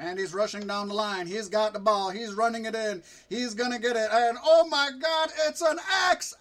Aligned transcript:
And 0.00 0.18
he's 0.18 0.32
rushing 0.32 0.66
down 0.66 0.88
the 0.88 0.94
line. 0.94 1.26
He's 1.26 1.50
got 1.50 1.74
the 1.74 1.78
ball. 1.78 2.08
He's 2.08 2.32
running 2.32 2.64
it 2.64 2.74
in. 2.74 3.02
He's 3.28 3.52
going 3.52 3.70
to 3.72 3.78
get 3.78 3.96
it. 3.96 4.08
And 4.10 4.38
oh 4.42 4.66
my 4.66 4.90
God, 4.98 5.30
it's 5.46 5.60
an 5.60 5.76
XFL! 6.10 6.40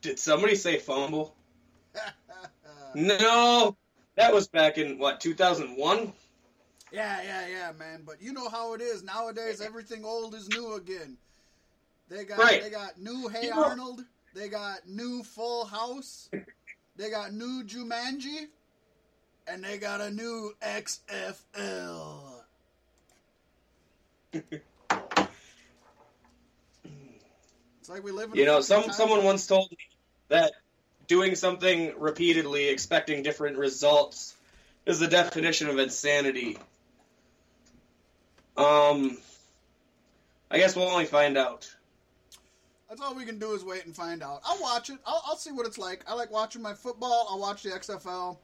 Did 0.00 0.18
somebody 0.18 0.56
say 0.56 0.78
fumble? 0.78 1.34
no, 2.94 3.76
that 4.16 4.32
was 4.32 4.48
back 4.48 4.78
in 4.78 4.96
what 4.96 5.20
2001. 5.20 6.12
Yeah, 6.92 7.20
yeah, 7.22 7.46
yeah, 7.46 7.72
man. 7.78 8.02
But 8.06 8.22
you 8.22 8.32
know 8.32 8.48
how 8.48 8.72
it 8.72 8.80
is 8.80 9.02
nowadays. 9.02 9.60
Everything 9.60 10.02
old 10.04 10.34
is 10.34 10.48
new 10.48 10.74
again. 10.76 11.18
They 12.08 12.24
got 12.24 12.38
Right. 12.38 12.62
they 12.62 12.70
got 12.70 12.98
new 12.98 13.28
Hey 13.28 13.44
You 13.44 13.50
know- 13.50 13.64
Arnold. 13.64 14.04
They 14.34 14.48
got 14.48 14.88
new 14.88 15.22
Full 15.22 15.66
House. 15.66 16.30
They 16.96 17.10
got 17.10 17.32
new 17.32 17.64
Jumanji, 17.64 18.48
and 19.46 19.64
they 19.64 19.78
got 19.78 20.00
a 20.00 20.10
new 20.10 20.54
XFL. 20.62 22.42
it's 24.32 24.44
like 27.88 28.04
we 28.04 28.10
live 28.12 28.32
in. 28.32 28.38
You 28.38 28.44
know, 28.44 28.60
some 28.60 28.84
time 28.84 28.92
someone 28.92 29.24
once 29.24 29.46
told 29.46 29.70
me 29.70 29.78
that 30.28 30.52
doing 31.06 31.34
something 31.34 31.94
repeatedly, 31.98 32.68
expecting 32.68 33.22
different 33.22 33.56
results, 33.56 34.34
is 34.86 34.98
the 34.98 35.08
definition 35.08 35.68
of 35.68 35.78
insanity. 35.78 36.58
Um, 38.56 39.16
I 40.50 40.58
guess 40.58 40.76
we'll 40.76 40.88
only 40.88 41.06
find 41.06 41.38
out. 41.38 41.74
That's 42.92 43.00
all 43.00 43.14
we 43.14 43.24
can 43.24 43.38
do 43.38 43.54
is 43.54 43.64
wait 43.64 43.86
and 43.86 43.96
find 43.96 44.22
out. 44.22 44.42
I'll 44.44 44.60
watch 44.60 44.90
it. 44.90 44.98
I'll, 45.06 45.22
I'll 45.28 45.36
see 45.38 45.50
what 45.50 45.66
it's 45.66 45.78
like. 45.78 46.04
I 46.06 46.12
like 46.12 46.30
watching 46.30 46.60
my 46.60 46.74
football. 46.74 47.26
I'll 47.30 47.38
watch 47.38 47.62
the 47.62 47.70
XFL. 47.70 48.36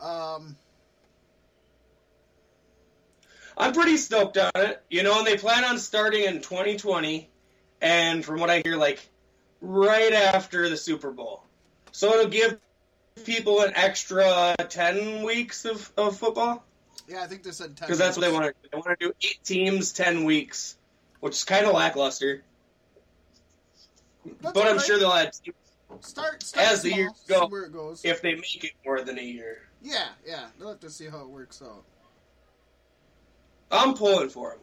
Um, 0.00 0.56
I'm 3.56 3.72
pretty 3.72 3.96
stoked 3.96 4.38
on 4.38 4.52
it. 4.54 4.80
You 4.88 5.02
know, 5.02 5.18
and 5.18 5.26
they 5.26 5.36
plan 5.36 5.64
on 5.64 5.80
starting 5.80 6.26
in 6.26 6.42
2020, 6.42 7.28
and 7.82 8.24
from 8.24 8.38
what 8.38 8.50
I 8.50 8.62
hear, 8.64 8.76
like 8.76 9.00
right 9.60 10.12
after 10.12 10.68
the 10.68 10.76
Super 10.76 11.10
Bowl. 11.10 11.42
So 11.90 12.12
it'll 12.14 12.30
give 12.30 12.60
people 13.24 13.62
an 13.62 13.72
extra 13.74 14.54
10 14.60 15.24
weeks 15.24 15.64
of, 15.64 15.92
of 15.96 16.16
football. 16.16 16.64
yeah, 17.08 17.24
I 17.24 17.26
think 17.26 17.42
they 17.42 17.50
said 17.50 17.76
ten. 17.76 17.88
Because 17.88 17.98
that's 17.98 18.16
what 18.16 18.24
they 18.24 18.32
want 18.32 18.44
to 18.44 18.52
do. 18.52 18.68
They 18.70 18.78
want 18.78 19.00
to 19.00 19.06
do 19.08 19.12
eight 19.24 19.42
teams, 19.42 19.90
10 19.90 20.22
weeks, 20.22 20.76
which 21.18 21.34
is 21.34 21.42
kind 21.42 21.66
of 21.66 21.74
lackluster. 21.74 22.44
But 24.40 24.56
I'm 24.56 24.78
sure 24.78 24.98
they'll 24.98 25.12
add 25.12 25.32
teams 25.32 25.56
Start, 26.00 26.42
start 26.42 26.66
as 26.66 26.82
the 26.82 26.92
years 26.92 27.12
go, 27.26 27.46
where 27.48 27.64
it 27.64 27.72
goes. 27.72 28.04
if 28.04 28.20
they 28.20 28.34
make 28.34 28.62
it 28.62 28.72
more 28.84 29.00
than 29.02 29.18
a 29.18 29.22
year. 29.22 29.62
yeah, 29.82 30.08
yeah, 30.26 30.46
they'll 30.58 30.68
have 30.68 30.80
to 30.80 30.90
see 30.90 31.06
how 31.06 31.22
it 31.22 31.28
works 31.28 31.62
out. 31.62 31.82
I'm 33.70 33.94
pulling 33.94 34.28
for 34.28 34.50
them. 34.50 34.58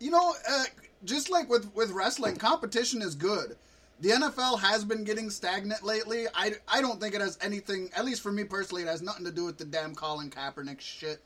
You 0.00 0.10
know, 0.10 0.34
uh, 0.48 0.64
just 1.04 1.30
like 1.30 1.48
with 1.48 1.74
with 1.74 1.90
wrestling, 1.90 2.36
competition 2.36 3.02
is 3.02 3.14
good. 3.14 3.56
The 4.00 4.10
NFL 4.10 4.60
has 4.60 4.84
been 4.84 5.02
getting 5.02 5.28
stagnant 5.28 5.82
lately. 5.82 6.26
I, 6.32 6.52
I 6.68 6.80
don't 6.80 7.00
think 7.00 7.16
it 7.16 7.20
has 7.20 7.36
anything, 7.42 7.90
at 7.96 8.04
least 8.04 8.22
for 8.22 8.30
me 8.30 8.44
personally, 8.44 8.82
it 8.82 8.88
has 8.88 9.02
nothing 9.02 9.24
to 9.24 9.32
do 9.32 9.44
with 9.44 9.58
the 9.58 9.64
damn 9.64 9.96
Colin 9.96 10.30
Kaepernick 10.30 10.80
shit. 10.80 11.20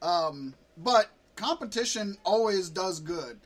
Um, 0.00 0.54
but 0.78 1.10
competition 1.36 2.16
always 2.24 2.70
does 2.70 3.00
good. 3.00 3.38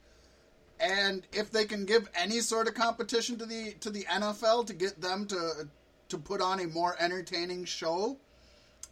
And 0.81 1.27
if 1.33 1.51
they 1.51 1.67
can 1.67 1.85
give 1.85 2.09
any 2.15 2.41
sort 2.41 2.67
of 2.67 2.75
competition 2.75 3.39
to 3.39 3.47
the 3.47 3.75
to 3.81 3.91
the 3.91 4.05
NFL 4.05 4.67
to 4.67 4.73
get 4.73 5.01
them 5.01 5.27
to 5.27 5.69
to 6.09 6.19
put 6.19 6.41
on 6.41 6.61
a 6.61 6.67
more 6.67 6.97
entertaining 6.99 7.65
show, 7.65 8.19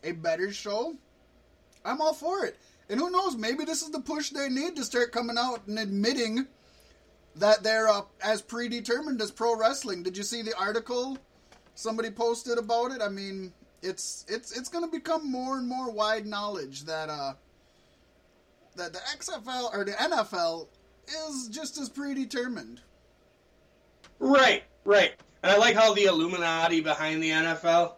a 0.04 0.12
better 0.12 0.52
show, 0.52 0.94
I'm 1.84 2.00
all 2.00 2.14
for 2.14 2.44
it. 2.44 2.58
And 2.90 3.00
who 3.00 3.10
knows, 3.10 3.36
maybe 3.36 3.64
this 3.64 3.82
is 3.82 3.90
the 3.90 4.00
push 4.00 4.30
they 4.30 4.48
need 4.48 4.76
to 4.76 4.84
start 4.84 5.12
coming 5.12 5.36
out 5.38 5.66
and 5.66 5.78
admitting 5.78 6.46
that 7.36 7.62
they're 7.62 7.88
uh, 7.88 8.02
as 8.22 8.42
predetermined 8.42 9.20
as 9.20 9.30
pro 9.30 9.56
wrestling. 9.56 10.02
Did 10.02 10.16
you 10.16 10.22
see 10.22 10.42
the 10.42 10.56
article 10.58 11.18
somebody 11.74 12.10
posted 12.10 12.58
about 12.58 12.92
it? 12.92 13.00
I 13.02 13.08
mean, 13.08 13.52
it's 13.82 14.24
it's 14.28 14.56
it's 14.56 14.68
going 14.68 14.84
to 14.84 14.90
become 14.90 15.30
more 15.30 15.56
and 15.56 15.68
more 15.68 15.90
wide 15.90 16.26
knowledge 16.26 16.84
that 16.84 17.08
uh 17.08 17.34
that 18.76 18.92
the 18.92 19.00
XFL 19.16 19.74
or 19.74 19.84
the 19.84 19.92
NFL 19.92 20.68
is 21.08 21.48
just 21.48 21.78
as 21.78 21.88
predetermined. 21.88 22.80
Right, 24.18 24.64
right. 24.84 25.12
And 25.42 25.52
I 25.52 25.56
like 25.58 25.74
how 25.74 25.94
the 25.94 26.04
Illuminati 26.04 26.80
behind 26.80 27.22
the 27.22 27.30
NFL 27.30 27.94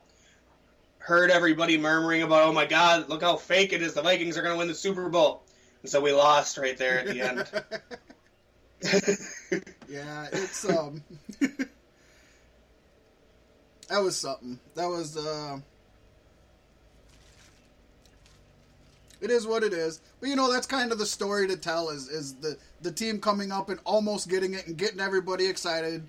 heard 0.99 1.31
everybody 1.31 1.79
murmuring 1.79 2.23
about, 2.23 2.49
oh 2.49 2.53
my 2.53 2.67
god, 2.67 3.09
look 3.09 3.23
how 3.23 3.37
fake 3.37 3.73
it 3.73 3.83
is. 3.83 3.95
The 3.95 4.03
Vikings 4.03 4.37
are 4.37 4.43
going 4.43 4.55
to 4.55 4.59
win 4.59 4.69
the 4.69 4.75
Super 4.75 5.09
Bowl. 5.09 5.43
And 5.83 5.91
so 5.91 6.01
we 6.01 6.13
lost 6.13 6.59
right 6.59 6.77
there 6.77 7.01
at 7.01 7.07
the 7.07 7.21
end. 7.21 7.51
Yeah, 9.91 10.29
it's 10.33 10.65
um 10.71 11.03
That 13.89 13.99
was 13.99 14.17
something. 14.17 14.61
That 14.77 14.87
was 14.87 15.17
uh 15.17 15.59
It 19.21 19.31
is 19.31 19.47
what 19.47 19.63
it 19.63 19.73
is. 19.73 20.01
But 20.21 20.29
you 20.29 20.37
know, 20.37 20.53
that's 20.53 20.67
kind 20.67 20.93
of 20.93 20.99
the 20.99 21.07
story 21.07 21.47
to 21.49 21.57
tell 21.57 21.91
is 21.91 22.09
is 22.09 22.35
the 22.35 22.57
the 22.83 22.93
team 22.93 23.21
coming 23.21 23.53
up 23.53 23.69
and 23.69 23.79
almost 23.85 24.29
getting 24.29 24.55
it 24.55 24.67
and 24.67 24.77
getting 24.77 25.01
everybody 25.01 25.47
excited 25.47 26.07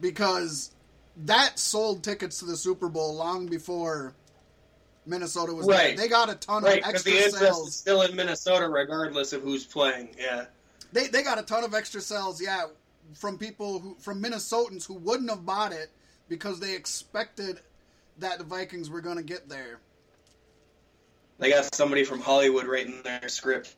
because 0.00 0.70
that 1.24 1.58
sold 1.58 2.02
tickets 2.02 2.38
to 2.40 2.44
the 2.44 2.56
Super 2.56 2.88
Bowl 2.88 3.14
long 3.14 3.46
before 3.46 4.14
Minnesota 5.06 5.54
was 5.54 5.66
there. 5.66 5.76
Right. 5.76 5.96
They 5.96 6.08
got 6.08 6.30
a 6.30 6.34
ton 6.34 6.64
right, 6.64 6.82
of 6.82 6.88
extra 6.88 7.12
the 7.12 7.18
interest 7.18 7.38
sales. 7.38 7.68
is 7.68 7.76
still 7.76 8.02
in 8.02 8.16
Minnesota 8.16 8.68
regardless 8.68 9.32
of 9.32 9.42
who's 9.42 9.64
playing. 9.64 10.10
Yeah. 10.18 10.46
They 10.92 11.06
they 11.08 11.22
got 11.22 11.38
a 11.38 11.42
ton 11.42 11.64
of 11.64 11.74
extra 11.74 12.00
sales, 12.00 12.40
yeah, 12.40 12.66
from 13.14 13.38
people 13.38 13.80
who 13.80 13.96
from 14.00 14.22
Minnesotans 14.22 14.86
who 14.86 14.94
wouldn't 14.94 15.30
have 15.30 15.44
bought 15.44 15.72
it 15.72 15.90
because 16.28 16.60
they 16.60 16.74
expected 16.74 17.60
that 18.18 18.38
the 18.38 18.44
Vikings 18.44 18.90
were 18.90 19.00
going 19.00 19.16
to 19.16 19.22
get 19.22 19.48
there. 19.48 19.80
They 21.38 21.50
got 21.50 21.74
somebody 21.74 22.04
from 22.04 22.20
Hollywood 22.20 22.66
writing 22.66 23.02
their 23.02 23.28
script. 23.28 23.74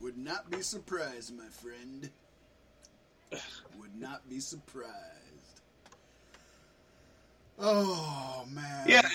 Would 0.00 0.16
not 0.16 0.50
be 0.50 0.62
surprised, 0.62 1.36
my 1.36 1.46
friend. 1.46 2.10
Would 3.78 4.00
not 4.00 4.28
be 4.28 4.40
surprised. 4.40 4.90
Oh 7.58 8.46
man. 8.50 8.88
Yeah, 8.88 9.08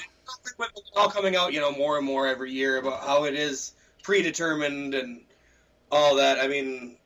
all 0.95 1.09
coming 1.09 1.35
out, 1.35 1.53
you 1.53 1.59
know, 1.59 1.71
more 1.71 1.97
and 1.97 2.05
more 2.05 2.27
every 2.27 2.51
year 2.51 2.77
about 2.77 3.01
how 3.01 3.23
it 3.23 3.33
is 3.33 3.73
predetermined 4.03 4.93
and 4.93 5.21
all 5.91 6.15
that. 6.15 6.39
I 6.39 6.47
mean, 6.47 6.97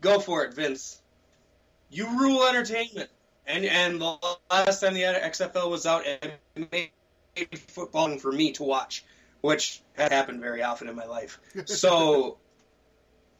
go 0.00 0.18
for 0.18 0.44
it, 0.44 0.54
Vince. 0.54 1.00
You 1.90 2.18
rule 2.18 2.44
entertainment, 2.46 3.10
and 3.46 3.64
and 3.64 4.00
the 4.00 4.16
last 4.50 4.80
time 4.80 4.94
the 4.94 5.02
XFL 5.02 5.70
was 5.70 5.86
out, 5.86 6.04
it 6.06 6.32
made 6.72 6.90
football 7.58 8.16
for 8.18 8.32
me 8.32 8.52
to 8.52 8.64
watch, 8.64 9.04
which 9.40 9.82
has 9.94 10.10
happened 10.10 10.40
very 10.40 10.62
often 10.62 10.88
in 10.88 10.96
my 10.96 11.06
life. 11.06 11.40
So 11.66 12.38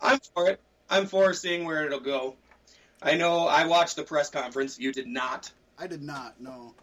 I'm 0.00 0.18
for 0.34 0.48
it. 0.48 0.60
I'm 0.88 1.06
for 1.06 1.32
seeing 1.34 1.64
where 1.64 1.86
it'll 1.86 2.00
go. 2.00 2.36
I 3.02 3.16
know 3.16 3.46
I 3.46 3.66
watched 3.66 3.96
the 3.96 4.02
press 4.02 4.30
conference. 4.30 4.78
You 4.78 4.92
did 4.92 5.06
not. 5.06 5.50
I 5.78 5.86
did 5.86 6.02
not. 6.02 6.40
No, 6.40 6.74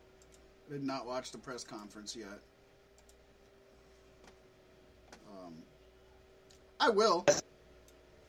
I 0.70 0.74
did 0.74 0.84
not 0.84 1.06
watch 1.06 1.32
the 1.32 1.38
press 1.38 1.64
conference 1.64 2.16
yet. 2.16 2.40
Um, 5.30 5.54
I 6.80 6.90
will. 6.90 7.26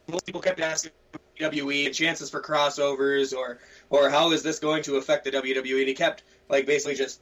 most 0.08 0.26
people 0.26 0.40
kept 0.40 0.60
asking 0.60 0.92
WWE 1.38 1.94
chances 1.94 2.30
for 2.30 2.42
crossovers 2.42 3.36
or 3.36 3.58
or 3.90 4.10
how 4.10 4.32
is 4.32 4.42
this 4.42 4.58
going 4.58 4.82
to 4.84 4.96
affect 4.96 5.24
the 5.24 5.30
WWE? 5.30 5.78
And 5.78 5.88
he 5.88 5.94
kept 5.94 6.24
like 6.48 6.66
basically 6.66 6.96
just 6.96 7.20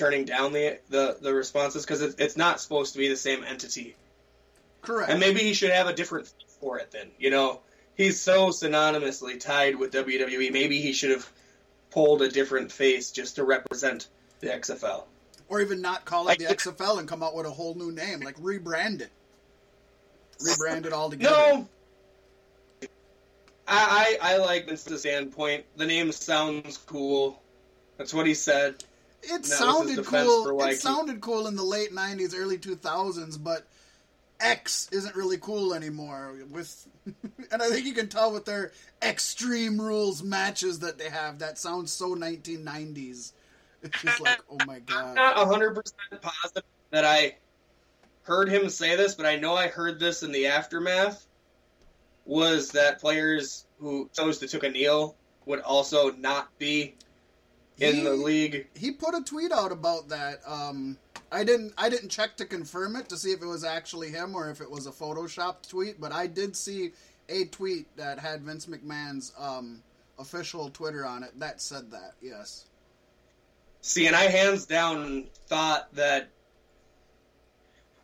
turning 0.00 0.24
down 0.24 0.52
the 0.52 0.78
the, 0.88 1.18
the 1.20 1.32
responses 1.34 1.84
because 1.84 2.00
it's, 2.00 2.14
it's 2.18 2.36
not 2.36 2.58
supposed 2.60 2.94
to 2.94 2.98
be 2.98 3.08
the 3.08 3.16
same 3.16 3.44
entity. 3.44 3.94
Correct. 4.80 5.10
And 5.10 5.20
maybe 5.20 5.40
he 5.40 5.52
should 5.52 5.70
have 5.70 5.88
a 5.88 5.92
different 5.92 6.32
for 6.60 6.78
it 6.78 6.90
then. 6.90 7.10
You 7.18 7.28
know, 7.30 7.60
he's 7.94 8.18
so 8.18 8.48
synonymously 8.48 9.38
tied 9.38 9.76
with 9.76 9.92
WWE. 9.92 10.50
Maybe 10.52 10.80
he 10.80 10.92
should 10.94 11.10
have 11.10 11.30
pulled 11.90 12.22
a 12.22 12.30
different 12.30 12.72
face 12.72 13.10
just 13.10 13.36
to 13.36 13.44
represent 13.44 14.08
the 14.40 14.46
XFL. 14.48 15.02
or 15.50 15.60
even 15.60 15.82
not 15.82 16.06
call 16.06 16.22
it 16.22 16.28
Like- 16.28 16.38
the 16.38 16.46
XFL 16.46 16.98
and 16.98 17.06
come 17.06 17.22
out 17.22 17.34
with 17.34 17.44
a 17.44 17.50
whole 17.50 17.74
new 17.74 17.92
name, 17.92 18.20
like 18.20 18.38
rebrand 18.40 19.02
it. 19.02 19.10
Rebrand 20.38 20.86
it 20.86 20.94
all 20.94 21.10
together. 21.10 21.34
No. 21.36 21.68
I, 23.68 24.16
I, 24.22 24.34
I 24.34 24.36
like 24.38 24.66
Vince's 24.66 25.00
standpoint. 25.00 25.66
The 25.76 25.86
name 25.86 26.10
sounds 26.12 26.78
cool. 26.78 27.40
That's 27.98 28.14
what 28.14 28.26
he 28.26 28.32
said. 28.34 28.82
It 29.22 29.40
was 29.40 29.52
sounded 29.56 30.04
cool. 30.04 30.60
It 30.62 30.80
sounded 30.80 31.20
cool 31.20 31.46
in 31.46 31.56
the 31.56 31.62
late 31.62 31.92
'90s, 31.92 32.34
early 32.36 32.58
2000s, 32.58 33.42
but 33.42 33.66
X 34.40 34.88
isn't 34.92 35.14
really 35.14 35.38
cool 35.38 35.74
anymore. 35.74 36.34
With, 36.50 36.88
and 37.52 37.62
I 37.62 37.68
think 37.68 37.86
you 37.86 37.92
can 37.92 38.08
tell 38.08 38.32
with 38.32 38.44
their 38.44 38.72
Extreme 39.02 39.80
Rules 39.80 40.22
matches 40.22 40.80
that 40.80 40.98
they 40.98 41.10
have. 41.10 41.38
That 41.40 41.58
sounds 41.58 41.92
so 41.92 42.14
1990s. 42.14 43.32
It's 43.82 44.02
just 44.02 44.20
like, 44.20 44.40
oh 44.50 44.58
my 44.66 44.76
I'm 44.76 44.84
god. 44.84 45.14
not 45.16 45.36
100% 45.36 45.82
positive 46.20 46.64
that 46.90 47.04
I 47.04 47.36
heard 48.22 48.48
him 48.48 48.68
say 48.68 48.96
this, 48.96 49.14
but 49.14 49.26
I 49.26 49.36
know 49.36 49.54
I 49.54 49.68
heard 49.68 49.98
this 49.98 50.22
in 50.22 50.32
the 50.32 50.48
aftermath. 50.48 51.26
Was 52.26 52.72
that 52.72 53.00
players 53.00 53.66
who 53.78 54.08
chose 54.12 54.38
to 54.38 54.48
took 54.48 54.62
a 54.64 54.70
kneel 54.70 55.16
would 55.46 55.60
also 55.60 56.12
not 56.12 56.56
be 56.58 56.94
in 57.80 58.04
the 58.04 58.12
league? 58.12 58.66
he 58.74 58.90
put 58.90 59.14
a 59.14 59.22
tweet 59.22 59.52
out 59.52 59.72
about 59.72 60.08
that. 60.08 60.40
Um, 60.46 60.96
I 61.32 61.44
didn't 61.44 61.72
I 61.78 61.88
didn't 61.88 62.08
check 62.08 62.36
to 62.36 62.44
confirm 62.44 62.96
it 62.96 63.08
to 63.08 63.16
see 63.16 63.32
if 63.32 63.42
it 63.42 63.46
was 63.46 63.64
actually 63.64 64.10
him 64.10 64.34
or 64.34 64.50
if 64.50 64.60
it 64.60 64.70
was 64.70 64.86
a 64.86 64.90
photoshopped 64.90 65.68
tweet, 65.68 66.00
but 66.00 66.12
I 66.12 66.26
did 66.26 66.56
see 66.56 66.92
a 67.28 67.44
tweet 67.46 67.86
that 67.96 68.18
had 68.18 68.42
Vince 68.42 68.66
McMahon's 68.66 69.32
um, 69.38 69.82
official 70.18 70.70
Twitter 70.70 71.06
on 71.06 71.22
it 71.22 71.38
that 71.38 71.60
said 71.60 71.90
that. 71.92 72.12
Yes. 72.20 72.66
See, 73.82 74.06
and 74.06 74.16
I 74.16 74.24
hands 74.24 74.66
down 74.66 75.28
thought 75.46 75.94
that 75.94 76.28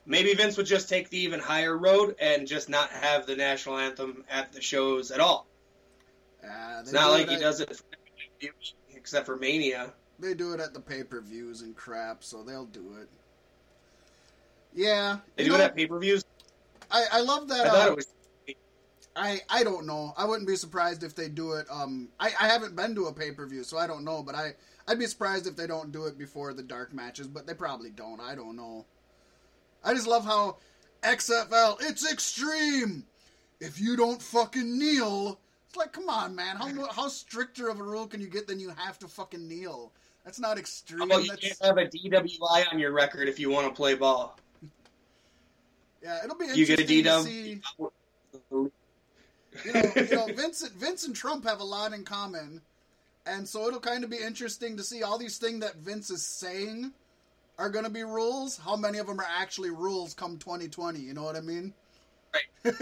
maybe 0.06 0.32
Vince 0.34 0.56
would 0.56 0.66
just 0.66 0.88
take 0.88 1.10
the 1.10 1.18
even 1.18 1.40
higher 1.40 1.76
road 1.76 2.16
and 2.20 2.46
just 2.46 2.68
not 2.68 2.90
have 2.90 3.26
the 3.26 3.36
national 3.36 3.76
anthem 3.76 4.24
at 4.30 4.52
the 4.52 4.60
shows 4.60 5.10
at 5.10 5.20
all. 5.20 5.46
Uh, 6.42 6.80
It's 6.80 6.92
not 6.92 7.10
like 7.10 7.28
he 7.28 7.36
does 7.36 7.60
it, 7.60 7.76
for 7.76 7.84
except 9.06 9.24
for 9.24 9.36
Mania. 9.36 9.92
They 10.18 10.34
do 10.34 10.52
it 10.52 10.58
at 10.58 10.74
the 10.74 10.80
pay 10.80 11.04
per 11.04 11.20
views 11.20 11.62
and 11.62 11.76
crap, 11.76 12.24
so 12.24 12.42
they'll 12.42 12.64
do 12.66 12.96
it. 13.00 13.08
Yeah, 14.74 15.18
They 15.36 15.44
do 15.44 15.54
it 15.54 15.60
at 15.60 15.76
pay 15.76 15.86
per 15.86 16.00
views. 16.00 16.24
I, 16.90 17.04
I 17.12 17.20
love 17.20 17.46
that. 17.46 17.66
I 17.66 17.70
thought 17.70 17.88
uh, 17.88 17.92
it 17.92 17.96
was. 17.96 18.08
I 19.14 19.40
I 19.48 19.62
don't 19.62 19.86
know. 19.86 20.12
I 20.16 20.24
wouldn't 20.24 20.48
be 20.48 20.56
surprised 20.56 21.04
if 21.04 21.14
they 21.14 21.28
do 21.28 21.52
it. 21.52 21.66
Um, 21.70 22.08
I, 22.18 22.32
I 22.40 22.48
haven't 22.48 22.74
been 22.74 22.96
to 22.96 23.06
a 23.06 23.12
pay 23.12 23.30
per 23.30 23.46
view, 23.46 23.62
so 23.62 23.78
I 23.78 23.86
don't 23.86 24.02
know. 24.02 24.24
But 24.24 24.34
I 24.34 24.54
I'd 24.88 24.98
be 24.98 25.06
surprised 25.06 25.46
if 25.46 25.54
they 25.54 25.68
don't 25.68 25.92
do 25.92 26.06
it 26.06 26.18
before 26.18 26.52
the 26.52 26.64
dark 26.64 26.92
matches. 26.92 27.28
But 27.28 27.46
they 27.46 27.54
probably 27.54 27.90
don't. 27.90 28.20
I 28.20 28.34
don't 28.34 28.56
know. 28.56 28.86
I 29.84 29.94
just 29.94 30.08
love 30.08 30.24
how 30.24 30.56
XFL. 31.04 31.76
It's 31.80 32.10
extreme. 32.10 33.04
If 33.60 33.80
you 33.80 33.96
don't 33.96 34.20
fucking 34.20 34.76
kneel, 34.76 35.38
like, 35.76 35.92
come 35.92 36.08
on, 36.08 36.34
man. 36.34 36.56
How 36.56 36.90
how 36.92 37.08
stricter 37.08 37.68
of 37.68 37.78
a 37.80 37.82
rule 37.82 38.06
can 38.06 38.20
you 38.20 38.28
get 38.28 38.46
than 38.46 38.60
you 38.60 38.70
have 38.70 38.98
to 39.00 39.08
fucking 39.08 39.46
kneel? 39.48 39.92
That's 40.24 40.40
not 40.40 40.58
extreme. 40.58 41.00
How 41.00 41.06
about 41.06 41.22
you 41.24 41.30
That's, 41.30 41.58
can't 41.58 41.62
have 41.62 41.78
a 41.78 41.86
DWI 41.86 42.72
on 42.72 42.78
your 42.78 42.92
record 42.92 43.28
if 43.28 43.38
you 43.38 43.48
want 43.50 43.68
to 43.68 43.72
play 43.72 43.94
ball? 43.94 44.36
yeah, 46.02 46.24
it'll 46.24 46.36
be 46.36 46.46
You 46.52 46.66
get 46.66 46.80
a 46.80 46.84
to 46.84 47.22
see. 47.22 47.60
DW. 48.50 48.70
you 49.64 49.72
know, 49.72 49.92
you 49.96 50.16
know, 50.16 50.26
Vincent, 50.34 50.72
Vince 50.72 51.06
and 51.06 51.14
Trump 51.14 51.44
have 51.44 51.60
a 51.60 51.64
lot 51.64 51.92
in 51.92 52.04
common, 52.04 52.60
and 53.24 53.48
so 53.48 53.68
it'll 53.68 53.80
kind 53.80 54.04
of 54.04 54.10
be 54.10 54.16
interesting 54.16 54.76
to 54.76 54.82
see 54.82 55.02
all 55.02 55.16
these 55.18 55.38
things 55.38 55.60
that 55.60 55.76
Vince 55.76 56.10
is 56.10 56.26
saying 56.26 56.92
are 57.58 57.70
going 57.70 57.84
to 57.84 57.90
be 57.90 58.02
rules. 58.04 58.58
How 58.58 58.76
many 58.76 58.98
of 58.98 59.06
them 59.06 59.20
are 59.20 59.26
actually 59.38 59.70
rules 59.70 60.12
come 60.12 60.38
2020? 60.38 60.98
You 60.98 61.14
know 61.14 61.22
what 61.22 61.36
I 61.36 61.40
mean? 61.40 61.72
Right. 62.34 62.74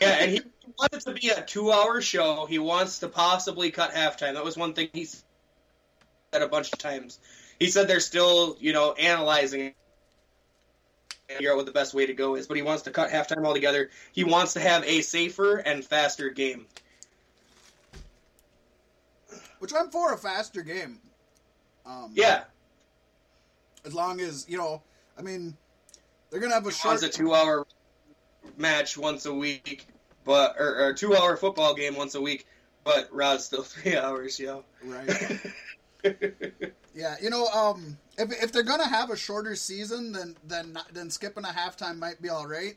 yeah, 0.00 0.08
and 0.20 0.30
he 0.30 0.40
wants 0.78 1.06
it 1.06 1.10
to 1.10 1.20
be 1.20 1.28
a 1.30 1.42
two-hour 1.42 2.00
show. 2.00 2.46
He 2.46 2.58
wants 2.58 3.00
to 3.00 3.08
possibly 3.08 3.70
cut 3.70 3.92
halftime. 3.92 4.34
That 4.34 4.44
was 4.44 4.56
one 4.56 4.72
thing 4.74 4.88
he 4.92 5.04
said 5.04 5.22
a 6.42 6.48
bunch 6.48 6.72
of 6.72 6.78
times. 6.78 7.18
He 7.58 7.68
said 7.68 7.88
they're 7.88 8.00
still, 8.00 8.56
you 8.60 8.72
know, 8.72 8.92
analyzing 8.92 9.60
and 9.60 9.74
figure 11.28 11.52
out 11.52 11.56
what 11.56 11.66
the 11.66 11.72
best 11.72 11.94
way 11.94 12.06
to 12.06 12.14
go 12.14 12.34
is, 12.36 12.46
but 12.46 12.56
he 12.56 12.62
wants 12.62 12.82
to 12.84 12.90
cut 12.90 13.10
halftime 13.10 13.44
altogether. 13.46 13.90
He 14.12 14.24
wants 14.24 14.54
to 14.54 14.60
have 14.60 14.84
a 14.84 15.02
safer 15.02 15.56
and 15.58 15.84
faster 15.84 16.30
game. 16.30 16.66
Which 19.58 19.72
I'm 19.78 19.90
for 19.90 20.12
a 20.12 20.16
faster 20.18 20.62
game. 20.62 20.98
Um, 21.86 22.12
Yeah, 22.14 22.44
As 23.84 23.94
long 23.94 24.20
as 24.20 24.44
you 24.48 24.56
know, 24.58 24.82
I 25.18 25.22
mean, 25.22 25.56
they're 26.30 26.40
gonna 26.40 26.54
have 26.54 26.66
a 26.66 26.72
short. 26.72 26.92
wants 26.92 27.02
a 27.02 27.08
two-hour 27.08 27.66
match 28.56 28.96
once 28.96 29.26
a 29.26 29.34
week, 29.34 29.86
but 30.24 30.56
or, 30.58 30.86
or 30.86 30.92
two-hour 30.94 31.36
football 31.36 31.74
game 31.74 31.96
once 31.96 32.14
a 32.14 32.20
week, 32.20 32.46
but 32.84 33.08
Raw's 33.12 33.44
still 33.44 33.62
three 33.64 33.96
hours, 33.96 34.38
yo. 34.38 34.64
Right. 34.84 35.40
Yeah, 36.94 37.16
you 37.20 37.30
know, 37.30 37.46
um, 37.46 37.96
if 38.18 38.30
if 38.42 38.52
they're 38.52 38.62
gonna 38.62 38.88
have 38.88 39.10
a 39.10 39.16
shorter 39.16 39.54
season, 39.56 40.12
then 40.12 40.36
then 40.46 40.78
then 40.92 41.10
skipping 41.10 41.44
a 41.44 41.48
halftime 41.48 41.98
might 41.98 42.20
be 42.20 42.28
all 42.28 42.46
right. 42.46 42.74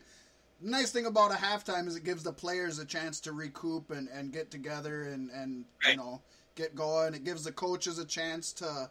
The 0.62 0.70
nice 0.70 0.92
thing 0.92 1.06
about 1.06 1.32
a 1.32 1.36
halftime 1.36 1.88
is 1.88 1.96
it 1.96 2.06
gives 2.06 2.24
the 2.24 2.32
players 2.32 2.80
a 2.80 2.86
chance 2.86 3.20
to 3.22 3.34
recoup 3.34 3.92
and, 3.92 4.08
and 4.08 4.32
get 4.32 4.52
together 4.52 5.04
and 5.04 5.30
and 5.32 5.66
you 5.90 5.98
know 5.98 6.22
get 6.56 6.76
going. 6.76 7.14
It 7.14 7.26
gives 7.26 7.44
the 7.44 7.52
coaches 7.52 8.00
a 8.00 8.06
chance 8.06 8.54
to 8.54 8.90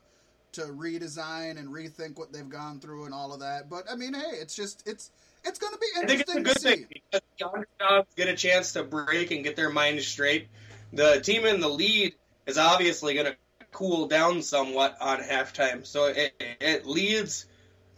to 0.53 0.63
redesign 0.63 1.59
and 1.59 1.69
rethink 1.69 2.19
what 2.19 2.33
they've 2.33 2.49
gone 2.49 2.79
through 2.79 3.07
and 3.07 3.15
all 3.15 3.33
of 3.33 3.41
that. 3.41 3.71
But 3.71 3.91
I 3.91 3.97
mean, 3.97 4.13
hey, 4.13 4.37
it's 4.37 4.55
just 4.55 4.87
it's 4.87 5.11
it's 5.45 5.59
gonna 5.59 5.79
be 5.79 5.87
I 5.97 6.07
think 6.07 6.21
it's 6.23 6.35
a 6.35 6.41
good 6.41 6.55
to 6.55 6.61
see. 6.61 6.69
thing 6.69 6.87
because 6.91 7.21
the 7.39 7.47
underdogs 7.47 8.15
get 8.17 8.29
a 8.29 8.35
chance 8.35 8.73
to 8.73 8.83
break 8.83 9.31
and 9.31 9.45
get 9.45 9.57
their 9.57 9.71
minds 9.71 10.07
straight. 10.07 10.49
The 10.93 11.21
team 11.21 11.45
in 11.45 11.61
the 11.61 11.69
lead 11.69 12.15
is 12.47 12.59
obviously 12.59 13.15
going 13.15 13.27
to 13.27 13.37
cool 13.73 14.07
down 14.07 14.43
somewhat 14.43 14.97
on 15.01 15.21
halftime, 15.21 15.85
so 15.85 16.07
it, 16.07 16.33
it 16.61 16.87
leads 16.87 17.47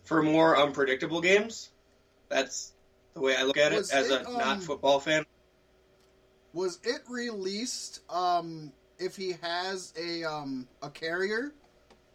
for 0.04 0.22
more 0.22 0.58
unpredictable 0.58 1.20
games. 1.20 1.70
That's 2.28 2.72
the 3.14 3.20
way 3.20 3.36
I 3.36 3.42
look 3.42 3.58
at 3.58 3.72
it 3.72 3.90
as 3.92 4.10
it, 4.10 4.22
a 4.22 4.26
um, 4.26 4.38
not 4.38 4.62
football 4.62 5.00
fan. 5.00 5.26
Was 6.54 6.78
it 6.82 7.02
released? 7.08 8.00
Um, 8.08 8.72
if 8.98 9.16
he 9.16 9.36
has 9.42 9.92
a 9.98 10.24
um 10.24 10.66
a 10.82 10.88
carrier, 10.88 11.52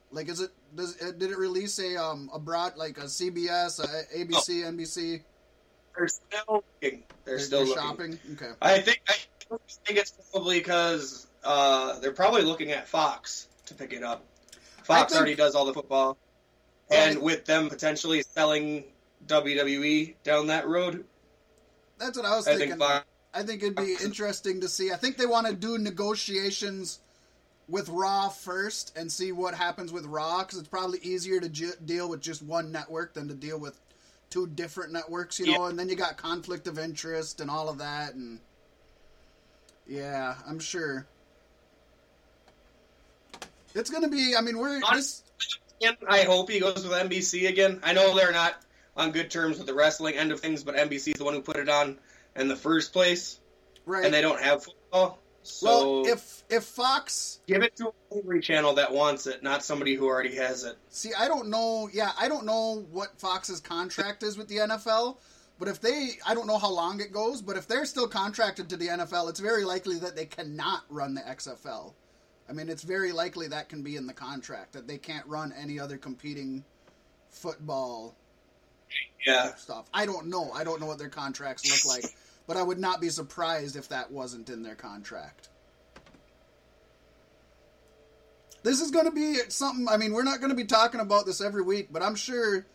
like 0.09 0.27
is 0.27 0.41
it 0.41 0.51
does 0.75 0.95
it, 0.97 1.19
did 1.19 1.31
it 1.31 1.37
release 1.37 1.79
a 1.79 2.01
um 2.01 2.29
a 2.33 2.39
broad 2.39 2.77
like 2.77 2.97
a 2.97 3.03
CBS, 3.03 3.79
a 3.79 4.17
ABC, 4.17 4.63
NBC? 4.63 5.21
They're 5.97 6.07
still 6.07 6.63
looking. 6.81 7.03
They're, 7.25 7.39
still 7.39 7.59
they're 7.59 7.67
looking. 7.67 7.83
shopping. 8.17 8.19
Okay, 8.33 8.51
I 8.61 8.79
think 8.79 9.01
I 9.07 9.15
think 9.85 9.99
it's 9.99 10.11
probably 10.31 10.59
because 10.59 11.27
uh, 11.43 11.99
they're 11.99 12.13
probably 12.13 12.43
looking 12.43 12.71
at 12.71 12.87
Fox 12.87 13.47
to 13.65 13.73
pick 13.73 13.93
it 13.93 14.03
up. 14.03 14.23
Fox 14.83 15.11
think- 15.11 15.19
already 15.19 15.35
does 15.35 15.55
all 15.55 15.65
the 15.65 15.73
football, 15.73 16.17
and 16.89 17.21
with 17.21 17.45
them 17.45 17.69
potentially 17.69 18.21
selling 18.21 18.85
WWE 19.27 20.15
down 20.23 20.47
that 20.47 20.67
road, 20.67 21.05
that's 21.97 22.17
what 22.17 22.25
I 22.25 22.35
was 22.35 22.47
I 22.47 22.51
thinking. 22.51 22.69
think 22.69 22.79
Fox. 22.81 23.05
I 23.33 23.43
think 23.43 23.63
it'd 23.63 23.75
be 23.75 23.95
interesting 24.03 24.61
to 24.61 24.67
see. 24.67 24.91
I 24.91 24.97
think 24.97 25.17
they 25.17 25.25
want 25.25 25.47
to 25.47 25.53
do 25.53 25.77
negotiations 25.77 26.99
with 27.67 27.87
Raw 27.89 28.29
first 28.29 28.91
and 28.97 29.11
see 29.11 29.31
what 29.31 29.53
happens 29.53 29.91
with 29.91 30.05
Raw 30.05 30.39
because 30.39 30.59
it's 30.59 30.67
probably 30.67 30.99
easier 30.99 31.39
to 31.39 31.47
ju- 31.49 31.73
deal 31.85 32.09
with 32.09 32.21
just 32.21 32.41
one 32.41 32.71
network 32.71 33.13
than 33.13 33.27
to 33.29 33.33
deal 33.33 33.59
with 33.59 33.79
two 34.29 34.47
different 34.47 34.91
networks, 34.91 35.39
you 35.39 35.45
know. 35.47 35.63
Yeah. 35.63 35.69
And 35.69 35.79
then 35.79 35.87
you 35.89 35.95
got 35.95 36.17
conflict 36.17 36.67
of 36.67 36.77
interest 36.79 37.39
and 37.41 37.49
all 37.49 37.69
of 37.69 37.77
that, 37.79 38.13
and 38.13 38.39
yeah, 39.87 40.35
I'm 40.47 40.59
sure 40.59 41.05
it's 43.73 43.89
gonna 43.89 44.09
be. 44.09 44.35
I 44.37 44.41
mean, 44.41 44.57
we're 44.57 44.79
this. 44.93 45.23
And 45.83 45.97
I 46.07 46.23
hope 46.23 46.49
he 46.49 46.59
goes 46.59 46.87
with 46.87 46.91
NBC 46.93 47.47
again. 47.49 47.79
I 47.83 47.93
know 47.93 48.15
they're 48.15 48.31
not 48.31 48.55
on 48.95 49.11
good 49.11 49.31
terms 49.31 49.57
with 49.57 49.65
the 49.65 49.73
wrestling 49.73 50.15
end 50.15 50.31
of 50.31 50.39
things, 50.39 50.63
but 50.63 50.75
NBC 50.75 51.07
is 51.09 51.13
the 51.15 51.23
one 51.23 51.33
who 51.33 51.41
put 51.41 51.55
it 51.55 51.69
on 51.69 51.97
in 52.35 52.47
the 52.47 52.55
first 52.55 52.93
place, 52.93 53.39
Right. 53.85 54.05
and 54.05 54.13
they 54.13 54.21
don't 54.21 54.39
have 54.39 54.63
football. 54.63 55.17
So 55.43 56.01
well, 56.01 56.07
if 56.07 56.43
if 56.49 56.63
Fox 56.63 57.39
give 57.47 57.63
it 57.63 57.75
to 57.77 57.87
a 57.87 58.13
hungry 58.13 58.41
channel 58.41 58.75
that 58.75 58.91
wants 58.91 59.25
it, 59.27 59.41
not 59.41 59.63
somebody 59.63 59.95
who 59.95 60.07
already 60.07 60.35
has 60.35 60.63
it. 60.63 60.77
See, 60.89 61.11
I 61.17 61.27
don't 61.27 61.49
know. 61.49 61.89
Yeah, 61.91 62.11
I 62.19 62.27
don't 62.27 62.45
know 62.45 62.85
what 62.91 63.19
Fox's 63.19 63.59
contract 63.59 64.23
is 64.23 64.37
with 64.37 64.47
the 64.47 64.57
NFL. 64.57 65.17
But 65.61 65.67
if 65.67 65.79
they, 65.79 66.13
I 66.25 66.33
don't 66.33 66.47
know 66.47 66.57
how 66.57 66.71
long 66.71 67.01
it 67.01 67.13
goes. 67.13 67.39
But 67.39 67.55
if 67.55 67.67
they're 67.67 67.85
still 67.85 68.07
contracted 68.07 68.67
to 68.69 68.77
the 68.77 68.87
NFL, 68.87 69.29
it's 69.29 69.39
very 69.39 69.63
likely 69.63 69.99
that 69.99 70.15
they 70.15 70.25
cannot 70.25 70.85
run 70.89 71.13
the 71.13 71.21
XFL. 71.21 71.93
I 72.49 72.53
mean, 72.53 72.67
it's 72.67 72.81
very 72.81 73.11
likely 73.11 73.47
that 73.49 73.69
can 73.69 73.83
be 73.83 73.95
in 73.95 74.07
the 74.07 74.13
contract 74.13 74.73
that 74.73 74.87
they 74.87 74.97
can't 74.97 75.25
run 75.27 75.53
any 75.55 75.79
other 75.79 75.97
competing 75.97 76.65
football 77.29 78.15
Yeah, 79.25 79.53
stuff. 79.53 79.87
I 79.93 80.07
don't 80.07 80.27
know. 80.27 80.51
I 80.51 80.63
don't 80.63 80.81
know 80.81 80.87
what 80.87 80.97
their 80.97 81.09
contracts 81.09 81.69
look 81.69 81.95
like. 81.95 82.11
But 82.51 82.59
I 82.59 82.63
would 82.63 82.79
not 82.79 82.99
be 82.99 83.07
surprised 83.07 83.77
if 83.77 83.87
that 83.87 84.11
wasn't 84.11 84.49
in 84.49 84.61
their 84.61 84.75
contract. 84.75 85.47
This 88.61 88.81
is 88.81 88.91
going 88.91 89.05
to 89.05 89.11
be 89.11 89.35
something. 89.47 89.87
I 89.87 89.95
mean, 89.95 90.11
we're 90.11 90.25
not 90.25 90.41
going 90.41 90.49
to 90.49 90.55
be 90.57 90.65
talking 90.65 90.99
about 90.99 91.25
this 91.25 91.39
every 91.39 91.61
week, 91.61 91.87
but 91.93 92.03
I'm 92.03 92.15
sure 92.15 92.65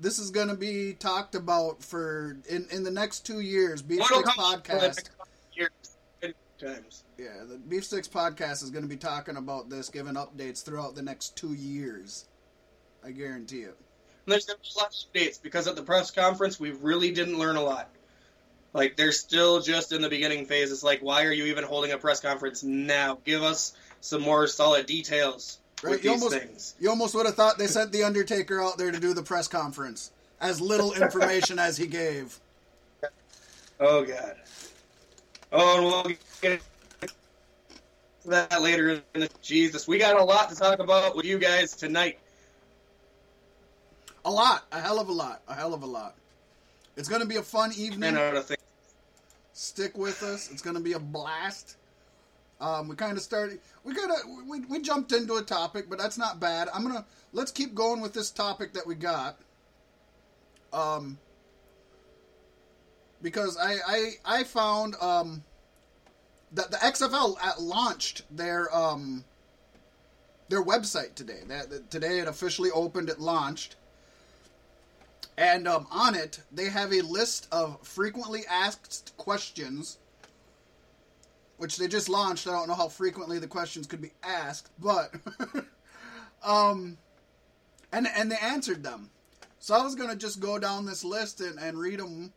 this 0.00 0.18
is 0.18 0.30
going 0.30 0.48
to 0.48 0.56
be 0.56 0.94
talked 0.94 1.34
about 1.34 1.82
for 1.82 2.38
in, 2.48 2.66
in 2.70 2.82
the 2.82 2.90
next 2.90 3.26
two 3.26 3.40
years. 3.40 3.82
Beef 3.82 4.02
Sticks 4.04 4.30
Kombat 4.30 4.64
for 4.64 4.72
the 4.72 4.78
podcast. 4.78 4.80
next 4.80 5.10
couple 5.10 5.26
of 5.26 5.58
years, 5.58 6.34
times. 6.58 7.04
Yeah, 7.18 7.44
the 7.46 7.58
Beef 7.58 7.84
Sticks 7.84 8.08
podcast 8.08 8.62
is 8.62 8.70
going 8.70 8.84
to 8.84 8.88
be 8.88 8.96
talking 8.96 9.36
about 9.36 9.68
this, 9.68 9.90
giving 9.90 10.14
updates 10.14 10.64
throughout 10.64 10.94
the 10.94 11.02
next 11.02 11.36
two 11.36 11.52
years. 11.52 12.24
I 13.04 13.10
guarantee 13.10 13.64
it. 13.64 13.76
And 14.24 14.32
there's 14.32 14.46
going 14.46 14.56
to 14.56 14.62
be 14.62 14.70
a 14.76 14.78
lot 14.78 14.94
of 14.94 15.12
updates 15.12 15.42
because 15.42 15.68
at 15.68 15.76
the 15.76 15.82
press 15.82 16.10
conference 16.10 16.58
we 16.58 16.70
really 16.70 17.10
didn't 17.10 17.38
learn 17.38 17.56
a 17.56 17.62
lot. 17.62 17.90
Like 18.76 18.94
they're 18.94 19.10
still 19.12 19.60
just 19.62 19.92
in 19.92 20.02
the 20.02 20.08
beginning 20.10 20.44
phase. 20.44 20.70
It's 20.70 20.82
like, 20.82 21.00
why 21.00 21.24
are 21.24 21.32
you 21.32 21.46
even 21.46 21.64
holding 21.64 21.92
a 21.92 21.98
press 21.98 22.20
conference 22.20 22.62
now? 22.62 23.16
Give 23.24 23.42
us 23.42 23.72
some 24.02 24.20
more 24.20 24.46
solid 24.46 24.84
details 24.84 25.58
Right, 25.82 25.92
with 25.92 26.04
you 26.04 26.10
these 26.12 26.22
almost- 26.22 26.38
things. 26.42 26.74
You 26.78 26.90
almost 26.90 27.14
would 27.14 27.24
have 27.24 27.34
thought 27.34 27.56
they 27.56 27.68
sent 27.68 27.90
the 27.90 28.02
Undertaker 28.04 28.60
out 28.62 28.76
there 28.76 28.92
to 28.92 29.00
do 29.00 29.14
the 29.14 29.22
press 29.22 29.48
conference. 29.48 30.10
As 30.42 30.60
little 30.60 30.92
information 30.92 31.58
as 31.58 31.78
he 31.78 31.86
gave. 31.86 32.38
Oh 33.80 34.04
god. 34.04 34.36
Oh, 35.52 35.76
and 35.78 35.86
we'll 35.86 36.16
get 36.42 36.60
that 38.26 38.60
later. 38.60 39.00
In 39.14 39.20
the, 39.20 39.30
Jesus, 39.40 39.88
we 39.88 39.96
got 39.96 40.20
a 40.20 40.24
lot 40.24 40.50
to 40.50 40.56
talk 40.56 40.80
about 40.80 41.16
with 41.16 41.24
you 41.24 41.38
guys 41.38 41.74
tonight. 41.74 42.18
A 44.26 44.30
lot, 44.30 44.64
a 44.70 44.80
hell 44.80 45.00
of 45.00 45.08
a 45.08 45.12
lot, 45.12 45.40
a 45.48 45.54
hell 45.54 45.72
of 45.72 45.82
a 45.82 45.86
lot. 45.86 46.14
It's 46.98 47.08
going 47.08 47.22
to 47.22 47.26
be 47.28 47.36
a 47.36 47.42
fun 47.42 47.72
evening. 47.76 48.08
And 48.10 48.18
out 48.18 48.36
of 48.36 48.44
things. 48.46 48.60
Stick 49.58 49.96
with 49.96 50.22
us. 50.22 50.50
It's 50.52 50.60
going 50.60 50.76
to 50.76 50.82
be 50.82 50.92
a 50.92 50.98
blast. 50.98 51.78
Um, 52.60 52.88
we 52.88 52.94
kind 52.94 53.16
of 53.16 53.22
started. 53.22 53.58
We 53.84 53.94
kind 53.94 54.10
of 54.10 54.18
we, 54.46 54.60
we 54.60 54.82
jumped 54.82 55.12
into 55.12 55.36
a 55.36 55.42
topic, 55.42 55.88
but 55.88 55.98
that's 55.98 56.18
not 56.18 56.38
bad. 56.38 56.68
I'm 56.74 56.82
gonna 56.82 57.06
let's 57.32 57.52
keep 57.52 57.74
going 57.74 58.02
with 58.02 58.12
this 58.12 58.30
topic 58.30 58.74
that 58.74 58.86
we 58.86 58.94
got. 58.94 59.38
Um, 60.74 61.16
because 63.22 63.56
I 63.56 63.76
I 63.86 64.10
I 64.26 64.44
found 64.44 64.94
um 64.96 65.42
that 66.52 66.70
the 66.70 66.76
XFL 66.76 67.38
launched 67.58 68.24
their 68.30 68.74
um 68.76 69.24
their 70.50 70.62
website 70.62 71.14
today. 71.14 71.40
That 71.48 71.70
that 71.70 71.90
today 71.90 72.18
it 72.18 72.28
officially 72.28 72.70
opened. 72.72 73.08
It 73.08 73.20
launched. 73.20 73.76
And 75.38 75.68
um, 75.68 75.86
on 75.90 76.14
it, 76.14 76.40
they 76.50 76.66
have 76.70 76.92
a 76.92 77.02
list 77.02 77.46
of 77.52 77.86
frequently 77.86 78.44
asked 78.48 79.14
questions, 79.18 79.98
which 81.58 81.76
they 81.76 81.88
just 81.88 82.08
launched. 82.08 82.46
I 82.46 82.52
don't 82.52 82.68
know 82.68 82.74
how 82.74 82.88
frequently 82.88 83.38
the 83.38 83.46
questions 83.46 83.86
could 83.86 84.00
be 84.00 84.12
asked, 84.22 84.70
but 84.78 85.14
um, 86.42 86.96
and 87.92 88.08
and 88.16 88.32
they 88.32 88.36
answered 88.36 88.82
them. 88.82 89.10
So 89.58 89.74
I 89.74 89.82
was 89.82 89.94
gonna 89.94 90.16
just 90.16 90.40
go 90.40 90.58
down 90.58 90.86
this 90.86 91.04
list 91.04 91.40
and, 91.40 91.58
and 91.58 91.78
read 91.78 91.98
them 91.98 92.32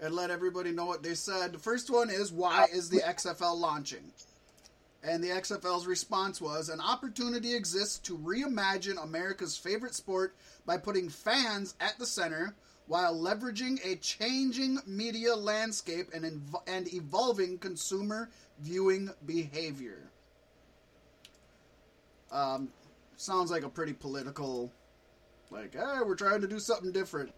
and 0.00 0.14
let 0.14 0.30
everybody 0.30 0.70
know 0.70 0.86
what 0.86 1.02
they 1.02 1.14
said. 1.14 1.52
The 1.52 1.58
first 1.58 1.90
one 1.90 2.08
is 2.08 2.32
why 2.32 2.66
is 2.72 2.88
the 2.88 3.00
XFL 3.00 3.58
launching? 3.58 4.12
And 5.02 5.24
the 5.24 5.28
XFL's 5.28 5.86
response 5.86 6.40
was 6.40 6.68
an 6.68 6.80
opportunity 6.80 7.54
exists 7.54 7.98
to 8.00 8.18
reimagine 8.18 9.02
America's 9.02 9.56
favorite 9.56 9.94
sport 9.94 10.34
by 10.66 10.76
putting 10.76 11.08
fans 11.08 11.74
at 11.80 11.98
the 11.98 12.04
center 12.04 12.54
while 12.86 13.14
leveraging 13.14 13.78
a 13.84 13.96
changing 13.96 14.78
media 14.86 15.34
landscape 15.34 16.08
and, 16.12 16.24
inv- 16.24 16.62
and 16.66 16.92
evolving 16.92 17.56
consumer 17.56 18.28
viewing 18.58 19.10
behavior. 19.24 20.10
Um, 22.30 22.68
sounds 23.16 23.50
like 23.50 23.62
a 23.62 23.68
pretty 23.68 23.92
political, 23.92 24.70
like, 25.50 25.72
hey, 25.74 26.00
we're 26.04 26.14
trying 26.14 26.42
to 26.42 26.46
do 26.46 26.58
something 26.58 26.92
different. 26.92 27.32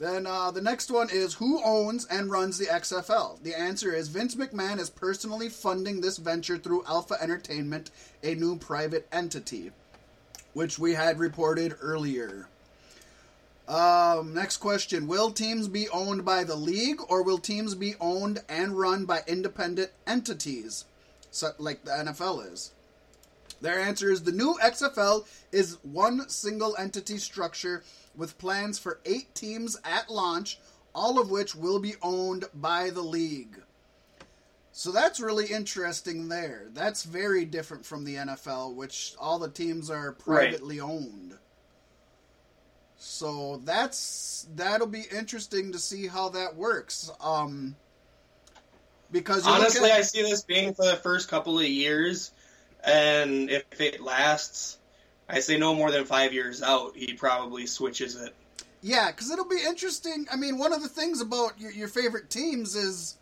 Then 0.00 0.26
uh, 0.26 0.50
the 0.50 0.62
next 0.62 0.90
one 0.90 1.10
is 1.10 1.34
who 1.34 1.62
owns 1.62 2.06
and 2.06 2.30
runs 2.30 2.56
the 2.56 2.64
XFL? 2.64 3.42
The 3.42 3.54
answer 3.54 3.92
is 3.92 4.08
Vince 4.08 4.34
McMahon 4.34 4.78
is 4.78 4.88
personally 4.88 5.50
funding 5.50 6.00
this 6.00 6.16
venture 6.16 6.56
through 6.56 6.86
Alpha 6.88 7.18
Entertainment, 7.20 7.90
a 8.22 8.34
new 8.34 8.56
private 8.56 9.06
entity, 9.12 9.72
which 10.54 10.78
we 10.78 10.94
had 10.94 11.18
reported 11.18 11.76
earlier. 11.82 12.48
Um, 13.68 14.32
next 14.32 14.56
question 14.56 15.06
Will 15.06 15.30
teams 15.30 15.68
be 15.68 15.86
owned 15.90 16.24
by 16.24 16.44
the 16.44 16.56
league 16.56 17.00
or 17.10 17.22
will 17.22 17.38
teams 17.38 17.74
be 17.74 17.94
owned 18.00 18.42
and 18.48 18.78
run 18.78 19.04
by 19.04 19.20
independent 19.26 19.90
entities, 20.06 20.86
so, 21.30 21.50
like 21.58 21.84
the 21.84 21.90
NFL 21.90 22.50
is? 22.50 22.72
Their 23.60 23.78
answer 23.78 24.10
is 24.10 24.22
the 24.22 24.32
new 24.32 24.56
XFL 24.62 25.26
is 25.52 25.76
one 25.82 26.26
single 26.30 26.74
entity 26.78 27.18
structure 27.18 27.82
with 28.16 28.38
plans 28.38 28.78
for 28.78 29.00
eight 29.04 29.34
teams 29.34 29.76
at 29.84 30.10
launch, 30.10 30.58
all 30.94 31.20
of 31.20 31.30
which 31.30 31.54
will 31.54 31.78
be 31.78 31.94
owned 32.02 32.44
by 32.54 32.90
the 32.90 33.02
league. 33.02 33.62
So 34.72 34.92
that's 34.92 35.20
really 35.20 35.46
interesting 35.46 36.28
there. 36.28 36.66
That's 36.72 37.02
very 37.02 37.44
different 37.44 37.84
from 37.84 38.04
the 38.04 38.16
NFL, 38.16 38.74
which 38.74 39.14
all 39.18 39.38
the 39.38 39.48
teams 39.48 39.90
are 39.90 40.12
privately 40.12 40.80
owned. 40.80 41.36
So 42.96 43.62
that's 43.64 44.46
that'll 44.54 44.86
be 44.86 45.04
interesting 45.10 45.72
to 45.72 45.78
see 45.78 46.06
how 46.06 46.30
that 46.30 46.54
works. 46.56 47.10
Um, 47.20 47.74
because 49.10 49.46
Honestly, 49.46 49.90
at- 49.90 49.98
I 49.98 50.02
see 50.02 50.22
this 50.22 50.44
being 50.44 50.74
for 50.74 50.84
the 50.84 50.96
first 50.96 51.28
couple 51.28 51.58
of 51.58 51.66
years, 51.66 52.30
and 52.84 53.50
if 53.50 53.80
it 53.80 54.00
lasts, 54.00 54.78
I 55.30 55.40
say 55.40 55.56
no 55.58 55.74
more 55.74 55.90
than 55.90 56.04
five 56.04 56.32
years 56.32 56.62
out, 56.62 56.96
he 56.96 57.12
probably 57.14 57.66
switches 57.66 58.16
it. 58.16 58.34
Yeah, 58.82 59.10
because 59.10 59.30
it'll 59.30 59.48
be 59.48 59.62
interesting. 59.66 60.26
I 60.32 60.36
mean, 60.36 60.56
one 60.58 60.72
of 60.72 60.82
the 60.82 60.88
things 60.88 61.20
about 61.20 61.60
your, 61.60 61.70
your 61.70 61.88
favorite 61.88 62.30
teams 62.30 62.74
is, 62.74 63.16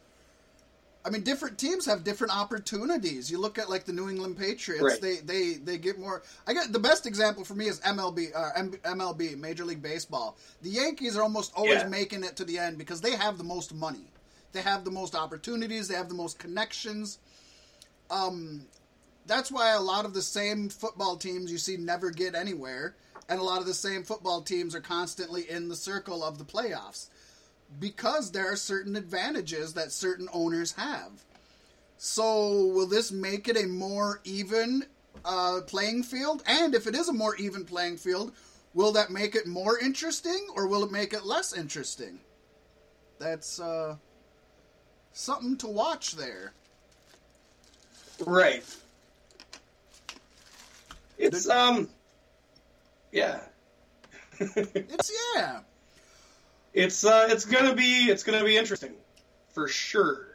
I 1.05 1.11
mean, 1.11 1.23
different 1.23 1.59
teams 1.59 1.85
have 1.87 2.05
different 2.05 2.37
opportunities. 2.37 3.31
You 3.31 3.39
look 3.39 3.59
at 3.59 3.69
like 3.69 3.85
the 3.85 3.93
New 3.93 4.09
England 4.09 4.39
Patriots; 4.39 4.83
Right. 4.85 5.01
they 5.01 5.17
they 5.17 5.55
they 5.55 5.79
get 5.79 5.99
more. 5.99 6.23
I 6.47 6.53
get 6.55 6.73
the 6.73 6.79
best 6.79 7.07
example 7.07 7.45
for 7.45 7.55
me 7.55 7.67
is 7.67 7.81
MLB, 7.81 8.29
uh, 8.37 8.51
M- 8.57 8.73
MLB, 8.85 9.37
Major 9.37 9.65
League 9.65 9.83
Baseball. 9.83 10.37
The 10.63 10.71
Yankees 10.71 11.17
are 11.17 11.23
almost 11.23 11.53
always 11.57 11.83
Yeah. 11.83 11.89
making 11.89 12.23
it 12.25 12.37
to 12.37 12.45
the 12.45 12.59
end 12.59 12.79
because 12.79 13.01
they 13.01 13.17
have 13.17 13.37
the 13.39 13.45
most 13.45 13.75
money, 13.75 14.07
they 14.53 14.61
have 14.63 14.85
the 14.85 14.91
most 14.93 15.15
opportunities, 15.17 15.89
they 15.89 15.95
have 15.95 16.09
the 16.09 16.15
most 16.15 16.39
connections. 16.39 17.19
Um, 18.11 18.67
that's 19.29 19.53
why 19.53 19.71
a 19.71 19.81
lot 19.81 20.05
of 20.05 20.15
the 20.15 20.23
same 20.23 20.69
football 20.69 21.17
teams 21.17 21.53
you 21.53 21.59
see 21.59 21.77
never 21.77 22.11
get 22.11 22.35
anywhere, 22.35 22.97
and 23.29 23.39
a 23.39 23.43
lot 23.43 23.61
of 23.61 23.67
the 23.67 23.75
same 23.75 24.03
football 24.03 24.41
teams 24.43 24.75
are 24.75 24.81
constantly 24.81 25.49
in 25.49 25.69
the 25.69 25.77
circle 25.77 26.25
of 26.25 26.39
the 26.39 26.45
playoffs 26.45 27.09
because 27.79 28.33
there 28.33 28.51
are 28.51 28.57
certain 28.57 28.97
advantages 28.97 29.75
that 29.75 29.93
certain 29.93 30.29
owners 30.33 30.73
have. 30.73 31.11
So, 31.99 32.67
will 32.67 32.87
this 32.87 33.13
make 33.13 33.49
it 33.49 33.57
a 33.57 33.67
more 33.67 34.21
even 34.25 34.87
uh, 35.25 35.61
playing 35.67 36.05
field? 36.05 36.43
And 36.47 36.75
if 36.75 36.87
it 36.87 36.95
is 36.95 37.09
a 37.09 37.13
more 37.13 37.37
even 37.37 37.65
playing 37.65 37.99
field, 37.99 38.33
will 38.73 38.93
that 38.93 39.11
make 39.11 39.35
it 39.35 39.47
more 39.47 39.79
interesting 39.79 40.47
or 40.55 40.67
will 40.67 40.85
it 40.85 40.93
make 40.93 41.13
it 41.13 41.27
less 41.27 41.53
interesting? 41.53 42.21
That's 43.19 43.61
uh, 43.61 43.97
something 45.13 45.57
to 45.59 45.67
watch 45.67 46.13
there. 46.13 46.53
Right. 48.25 48.65
It's 51.19 51.49
um, 51.49 51.89
yeah. 53.13 53.41
It's 54.41 55.11
yeah. 55.35 55.61
it's 56.73 57.05
uh, 57.05 57.27
it's 57.31 57.45
gonna 57.45 57.75
be 57.75 58.05
it's 58.05 58.23
gonna 58.23 58.45
be 58.45 58.57
interesting, 58.57 58.95
for 59.53 59.67
sure. 59.67 60.27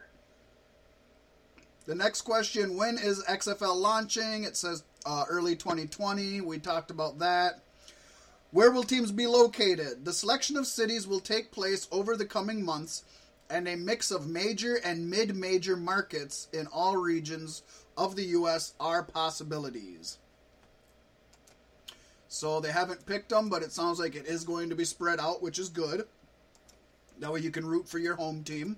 The 1.86 1.94
next 1.94 2.22
question: 2.22 2.76
When 2.76 2.98
is 2.98 3.24
XFL 3.24 3.76
launching? 3.76 4.44
It 4.44 4.56
says 4.56 4.82
uh, 5.06 5.24
early 5.28 5.56
2020. 5.56 6.42
We 6.42 6.58
talked 6.58 6.90
about 6.90 7.18
that. 7.20 7.62
Where 8.50 8.70
will 8.70 8.84
teams 8.84 9.10
be 9.10 9.26
located? 9.26 10.04
The 10.04 10.12
selection 10.12 10.56
of 10.56 10.66
cities 10.66 11.06
will 11.06 11.20
take 11.20 11.50
place 11.50 11.88
over 11.90 12.14
the 12.14 12.26
coming 12.26 12.62
months, 12.62 13.04
and 13.48 13.66
a 13.66 13.76
mix 13.76 14.10
of 14.10 14.28
major 14.28 14.76
and 14.76 15.10
mid-major 15.10 15.76
markets 15.76 16.48
in 16.52 16.66
all 16.66 16.98
regions 16.98 17.62
of 17.96 18.16
the 18.16 18.24
U.S. 18.26 18.74
are 18.78 19.02
possibilities. 19.02 20.18
So 22.34 22.58
they 22.58 22.72
haven't 22.72 23.06
picked 23.06 23.28
them, 23.28 23.48
but 23.48 23.62
it 23.62 23.70
sounds 23.70 24.00
like 24.00 24.16
it 24.16 24.26
is 24.26 24.42
going 24.42 24.70
to 24.70 24.74
be 24.74 24.84
spread 24.84 25.20
out, 25.20 25.40
which 25.40 25.60
is 25.60 25.68
good. 25.68 26.04
That 27.20 27.32
way 27.32 27.38
you 27.38 27.52
can 27.52 27.64
root 27.64 27.88
for 27.88 27.98
your 27.98 28.16
home 28.16 28.42
team. 28.42 28.76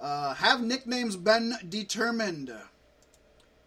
Uh, 0.00 0.32
have 0.32 0.62
nicknames 0.62 1.14
been 1.14 1.52
determined? 1.68 2.50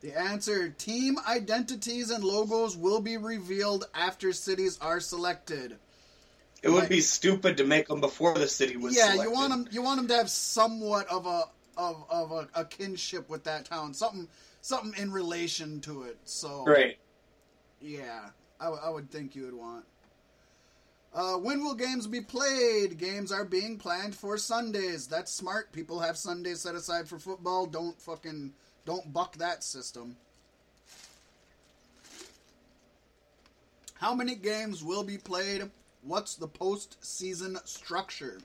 The 0.02 0.20
answer 0.20 0.70
team 0.70 1.18
identities 1.30 2.10
and 2.10 2.24
logos 2.24 2.76
will 2.76 3.02
be 3.02 3.18
revealed 3.18 3.86
after 3.94 4.34
cities 4.34 4.80
are 4.82 5.00
selected. 5.00 5.78
It 6.64 6.70
would 6.70 6.90
be 6.90 7.02
stupid 7.02 7.58
to 7.58 7.66
make 7.66 7.88
them 7.88 8.02
before 8.02 8.34
the 8.34 8.48
city 8.48 8.78
was. 8.78 8.98
yeah, 8.98 9.14
you 9.14 9.30
want 9.30 9.52
them 9.52 9.68
you 9.70 9.84
want 9.84 9.98
them 9.98 10.08
to 10.08 10.16
have 10.16 10.30
somewhat 10.32 11.08
of 11.10 11.28
a 11.28 11.44
of, 11.78 12.04
of 12.10 12.32
a, 12.32 12.48
a 12.56 12.66
kinship 12.66 13.30
with 13.30 13.44
that 13.44 13.66
town, 13.66 13.94
something 13.94 14.28
something 14.62 15.00
in 15.00 15.12
relation 15.12 15.82
to 15.82 16.04
it. 16.04 16.18
So 16.24 16.66
Right. 16.66 16.98
yeah, 17.80 18.30
I, 18.60 18.66
w- 18.66 18.82
I 18.84 18.90
would 18.90 19.12
think 19.12 19.36
you 19.36 19.44
would 19.44 19.54
want. 19.54 19.86
Uh, 21.14 21.36
when 21.36 21.64
will 21.64 21.76
games 21.76 22.08
be 22.08 22.20
played? 22.20 22.98
Games 22.98 23.32
are 23.32 23.46
being 23.46 23.78
planned 23.78 24.16
for 24.16 24.38
Sundays. 24.38 25.08
That's 25.08 25.32
smart. 25.32 25.72
People 25.72 26.00
have 26.00 26.18
Sundays 26.18 26.62
set 26.62 26.76
aside 26.76 27.08
for 27.08 27.20
football. 27.20 27.66
Don't 27.66 28.00
fucking 28.02 28.54
don't 28.86 29.14
buck 29.14 29.38
that 29.38 29.64
system. 29.64 30.18
How 33.96 34.14
many 34.14 34.36
games 34.36 34.84
will 34.84 35.04
be 35.04 35.18
played? 35.18 35.72
What's 36.04 36.36
the 36.36 36.50
postseason 36.50 37.66
structure? 37.66 38.40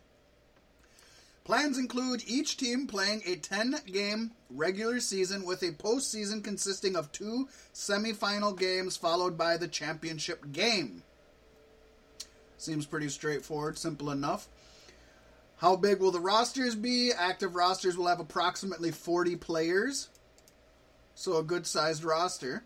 Plans 1.44 1.78
include 1.78 2.22
each 2.26 2.56
team 2.56 2.86
playing 2.86 3.22
a 3.26 3.36
10 3.36 3.76
game 3.86 4.32
regular 4.50 5.00
season 5.00 5.44
with 5.44 5.62
a 5.62 5.72
postseason 5.72 6.44
consisting 6.44 6.96
of 6.96 7.10
two 7.12 7.48
semifinal 7.74 8.56
games 8.56 8.96
followed 8.96 9.36
by 9.36 9.56
the 9.56 9.68
championship 9.68 10.52
game. 10.52 11.02
Seems 12.56 12.84
pretty 12.84 13.08
straightforward, 13.08 13.78
simple 13.78 14.10
enough. 14.10 14.48
How 15.56 15.76
big 15.76 16.00
will 16.00 16.10
the 16.10 16.20
rosters 16.20 16.74
be? 16.74 17.12
Active 17.12 17.54
rosters 17.54 17.96
will 17.96 18.06
have 18.06 18.20
approximately 18.20 18.90
40 18.90 19.36
players, 19.36 20.08
so 21.14 21.38
a 21.38 21.42
good 21.42 21.66
sized 21.66 22.04
roster. 22.04 22.62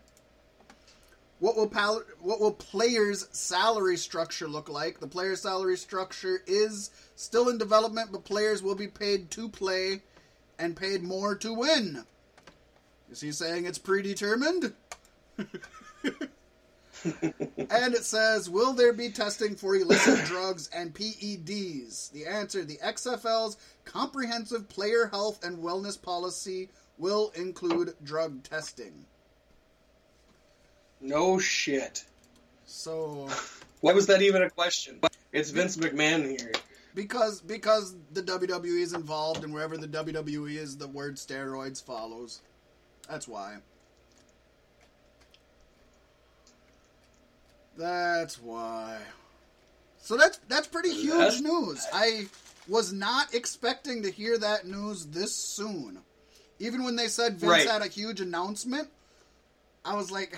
What 1.39 1.57
will 1.57 1.67
pal- 1.67 2.03
what 2.19 2.39
will 2.39 2.53
players' 2.53 3.27
salary 3.31 3.97
structure 3.97 4.47
look 4.47 4.69
like? 4.69 4.99
The 4.99 5.07
player 5.07 5.35
salary 5.35 5.77
structure 5.77 6.41
is 6.47 6.91
still 7.15 7.49
in 7.49 7.57
development, 7.57 8.11
but 8.11 8.23
players 8.23 8.63
will 8.63 8.75
be 8.75 8.87
paid 8.87 9.31
to 9.31 9.49
play 9.49 10.03
and 10.57 10.77
paid 10.77 11.03
more 11.03 11.35
to 11.35 11.53
win. 11.53 12.05
Is 13.11 13.21
he 13.21 13.31
saying 13.31 13.65
it's 13.65 13.77
predetermined? 13.77 14.73
and 15.37 15.53
it 17.93 18.05
says, 18.05 18.49
Will 18.49 18.73
there 18.73 18.93
be 18.93 19.09
testing 19.09 19.55
for 19.55 19.75
illicit 19.75 20.25
drugs 20.25 20.69
and 20.73 20.93
PEDs? 20.93 22.11
The 22.11 22.25
answer 22.25 22.63
the 22.63 22.77
XFL's 22.77 23.57
comprehensive 23.83 24.69
player 24.69 25.07
health 25.07 25.43
and 25.43 25.57
wellness 25.57 26.01
policy 26.01 26.69
will 26.97 27.31
include 27.35 27.93
drug 28.03 28.43
testing. 28.43 29.05
No 31.01 31.37
shit. 31.39 32.03
So, 32.65 33.27
Why 33.81 33.93
was 33.93 34.07
that 34.07 34.21
even 34.21 34.41
a 34.41 34.49
question? 34.49 34.99
It's 35.31 35.49
Vince 35.51 35.77
McMahon 35.77 36.27
here. 36.39 36.51
because 36.95 37.41
because 37.41 37.95
the 38.13 38.21
WWE 38.23 38.81
is 38.81 38.93
involved, 38.93 39.43
and 39.43 39.53
wherever 39.53 39.77
the 39.77 39.87
WWE 39.87 40.55
is, 40.57 40.77
the 40.77 40.87
word 40.87 41.15
steroids 41.17 41.83
follows. 41.83 42.41
That's 43.09 43.27
why. 43.27 43.57
That's 47.77 48.41
why. 48.41 48.99
So 49.99 50.17
that's 50.17 50.39
that's 50.47 50.67
pretty 50.67 50.93
huge 50.93 51.17
That's- 51.17 51.41
news. 51.41 51.85
I 51.93 52.27
was 52.67 52.93
not 52.93 53.33
expecting 53.33 54.03
to 54.03 54.11
hear 54.11 54.37
that 54.37 54.65
news 54.65 55.05
this 55.07 55.35
soon. 55.35 55.99
Even 56.59 56.83
when 56.83 56.95
they 56.95 57.07
said 57.09 57.33
Vince 57.37 57.51
Right. 57.51 57.67
had 57.67 57.81
a 57.81 57.87
huge 57.87 58.21
announcement, 58.21 58.87
I 59.83 59.95
was 59.95 60.09
like, 60.09 60.33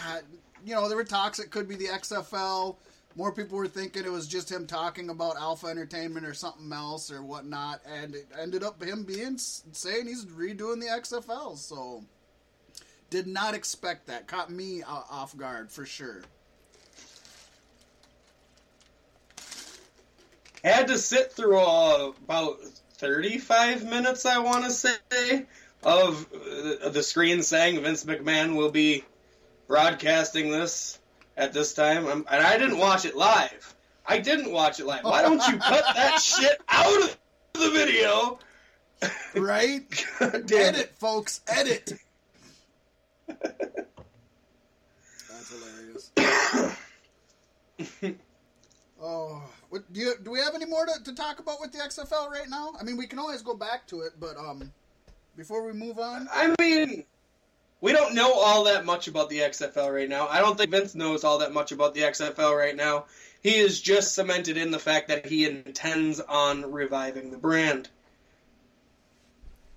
you 0.67 0.75
know, 0.75 0.89
there 0.89 0.97
were 0.97 1.05
talks 1.05 1.39
it 1.39 1.49
could 1.49 1.69
be 1.69 1.75
the 1.75 1.85
XFL. 1.85 2.75
More 3.15 3.31
people 3.31 3.57
were 3.57 3.69
thinking 3.69 4.03
it 4.03 4.11
was 4.11 4.27
just 4.27 4.51
him 4.51 4.67
talking 4.67 5.09
about 5.09 5.37
Alpha 5.37 5.67
Entertainment 5.67 6.25
or 6.25 6.33
something 6.33 6.71
else 6.73 7.09
or 7.09 7.23
whatnot, 7.23 7.79
and 7.89 8.13
it 8.13 8.27
ended 8.39 8.63
up 8.63 8.83
him 8.83 9.05
being 9.05 9.37
saying 9.37 10.07
he's 10.07 10.25
redoing 10.25 10.81
the 10.81 10.87
XFL. 10.87 11.57
So, 11.57 12.03
did 13.09 13.27
not 13.27 13.55
expect 13.55 14.07
that. 14.07 14.27
Caught 14.27 14.51
me 14.51 14.83
off 14.83 15.35
guard 15.37 15.71
for 15.71 15.85
sure. 15.85 16.21
Had 20.65 20.87
to 20.87 20.97
sit 20.97 21.31
through 21.31 21.59
uh, 21.59 22.11
about 22.25 22.59
35 22.95 23.85
minutes, 23.85 24.25
I 24.25 24.39
want 24.39 24.65
to 24.65 24.71
say, 24.71 25.45
of 25.81 26.27
uh, 26.33 26.89
the 26.89 27.03
screen 27.03 27.41
saying 27.41 27.81
Vince 27.81 28.03
McMahon 28.03 28.57
will 28.57 28.71
be 28.71 29.05
broadcasting 29.67 30.49
this 30.49 30.99
at 31.35 31.53
this 31.53 31.73
time. 31.73 32.07
I'm, 32.07 32.25
and 32.29 32.45
I 32.45 32.57
didn't 32.57 32.77
watch 32.77 33.05
it 33.05 33.15
live. 33.15 33.75
I 34.05 34.19
didn't 34.19 34.51
watch 34.51 34.79
it 34.79 34.85
live. 34.85 35.03
Why 35.03 35.21
don't 35.21 35.45
you 35.47 35.57
cut 35.57 35.83
that 35.95 36.17
shit 36.21 36.61
out 36.69 37.03
of 37.03 37.17
the 37.53 37.69
video? 37.71 38.39
Right? 39.35 39.83
Damn 40.19 40.75
edit, 40.75 40.93
folks, 40.97 41.41
edit. 41.47 41.93
That's 43.27 43.43
hilarious. 45.51 46.11
oh, 49.01 49.43
what, 49.69 49.93
do 49.93 49.99
you 49.99 50.13
do 50.23 50.31
we 50.31 50.39
have 50.39 50.55
any 50.55 50.65
more 50.65 50.85
to, 50.85 51.03
to 51.03 51.13
talk 51.13 51.39
about 51.39 51.59
with 51.59 51.73
the 51.73 51.79
XFL 51.79 52.31
right 52.31 52.49
now? 52.49 52.73
I 52.79 52.83
mean, 52.83 52.97
we 52.97 53.05
can 53.05 53.19
always 53.19 53.41
go 53.41 53.53
back 53.53 53.85
to 53.87 54.01
it, 54.01 54.13
but 54.19 54.37
um, 54.37 54.71
before 55.35 55.65
we 55.65 55.73
move 55.73 55.99
on, 55.99 56.29
I 56.31 56.55
mean, 56.59 57.03
we 57.81 57.91
don't 57.91 58.15
know 58.15 58.33
all 58.33 58.63
that 58.65 58.85
much 58.85 59.07
about 59.07 59.29
the 59.29 59.39
XFL 59.39 59.93
right 59.93 60.09
now. 60.09 60.27
I 60.27 60.39
don't 60.39 60.57
think 60.57 60.71
Vince 60.71 60.95
knows 60.95 61.23
all 61.23 61.39
that 61.39 61.53
much 61.53 61.71
about 61.71 61.93
the 61.93 62.01
XFL 62.01 62.57
right 62.57 62.75
now. 62.75 63.05
He 63.41 63.55
is 63.55 63.79
just 63.79 64.15
cemented 64.15 64.57
in 64.57 64.71
the 64.71 64.79
fact 64.79 65.09
that 65.09 65.25
he 65.25 65.45
intends 65.45 66.19
on 66.19 66.71
reviving 66.71 67.29
the 67.31 67.37
brand. 67.37 67.87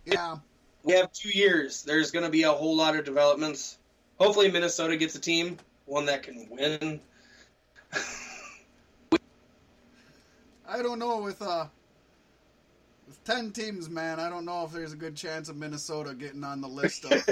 yeah, 0.06 0.38
We 0.82 0.94
have 0.94 1.12
two 1.12 1.28
years. 1.28 1.82
There's 1.82 2.10
going 2.10 2.24
to 2.24 2.30
be 2.30 2.44
a 2.44 2.52
whole 2.52 2.76
lot 2.76 2.96
of 2.96 3.04
developments. 3.04 3.76
Hopefully, 4.18 4.50
Minnesota 4.50 4.96
gets 4.96 5.14
a 5.14 5.20
team, 5.20 5.58
one 5.84 6.06
that 6.06 6.22
can 6.22 6.48
win. 6.50 7.00
I 10.66 10.82
don't 10.82 10.98
know 10.98 11.20
with 11.20 11.42
uh. 11.42 11.66
With 13.10 13.24
ten 13.24 13.50
teams, 13.50 13.90
man, 13.90 14.20
I 14.20 14.30
don't 14.30 14.44
know 14.44 14.62
if 14.64 14.70
there's 14.70 14.92
a 14.92 14.96
good 14.96 15.16
chance 15.16 15.48
of 15.48 15.56
Minnesota 15.56 16.14
getting 16.14 16.44
on 16.44 16.60
the 16.60 16.68
list 16.68 17.04
of, 17.04 17.28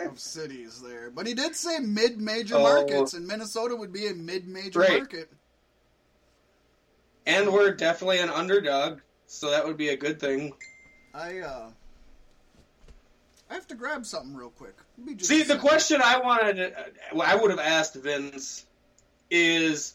of 0.10 0.18
cities 0.18 0.82
there. 0.82 1.08
But 1.08 1.28
he 1.28 1.34
did 1.34 1.54
say 1.54 1.78
mid-major 1.78 2.56
Oh. 2.56 2.62
markets, 2.64 3.14
and 3.14 3.28
Minnesota 3.28 3.76
would 3.76 3.92
be 3.92 4.08
a 4.08 4.12
mid-major 4.14 4.80
Right. 4.80 4.98
market. 4.98 5.30
and 7.26 7.52
we're 7.52 7.70
definitely 7.72 8.18
an 8.18 8.28
underdog, 8.28 8.98
so 9.28 9.50
that 9.52 9.64
would 9.64 9.76
be 9.76 9.90
a 9.90 9.96
good 9.96 10.18
thing. 10.18 10.52
I 11.14 11.38
uh, 11.38 11.70
I 13.48 13.54
have 13.54 13.68
to 13.68 13.76
grab 13.76 14.04
something 14.04 14.34
real 14.34 14.50
quick. 14.50 14.74
Just 15.14 15.28
See, 15.28 15.44
the 15.44 15.58
question 15.58 16.00
I 16.02 16.18
wanted, 16.18 16.74
I 17.16 17.36
would 17.36 17.50
have 17.52 17.60
asked 17.60 17.94
Vince 17.94 18.66
is, 19.30 19.94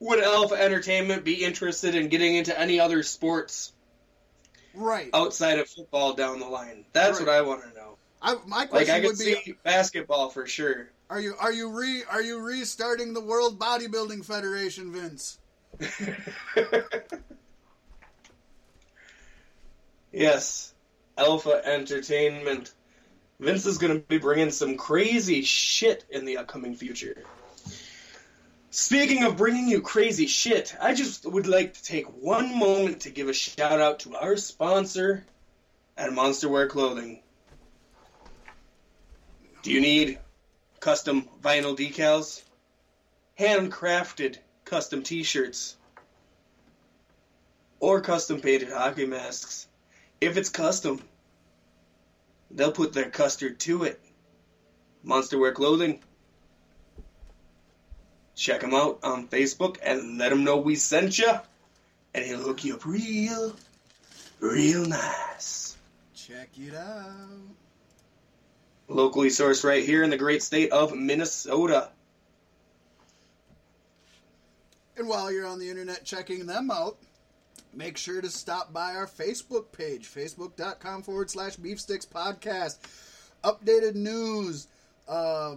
would 0.00 0.22
Alpha 0.22 0.54
Entertainment 0.54 1.24
be 1.24 1.44
interested 1.44 1.94
in 1.94 2.08
getting 2.08 2.36
into 2.36 2.58
any 2.58 2.80
other 2.80 3.02
sports 3.02 3.72
right? 4.74 5.10
outside 5.14 5.58
of 5.58 5.68
football 5.68 6.14
down 6.14 6.40
the 6.40 6.46
line? 6.46 6.84
That's 6.92 7.18
Right. 7.18 7.26
what 7.26 7.34
I 7.34 7.42
want 7.42 7.62
to 7.62 7.68
know. 7.74 7.96
I, 8.20 8.36
my 8.46 8.58
Like, 8.58 8.68
question 8.68 8.94
I 8.96 9.06
would 9.06 9.18
be: 9.18 9.34
see 9.34 9.54
basketball 9.62 10.30
for 10.30 10.46
sure. 10.46 10.88
Are 11.08 11.20
you 11.20 11.34
are 11.38 11.52
you 11.52 11.70
re 11.70 12.02
are 12.10 12.22
you 12.22 12.40
restarting 12.40 13.12
the 13.14 13.20
World 13.20 13.58
Bodybuilding 13.60 14.24
Federation, 14.24 14.92
Vince? 14.92 15.38
yes, 20.12 20.74
Alpha 21.16 21.62
Entertainment. 21.64 22.72
Vince 23.38 23.66
is 23.66 23.76
going 23.78 23.92
to 23.92 24.00
be 24.00 24.18
bringing 24.18 24.50
some 24.50 24.76
crazy 24.76 25.42
shit 25.42 26.04
in 26.10 26.24
the 26.24 26.38
upcoming 26.38 26.74
future. 26.74 27.22
Speaking 28.76 29.24
of 29.24 29.38
bringing 29.38 29.68
you 29.68 29.80
crazy 29.80 30.26
shit, 30.26 30.76
I 30.78 30.92
just 30.92 31.24
would 31.24 31.46
like 31.46 31.72
to 31.72 31.82
take 31.82 32.04
one 32.08 32.58
moment 32.58 33.00
to 33.00 33.10
give 33.10 33.26
a 33.26 33.32
shout 33.32 33.80
out 33.80 34.00
to 34.00 34.14
our 34.14 34.36
sponsor 34.36 35.24
at 35.96 36.12
Monster 36.12 36.50
Wear 36.50 36.68
Clothing. 36.68 37.22
Do 39.62 39.72
you 39.72 39.80
need 39.80 40.18
custom 40.78 41.26
vinyl 41.42 41.74
decals? 41.74 42.42
Handcrafted 43.40 44.36
custom 44.66 45.02
t 45.02 45.22
shirts? 45.22 45.74
Or 47.80 48.02
custom 48.02 48.42
painted 48.42 48.68
hockey 48.68 49.06
masks? 49.06 49.68
If 50.20 50.36
it's 50.36 50.50
custom, 50.50 51.00
they'll 52.50 52.72
put 52.72 52.92
their 52.92 53.08
custard 53.08 53.58
to 53.60 53.84
it. 53.84 53.98
Monster 55.02 55.38
Wear 55.38 55.52
Clothing. 55.52 56.02
Check 58.36 58.62
him 58.62 58.74
out 58.74 59.00
on 59.02 59.28
Facebook 59.28 59.78
and 59.82 60.18
let 60.18 60.30
him 60.30 60.44
know 60.44 60.58
we 60.58 60.76
sent 60.76 61.18
you, 61.18 61.32
and 62.14 62.24
he'll 62.24 62.42
hook 62.42 62.64
you 62.64 62.74
up 62.74 62.84
real, 62.84 63.56
real 64.40 64.84
nice. 64.84 65.74
Check 66.14 66.50
it 66.58 66.74
out. 66.74 67.14
Locally 68.88 69.28
sourced 69.28 69.64
right 69.64 69.82
here 69.82 70.02
in 70.02 70.10
the 70.10 70.18
great 70.18 70.42
state 70.42 70.70
of 70.70 70.94
Minnesota. 70.94 71.88
And 74.98 75.08
while 75.08 75.32
you're 75.32 75.46
on 75.46 75.58
the 75.58 75.70
internet 75.70 76.04
checking 76.04 76.44
them 76.44 76.70
out, 76.70 76.98
make 77.72 77.96
sure 77.96 78.20
to 78.20 78.28
stop 78.28 78.70
by 78.72 78.94
our 78.94 79.06
Facebook 79.06 79.72
page, 79.72 80.08
facebook.com 80.08 81.02
forward 81.02 81.30
slash 81.30 81.56
beefsticks 81.56 82.06
podcast. 82.06 82.78
Updated 83.42 83.94
news, 83.94 84.68
uh, 85.08 85.56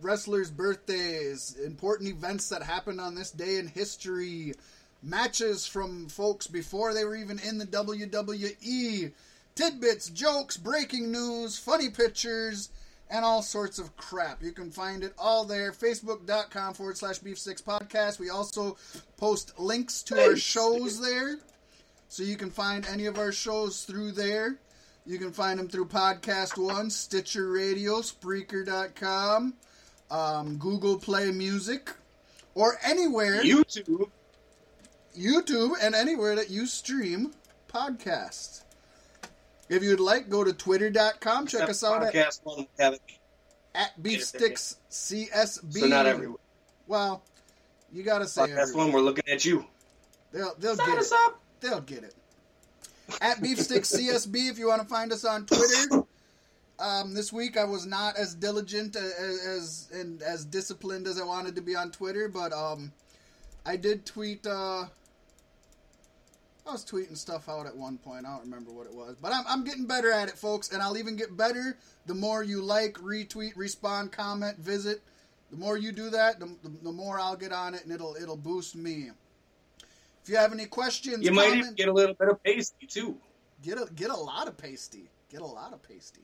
wrestlers' 0.00 0.50
birthdays, 0.50 1.56
important 1.64 2.10
events 2.10 2.48
that 2.48 2.62
happened 2.62 3.00
on 3.00 3.14
this 3.14 3.30
day 3.30 3.56
in 3.56 3.66
history, 3.68 4.54
matches 5.02 5.66
from 5.66 6.08
folks 6.08 6.46
before 6.46 6.94
they 6.94 7.04
were 7.04 7.16
even 7.16 7.38
in 7.40 7.58
the 7.58 7.66
WWE, 7.66 9.12
tidbits, 9.54 10.10
jokes, 10.10 10.56
breaking 10.56 11.10
news, 11.12 11.58
funny 11.58 11.90
pictures, 11.90 12.70
and 13.10 13.24
all 13.24 13.42
sorts 13.42 13.78
of 13.78 13.96
crap. 13.96 14.42
You 14.42 14.52
can 14.52 14.70
find 14.70 15.02
it 15.02 15.14
all 15.18 15.44
there. 15.44 15.72
Facebook.com 15.72 16.74
forward 16.74 16.98
slash 16.98 17.18
Beef 17.18 17.38
Sticks 17.38 17.62
Podcast. 17.62 18.18
We 18.18 18.30
also 18.30 18.76
post 19.16 19.58
links 19.58 20.02
to 20.04 20.20
our 20.22 20.36
shows 20.36 21.00
there. 21.00 21.38
So 22.08 22.22
you 22.22 22.36
can 22.36 22.50
find 22.50 22.86
any 22.86 23.06
of 23.06 23.18
our 23.18 23.32
shows 23.32 23.84
through 23.84 24.12
there. 24.12 24.58
You 25.06 25.18
can 25.18 25.32
find 25.32 25.58
them 25.58 25.68
through 25.68 25.86
Podcast 25.86 26.62
One, 26.62 26.90
Stitcher 26.90 27.48
Radio, 27.48 28.00
Spreaker.com, 28.00 29.54
um, 30.10 30.56
Google 30.58 30.98
Play 30.98 31.30
Music, 31.30 31.90
or 32.54 32.78
anywhere. 32.84 33.42
YouTube. 33.42 34.10
YouTube 35.18 35.72
and 35.82 35.94
anywhere 35.94 36.36
that 36.36 36.50
you 36.50 36.66
stream 36.66 37.32
podcasts. 37.68 38.62
If 39.68 39.82
you'd 39.82 40.00
like, 40.00 40.28
go 40.28 40.44
to 40.44 40.52
twitter.com. 40.52 41.46
Check 41.46 41.68
us 41.68 41.84
out 41.84 42.02
at, 42.02 42.14
podcast 42.14 42.40
one 42.44 42.66
we 42.78 42.84
at 43.74 44.02
Beefsticks 44.02 44.76
CSB. 44.90 45.72
So 45.80 45.86
not 45.86 46.06
everywhere. 46.06 46.38
Well, 46.86 47.22
you 47.92 48.02
gotta 48.02 48.26
say 48.26 48.42
Podcast 48.42 48.58
everywhere. 48.58 48.84
one, 48.84 48.92
we're 48.92 49.00
looking 49.00 49.28
at 49.28 49.44
you. 49.44 49.64
They'll, 50.32 50.54
they'll 50.58 50.76
Sign 50.76 50.88
get 50.90 50.98
us 50.98 51.12
it. 51.12 51.18
up. 51.24 51.40
They'll 51.60 51.80
get 51.80 52.04
it. 52.04 52.14
At 53.20 53.38
Beefsticks 53.38 53.94
CSB, 53.96 54.50
if 54.50 54.58
you 54.58 54.68
want 54.68 54.82
to 54.82 54.88
find 54.88 55.12
us 55.12 55.24
on 55.24 55.46
Twitter. 55.46 56.04
Um, 56.80 57.12
this 57.12 57.32
week 57.32 57.56
I 57.56 57.64
was 57.64 57.86
not 57.86 58.16
as 58.16 58.34
diligent 58.34 58.94
as, 58.94 59.12
as 59.12 59.88
and 59.92 60.22
as 60.22 60.44
disciplined 60.44 61.08
as 61.08 61.20
I 61.20 61.24
wanted 61.24 61.56
to 61.56 61.60
be 61.60 61.74
on 61.74 61.90
Twitter, 61.90 62.28
but 62.28 62.52
um, 62.52 62.92
I 63.66 63.76
did 63.76 64.06
tweet. 64.06 64.46
Uh, 64.46 64.84
I 66.66 66.72
was 66.72 66.84
tweeting 66.84 67.16
stuff 67.16 67.48
out 67.48 67.66
at 67.66 67.74
one 67.76 67.96
point. 67.98 68.26
I 68.26 68.30
don't 68.30 68.42
remember 68.42 68.70
what 68.70 68.86
it 68.86 68.94
was, 68.94 69.16
but 69.20 69.32
I'm, 69.32 69.44
I'm 69.48 69.64
getting 69.64 69.86
better 69.86 70.12
at 70.12 70.28
it, 70.28 70.36
folks, 70.36 70.70
and 70.70 70.82
I'll 70.82 70.98
even 70.98 71.16
get 71.16 71.34
better 71.34 71.78
the 72.06 72.14
more 72.14 72.42
you 72.42 72.60
like, 72.60 72.94
retweet, 72.94 73.52
respond, 73.56 74.12
comment, 74.12 74.58
visit. 74.58 75.02
The 75.50 75.56
more 75.56 75.78
you 75.78 75.92
do 75.92 76.10
that, 76.10 76.38
the, 76.38 76.46
the, 76.62 76.68
the 76.82 76.92
more 76.92 77.18
I'll 77.18 77.36
get 77.36 77.52
on 77.52 77.74
it, 77.74 77.84
and 77.84 77.92
it'll 77.92 78.14
it'll 78.20 78.36
boost 78.36 78.76
me. 78.76 79.10
If 80.22 80.28
you 80.28 80.36
have 80.36 80.52
any 80.52 80.66
questions, 80.66 81.24
You 81.24 81.32
might 81.32 81.56
even 81.56 81.74
get 81.74 81.88
a 81.88 81.92
little 81.92 82.14
bit 82.14 82.28
of 82.28 82.42
pasty 82.44 82.86
too. 82.86 83.16
Get 83.62 83.78
a 83.78 83.88
get 83.94 84.10
a 84.10 84.16
lot 84.16 84.46
of 84.46 84.56
pasty. 84.58 85.08
Get 85.30 85.42
a 85.42 85.46
lot 85.46 85.74
of 85.74 85.82
pasty. 85.82 86.22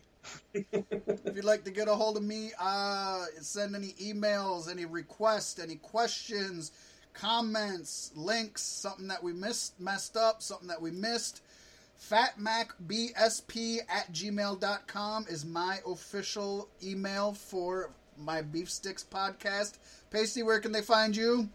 if 0.54 1.36
you'd 1.36 1.44
like 1.44 1.64
to 1.64 1.70
get 1.70 1.88
a 1.88 1.94
hold 1.94 2.16
of 2.16 2.22
me, 2.22 2.52
uh, 2.58 3.24
send 3.40 3.76
any 3.76 3.92
emails, 4.00 4.70
any 4.70 4.86
requests, 4.86 5.58
any 5.58 5.76
questions, 5.76 6.72
comments, 7.12 8.12
links, 8.16 8.62
something 8.62 9.08
that 9.08 9.22
we 9.22 9.34
missed, 9.34 9.78
messed 9.78 10.16
up, 10.16 10.42
something 10.42 10.68
that 10.68 10.80
we 10.80 10.90
missed. 10.90 11.42
FatMacBSP 12.10 13.78
at 13.88 14.10
gmail.com 14.12 15.26
is 15.28 15.44
my 15.44 15.80
official 15.86 16.68
email 16.82 17.32
for 17.34 17.90
my 18.18 18.40
Beef 18.40 18.70
Sticks 18.70 19.04
podcast. 19.04 19.74
Pasty, 20.10 20.42
where 20.42 20.60
can 20.60 20.72
they 20.72 20.82
find 20.82 21.14
you? 21.14 21.48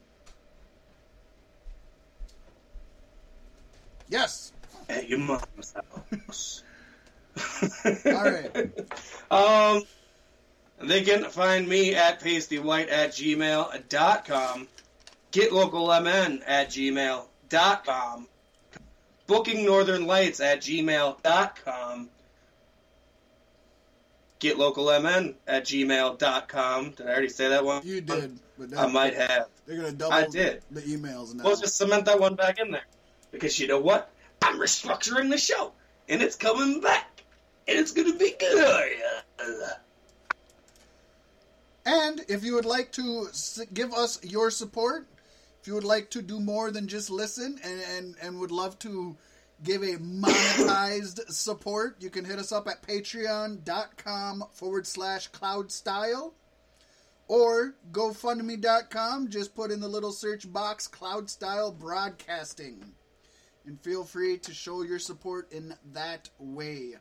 Yes. 4.08 4.54
At 4.88 5.08
your 5.10 5.20
mom's 5.20 5.74
house. 6.28 6.64
All 8.06 8.32
right. 8.32 8.72
Um, 9.32 9.84
they 10.82 11.04
can 11.04 11.26
find 11.26 11.68
me 11.68 11.94
at 11.94 12.20
pastywhite 12.20 12.92
at 12.92 13.12
gmail.com, 13.12 14.68
getlocalmn 15.32 16.42
at 16.48 16.70
gmail.com, 16.70 18.28
booking 19.28 19.66
northern 19.66 20.08
lights 20.08 20.40
at 20.40 20.62
gmail.com, 20.62 22.10
getlocalmn 24.40 25.36
at 25.48 25.66
gmail.com. 25.66 26.90
Did 26.92 27.06
I 27.06 27.10
already 27.10 27.30
say 27.30 27.50
that 27.50 27.64
one? 27.66 27.82
You 27.86 28.02
did, 28.02 28.40
but 28.58 28.78
I 28.78 28.88
might 28.88 29.14
have. 29.16 29.48
They're 29.68 29.78
gonna 29.78 29.92
double 29.92 30.14
I 30.14 30.26
did. 30.28 30.64
the 30.72 30.82
emails 30.82 31.36
now. 31.36 31.44
Well, 31.44 31.56
just 31.56 31.78
cement 31.78 32.06
that 32.06 32.20
one 32.20 32.36
back 32.36 32.60
in 32.60 32.72
there. 32.72 32.86
Because 33.32 33.60
you 33.60 33.68
know 33.68 33.80
what? 33.80 34.10
I'm 34.42 34.58
restructuring 34.60 35.30
the 35.30 35.38
show, 35.38 35.74
and 36.08 36.22
it's 36.22 36.36
coming 36.36 36.82
back, 36.82 37.09
it's 37.78 37.92
to 37.92 38.18
be 38.18 38.34
good. 38.40 38.94
and 41.86 42.22
if 42.28 42.44
you 42.44 42.56
would 42.56 42.66
like 42.66 42.92
to 42.94 43.28
give 43.74 43.94
us 43.94 44.24
your 44.24 44.52
support, 44.52 45.08
if 45.62 45.68
you 45.68 45.74
would 45.74 45.84
like 45.84 46.10
to 46.12 46.22
do 46.22 46.40
more 46.40 46.72
than 46.72 46.88
just 46.88 47.10
listen, 47.10 47.60
and 47.64 47.82
and, 47.98 48.16
and 48.22 48.40
would 48.40 48.52
love 48.52 48.78
to 48.80 49.18
give 49.64 49.84
a 49.84 49.98
monetized 49.98 51.20
support, 51.32 51.98
you 52.00 52.10
can 52.10 52.26
hit 52.26 52.40
us 52.40 52.52
up 52.52 52.68
at 52.68 52.82
patreon.com 52.82 54.44
forward 54.54 54.88
slash 54.88 55.28
cloud 55.28 55.72
style. 55.72 56.34
Or 57.28 57.76
GoFundMe.com, 57.92 59.30
just 59.30 59.54
put 59.54 59.70
in 59.70 59.80
the 59.80 59.88
little 59.88 60.12
search 60.12 60.52
box 60.52 60.88
Cloud 60.88 61.30
Style 61.30 61.72
Broadcasting. 61.72 62.84
And 63.68 63.80
feel 63.82 64.04
free 64.04 64.40
to 64.40 64.52
show 64.52 64.82
your 64.82 64.98
support 64.98 65.52
in 65.52 65.76
that 65.94 66.30
way. 66.40 66.96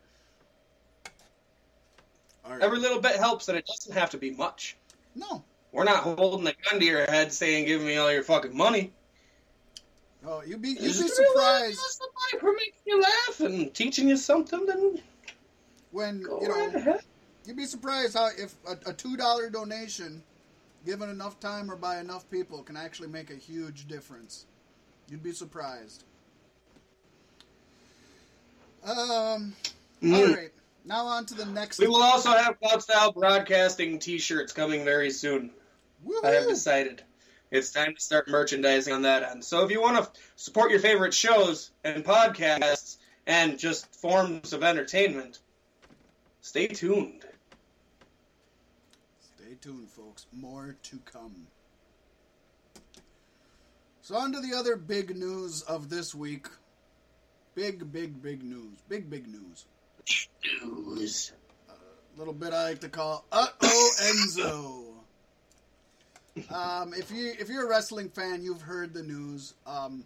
Right. 2.49 2.63
Every 2.63 2.79
little 2.79 3.01
bit 3.01 3.17
helps, 3.17 3.49
and 3.49 3.59
it 3.59 3.67
doesn't 3.67 3.93
have 3.93 4.11
to 4.11 4.19
be 4.19 4.31
much. 4.31 4.77
no. 5.15 5.45
We're 5.71 5.85
not 5.85 5.99
holding 6.03 6.47
a 6.47 6.55
gun 6.71 6.81
to 6.81 6.87
your 6.87 7.05
head 7.05 7.31
saying, 7.31 7.67
give 7.67 7.83
me 7.83 7.99
all 7.99 8.11
your 8.11 8.23
fucking 8.23 8.57
money. 8.57 8.91
Oh, 10.27 10.43
you'd 10.45 10.63
be 10.63 10.71
you'd 10.71 10.81
be 10.81 10.93
surprised 10.93 11.79
somebody 11.79 12.41
for 12.41 12.53
making 12.55 12.81
you 12.87 13.01
laugh 13.03 13.41
and 13.41 13.75
teaching 13.75 14.09
you 14.09 14.17
something, 14.17 14.65
then 14.65 14.99
when 15.91 16.23
go 16.23 16.41
you 16.41 16.49
know 16.49 16.67
ahead. 16.69 17.01
you'd 17.45 17.57
be 17.59 17.67
surprised 17.67 18.17
how 18.17 18.29
if 18.37 18.55
a, 18.67 18.91
a 18.91 18.93
two 18.95 19.17
dollar 19.19 19.51
donation 19.51 20.23
given 20.87 21.11
enough 21.11 21.39
time 21.39 21.71
or 21.71 21.77
by 21.77 22.01
enough 22.01 22.29
people 22.31 22.63
can 22.63 22.77
actually 22.77 23.09
make 23.09 23.31
a 23.31 23.37
huge 23.37 23.87
difference. 23.87 24.47
You'd 25.11 25.23
be 25.23 25.33
surprised. 25.33 26.05
Um. 28.85 29.55
Mm. 30.03 30.15
All 30.15 30.35
right. 30.35 30.53
Now 30.85 31.07
on 31.07 31.27
to 31.27 31.35
the 31.35 31.47
next. 31.47 31.79
We 31.79 31.87
will 31.87 32.03
also 32.03 32.31
have 32.31 32.59
Cloud 32.61 32.83
Style 32.83 33.12
Broadcasting 33.12 33.99
t-shirts 33.99 34.53
coming 34.53 34.85
very 34.85 35.11
soon. 35.11 35.51
I 36.23 36.29
have 36.29 36.45
Woohoo! 36.45 36.49
decided. 36.49 37.03
It's 37.51 37.73
time 37.73 37.95
to 37.95 38.01
start 38.01 38.29
merchandising 38.29 38.93
on 38.93 39.03
that 39.03 39.23
end. 39.23 39.45
So 39.45 39.64
if 39.64 39.71
you 39.71 39.81
want 39.81 40.05
to 40.05 40.21
support 40.37 40.71
your 40.71 40.81
favorite 40.81 41.14
shows 41.14 41.71
and 41.83 42.05
podcasts 42.05 42.99
and 43.27 43.59
just 43.59 43.95
forms 43.97 44.53
of 44.53 44.62
entertainment, 44.62 45.38
stay 46.41 46.67
tuned. 46.67 47.25
Stay 49.37 49.55
tuned, 49.61 49.88
folks. 49.91 50.27
More 50.33 50.77
to 50.85 50.99
come. 51.05 51.47
So 54.03 54.17
on 54.17 54.33
to 54.33 54.41
the 54.41 54.57
other 54.57 54.77
big 54.77 55.17
news 55.17 55.62
of 55.62 55.91
this 55.91 56.14
week. 56.14 56.47
Big, 57.55 57.91
big, 57.93 58.23
big 58.23 58.43
news. 58.43 58.79
Big, 58.88 59.11
big 59.11 59.27
news. 59.27 59.64
News. 60.62 61.33
little 62.16 62.33
bit 62.35 62.53
I 62.53 62.64
like 62.71 62.81
to 62.81 62.88
call 62.88 63.25
uh 63.33 63.47
oh 63.62 63.90
Enzo. 64.03 64.85
Um, 66.55 66.94
if 66.94 67.11
you 67.11 67.33
if 67.37 67.49
you're 67.49 67.66
a 67.66 67.68
wrestling 67.68 68.11
fan, 68.11 68.42
you've 68.44 68.62
heard 68.62 68.94
the 68.94 69.03
news. 69.03 69.55
Um, 69.66 70.05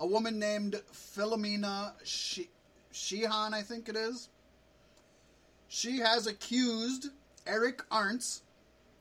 a 0.00 0.06
woman 0.06 0.38
named 0.38 0.80
Philomena 0.92 1.92
she- 2.04 2.48
Sheehan, 2.92 3.52
I 3.52 3.62
think 3.62 3.88
it 3.88 3.96
is. 3.96 4.28
She 5.66 5.98
has 5.98 6.28
accused 6.28 7.08
Eric 7.48 7.82
Arndt, 7.90 8.42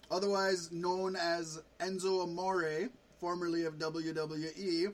otherwise 0.10 0.72
known 0.72 1.16
as 1.16 1.62
Enzo 1.80 2.24
Amore, 2.24 2.90
formerly 3.20 3.66
of 3.66 3.78
WWE. 3.78 4.94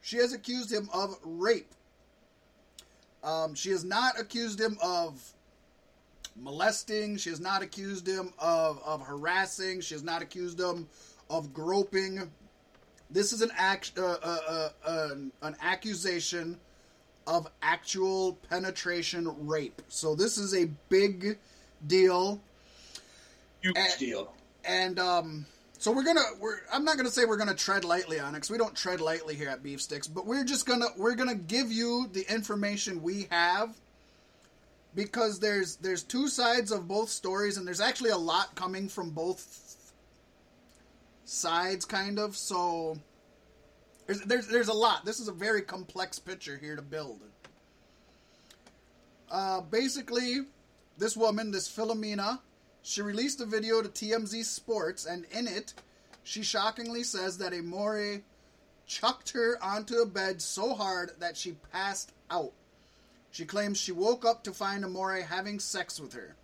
She 0.00 0.16
has 0.16 0.32
accused 0.32 0.72
him 0.72 0.88
of 0.94 1.16
rape. 1.22 1.74
Um, 3.22 3.54
she 3.54 3.70
has 3.70 3.84
not 3.84 4.18
accused 4.18 4.60
him 4.60 4.78
of 4.82 5.20
molesting. 6.36 7.16
She 7.16 7.30
has 7.30 7.40
not 7.40 7.62
accused 7.62 8.06
him 8.06 8.32
of, 8.38 8.82
of 8.84 9.02
harassing. 9.02 9.80
She 9.80 9.94
has 9.94 10.02
not 10.02 10.22
accused 10.22 10.58
him 10.58 10.88
of 11.28 11.52
groping. 11.52 12.30
This 13.10 13.32
is 13.32 13.42
an 13.42 13.50
act, 13.56 13.92
uh, 13.98 14.16
uh, 14.22 14.38
uh, 14.86 15.08
an, 15.12 15.32
an 15.42 15.56
accusation 15.60 16.58
of 17.26 17.48
actual 17.62 18.34
penetration 18.48 19.28
rape. 19.46 19.82
So 19.88 20.14
this 20.14 20.38
is 20.38 20.54
a 20.54 20.66
big 20.88 21.38
deal. 21.86 22.40
Huge 23.60 23.76
Eh. 23.76 23.96
deal. 23.98 24.32
And 24.64 24.98
um, 24.98 25.46
so 25.80 25.90
we're 25.90 26.04
gonna 26.04 26.20
we're 26.38 26.58
I'm 26.70 26.84
not 26.84 26.98
gonna 26.98 27.10
say 27.10 27.24
we're 27.24 27.38
gonna 27.38 27.54
tread 27.54 27.86
lightly 27.86 28.20
on 28.20 28.34
it 28.34 28.38
because 28.38 28.50
we 28.50 28.58
don't 28.58 28.76
tread 28.76 29.00
lightly 29.00 29.34
here 29.34 29.48
at 29.48 29.62
Beef 29.62 29.80
Sticks, 29.80 30.06
but 30.06 30.26
we're 30.26 30.44
just 30.44 30.66
gonna 30.66 30.88
we're 30.98 31.14
gonna 31.14 31.34
give 31.34 31.72
you 31.72 32.06
the 32.12 32.30
information 32.30 33.02
we 33.02 33.26
have 33.30 33.74
because 34.94 35.40
there's 35.40 35.76
there's 35.76 36.02
two 36.02 36.28
sides 36.28 36.70
of 36.70 36.86
both 36.86 37.08
stories 37.08 37.56
and 37.56 37.66
there's 37.66 37.80
actually 37.80 38.10
a 38.10 38.16
lot 38.18 38.54
coming 38.54 38.90
from 38.90 39.08
both 39.08 39.90
sides 41.24 41.86
kind 41.86 42.18
of. 42.18 42.36
So 42.36 42.98
there's 44.06 44.20
there's, 44.20 44.48
there's 44.48 44.68
a 44.68 44.74
lot. 44.74 45.06
This 45.06 45.18
is 45.18 45.28
a 45.28 45.32
very 45.32 45.62
complex 45.62 46.18
picture 46.18 46.58
here 46.58 46.76
to 46.76 46.82
build. 46.82 47.22
Uh, 49.30 49.62
basically 49.62 50.40
this 50.98 51.16
woman, 51.16 51.50
this 51.50 51.74
Philomena, 51.74 52.40
she 52.82 53.02
released 53.02 53.40
a 53.40 53.46
video 53.46 53.82
to 53.82 53.88
TMZ 53.88 54.44
Sports, 54.44 55.06
and 55.06 55.26
in 55.30 55.46
it, 55.46 55.74
she 56.22 56.42
shockingly 56.42 57.02
says 57.02 57.38
that 57.38 57.52
Amore 57.52 58.22
chucked 58.86 59.30
her 59.30 59.62
onto 59.62 59.96
a 59.96 60.06
bed 60.06 60.42
so 60.42 60.74
hard 60.74 61.12
that 61.18 61.36
she 61.36 61.52
passed 61.72 62.12
out. 62.30 62.52
She 63.30 63.44
claims 63.44 63.78
she 63.78 63.92
woke 63.92 64.24
up 64.24 64.42
to 64.44 64.52
find 64.52 64.84
Amore 64.84 65.22
having 65.22 65.60
sex 65.60 66.00
with 66.00 66.12
her. 66.14 66.34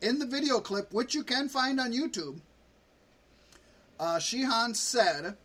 In 0.00 0.18
the 0.18 0.26
video 0.26 0.58
clip, 0.58 0.92
which 0.92 1.14
you 1.14 1.22
can 1.22 1.48
find 1.48 1.78
on 1.78 1.92
YouTube, 1.92 2.40
uh, 4.00 4.18
Sheehan 4.18 4.74
said, 4.74 5.36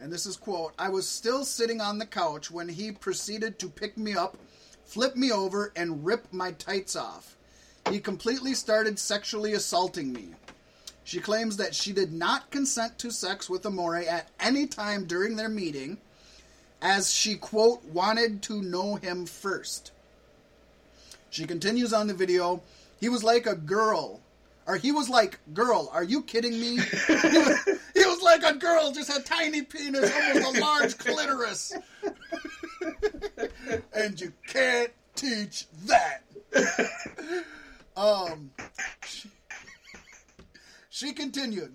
and 0.00 0.10
this 0.10 0.24
is 0.24 0.36
quote, 0.36 0.72
I 0.78 0.88
was 0.88 1.06
still 1.06 1.44
sitting 1.44 1.80
on 1.80 1.98
the 1.98 2.06
couch 2.06 2.50
when 2.50 2.68
he 2.68 2.92
proceeded 2.92 3.58
to 3.58 3.68
pick 3.68 3.98
me 3.98 4.14
up, 4.14 4.38
flip 4.84 5.16
me 5.16 5.30
over, 5.30 5.72
and 5.76 6.04
rip 6.04 6.32
my 6.32 6.52
tights 6.52 6.96
off. 6.96 7.36
He 7.90 8.00
completely 8.00 8.54
started 8.54 8.98
sexually 8.98 9.52
assaulting 9.52 10.12
me. 10.12 10.30
She 11.04 11.20
claims 11.20 11.56
that 11.56 11.74
she 11.74 11.92
did 11.92 12.12
not 12.12 12.50
consent 12.50 12.98
to 12.98 13.10
sex 13.10 13.50
with 13.50 13.66
Amore 13.66 13.96
at 13.96 14.28
any 14.38 14.66
time 14.66 15.04
during 15.04 15.36
their 15.36 15.48
meeting, 15.48 15.98
as 16.80 17.12
she, 17.12 17.36
quote, 17.36 17.84
wanted 17.84 18.42
to 18.44 18.62
know 18.62 18.94
him 18.96 19.26
first. 19.26 19.90
She 21.30 21.44
continues 21.44 21.92
on 21.92 22.06
the 22.06 22.14
video, 22.14 22.62
he 23.00 23.08
was 23.08 23.24
like 23.24 23.46
a 23.46 23.56
girl. 23.56 24.20
Or 24.66 24.76
he 24.76 24.92
was 24.92 25.08
like, 25.08 25.40
girl, 25.52 25.90
are 25.92 26.04
you 26.04 26.22
kidding 26.22 26.52
me? 26.52 26.78
he, 26.78 27.38
was, 27.38 27.64
he 27.94 28.04
was 28.04 28.22
like 28.22 28.44
a 28.44 28.54
girl, 28.54 28.92
just 28.92 29.10
had 29.10 29.26
tiny 29.26 29.62
penis, 29.62 30.12
almost 30.14 30.56
a 30.56 30.60
large 30.60 30.98
clitoris. 30.98 31.74
and 33.92 34.20
you 34.20 34.32
can't 34.46 34.92
teach 35.16 35.66
that. 35.86 36.22
Um, 37.96 38.50
she, 39.06 39.30
she 40.90 41.12
continued. 41.12 41.74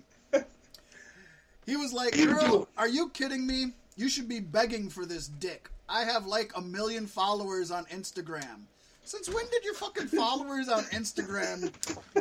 He 1.66 1.76
was 1.76 1.92
like, 1.92 2.16
girl, 2.16 2.68
are 2.76 2.88
you 2.88 3.10
kidding 3.10 3.46
me? 3.46 3.72
You 3.96 4.08
should 4.08 4.28
be 4.28 4.40
begging 4.40 4.88
for 4.88 5.04
this 5.04 5.28
dick. 5.28 5.70
I 5.88 6.04
have 6.04 6.26
like 6.26 6.52
a 6.56 6.60
million 6.60 7.06
followers 7.06 7.70
on 7.70 7.84
Instagram. 7.86 8.64
Since 9.04 9.28
when 9.28 9.44
did 9.50 9.64
your 9.64 9.74
fucking 9.74 10.08
followers 10.08 10.68
on 10.68 10.84
Instagram 10.84 11.72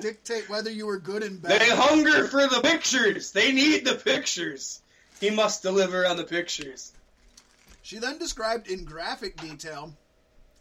dictate 0.01 0.49
whether 0.49 0.71
you 0.71 0.85
were 0.85 0.99
good 0.99 1.21
and 1.21 1.41
bad? 1.41 1.59
They 1.59 1.69
hunger 1.69 2.27
for 2.27 2.47
the 2.47 2.61
pictures. 2.61 3.31
They 3.31 3.51
need 3.51 3.85
the 3.85 3.95
pictures. 3.95 4.81
He 5.19 5.29
must 5.29 5.63
deliver 5.63 6.05
on 6.07 6.15
the 6.15 6.23
pictures. 6.23 6.93
She 7.81 7.99
then 7.99 8.17
described 8.17 8.69
in 8.69 8.85
graphic 8.85 9.35
detail 9.37 9.93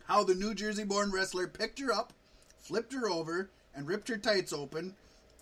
how 0.07 0.25
the 0.25 0.35
New 0.35 0.55
Jersey 0.55 0.85
born 0.85 1.13
wrestler 1.13 1.47
picked 1.47 1.79
her 1.81 1.93
up, 1.93 2.13
flipped 2.67 2.93
her 2.93 3.09
over, 3.09 3.51
and 3.75 3.87
ripped 3.87 4.09
her 4.09 4.17
tights 4.17 4.53
open. 4.53 4.95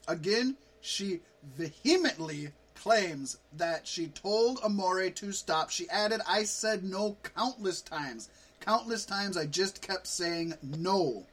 Again, 0.06 0.56
she 0.80 1.20
vehemently 1.56 2.50
claims 2.74 3.38
that 3.56 3.86
she 3.86 4.08
told 4.08 4.58
Amore 4.62 5.08
to 5.08 5.32
stop. 5.32 5.70
She 5.70 5.88
added, 5.88 6.20
I 6.28 6.44
said 6.44 6.84
no 6.84 7.16
countless 7.34 7.80
times. 7.80 8.28
Countless 8.60 9.06
times 9.06 9.36
I 9.36 9.46
just 9.46 9.80
kept 9.80 10.06
saying 10.06 10.54
no. 10.62 11.24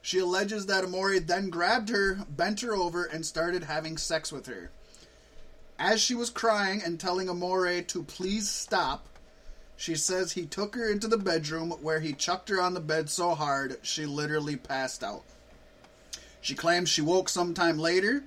She 0.00 0.20
alleges 0.20 0.66
that 0.66 0.84
Amore 0.84 1.20
then 1.20 1.50
grabbed 1.50 1.90
her, 1.90 2.20
bent 2.30 2.62
her 2.62 2.74
over, 2.74 3.04
and 3.04 3.26
started 3.26 3.64
having 3.64 3.98
sex 3.98 4.32
with 4.32 4.46
her. 4.46 4.70
As 5.78 6.00
she 6.00 6.14
was 6.14 6.30
crying 6.30 6.80
and 6.82 6.98
telling 6.98 7.28
Amore 7.28 7.82
to 7.82 8.02
please 8.04 8.48
stop, 8.48 9.06
she 9.78 9.94
says 9.94 10.32
he 10.32 10.44
took 10.44 10.74
her 10.74 10.90
into 10.90 11.06
the 11.06 11.16
bedroom 11.16 11.70
where 11.70 12.00
he 12.00 12.12
chucked 12.12 12.48
her 12.48 12.60
on 12.60 12.74
the 12.74 12.80
bed 12.80 13.08
so 13.08 13.32
hard 13.32 13.78
she 13.82 14.06
literally 14.06 14.56
passed 14.56 15.04
out. 15.04 15.22
She 16.40 16.56
claims 16.56 16.88
she 16.88 17.00
woke 17.00 17.28
sometime 17.28 17.78
later 17.78 18.24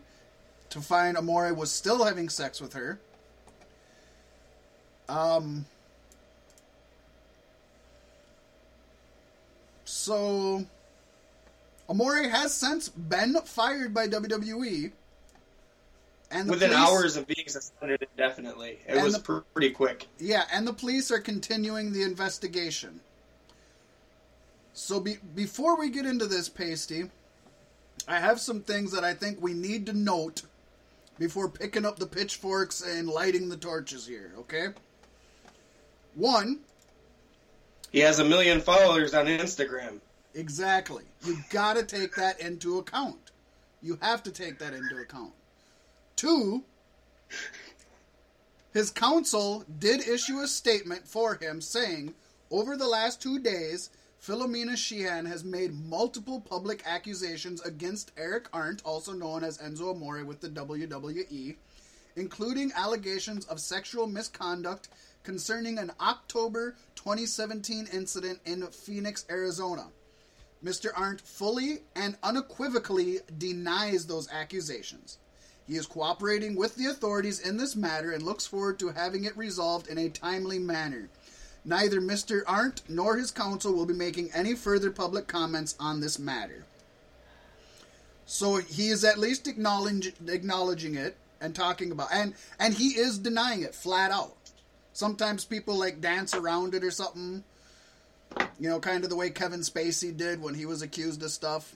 to 0.70 0.80
find 0.80 1.18
Amore 1.18 1.54
was 1.54 1.70
still 1.70 2.06
having 2.06 2.30
sex 2.30 2.62
with 2.62 2.72
her. 2.72 3.00
Um. 5.10 5.66
So, 9.84 10.66
Amore 11.90 12.30
has 12.30 12.54
since 12.54 12.88
been 12.88 13.36
fired 13.44 13.94
by 13.94 14.08
WWE. 14.08 14.94
And 16.32 16.50
Within 16.50 16.70
police, 16.70 16.88
hours 16.90 17.18
of 17.18 17.28
being 17.28 17.48
suspended 17.48 18.08
indefinitely. 18.12 18.80
It 18.88 19.04
was 19.04 19.22
the, 19.22 19.44
pretty 19.54 19.72
quick. 19.72 20.08
Yeah, 20.18 20.44
and 20.54 20.66
the 20.66 20.74
police 20.74 21.12
are 21.12 21.20
continuing 21.20 21.92
the 21.92 22.04
investigation. 22.04 23.02
So, 24.74 25.02
be, 25.02 25.18
before 25.36 25.78
we 25.78 25.90
get 25.90 26.06
into 26.06 26.28
this, 26.28 26.48
Pasty, 26.48 27.10
I 28.08 28.20
have 28.20 28.40
some 28.40 28.62
things 28.62 28.94
that 28.94 29.04
I 29.04 29.14
think 29.14 29.42
we 29.42 29.54
need 29.54 29.86
to 29.88 29.94
note 29.94 30.44
before 31.20 31.50
picking 31.50 31.86
up 31.86 32.00
the 32.00 32.08
pitchforks 32.08 32.82
and 32.82 33.10
lighting 33.10 33.50
the 33.50 33.58
torches 33.58 34.08
here, 34.08 34.32
okay? 34.40 34.68
One. 36.16 36.62
He 37.92 38.00
has 38.00 38.20
a 38.20 38.26
million 38.26 38.62
followers 38.62 39.14
on 39.14 39.26
Instagram. 39.26 40.00
Exactly. 40.34 41.04
You 41.26 41.38
gotta 41.50 41.84
take 41.84 42.16
that 42.16 42.40
into 42.40 42.80
account. 42.80 43.32
You 43.82 44.00
have 44.02 44.24
to 44.24 44.32
take 44.32 44.60
that 44.60 44.74
into 44.74 44.98
account. 44.98 45.34
Two, 46.16 46.64
his 48.74 48.92
counsel 48.92 49.66
did 49.80 50.08
issue 50.08 50.40
a 50.40 50.48
statement 50.48 51.08
for 51.08 51.36
him 51.36 51.62
saying, 51.62 52.14
over 52.50 52.78
the 52.78 52.88
last 52.88 53.22
two 53.22 53.40
days, 53.40 53.90
Philomena 54.22 54.78
Sheehan 54.78 55.26
has 55.26 55.44
made 55.44 55.74
multiple 55.74 56.40
public 56.40 56.84
accusations 56.86 57.60
against 57.62 58.12
Eric 58.18 58.48
Arndt, 58.54 58.82
also 58.86 59.14
known 59.14 59.44
as 59.44 59.58
Enzo 59.58 59.96
Amore 59.96 60.24
with 60.24 60.42
the 60.42 60.50
WWE, 60.50 61.56
including 62.16 62.72
allegations 62.76 63.46
of 63.46 63.60
sexual 63.60 64.06
misconduct 64.06 64.90
concerning 65.24 65.80
an 65.80 65.92
October 66.00 66.76
2017 66.96 67.88
incident 67.92 68.40
in 68.46 68.66
Phoenix, 68.68 69.26
Arizona. 69.30 69.88
Mr. 70.64 70.90
Arndt 70.96 71.22
fully 71.22 71.80
and 71.96 72.16
unequivocally 72.22 73.20
denies 73.40 74.06
those 74.06 74.30
accusations. 74.32 75.18
He 75.68 75.76
is 75.76 75.86
cooperating 75.86 76.56
with 76.56 76.76
the 76.76 76.88
authorities 76.88 77.40
in 77.40 77.58
this 77.58 77.76
matter 77.76 78.12
and 78.12 78.24
looks 78.24 78.46
forward 78.46 78.80
to 78.80 78.90
having 78.90 79.24
it 79.24 79.38
resolved 79.38 79.88
in 79.88 79.98
a 79.98 80.10
timely 80.10 80.60
manner. 80.60 81.10
Neither 81.64 82.02
Mr. 82.02 82.42
Arndt 82.48 82.82
nor 82.90 83.18
his 83.18 83.32
counsel 83.32 83.74
will 83.74 83.86
be 83.86 83.94
making 83.94 84.32
any 84.34 84.56
further 84.56 84.92
public 84.92 85.28
comments 85.28 85.76
on 85.80 86.00
this 86.00 86.18
matter. 86.18 86.66
So 88.26 88.56
he 88.56 88.88
is 88.88 89.04
at 89.04 89.20
least 89.20 89.48
acknowledge, 89.48 90.14
acknowledging 90.28 90.96
it 90.96 91.16
and 91.42 91.56
talking 91.56 91.92
about 91.92 92.10
and 92.14 92.34
and 92.60 92.74
he 92.74 92.90
is 92.90 93.18
denying 93.18 93.64
it 93.64 93.76
flat 93.76 94.12
out. 94.12 94.36
Sometimes 94.94 95.46
people 95.46 95.78
like 95.78 96.02
dance 96.02 96.34
around 96.34 96.74
it 96.74 96.84
or 96.84 96.92
something. 96.92 97.44
You 98.60 98.70
know, 98.70 98.80
kind 98.80 99.04
of 99.04 99.10
the 99.10 99.16
way 99.16 99.30
Kevin 99.30 99.60
Spacey 99.60 100.16
did 100.16 100.42
when 100.42 100.54
he 100.54 100.66
was 100.66 100.82
accused 100.82 101.22
of 101.24 101.32
stuff. 101.32 101.76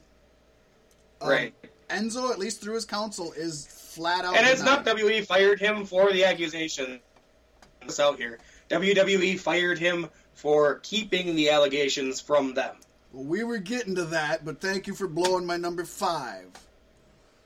Um, 1.19 1.29
right. 1.29 1.53
Enzo, 1.89 2.31
at 2.31 2.39
least 2.39 2.61
through 2.61 2.75
his 2.75 2.85
counsel, 2.85 3.33
is 3.33 3.67
flat 3.67 4.25
out. 4.25 4.35
And 4.35 4.47
it's 4.47 4.63
not 4.63 4.85
WWE 4.85 5.25
fired 5.25 5.59
him 5.59 5.85
for 5.85 6.11
the 6.11 6.25
accusation. 6.25 6.99
It's 7.81 7.99
out 7.99 8.17
here. 8.17 8.39
WWE 8.69 9.39
fired 9.39 9.77
him 9.77 10.07
for 10.33 10.79
keeping 10.79 11.35
the 11.35 11.49
allegations 11.49 12.19
from 12.19 12.53
them. 12.53 12.75
Well, 13.13 13.25
we 13.25 13.43
were 13.43 13.59
getting 13.59 13.95
to 13.95 14.05
that, 14.05 14.43
but 14.43 14.59
thank 14.59 14.87
you 14.87 14.93
for 14.93 15.07
blowing 15.07 15.45
my 15.45 15.57
number 15.57 15.85
five. 15.85 16.47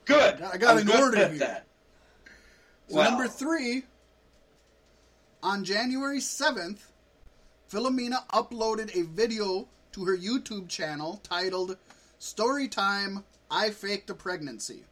Good. 0.06 0.41
I 0.41 0.58
got 0.58 0.82
an 0.82 0.89
order 0.89 1.28
here. 1.30 1.38
That. 1.39 1.65
So 2.88 2.95
well. 2.95 3.12
number 3.12 3.28
three, 3.28 3.84
on 5.43 5.63
January 5.63 6.19
7th, 6.19 6.80
Philomena 7.71 8.25
uploaded 8.30 8.95
a 8.95 9.04
video 9.04 9.67
to 9.91 10.06
her 10.06 10.17
YouTube 10.17 10.67
channel 10.67 11.19
titled 11.23 11.78
Storytime 12.19 13.23
I 13.52 13.72
Faked 13.72 14.10
a 14.10 14.14
Pregnancy. 14.14 14.84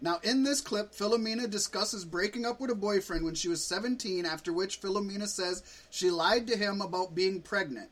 Now, 0.00 0.20
in 0.22 0.42
this 0.42 0.60
clip, 0.60 0.92
Philomena 0.94 1.48
discusses 1.48 2.04
breaking 2.04 2.44
up 2.44 2.60
with 2.60 2.70
a 2.70 2.74
boyfriend 2.74 3.24
when 3.24 3.34
she 3.34 3.48
was 3.48 3.64
17, 3.64 4.26
after 4.26 4.52
which 4.52 4.80
Philomena 4.80 5.26
says 5.26 5.62
she 5.90 6.10
lied 6.10 6.46
to 6.46 6.56
him 6.56 6.80
about 6.80 7.14
being 7.14 7.40
pregnant. 7.40 7.88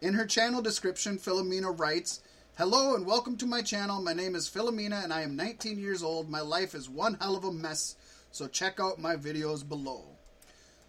In 0.00 0.14
her 0.14 0.26
channel 0.26 0.60
description, 0.60 1.16
Philomena 1.16 1.78
writes, 1.78 2.20
Hello 2.56 2.96
and 2.96 3.06
welcome 3.06 3.36
to 3.36 3.46
my 3.46 3.62
channel. 3.62 4.02
My 4.02 4.12
name 4.12 4.34
is 4.34 4.48
Philomena 4.48 5.04
and 5.04 5.12
I 5.12 5.22
am 5.22 5.36
19 5.36 5.78
years 5.78 6.02
old. 6.02 6.28
My 6.28 6.40
life 6.40 6.74
is 6.74 6.90
one 6.90 7.14
hell 7.20 7.36
of 7.36 7.44
a 7.44 7.52
mess, 7.52 7.94
so 8.32 8.48
check 8.48 8.80
out 8.80 8.98
my 8.98 9.14
videos 9.14 9.66
below. 9.66 10.06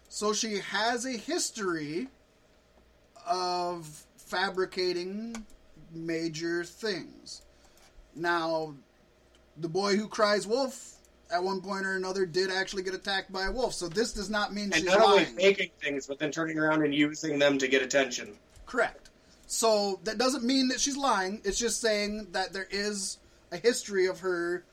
So 0.08 0.32
she 0.32 0.58
has 0.58 1.06
a 1.06 1.12
history 1.12 2.08
of 3.24 3.86
fabricating 4.16 5.46
major 5.92 6.64
things. 6.64 7.42
Now, 8.14 8.74
the 9.56 9.68
boy 9.68 9.96
who 9.96 10.08
cries 10.08 10.46
wolf 10.46 10.96
at 11.32 11.42
one 11.42 11.60
point 11.60 11.86
or 11.86 11.94
another 11.94 12.26
did 12.26 12.50
actually 12.50 12.82
get 12.82 12.94
attacked 12.94 13.32
by 13.32 13.46
a 13.46 13.52
wolf. 13.52 13.74
So 13.74 13.88
this 13.88 14.12
does 14.12 14.30
not 14.30 14.52
mean 14.52 14.64
and 14.64 14.74
she's 14.76 14.84
not 14.84 14.98
lying. 14.98 15.28
only 15.28 15.42
faking 15.42 15.70
things, 15.80 16.06
but 16.06 16.18
then 16.18 16.30
turning 16.30 16.58
around 16.58 16.82
and 16.82 16.94
using 16.94 17.38
them 17.38 17.58
to 17.58 17.68
get 17.68 17.82
attention. 17.82 18.34
Correct. 18.66 19.10
So 19.46 20.00
that 20.04 20.18
doesn't 20.18 20.44
mean 20.44 20.68
that 20.68 20.80
she's 20.80 20.96
lying. 20.96 21.40
It's 21.44 21.58
just 21.58 21.80
saying 21.80 22.28
that 22.32 22.52
there 22.52 22.68
is 22.70 23.18
a 23.52 23.56
history 23.56 24.06
of 24.06 24.20
her 24.20 24.64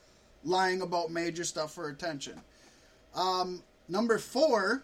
lying 0.43 0.81
about 0.81 1.11
major 1.11 1.43
stuff 1.43 1.73
for 1.73 1.89
attention. 1.89 2.39
Um, 3.15 3.63
number 3.87 4.17
four, 4.17 4.83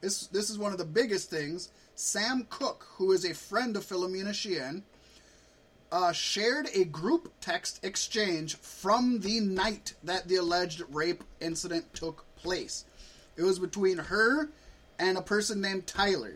this 0.00 0.28
this 0.28 0.48
is 0.50 0.58
one 0.58 0.72
of 0.72 0.78
the 0.78 0.84
biggest 0.84 1.30
things. 1.30 1.70
Sam 1.94 2.46
Cook, 2.48 2.86
who 2.92 3.12
is 3.12 3.24
a 3.24 3.34
friend 3.34 3.76
of 3.76 3.84
Philomena 3.84 4.32
Sheehan, 4.32 4.82
uh, 5.90 6.12
shared 6.12 6.68
a 6.74 6.84
group 6.84 7.32
text 7.40 7.84
exchange 7.84 8.56
from 8.56 9.20
the 9.20 9.40
night 9.40 9.94
that 10.02 10.28
the 10.28 10.36
alleged 10.36 10.82
rape 10.90 11.24
incident 11.40 11.92
took 11.94 12.24
place. 12.36 12.84
It 13.36 13.42
was 13.42 13.58
between 13.58 13.98
her 13.98 14.50
and 14.98 15.16
a 15.16 15.22
person 15.22 15.60
named 15.60 15.86
Tyler. 15.86 16.34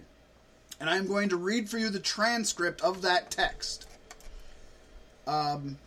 And 0.81 0.89
I'm 0.89 1.07
going 1.07 1.29
to 1.29 1.37
read 1.37 1.69
for 1.69 1.79
you 1.79 1.91
the 1.91 2.01
transcript 2.01 2.81
of 2.81 3.03
that 3.03 3.31
text. 3.31 3.87
Um, 5.27 5.79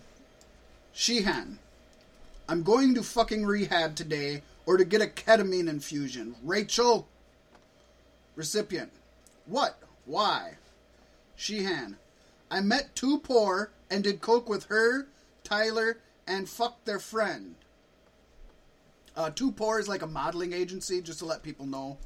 Sheehan, 0.93 1.60
I'm 2.47 2.63
going 2.63 2.95
to 2.95 3.04
fucking 3.04 3.45
rehab 3.45 3.95
today 3.95 4.43
or 4.65 4.78
to 4.78 4.86
get 4.86 5.01
a 5.01 5.08
ketamine 5.08 5.67
infusion. 5.67 6.36
Rachel, 6.43 7.08
recipient, 8.36 8.91
what? 9.45 9.78
Why? 10.06 10.54
Sheehan, 11.36 11.97
I 12.49 12.62
met 12.62 12.95
too 12.95 13.19
poor 13.19 13.71
and 13.89 14.03
did 14.03 14.21
coke 14.21 14.49
with 14.49 14.65
her, 14.65 15.08
Tyler, 15.43 15.97
and 16.27 16.47
fucked 16.49 16.86
their 16.86 16.99
friend. 16.99 17.55
Uh, 19.15 19.29
too 19.29 19.51
poor 19.51 19.79
is 19.79 19.88
like 19.88 20.01
a 20.01 20.08
modeling 20.08 20.53
agency, 20.53 21.01
just 21.01 21.19
to 21.19 21.25
let 21.25 21.43
people 21.43 21.65
know. 21.65 21.97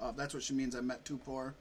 Uh, 0.00 0.12
that's 0.12 0.34
what 0.34 0.42
she 0.42 0.54
means. 0.54 0.74
I 0.74 0.80
met 0.80 1.04
too 1.04 1.18
poor, 1.18 1.54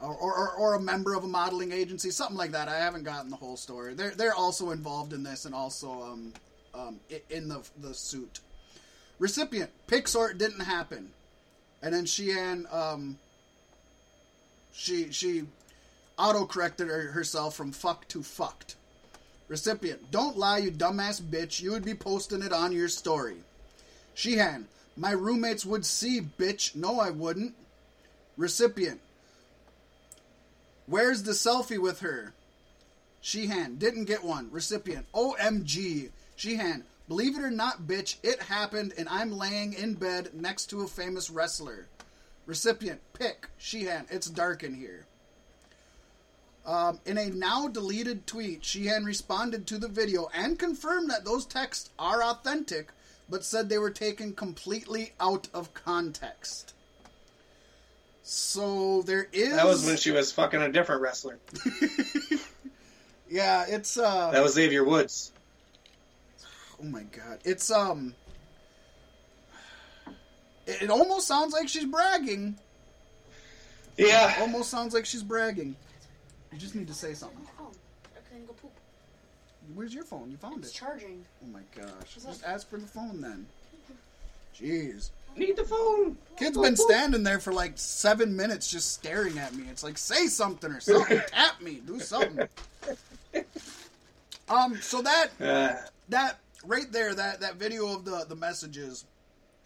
or, 0.00 0.14
or 0.14 0.52
or 0.52 0.74
a 0.74 0.80
member 0.80 1.14
of 1.14 1.24
a 1.24 1.28
modeling 1.28 1.72
agency, 1.72 2.10
something 2.10 2.36
like 2.36 2.52
that. 2.52 2.68
I 2.68 2.78
haven't 2.78 3.04
gotten 3.04 3.30
the 3.30 3.36
whole 3.36 3.56
story. 3.56 3.94
They're 3.94 4.14
they're 4.14 4.34
also 4.34 4.70
involved 4.70 5.12
in 5.12 5.22
this 5.22 5.44
and 5.44 5.54
also 5.54 6.02
um, 6.02 6.32
um, 6.74 7.00
in 7.30 7.48
the 7.48 7.62
the 7.80 7.94
suit. 7.94 8.40
Recipient 9.18 9.70
Pixort 9.86 10.38
didn't 10.38 10.60
happen, 10.60 11.10
and 11.82 11.94
then 11.94 12.06
Sheehan 12.06 12.66
um, 12.72 13.18
she 14.72 15.12
she 15.12 15.44
auto 16.18 16.46
corrected 16.46 16.88
herself 16.88 17.54
from 17.54 17.72
fuck 17.72 18.06
to 18.08 18.22
fucked. 18.22 18.76
Recipient, 19.48 20.10
don't 20.10 20.38
lie, 20.38 20.58
you 20.58 20.70
dumbass 20.70 21.20
bitch. 21.20 21.60
You 21.60 21.72
would 21.72 21.84
be 21.84 21.94
posting 21.94 22.42
it 22.42 22.52
on 22.52 22.72
your 22.72 22.88
story. 22.88 23.36
Sheehan, 24.14 24.68
my 24.96 25.10
roommates 25.10 25.66
would 25.66 25.84
see, 25.84 26.20
bitch. 26.20 26.74
No, 26.74 27.00
I 27.00 27.10
wouldn't. 27.10 27.54
Recipient, 28.36 29.00
where's 30.86 31.22
the 31.22 31.32
selfie 31.32 31.78
with 31.78 32.00
her? 32.00 32.32
Sheehan, 33.20 33.76
didn't 33.76 34.04
get 34.04 34.24
one. 34.24 34.50
Recipient, 34.50 35.06
OMG. 35.12 36.10
Sheehan, 36.36 36.84
believe 37.08 37.36
it 37.36 37.44
or 37.44 37.50
not, 37.50 37.86
bitch, 37.86 38.16
it 38.22 38.42
happened 38.42 38.92
and 38.98 39.08
I'm 39.08 39.30
laying 39.30 39.72
in 39.72 39.94
bed 39.94 40.30
next 40.34 40.66
to 40.66 40.82
a 40.82 40.88
famous 40.88 41.30
wrestler. 41.30 41.86
Recipient, 42.46 43.00
pick. 43.12 43.48
Sheehan, 43.56 44.06
it's 44.10 44.28
dark 44.28 44.62
in 44.62 44.74
here. 44.74 45.06
Um, 46.66 47.00
in 47.04 47.18
a 47.18 47.28
now 47.28 47.68
deleted 47.68 48.26
tweet, 48.26 48.64
Sheehan 48.64 49.04
responded 49.04 49.66
to 49.66 49.78
the 49.78 49.88
video 49.88 50.30
and 50.34 50.58
confirmed 50.58 51.10
that 51.10 51.24
those 51.24 51.44
texts 51.44 51.90
are 51.98 52.22
authentic, 52.22 52.90
but 53.28 53.44
said 53.44 53.68
they 53.68 53.78
were 53.78 53.90
taken 53.90 54.32
completely 54.32 55.12
out 55.20 55.48
of 55.52 55.74
context. 55.74 56.72
So 58.22 59.02
there 59.02 59.28
is. 59.32 59.54
That 59.54 59.66
was 59.66 59.84
when 59.84 59.98
she 59.98 60.10
was 60.10 60.32
fucking 60.32 60.62
a 60.62 60.72
different 60.72 61.02
wrestler. 61.02 61.38
yeah, 63.28 63.66
it's. 63.68 63.98
uh 63.98 64.30
That 64.30 64.42
was 64.42 64.54
Xavier 64.54 64.84
Woods. 64.84 65.32
Oh 66.80 66.84
my 66.84 67.02
god, 67.02 67.40
it's 67.44 67.70
um. 67.70 68.14
It, 70.66 70.84
it 70.84 70.90
almost 70.90 71.28
sounds 71.28 71.52
like 71.52 71.68
she's 71.68 71.84
bragging. 71.84 72.56
Yeah. 73.98 74.34
Almost 74.40 74.70
sounds 74.70 74.94
like 74.94 75.04
she's 75.04 75.22
bragging. 75.22 75.76
You 76.54 76.60
just 76.60 76.76
need 76.76 76.86
to 76.86 76.94
say 76.94 77.14
something. 77.14 77.40
My 77.42 77.50
phone. 77.64 77.72
I 78.16 78.20
couldn't 78.28 78.46
go 78.46 78.52
poop. 78.52 78.70
Where's 79.74 79.92
your 79.92 80.04
phone? 80.04 80.30
You 80.30 80.36
found 80.36 80.58
It's 80.58 80.68
it. 80.68 80.70
It's 80.70 80.78
charging. 80.78 81.24
Oh 81.42 81.48
my 81.52 81.62
gosh. 81.76 82.14
Just 82.14 82.44
ask 82.44 82.70
for 82.70 82.78
the 82.78 82.86
phone 82.86 83.20
then. 83.20 83.46
Jeez. 84.56 85.10
Need 85.36 85.56
the 85.56 85.64
phone. 85.64 86.16
Kid's 86.36 86.56
been 86.56 86.76
standing 86.76 87.24
there 87.24 87.40
for 87.40 87.52
like 87.52 87.72
seven 87.74 88.36
minutes 88.36 88.70
just 88.70 88.92
staring 88.92 89.36
at 89.36 89.52
me. 89.52 89.64
It's 89.68 89.82
like, 89.82 89.98
say 89.98 90.28
something 90.28 90.70
or 90.70 90.78
something. 90.78 91.20
Tap 91.26 91.60
me. 91.60 91.80
Do 91.84 91.98
something. 91.98 92.48
Um, 94.46 94.78
so 94.82 95.00
that 95.00 95.28
Uh, 95.40 95.74
that 96.10 96.38
right 96.66 96.92
there, 96.92 97.14
that 97.14 97.40
that 97.40 97.56
video 97.56 97.94
of 97.94 98.04
the 98.04 98.26
the 98.28 98.36
messages 98.36 99.06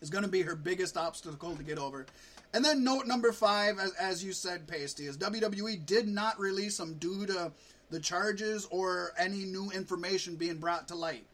is 0.00 0.08
going 0.08 0.22
to 0.22 0.30
be 0.30 0.42
her 0.42 0.54
biggest 0.54 0.96
obstacle 0.96 1.56
to 1.56 1.62
get 1.64 1.78
over. 1.78 2.06
And 2.54 2.64
then 2.64 2.82
note 2.82 3.06
number 3.06 3.32
five, 3.32 3.78
as, 3.78 3.92
as 3.94 4.24
you 4.24 4.32
said, 4.32 4.66
Pasty, 4.66 5.06
is 5.06 5.18
WWE 5.18 5.84
did 5.84 6.08
not 6.08 6.38
release 6.40 6.80
him 6.80 6.94
due 6.94 7.26
to 7.26 7.52
the 7.90 8.00
charges 8.00 8.66
or 8.70 9.12
any 9.18 9.44
new 9.44 9.70
information 9.70 10.36
being 10.36 10.56
brought 10.58 10.88
to 10.88 10.94
light. 10.94 11.24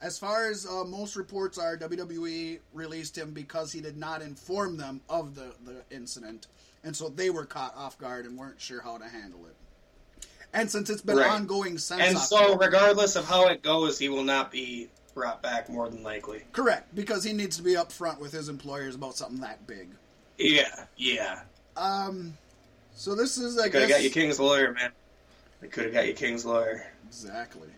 As 0.00 0.18
far 0.18 0.48
as 0.48 0.64
uh, 0.66 0.84
most 0.84 1.16
reports 1.16 1.58
are, 1.58 1.76
WWE 1.76 2.60
released 2.72 3.16
him 3.18 3.32
because 3.32 3.72
he 3.72 3.80
did 3.80 3.96
not 3.96 4.22
inform 4.22 4.76
them 4.76 5.00
of 5.08 5.34
the, 5.34 5.52
the 5.64 5.82
incident. 5.94 6.46
And 6.84 6.94
so 6.94 7.08
they 7.08 7.30
were 7.30 7.44
caught 7.44 7.74
off 7.76 7.98
guard 7.98 8.24
and 8.26 8.38
weren't 8.38 8.60
sure 8.60 8.80
how 8.80 8.98
to 8.98 9.08
handle 9.08 9.40
it. 9.46 9.56
And 10.52 10.70
since 10.70 10.88
it's 10.88 11.02
been 11.02 11.16
Right. 11.16 11.30
ongoing 11.30 11.78
since 11.78 12.00
and 12.00 12.16
so, 12.18 12.36
October- 12.36 12.64
regardless 12.66 13.16
of 13.16 13.24
how 13.24 13.48
it 13.48 13.62
goes, 13.62 13.98
he 13.98 14.08
will 14.08 14.22
not 14.24 14.50
be 14.52 14.88
brought 15.14 15.42
back 15.42 15.68
more 15.68 15.88
than 15.90 16.02
likely. 16.02 16.44
Correct, 16.52 16.94
because 16.94 17.24
he 17.24 17.32
needs 17.32 17.56
to 17.56 17.62
be 17.62 17.72
upfront 17.72 18.18
with 18.18 18.32
his 18.32 18.48
employers 18.48 18.94
about 18.94 19.16
something 19.16 19.40
that 19.40 19.66
big. 19.66 19.88
Yeah, 20.38 20.84
yeah. 20.96 21.40
Um, 21.76 22.36
so 22.94 23.14
this 23.14 23.36
is, 23.38 23.56
like 23.56 23.66
I 23.66 23.70
Could 23.70 23.80
have 23.82 23.90
got 23.90 24.02
you 24.02 24.10
King's 24.10 24.38
lawyer, 24.38 24.72
man. 24.72 24.92
They 25.60 25.68
could 25.68 25.84
have 25.84 25.92
got 25.92 26.06
you 26.06 26.14
King's 26.14 26.44
lawyer. 26.44 26.86
exactly. 27.06 27.68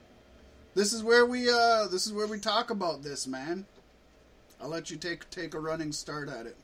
This 0.74 0.92
is 0.92 1.02
where 1.02 1.26
we, 1.26 1.50
uh, 1.50 1.88
this 1.88 2.06
is 2.06 2.12
where 2.12 2.26
we 2.26 2.38
talk 2.38 2.70
about 2.70 3.02
this, 3.02 3.26
man. 3.26 3.66
I'll 4.62 4.68
let 4.68 4.90
you 4.90 4.96
take 4.96 5.28
take 5.30 5.54
a 5.54 5.58
running 5.58 5.90
start 5.90 6.28
at 6.28 6.46
it. 6.46 6.56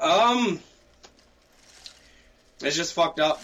Um, 0.00 0.60
it's 2.60 2.76
just 2.76 2.92
fucked 2.92 3.20
up. 3.20 3.42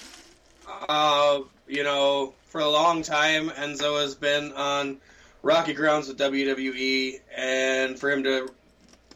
Uh, 0.88 1.40
you 1.66 1.82
know, 1.82 2.34
for 2.48 2.60
a 2.60 2.68
long 2.68 3.02
time, 3.02 3.48
Enzo 3.48 4.00
has 4.00 4.14
been 4.14 4.52
on 4.52 4.98
rocky 5.42 5.72
grounds 5.72 6.08
with 6.08 6.18
WWE, 6.18 7.20
and 7.36 7.98
for 7.98 8.10
him 8.10 8.24
to 8.24 8.50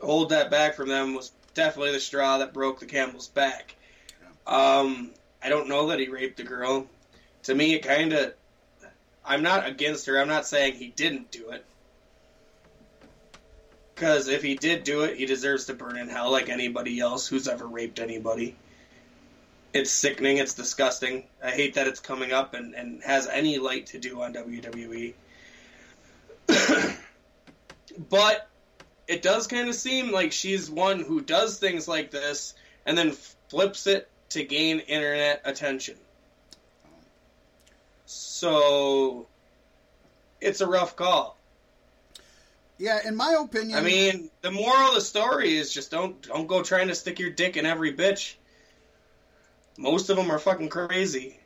hold 0.00 0.30
that 0.30 0.50
back 0.50 0.74
from 0.74 0.88
them 0.88 1.14
was 1.14 1.32
definitely 1.54 1.92
the 1.92 2.00
straw 2.00 2.38
that 2.38 2.52
broke 2.52 2.80
the 2.80 2.86
camel's 2.86 3.28
back. 3.28 3.74
Um, 4.46 5.10
I 5.42 5.48
don't 5.48 5.68
know 5.68 5.88
that 5.88 6.00
he 6.00 6.08
raped 6.08 6.38
the 6.38 6.44
girl. 6.44 6.86
To 7.44 7.54
me, 7.54 7.74
it 7.74 7.80
kind 7.80 8.12
of. 8.12 8.34
I'm 9.24 9.42
not 9.42 9.66
against 9.66 10.06
her. 10.06 10.18
I'm 10.18 10.28
not 10.28 10.46
saying 10.46 10.74
he 10.74 10.88
didn't 10.88 11.30
do 11.30 11.50
it. 11.50 11.64
Because 13.94 14.28
if 14.28 14.42
he 14.42 14.54
did 14.54 14.84
do 14.84 15.02
it, 15.02 15.16
he 15.16 15.26
deserves 15.26 15.66
to 15.66 15.74
burn 15.74 15.96
in 15.98 16.08
hell 16.08 16.30
like 16.30 16.48
anybody 16.48 17.00
else 17.00 17.26
who's 17.26 17.48
ever 17.48 17.66
raped 17.66 17.98
anybody. 17.98 18.56
It's 19.74 19.90
sickening. 19.90 20.38
It's 20.38 20.54
disgusting. 20.54 21.24
I 21.42 21.50
hate 21.50 21.74
that 21.74 21.88
it's 21.88 22.00
coming 22.00 22.32
up 22.32 22.54
and, 22.54 22.74
and 22.74 23.02
has 23.02 23.26
any 23.26 23.58
light 23.58 23.86
to 23.86 23.98
do 23.98 24.22
on 24.22 24.32
WWE. 24.32 25.14
but 28.08 28.47
it 29.08 29.22
does 29.22 29.46
kind 29.46 29.68
of 29.68 29.74
seem 29.74 30.12
like 30.12 30.32
she's 30.32 30.70
one 30.70 31.00
who 31.00 31.22
does 31.22 31.58
things 31.58 31.88
like 31.88 32.10
this 32.10 32.54
and 32.84 32.96
then 32.96 33.12
flips 33.48 33.86
it 33.86 34.08
to 34.30 34.44
gain 34.44 34.80
internet 34.80 35.40
attention. 35.44 35.96
So 38.04 39.26
it's 40.40 40.60
a 40.60 40.66
rough 40.66 40.94
call. 40.94 41.36
Yeah, 42.76 43.00
in 43.04 43.16
my 43.16 43.36
opinion, 43.40 43.76
I 43.76 43.82
mean, 43.82 44.30
the 44.40 44.52
moral 44.52 44.88
of 44.90 44.94
the 44.94 45.00
story 45.00 45.56
is 45.56 45.72
just 45.72 45.90
don't 45.90 46.22
don't 46.22 46.46
go 46.46 46.62
trying 46.62 46.88
to 46.88 46.94
stick 46.94 47.18
your 47.18 47.30
dick 47.30 47.56
in 47.56 47.66
every 47.66 47.92
bitch. 47.92 48.34
Most 49.76 50.10
of 50.10 50.16
them 50.16 50.30
are 50.30 50.38
fucking 50.38 50.68
crazy. 50.68 51.40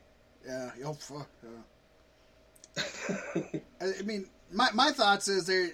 yeah, 0.45 0.69
oh 0.85 0.93
fuck. 0.93 1.27
Yeah. 2.77 2.81
I 3.81 3.93
I 3.99 4.01
mean, 4.03 4.27
my 4.51 4.69
my 4.73 4.91
thoughts 4.91 5.27
is 5.27 5.47
there. 5.47 5.71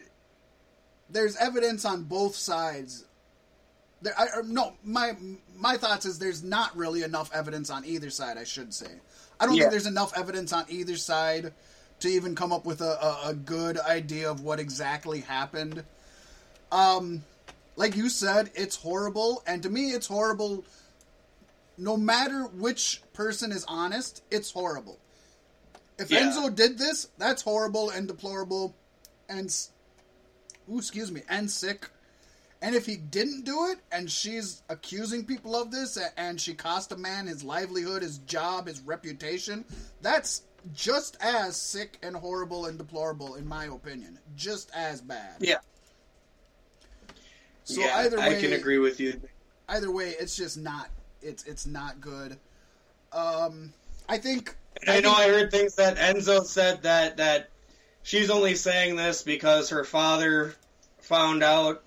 There's 1.09 1.35
evidence 1.37 1.85
on 1.85 2.03
both 2.03 2.35
sides. 2.35 3.05
There, 4.01 4.13
I, 4.17 4.27
no, 4.45 4.73
my 4.83 5.15
my 5.57 5.75
thoughts 5.77 6.05
is 6.05 6.19
there's 6.19 6.43
not 6.43 6.75
really 6.77 7.03
enough 7.03 7.31
evidence 7.33 7.69
on 7.69 7.83
either 7.85 8.09
side. 8.09 8.37
I 8.37 8.43
should 8.43 8.73
say. 8.73 8.87
I 9.39 9.45
don't 9.45 9.55
Yeah. 9.55 9.63
think 9.63 9.71
there's 9.71 9.85
enough 9.87 10.17
evidence 10.17 10.53
on 10.53 10.65
either 10.69 10.95
side 10.97 11.53
to 12.01 12.07
even 12.09 12.35
come 12.35 12.53
up 12.53 12.65
with 12.65 12.81
a, 12.81 13.03
a, 13.25 13.29
a 13.29 13.33
good 13.33 13.77
idea 13.79 14.29
of 14.31 14.41
what 14.41 14.59
exactly 14.59 15.21
happened. 15.21 15.83
Um, 16.71 17.23
like 17.75 17.95
you 17.97 18.09
said, 18.09 18.51
it's 18.55 18.75
horrible, 18.77 19.43
and 19.47 19.63
to 19.63 19.69
me, 19.69 19.91
it's 19.91 20.07
horrible. 20.07 20.63
no 21.77 21.95
matter 21.97 22.43
which 22.43 23.01
person 23.13 23.51
is 23.53 23.63
honest, 23.67 24.21
it's 24.29 24.51
horrible. 24.51 24.97
If 25.97 26.11
Yeah. 26.11 26.21
Enzo 26.21 26.53
did 26.53 26.77
this, 26.77 27.07
that's 27.17 27.41
horrible 27.41 27.89
and 27.89 28.07
deplorable, 28.07 28.75
and 29.29 29.49
ooh, 30.71 30.77
excuse 30.77 31.11
me, 31.11 31.21
and 31.29 31.49
sick. 31.49 31.89
And 32.61 32.75
if 32.75 32.85
he 32.85 32.97
didn't 32.97 33.45
do 33.45 33.67
it, 33.67 33.79
and 33.91 34.11
she's 34.11 34.63
accusing 34.69 35.25
people 35.25 35.55
of 35.55 35.71
this, 35.71 35.97
and 36.17 36.39
she 36.39 36.53
cost 36.53 36.91
a 36.91 36.97
man 36.97 37.27
his 37.27 37.43
livelihood, 37.43 38.01
his 38.01 38.17
job, 38.19 38.67
his 38.67 38.81
reputation, 38.81 39.63
that's 40.01 40.43
just 40.73 41.15
as 41.21 41.55
sick 41.55 41.97
and 42.03 42.15
horrible 42.15 42.65
and 42.65 42.77
deplorable, 42.77 43.35
in 43.35 43.47
my 43.47 43.65
opinion. 43.65 44.19
Just 44.35 44.71
as 44.75 45.01
bad. 45.01 45.35
Yeah. 45.39 45.59
So 47.63 47.81
yeah, 47.81 47.97
either 47.99 48.17
way, 48.17 48.37
I 48.37 48.41
can 48.41 48.53
agree 48.53 48.79
with 48.79 48.99
you. 48.99 49.21
either 49.69 49.91
way, 49.91 50.15
it's 50.19 50.35
just 50.35 50.57
not. 50.57 50.89
It's 51.21 51.43
it's 51.43 51.65
not 51.65 52.01
good. 52.01 52.37
Um, 53.13 53.73
I 54.07 54.17
think. 54.17 54.55
I 54.87 55.01
know 55.01 55.11
I 55.11 55.27
heard 55.27 55.51
things 55.51 55.75
that 55.75 55.97
Enzo 55.97 56.43
said 56.43 56.81
that 56.83 57.17
that 57.17 57.49
she's 58.03 58.29
only 58.29 58.55
saying 58.55 58.95
this 58.95 59.23
because 59.23 59.69
her 59.69 59.83
father 59.83 60.55
found 61.01 61.43
out 61.43 61.83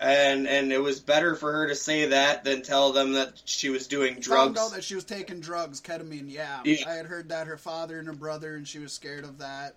and 0.00 0.46
and 0.46 0.72
it 0.72 0.80
was 0.80 1.00
better 1.00 1.34
for 1.34 1.52
her 1.52 1.68
to 1.68 1.74
say 1.74 2.06
that 2.06 2.44
than 2.44 2.62
tell 2.62 2.92
them 2.92 3.14
that 3.14 3.40
she 3.44 3.68
was 3.68 3.88
doing 3.88 4.20
drugs. 4.20 4.56
Found 4.56 4.58
out 4.58 4.72
that 4.72 4.84
she 4.84 4.94
was 4.94 5.04
taking 5.04 5.40
drugs, 5.40 5.80
ketamine. 5.80 6.30
Yeah, 6.30 6.60
Yeah. 6.64 6.88
I 6.88 6.94
had 6.94 7.06
heard 7.06 7.30
that 7.30 7.48
her 7.48 7.56
father 7.56 7.98
and 7.98 8.06
her 8.06 8.14
brother, 8.14 8.54
and 8.54 8.66
she 8.66 8.78
was 8.78 8.92
scared 8.92 9.24
of 9.24 9.38
that. 9.38 9.74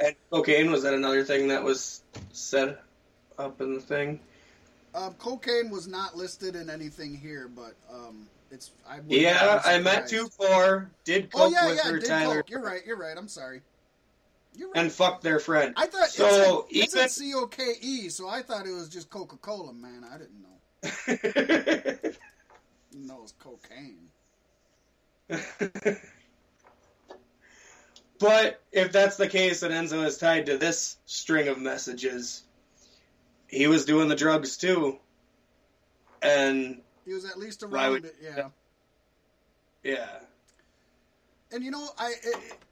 and 0.00 0.16
cocaine 0.30 0.72
was 0.72 0.82
that 0.82 0.94
another 0.94 1.22
thing 1.24 1.48
that 1.48 1.62
was 1.62 2.02
said 2.32 2.78
up 3.38 3.60
in 3.60 3.74
the 3.74 3.80
thing? 3.80 4.18
Um, 4.94 5.14
cocaine 5.14 5.70
was 5.70 5.86
not 5.86 6.16
listed 6.16 6.56
in 6.56 6.68
anything 6.68 7.16
here, 7.16 7.48
but 7.48 7.74
um, 7.90 8.26
it's. 8.50 8.72
I 8.88 8.98
Yeah, 9.06 9.62
I 9.64 9.78
met 9.78 10.08
two 10.08 10.28
four, 10.36 10.90
did 11.04 11.30
Oh 11.32 11.44
coke 11.44 11.52
yeah, 11.52 11.66
with 11.68 11.76
yeah, 11.76 11.90
her 11.92 12.00
Tyler, 12.00 12.36
coke. 12.36 12.50
You're 12.50 12.62
right. 12.62 12.84
You're 12.84 12.98
right. 12.98 13.16
I'm 13.16 13.28
sorry. 13.28 13.62
Right. 14.58 14.70
and 14.74 14.92
fuck 14.92 15.22
their 15.22 15.38
friend. 15.38 15.74
I 15.76 15.86
thought 15.86 16.08
so. 16.08 16.66
it 16.70 16.90
said, 16.90 16.98
even 16.98 17.08
C 17.08 17.32
O 17.34 17.46
K 17.46 17.62
E, 17.80 18.08
so 18.10 18.28
I 18.28 18.42
thought 18.42 18.66
it 18.66 18.72
was 18.72 18.88
just 18.88 19.08
Coca 19.10 19.36
Cola. 19.38 19.72
Man, 19.72 20.04
I 20.04 20.18
didn't 20.18 20.42
know. 20.42 20.48
Didn't 22.92 23.06
know 23.06 23.24
it 23.24 23.32
cocaine. 23.38 24.10
but 28.18 28.60
if 28.70 28.92
that's 28.92 29.16
the 29.16 29.28
case 29.28 29.62
and 29.62 29.72
Enzo 29.72 30.04
is 30.04 30.18
tied 30.18 30.46
to 30.46 30.58
this 30.58 30.96
string 31.06 31.48
of 31.48 31.58
messages, 31.58 32.42
he 33.48 33.66
was 33.66 33.86
doing 33.86 34.08
the 34.08 34.16
drugs 34.16 34.58
too. 34.58 34.98
And 36.20 36.82
He 37.06 37.14
was 37.14 37.24
at 37.24 37.38
least 37.38 37.62
around 37.62 37.92
would- 37.92 38.04
it. 38.04 38.16
Yeah. 38.22 38.48
yeah. 39.82 40.08
And 41.52 41.62
you 41.64 41.70
know, 41.70 41.88
I 41.98 42.14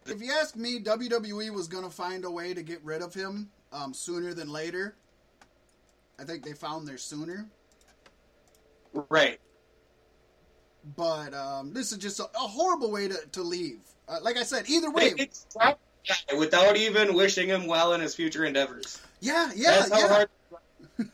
if 0.07 0.23
you 0.23 0.33
ask 0.33 0.57
me, 0.57 0.81
WWE 0.81 1.51
was 1.53 1.69
gonna 1.69 1.91
find 1.91 2.25
a 2.25 2.31
way 2.31 2.55
to 2.55 2.63
get 2.63 2.83
rid 2.85 3.03
of 3.03 3.13
him 3.15 3.51
um, 3.73 3.93
sooner 3.95 4.33
than 4.35 4.51
later. 4.51 4.95
I 6.19 6.25
think 6.25 6.45
they 6.45 6.53
found 6.53 6.87
their 6.87 6.99
sooner, 6.99 7.47
Right. 9.09 9.39
but 10.97 11.33
um, 11.33 11.73
this 11.73 11.93
is 11.93 11.99
just 11.99 12.21
a, 12.21 12.25
a 12.25 12.39
horrible 12.39 12.91
way 12.91 13.09
to, 13.09 13.17
to 13.33 13.43
leave. 13.43 13.81
Uh, 14.09 14.19
like 14.23 14.37
I 14.37 14.43
said, 14.43 14.69
either 14.69 14.91
way, 14.91 15.15
They 15.15 15.29
stopped 15.33 15.81
the 16.07 16.15
guy 16.33 16.39
without 16.39 16.77
even 16.77 17.15
wishing 17.15 17.49
him 17.49 17.67
well 17.67 17.95
in 17.95 18.01
his 18.03 18.15
future 18.15 18.45
endeavors. 18.45 19.01
yeah, 19.21 19.51
yeah, 19.55 19.87
That's 19.89 19.91
yeah. 19.91 20.09
hard. 20.09 20.29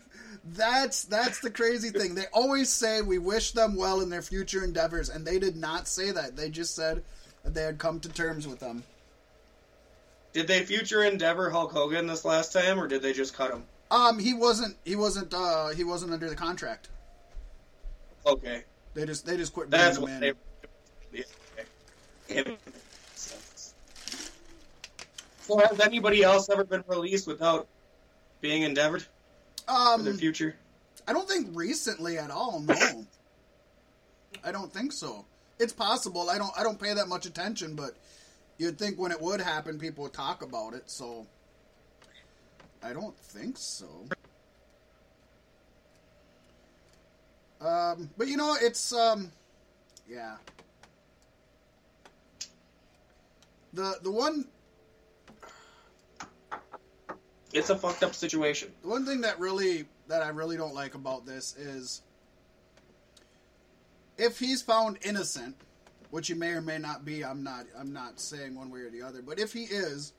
That's 0.49 1.05
that's 1.05 1.41
the 1.41 1.51
crazy 1.51 1.91
thing. 1.91 2.15
They 2.15 2.27
always 2.33 2.69
say 2.69 3.03
we 3.03 3.19
wish 3.19 3.51
them 3.51 3.75
well 3.75 4.01
in 4.01 4.09
their 4.11 4.23
future 4.23 4.63
endeavors, 4.63 5.09
and 5.09 5.27
they 5.27 5.41
did 5.41 5.57
not 5.57 5.89
say 5.89 6.13
that. 6.13 6.37
They 6.37 6.51
just 6.51 6.77
said 6.77 7.03
that 7.47 7.55
they 7.55 7.63
had 7.63 7.79
come 7.79 8.01
to 8.01 8.09
terms 8.09 8.47
with 8.47 8.59
them. 8.59 8.83
Did 10.33 10.49
they 10.49 10.65
future 10.65 11.05
endeavor 11.05 11.49
Hulk 11.49 11.73
Hogan 11.73 12.09
this 12.09 12.25
last 12.25 12.53
time, 12.53 12.79
or 12.79 12.89
did 12.89 13.01
they 13.03 13.13
just 13.13 13.35
cut 13.35 13.53
him? 13.53 13.63
Um, 13.91 14.19
he 14.19 14.35
wasn't. 14.35 14.77
He 14.85 14.97
wasn't. 14.97 15.33
Uh, 15.33 15.69
he 15.69 15.85
wasn't 15.85 16.13
under 16.13 16.29
the 16.29 16.35
contract. 16.35 16.89
Okay, 18.27 18.65
They 18.95 19.07
just. 19.07 19.25
They 19.25 19.37
just 19.37 19.55
quit 19.55 19.71
that's 19.71 19.99
what 19.99 20.21
they. 20.21 20.33
Yeah, 21.13 21.23
okay. 22.41 22.57
So 25.43 25.59
has 25.59 25.79
anybody 25.79 26.25
else 26.25 26.51
ever 26.51 26.65
been 26.65 26.83
released 26.89 27.29
without 27.29 27.69
being 28.41 28.63
endeavored 28.63 29.03
for 29.65 30.03
their 30.03 30.13
Um, 30.13 30.19
future? 30.19 30.57
I 31.07 31.13
don't 31.13 31.29
think 31.29 31.51
recently 31.53 32.19
at 32.19 32.33
all. 32.33 32.59
No, 32.59 32.75
I 34.45 34.51
don't 34.51 34.73
think 34.73 34.93
so. 34.93 35.25
It's 35.59 35.73
possible. 35.73 36.29
I 36.31 36.39
don't. 36.39 36.53
I 36.59 36.63
don't 36.63 36.81
pay 36.81 36.95
that 36.95 37.09
much 37.09 37.27
attention, 37.27 37.75
but 37.75 37.93
you'd 38.59 38.79
think 38.79 38.99
when 38.99 39.13
it 39.13 39.21
would 39.21 39.41
happen, 39.41 39.79
people 39.79 40.05
would 40.05 40.13
talk 40.13 40.43
about 40.43 40.75
it. 40.75 40.91
So 40.91 41.27
I 42.83 42.93
don't 42.93 43.17
think 43.19 43.57
so. 43.59 43.87
Um, 47.61 48.11
but 48.19 48.29
you 48.29 48.37
know, 48.37 48.57
it's 48.61 48.93
um, 48.93 49.33
yeah. 50.09 50.37
The 53.73 53.99
the 54.03 54.11
one 54.11 54.47
It's 57.57 57.71
a 57.71 57.77
fucked 57.77 58.03
up 58.03 58.15
situation. 58.15 58.71
The 58.83 58.89
one 58.89 59.07
thing 59.07 59.23
that 59.23 59.41
really 59.41 59.87
that 60.09 60.23
I 60.23 60.29
really 60.29 60.59
don't 60.59 60.75
like 60.75 60.95
about 60.95 61.25
this 61.25 61.57
is 61.57 62.03
if 64.19 64.39
he's 64.39 64.63
found 64.63 64.99
innocent, 65.03 65.57
which 66.11 66.29
he 66.29 66.35
may 66.35 66.51
or 66.51 66.61
may 66.61 66.79
not 66.79 67.05
be, 67.05 67.25
I'm 67.25 67.43
not 67.43 67.67
I'm 67.79 67.93
not 67.93 68.21
saying 68.21 68.55
one 68.55 68.71
way 68.71 68.81
or 68.81 68.91
the 68.91 69.03
other, 69.03 69.23
but 69.23 69.39
if 69.39 69.53
he 69.53 69.65
is, 69.65 70.13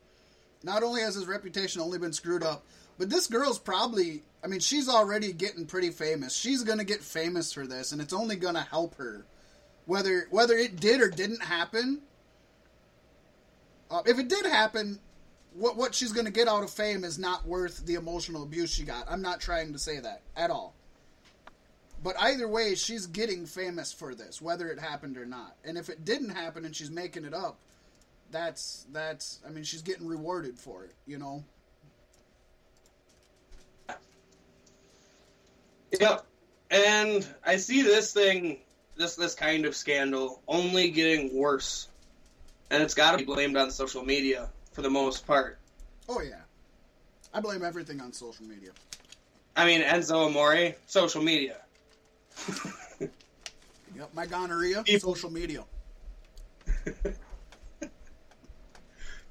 not 0.64 0.84
only 0.84 1.02
has 1.02 1.16
his 1.16 1.28
reputation 1.28 1.82
only 1.82 1.98
been 1.98 2.14
screwed 2.14 2.43
up, 2.43 2.66
but 2.98 3.10
this 3.10 3.28
girl's 3.28 3.60
probably 3.60 4.24
I 4.43 4.48
mean, 4.48 4.60
she's 4.60 4.88
already 4.88 5.34
getting 5.34 5.66
pretty 5.66 5.89
famous. 5.89 6.36
She's 6.36 6.64
going 6.64 6.78
to 6.78 6.86
get 6.86 7.02
famous 7.02 7.52
for 7.52 7.66
this 7.66 7.91
and 7.91 8.02
it's 8.02 8.14
only 8.14 8.36
going 8.36 8.56
to 8.56 8.62
help 8.62 8.95
her. 8.95 9.26
Whether 9.86 10.28
whether 10.30 10.56
it 10.56 10.80
did 10.80 11.02
or 11.02 11.10
didn't 11.10 11.43
happen, 11.43 12.02
uh, 13.89 14.02
if 14.06 14.20
it 14.20 14.28
did 14.28 14.45
happen, 14.45 15.00
what 15.54 15.78
what 15.78 15.95
she's 15.95 16.12
going 16.12 16.26
to 16.26 16.32
get 16.32 16.48
out 16.48 16.64
of 16.64 16.70
fame 16.70 17.04
is 17.04 17.18
not 17.18 17.48
worth 17.48 17.86
the 17.86 17.95
emotional 17.95 18.43
abuse 18.43 18.72
she 18.72 18.84
got. 18.84 19.10
I'm 19.10 19.22
not 19.22 19.39
trying 19.39 19.74
to 19.74 19.80
say 19.80 20.00
that 20.00 20.22
at 20.36 20.52
all. 20.52 20.76
But 22.04 22.16
either 22.20 22.48
way, 22.48 22.76
she's 22.76 23.08
getting 23.08 23.45
famous 23.45 23.91
for 23.91 24.14
this, 24.14 24.41
whether 24.41 24.70
it 24.70 24.80
happened 24.80 25.18
or 25.18 25.26
not. 25.26 25.56
And 25.66 25.78
if 25.78 25.89
it 25.89 26.06
didn't 26.06 26.30
happen 26.30 26.64
and 26.64 26.76
she's 26.76 26.91
making 26.91 27.26
it 27.26 27.34
up, 27.34 27.58
that's 28.32 28.86
that's 28.91 29.39
I 29.45 29.50
mean, 29.50 29.64
she's 29.64 29.82
getting 29.82 30.08
rewarded 30.08 30.60
for 30.60 30.84
it, 30.84 30.93
you 31.06 31.18
know. 31.18 31.43
Yep. 36.00 36.26
And 36.70 37.26
I 37.45 37.56
see 37.56 37.82
this 37.82 38.14
thing, 38.14 38.60
this 38.95 39.16
this 39.16 39.34
kind 39.34 39.66
of 39.66 39.76
scandal, 39.76 40.41
only 40.48 40.91
getting 40.91 41.36
worse, 41.36 41.88
and 42.70 42.84
it's 42.84 42.93
got 42.93 43.12
to 43.12 43.18
be 43.18 43.24
blamed 43.24 43.58
on 43.58 43.72
social 43.72 44.04
media 44.04 44.50
for 44.74 44.82
the 44.82 44.89
most 44.89 45.26
part. 45.26 45.58
Oh 46.10 46.22
yeah. 46.22 46.41
I 47.34 47.41
blame 47.41 47.64
everything 47.64 48.02
on 48.02 48.14
social 48.14 48.45
media. 48.45 48.72
I 49.56 49.66
mean, 49.66 49.82
Enzo 49.82 50.28
Amore, 50.28 50.76
social 50.86 51.22
media. 51.22 51.58
Yep, 53.96 54.14
my 54.14 54.26
gonorrhea, 54.28 54.84
People- 54.84 55.16
social 55.16 55.32
media. 55.32 55.64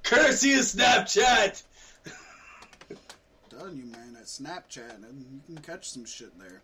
Curse 0.03 0.45
you, 0.45 0.59
Snapchat. 0.59 1.63
Telling 3.51 3.77
you, 3.77 3.87
man, 3.87 4.13
that 4.15 4.25
Snapchat, 4.25 4.97
and 4.97 5.21
you 5.21 5.41
can 5.47 5.59
catch 5.63 5.91
some 5.91 6.05
shit 6.05 6.37
there. 6.39 6.63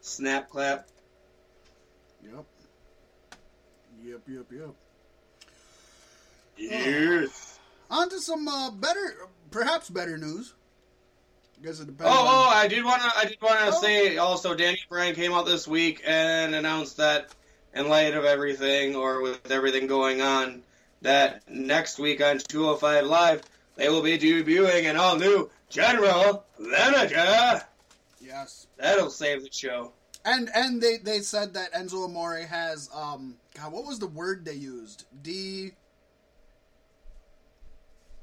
Snap 0.00 0.48
clap. 0.50 0.88
Yep. 2.22 2.44
Yep, 4.02 4.20
yep, 4.28 4.46
yep. 4.52 4.74
Yes. 6.56 7.58
On 7.90 8.08
to 8.08 8.20
some 8.20 8.46
uh, 8.48 8.70
better, 8.70 9.28
perhaps 9.50 9.88
better 9.90 10.16
news. 10.16 10.54
Guess 11.62 11.80
it 11.80 11.84
Oh, 11.84 11.86
depends. 11.86 12.10
oh, 12.14 12.26
on, 12.26 12.56
I 12.56 12.68
did 12.68 12.84
want 12.84 13.02
to. 13.02 13.10
I 13.16 13.24
did 13.24 13.40
want 13.40 13.58
to 13.60 13.66
Oh. 13.76 13.80
say 13.80 14.16
also, 14.18 14.54
Danny 14.54 14.78
Bryan 14.88 15.14
came 15.14 15.32
out 15.32 15.46
this 15.46 15.66
week 15.66 16.02
and 16.04 16.54
announced 16.54 16.98
that, 16.98 17.30
in 17.74 17.88
light 17.88 18.14
of 18.14 18.24
everything 18.24 18.94
or 18.96 19.20
with 19.22 19.50
everything 19.50 19.86
going 19.86 20.20
on, 20.20 20.62
that 21.02 21.42
next 21.48 21.98
week 21.98 22.22
on 22.22 22.38
205 22.38 23.06
Live 23.06 23.42
they 23.76 23.88
will 23.88 24.02
be 24.02 24.16
debuting 24.18 24.88
an 24.88 24.96
all 24.96 25.16
new 25.16 25.50
general 25.68 26.44
manager. 26.58 27.62
yes. 28.20 28.66
That'll 28.76 29.10
save 29.10 29.42
the 29.42 29.50
show. 29.50 29.92
And 30.24 30.48
and 30.54 30.80
they, 30.80 30.98
they 30.98 31.20
said 31.20 31.54
that 31.54 31.72
Enzo 31.74 32.04
Amore 32.04 32.36
has 32.38 32.88
um 32.94 33.36
God, 33.54 33.72
what 33.72 33.84
was 33.84 33.98
the 33.98 34.06
word 34.06 34.44
they 34.44 34.54
used? 34.54 35.04
D 35.22 35.72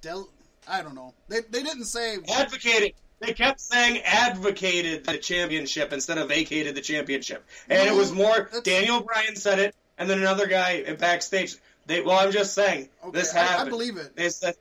Del 0.01 0.29
I 0.67 0.81
don't 0.81 0.95
know. 0.95 1.13
They 1.27 1.41
they 1.41 1.63
didn't 1.63 1.85
say 1.85 2.17
Advocating. 2.33 2.93
They 3.21 3.33
kept 3.33 3.61
saying 3.61 4.01
advocated 4.03 5.05
the 5.05 5.17
championship 5.17 5.93
instead 5.93 6.17
of 6.17 6.27
vacated 6.29 6.75
the 6.75 6.81
championship, 6.81 7.45
and 7.69 7.87
it 7.87 7.93
was 7.95 8.11
more. 8.11 8.49
Daniel 8.63 9.01
Bryan 9.01 9.35
said 9.35 9.59
it, 9.59 9.75
and 9.97 10.09
then 10.09 10.19
another 10.19 10.47
guy 10.47 10.91
backstage. 10.95 11.55
They 11.85 12.01
well, 12.01 12.19
I'm 12.19 12.31
just 12.31 12.53
saying 12.53 12.89
Okay, 13.03 13.11
this 13.19 13.33
I, 13.33 13.39
I 13.39 13.43
happened. 13.43 13.69
believe 13.69 13.97
it. 13.97 14.15
They 14.15 14.29
said 14.29 14.55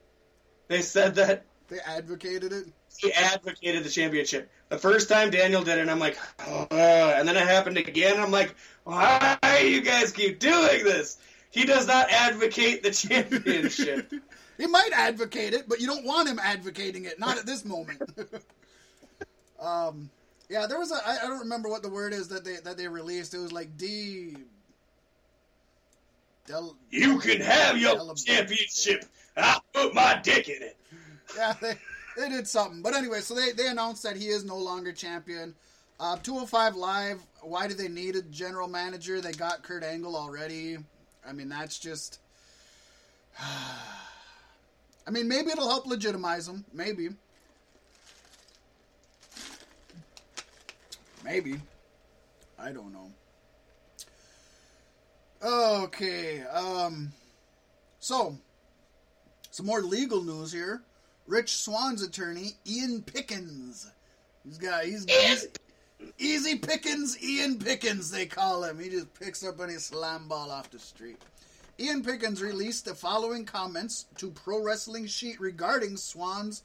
they 0.69 0.83
said 0.83 1.17
that 1.17 1.45
They 1.69 1.79
advocated 1.81 2.53
it. 2.53 2.67
he 2.97 3.13
advocated 3.13 3.83
the 3.85 3.91
championship. 3.91 4.51
The 4.69 4.79
first 4.79 5.09
time 5.09 5.31
Daniel 5.31 5.63
did 5.63 5.79
it, 5.79 5.89
I'm 5.89 5.99
like, 5.99 6.17
and 6.71 7.27
then 7.29 7.37
it 7.37 7.47
happened 7.47 7.77
again. 7.77 8.15
And 8.15 8.23
I'm 8.23 8.31
like, 8.31 8.55
why 8.85 9.39
you 9.65 9.81
guys 9.83 10.13
keep 10.13 10.39
doing 10.39 10.85
this? 10.85 11.19
He 11.51 11.65
does 11.65 11.87
not 11.87 12.11
advocate 12.11 12.83
the 12.83 12.91
championship. 12.93 14.13
He 14.61 14.67
might 14.67 14.91
advocate 14.93 15.55
it, 15.55 15.71
but 15.71 15.81
you 15.81 15.87
don't 15.87 16.05
want 16.05 16.29
him 16.29 16.39
advocating 16.39 17.07
it. 17.07 17.19
Not 17.19 17.39
at 17.39 17.47
this 17.47 17.65
moment. 17.65 18.03
um, 19.61 20.11
yeah, 20.51 20.67
there 20.67 20.79
was 20.79 20.93
a. 20.93 20.97
I, 20.97 21.25
I 21.25 21.29
don't 21.29 21.39
remember 21.39 21.71
what 21.71 21.83
the 21.83 21.89
word 21.89 22.13
is 22.13 22.29
that 22.29 22.45
they 22.45 22.57
that 22.57 22.77
they 22.77 22.87
released. 22.87 23.33
It 23.33 23.39
was 23.39 23.53
like 23.53 23.79
D. 23.79 24.37
Del, 26.47 26.77
you 26.91 27.19
can 27.21 27.41
have 27.41 27.79
your 27.79 27.95
Del- 27.95 28.15
championship. 28.15 29.07
I'll 29.35 29.65
put 29.73 29.95
my 29.95 30.21
dick 30.23 30.49
in 30.49 30.63
it. 30.63 30.77
Yeah, 31.37 31.55
they, 31.63 31.75
they 32.17 32.29
did 32.29 32.49
something. 32.49 32.83
But 32.83 32.97
anyway, 32.97 33.21
so 33.21 33.37
they, 33.37 33.53
they 33.53 33.69
announced 33.69 34.03
that 34.03 34.17
he 34.17 34.27
is 34.27 34.45
no 34.45 34.59
longer 34.59 34.91
champion. 34.91 35.55
Uh, 36.01 36.17
205 36.17 36.75
Live, 36.75 37.21
why 37.43 37.69
do 37.69 37.75
they 37.75 37.87
need 37.87 38.17
a 38.17 38.23
general 38.23 38.67
manager? 38.67 39.21
They 39.21 39.31
got 39.31 39.63
Kurt 39.63 39.85
Angle 39.85 40.17
already. 40.17 40.79
I 41.25 41.33
mean, 41.33 41.49
that's 41.49 41.79
just. 41.79 42.19
I 45.07 45.11
mean, 45.11 45.29
maybe 45.29 45.51
it'll 45.51 45.69
help 45.69 45.87
legitimize 45.87 46.47
them. 46.47 46.65
Maybe. 46.73 47.11
Maybe. 51.25 51.61
I 52.59 52.73
don't 52.73 52.93
know. 52.93 53.11
Okay. 55.43 56.43
Um. 56.43 57.13
So, 57.99 58.37
some 59.51 59.67
more 59.67 59.83
legal 59.83 60.23
news 60.23 60.53
here. 60.53 60.83
Rich 61.27 61.59
Swann's 61.59 62.03
attorney, 62.03 62.53
Ian 62.67 63.03
Pickens. 63.03 63.91
He's 64.45 64.59
got 64.59 64.85
he's, 64.85 65.05
he's 65.05 65.49
easy 66.19 66.57
pickings, 66.57 67.23
Ian 67.23 67.59
Pickens 67.59 68.11
they 68.11 68.27
call 68.27 68.65
him. 68.65 68.79
He 68.79 68.89
just 68.89 69.13
picks 69.15 69.45
up 69.45 69.61
any 69.61 69.75
slam 69.75 70.29
ball 70.29 70.51
off 70.51 70.71
the 70.71 70.79
street. 70.79 71.19
Ian 71.81 72.03
Pickens 72.03 72.43
released 72.43 72.85
the 72.85 72.95
following 72.95 73.47
comments 73.47 74.05
to 74.19 74.31
Pro 74.31 74.63
Wrestling 74.63 75.07
Sheet 75.07 75.41
regarding 75.41 75.97
Swann's 75.97 76.63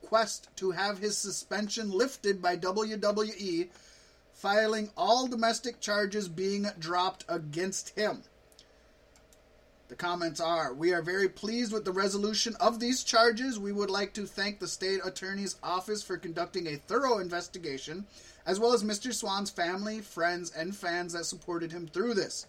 quest 0.00 0.48
to 0.54 0.70
have 0.70 0.98
his 0.98 1.18
suspension 1.18 1.90
lifted 1.90 2.40
by 2.40 2.56
WWE, 2.56 3.68
filing 4.32 4.90
all 4.96 5.26
domestic 5.26 5.80
charges 5.80 6.28
being 6.28 6.68
dropped 6.78 7.24
against 7.28 7.98
him. 7.98 8.22
The 9.88 9.96
comments 9.96 10.38
are 10.38 10.72
We 10.72 10.92
are 10.92 11.02
very 11.02 11.28
pleased 11.28 11.72
with 11.72 11.84
the 11.84 11.90
resolution 11.90 12.54
of 12.60 12.78
these 12.78 13.02
charges. 13.02 13.58
We 13.58 13.72
would 13.72 13.90
like 13.90 14.12
to 14.12 14.24
thank 14.24 14.60
the 14.60 14.68
state 14.68 15.00
attorney's 15.04 15.56
office 15.64 16.04
for 16.04 16.16
conducting 16.16 16.68
a 16.68 16.76
thorough 16.76 17.18
investigation, 17.18 18.06
as 18.46 18.60
well 18.60 18.72
as 18.72 18.84
Mr. 18.84 19.12
Swann's 19.12 19.50
family, 19.50 20.00
friends, 20.00 20.52
and 20.52 20.76
fans 20.76 21.14
that 21.14 21.24
supported 21.24 21.72
him 21.72 21.88
through 21.88 22.14
this. 22.14 22.46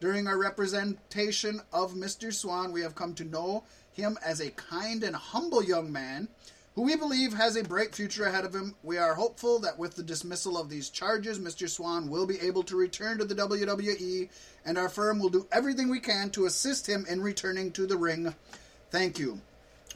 During 0.00 0.26
our 0.26 0.38
representation 0.38 1.60
of 1.72 1.94
Mr. 1.94 2.32
Swann, 2.32 2.72
we 2.72 2.82
have 2.82 2.94
come 2.94 3.14
to 3.14 3.24
know 3.24 3.64
him 3.92 4.18
as 4.24 4.40
a 4.40 4.50
kind 4.50 5.02
and 5.02 5.14
humble 5.14 5.62
young 5.62 5.90
man 5.90 6.28
who 6.74 6.82
we 6.82 6.96
believe 6.96 7.32
has 7.32 7.56
a 7.56 7.62
bright 7.62 7.94
future 7.94 8.26
ahead 8.26 8.44
of 8.44 8.54
him. 8.54 8.74
We 8.82 8.98
are 8.98 9.14
hopeful 9.14 9.60
that 9.60 9.78
with 9.78 9.94
the 9.94 10.02
dismissal 10.02 10.58
of 10.58 10.68
these 10.68 10.90
charges, 10.90 11.38
Mr. 11.38 11.68
Swann 11.68 12.08
will 12.08 12.26
be 12.26 12.40
able 12.40 12.64
to 12.64 12.76
return 12.76 13.18
to 13.18 13.24
the 13.24 13.36
WWE, 13.36 14.28
and 14.64 14.76
our 14.76 14.88
firm 14.88 15.20
will 15.20 15.28
do 15.28 15.46
everything 15.52 15.88
we 15.88 16.00
can 16.00 16.30
to 16.30 16.46
assist 16.46 16.88
him 16.88 17.06
in 17.08 17.22
returning 17.22 17.70
to 17.72 17.86
the 17.86 17.96
ring. 17.96 18.34
Thank 18.90 19.18
you. 19.20 19.40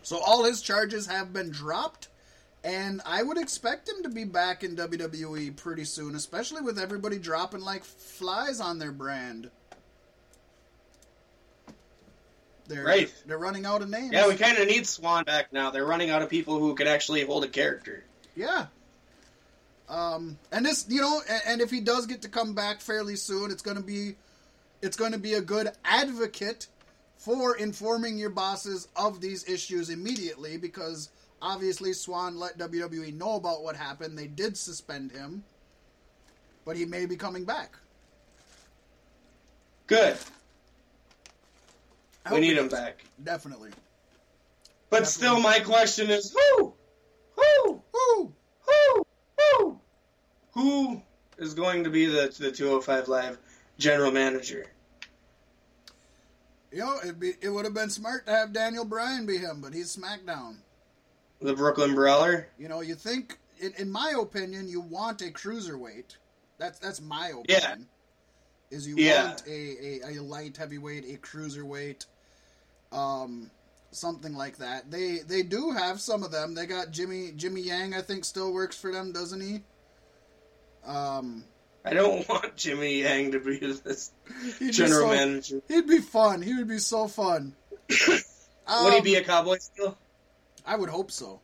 So, 0.03 0.19
all 0.19 0.45
his 0.45 0.63
charges 0.63 1.09
have 1.09 1.33
been 1.33 1.51
dropped, 1.51 2.09
and 2.63 3.03
I 3.05 3.25
would 3.25 3.39
expect 3.39 3.89
him 3.89 4.05
to 4.05 4.09
be 4.09 4.25
back 4.25 4.63
in 4.63 4.77
WWE 4.77 5.57
pretty 5.57 5.85
soon, 5.85 6.15
especially 6.15 6.63
with 6.63 6.79
everybody 6.79 7.19
dropping 7.19 7.61
like 7.61 7.85
flies 7.85 8.61
on 8.61 8.79
their 8.79 8.93
brand. 8.93 9.51
They're, 12.69 12.85
Right. 12.85 13.13
They're 13.27 13.39
running 13.39 13.65
out 13.65 13.81
of 13.83 13.89
names. 13.89 14.13
Yeah, 14.13 14.29
we 14.29 14.37
kind 14.37 14.59
of 14.59 14.69
need 14.69 14.87
Swann 14.87 15.25
back 15.25 15.53
now. 15.53 15.71
They're 15.71 15.87
running 15.87 16.11
out 16.11 16.23
of 16.23 16.29
people 16.29 16.59
who 16.59 16.75
could 16.75 16.87
actually 16.87 17.25
hold 17.25 17.45
a 17.45 17.49
character. 17.49 18.05
Yeah. 18.37 18.67
Um, 19.89 20.39
and 20.53 20.67
this, 20.67 20.85
you 20.89 21.01
know, 21.01 21.23
and, 21.29 21.43
and 21.47 21.61
if 21.63 21.71
he 21.71 21.81
does 21.81 22.07
get 22.07 22.23
to 22.23 22.29
come 22.29 22.55
back 22.55 22.83
fairly 22.83 23.17
soon, 23.17 23.51
it's 23.51 23.63
going 23.63 23.79
to 23.79 23.83
be, 23.83 24.17
it's 24.83 24.99
going 24.99 25.13
to 25.13 25.19
be 25.19 25.35
a 25.35 25.41
good 25.41 25.71
advocate 25.83 26.69
for 27.17 27.57
informing 27.57 28.19
your 28.19 28.31
bosses 28.31 28.87
of 28.95 29.21
these 29.21 29.49
issues 29.49 29.89
immediately 29.89 30.59
because 30.59 31.11
obviously 31.41 31.95
Swann 31.95 32.39
let 32.39 32.59
WWE 32.59 33.15
know 33.15 33.37
about 33.37 33.63
what 33.63 33.77
happened. 33.77 34.17
They 34.17 34.27
did 34.27 34.59
suspend 34.59 35.11
him, 35.11 35.43
but 36.67 36.77
he 36.77 36.85
may 36.85 37.07
be 37.07 37.17
coming 37.17 37.45
back. 37.45 37.73
Good. 39.87 40.19
I 42.25 42.35
We 42.35 42.41
need 42.41 42.57
him 42.57 42.69
back. 42.69 43.05
Definitely. 43.23 43.71
But 44.91 45.01
Definitely. 45.01 45.13
still, 45.13 45.41
my 45.41 45.61
question 45.61 46.11
is 46.11 46.35
who? 46.35 46.75
Who? 47.37 47.83
Who? 47.93 48.33
Who? 48.67 49.07
Who? 49.39 49.81
Who 50.53 51.03
is 51.39 51.55
going 51.55 51.85
to 51.85 51.91
be 51.91 52.07
the 52.07 52.35
the 52.39 52.51
205 52.51 53.09
Live 53.09 53.39
general 53.79 54.11
manager? 54.11 54.67
You 56.71 56.81
know, 56.81 56.99
it'd 57.03 57.21
be, 57.21 57.33
it 57.41 57.49
would 57.49 57.65
have 57.65 57.75
been 57.75 57.89
smart 57.91 58.27
to 58.27 58.33
have 58.33 58.53
Daniel 58.53 58.85
Bryan 58.85 59.25
be 59.25 59.39
him, 59.39 59.61
but 59.63 59.73
he's 59.73 59.97
SmackDown. 59.97 60.57
The 61.41 61.55
Brooklyn 61.55 61.95
Brawler? 61.95 62.49
You 62.59 62.69
know, 62.69 62.83
you 62.83 62.95
think, 62.95 63.39
in, 63.59 63.73
in 63.79 63.91
my 63.91 64.13
opinion, 64.21 64.69
you 64.69 64.81
want 64.81 65.23
a 65.23 65.27
cruiserweight. 65.27 66.17
That's 66.59 66.79
that's 66.79 67.01
my 67.01 67.29
opinion. 67.29 67.45
Yeah. 67.49 67.75
Is 68.71 68.87
you 68.87 68.97
Yeah. 68.97 69.29
want 69.29 69.43
a, 69.47 69.51
a, 69.51 70.19
a 70.19 70.23
light 70.23 70.57
heavyweight, 70.57 71.05
a 71.05 71.17
cruiserweight, 71.19 72.05
um, 72.93 73.51
something 73.93 74.35
like 74.35 74.59
that. 74.59 74.91
They 74.91 75.19
they 75.27 75.43
do 75.43 75.71
have 75.73 76.01
some 76.01 76.23
of 76.23 76.31
them. 76.31 76.55
They 76.55 76.67
got 76.67 76.91
Jimmy 76.91 77.33
Jimmy 77.35 77.63
Yang. 77.63 77.95
I 77.95 78.03
think 78.03 78.25
still 78.25 78.53
works 78.53 78.77
for 78.77 78.93
them, 78.93 79.13
doesn't 79.13 79.41
he? 79.41 79.63
Um, 80.85 81.45
I 81.85 81.95
don't 81.95 82.29
want 82.29 82.57
Jimmy 82.57 83.03
Yang 83.03 83.33
to 83.33 83.41
be 83.41 83.59
this 83.59 84.13
he'd 84.45 84.59
be 84.67 84.71
general 84.71 85.09
so- 85.09 85.15
manager. 85.15 85.63
He'd 85.69 85.87
be 85.87 86.01
fun. 86.01 86.43
He 86.43 86.55
would 86.55 86.69
be 86.69 86.79
so 86.79 87.09
fun. 87.09 87.55
Would 87.89 88.93
he 88.93 88.99
Um, 88.99 89.03
be 89.03 89.15
a 89.15 89.25
cowboy 89.25 89.57
still? 89.61 89.97
I 90.67 90.77
would 90.77 90.91
hope 90.91 91.11
so. 91.11 91.41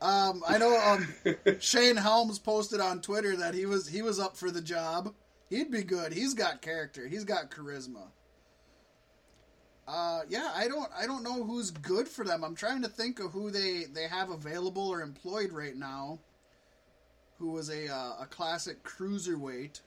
Um, 0.00 0.44
I 0.46 0.58
know 0.58 0.76
um, 0.78 1.08
Shane 1.60 1.96
Helms 1.96 2.38
posted 2.38 2.78
on 2.80 3.00
Twitter 3.00 3.36
that 3.38 3.54
he 3.54 3.66
was 3.66 3.88
he 3.88 4.02
was 4.02 4.20
up 4.20 4.36
for 4.36 4.50
the 4.52 4.60
job. 4.60 5.12
He'd 5.50 5.70
be 5.70 5.82
good. 5.82 6.12
He's 6.12 6.34
got 6.34 6.62
character. 6.62 7.06
He's 7.06 7.24
got 7.24 7.50
charisma. 7.50 8.08
Uh, 9.86 10.20
yeah, 10.28 10.50
I 10.54 10.66
don't 10.66 10.90
I 10.96 11.06
don't 11.06 11.22
know 11.22 11.44
who's 11.44 11.70
good 11.70 12.08
for 12.08 12.24
them. 12.24 12.42
I'm 12.42 12.54
trying 12.54 12.80
to 12.82 12.88
think 12.88 13.20
of 13.20 13.32
who 13.32 13.50
they 13.50 13.84
they 13.92 14.08
have 14.08 14.30
available 14.30 14.88
or 14.88 15.02
employed 15.02 15.52
right 15.52 15.76
now. 15.76 16.18
Who 17.38 17.50
was 17.50 17.68
a 17.68 17.92
uh, 17.92 18.22
a 18.22 18.26
classic 18.30 18.82
cruiserweight. 18.82 19.80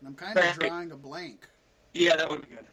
And 0.00 0.08
I'm 0.08 0.14
kind 0.14 0.38
of 0.38 0.58
drawing 0.58 0.92
a 0.92 0.96
blank. 0.96 1.48
yeah, 1.94 2.16
that 2.16 2.28
would 2.28 2.42
be 2.42 2.54
good. 2.54 2.66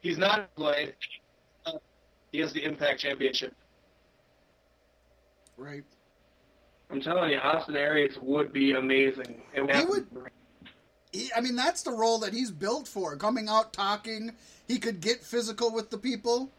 He's 0.00 0.18
not 0.18 0.40
employed. 0.40 0.94
Uh, 1.66 1.72
he 2.30 2.38
has 2.38 2.52
the 2.52 2.62
Impact 2.62 3.00
Championship. 3.00 3.54
Right. 5.56 5.84
I'm 6.90 7.00
telling 7.00 7.30
you, 7.30 7.38
Austin 7.38 7.76
Aries 7.76 8.18
would 8.20 8.52
be 8.52 8.72
amazing. 8.72 9.42
It 9.54 9.74
He 9.76 9.84
would- 9.84 10.08
he, 11.12 11.30
I 11.34 11.40
mean, 11.40 11.56
that's 11.56 11.82
the 11.82 11.90
role 11.92 12.18
that 12.18 12.34
he's 12.34 12.50
built 12.50 12.86
for. 12.86 13.16
Coming 13.16 13.48
out 13.48 13.72
talking, 13.72 14.32
he 14.66 14.78
could 14.78 15.00
get 15.00 15.24
physical 15.24 15.72
with 15.72 15.90
the 15.90 15.96
people. 15.98 16.50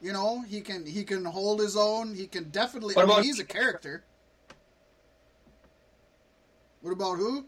You 0.00 0.12
know, 0.12 0.40
he 0.42 0.60
can 0.60 0.86
he 0.86 1.04
can 1.04 1.24
hold 1.24 1.60
his 1.60 1.76
own. 1.76 2.14
He 2.14 2.26
can 2.26 2.50
definitely. 2.50 2.94
What 2.94 3.04
I 3.04 3.08
mean, 3.08 3.22
he's 3.22 3.38
a 3.38 3.44
character. 3.44 4.02
What 6.80 6.92
about 6.92 7.18
who? 7.18 7.44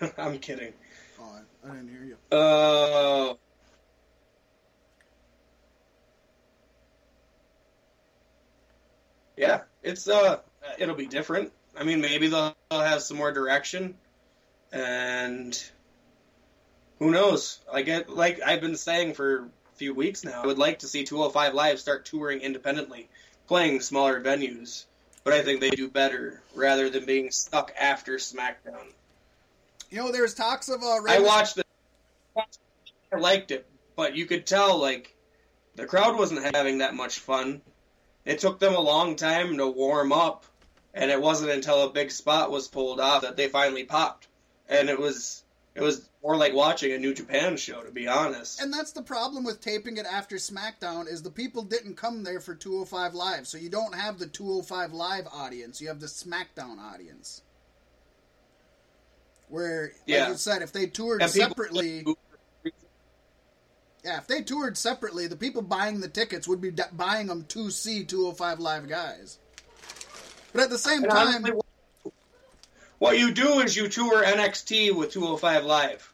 I'm 0.18 0.38
kidding. 0.38 0.72
Oh, 1.20 1.38
I, 1.64 1.68
I 1.68 1.74
didn't 1.74 1.90
hear 1.90 2.04
you. 2.04 2.36
Uh, 2.36 3.34
yeah, 9.40 9.60
it's 9.82 10.06
uh, 10.06 10.40
it'll 10.78 10.94
be 10.94 11.06
different. 11.06 11.52
I 11.76 11.84
mean, 11.84 12.02
maybe 12.02 12.28
they'll 12.28 12.54
they'll 12.70 12.80
have 12.80 13.00
some 13.02 13.16
more 13.16 13.32
direction, 13.32 13.94
and 14.70 15.58
who 16.98 17.10
knows? 17.10 17.58
I 17.72 17.80
get 17.80 18.10
like 18.10 18.40
I've 18.44 18.60
been 18.60 18.76
saying 18.76 19.14
for 19.14 19.38
a 19.38 19.76
few 19.76 19.94
weeks 19.94 20.24
now. 20.24 20.42
I 20.42 20.46
would 20.46 20.58
like 20.58 20.80
to 20.80 20.86
see 20.86 21.04
205 21.04 21.54
Live 21.54 21.80
start 21.80 22.04
touring 22.04 22.40
independently, 22.40 23.08
playing 23.48 23.80
smaller 23.80 24.20
venues. 24.20 24.84
But 25.24 25.32
I 25.34 25.42
think 25.42 25.60
they 25.60 25.70
do 25.70 25.88
better 25.88 26.42
rather 26.54 26.88
than 26.90 27.04
being 27.04 27.30
stuck 27.30 27.72
after 27.78 28.16
SmackDown. 28.16 28.86
You 29.90 29.98
know, 29.98 30.12
there's 30.12 30.34
talks 30.34 30.68
of 30.68 30.82
uh, 30.82 31.00
I 31.08 31.20
watched 31.20 31.56
the. 31.56 31.64
I 33.12 33.16
liked 33.16 33.50
it, 33.50 33.66
but 33.96 34.16
you 34.16 34.26
could 34.26 34.46
tell 34.46 34.78
like 34.78 35.14
the 35.76 35.86
crowd 35.86 36.18
wasn't 36.18 36.54
having 36.54 36.78
that 36.78 36.94
much 36.94 37.18
fun. 37.18 37.62
It 38.24 38.38
took 38.38 38.58
them 38.58 38.74
a 38.74 38.80
long 38.80 39.16
time 39.16 39.56
to 39.56 39.66
warm 39.66 40.12
up, 40.12 40.44
and 40.94 41.10
it 41.10 41.20
wasn't 41.20 41.50
until 41.50 41.84
a 41.84 41.90
big 41.90 42.10
spot 42.10 42.50
was 42.50 42.68
pulled 42.68 43.00
off 43.00 43.22
that 43.22 43.36
they 43.36 43.48
finally 43.48 43.84
popped. 43.84 44.28
And 44.68 44.88
it 44.88 44.98
was 44.98 45.42
it 45.74 45.82
was 45.82 46.08
more 46.22 46.36
like 46.36 46.52
watching 46.52 46.92
a 46.92 46.98
New 46.98 47.14
Japan 47.14 47.56
show, 47.56 47.82
to 47.82 47.90
be 47.90 48.06
honest. 48.08 48.60
And 48.60 48.72
that's 48.72 48.92
the 48.92 49.02
problem 49.02 49.44
with 49.44 49.60
taping 49.60 49.96
it 49.96 50.04
after 50.06 50.36
SmackDown 50.36 51.08
is 51.08 51.22
the 51.22 51.30
people 51.30 51.62
didn't 51.62 51.94
come 51.96 52.24
there 52.24 52.40
for 52.40 52.54
205 52.54 53.14
Live, 53.14 53.46
so 53.46 53.56
you 53.56 53.70
don't 53.70 53.94
have 53.94 54.18
the 54.18 54.26
205 54.26 54.92
Live 54.92 55.26
audience. 55.32 55.80
You 55.80 55.88
have 55.88 56.00
the 56.00 56.06
SmackDown 56.06 56.78
audience. 56.78 57.42
Where, 59.48 59.82
like 59.84 59.94
Yeah. 60.06 60.28
you 60.28 60.36
said, 60.36 60.62
if 60.62 60.72
they 60.72 60.86
toured 60.86 61.22
And 61.22 61.32
people- 61.32 61.48
separately, 61.48 62.04
yeah, 64.04 64.18
if 64.18 64.26
they 64.26 64.42
toured 64.42 64.76
separately, 64.78 65.26
the 65.26 65.36
people 65.36 65.62
buying 65.62 66.00
the 66.00 66.08
tickets 66.08 66.48
would 66.48 66.60
be 66.60 66.72
buying 66.92 67.26
them 67.26 67.44
to 67.48 67.70
see 67.70 68.04
205 68.04 68.60
Live 68.60 68.88
guys. 68.88 69.38
But 70.52 70.62
at 70.62 70.70
the 70.70 70.78
same 70.78 71.02
And 71.04 71.12
time, 71.12 71.44
honestly, 71.44 72.12
what 72.98 73.18
you 73.18 73.32
do 73.32 73.60
is 73.60 73.76
you 73.76 73.88
tour 73.88 74.24
NXT 74.24 74.94
with 74.96 75.10
205 75.12 75.64
Live. 75.64 76.12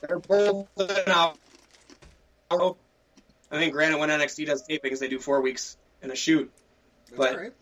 They're 0.00 0.18
both 0.18 0.68
an 0.78 1.08
hour. 1.08 1.34
I 2.50 3.58
think, 3.58 3.72
granted, 3.72 3.98
when 3.98 4.08
NXT 4.10 4.46
does 4.46 4.66
tapings, 4.66 4.98
they 4.98 5.08
do 5.08 5.18
four 5.18 5.40
weeks 5.40 5.76
in 6.02 6.10
a 6.10 6.16
shoot. 6.16 6.50
that's 7.06 7.16
but- 7.16 7.36
right. 7.36 7.52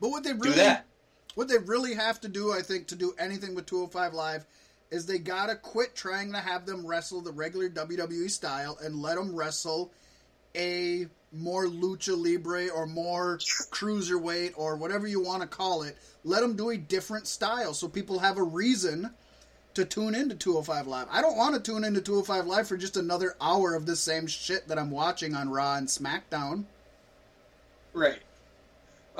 But 0.00 0.08
what 0.08 0.24
they 0.24 0.32
Do 0.32 0.50
that. 0.52 0.86
what 1.34 1.48
they 1.48 1.58
really 1.58 1.92
have 1.94 2.20
to 2.22 2.28
do, 2.28 2.52
I 2.52 2.62
think, 2.62 2.86
to 2.88 2.94
do 2.94 3.14
anything 3.18 3.54
with 3.54 3.66
205 3.66 4.14
Live 4.14 4.46
is 4.90 5.06
they 5.06 5.18
gotta 5.18 5.54
quit 5.54 5.94
trying 5.94 6.32
to 6.32 6.38
have 6.38 6.66
them 6.66 6.86
wrestle 6.86 7.20
the 7.20 7.32
regular 7.32 7.68
WWE 7.68 8.30
style 8.30 8.78
and 8.82 8.96
let 8.96 9.16
them 9.16 9.34
wrestle 9.34 9.92
a 10.56 11.06
more 11.32 11.66
lucha 11.66 12.16
libre 12.16 12.68
or 12.68 12.86
more 12.86 13.38
cruiserweight 13.38 14.52
or 14.56 14.76
whatever 14.76 15.06
you 15.06 15.22
want 15.22 15.42
to 15.42 15.48
call 15.48 15.82
it. 15.82 15.96
Let 16.24 16.40
them 16.40 16.56
do 16.56 16.70
a 16.70 16.76
different 16.76 17.26
style 17.26 17.72
so 17.72 17.88
people 17.88 18.18
have 18.18 18.36
a 18.36 18.42
reason 18.42 19.10
to 19.74 19.84
tune 19.84 20.14
into 20.14 20.34
205 20.34 20.86
Live. 20.88 21.06
I 21.10 21.22
don't 21.22 21.36
want 21.36 21.54
to 21.54 21.60
tune 21.60 21.84
into 21.84 22.00
205 22.00 22.46
Live 22.46 22.66
for 22.66 22.76
just 22.76 22.96
another 22.96 23.36
hour 23.40 23.74
of 23.74 23.86
the 23.86 23.94
same 23.94 24.26
shit 24.26 24.66
that 24.68 24.78
I'm 24.78 24.90
watching 24.90 25.34
on 25.34 25.50
Raw 25.50 25.76
and 25.76 25.86
SmackDown. 25.86 26.64
Right. 27.92 28.20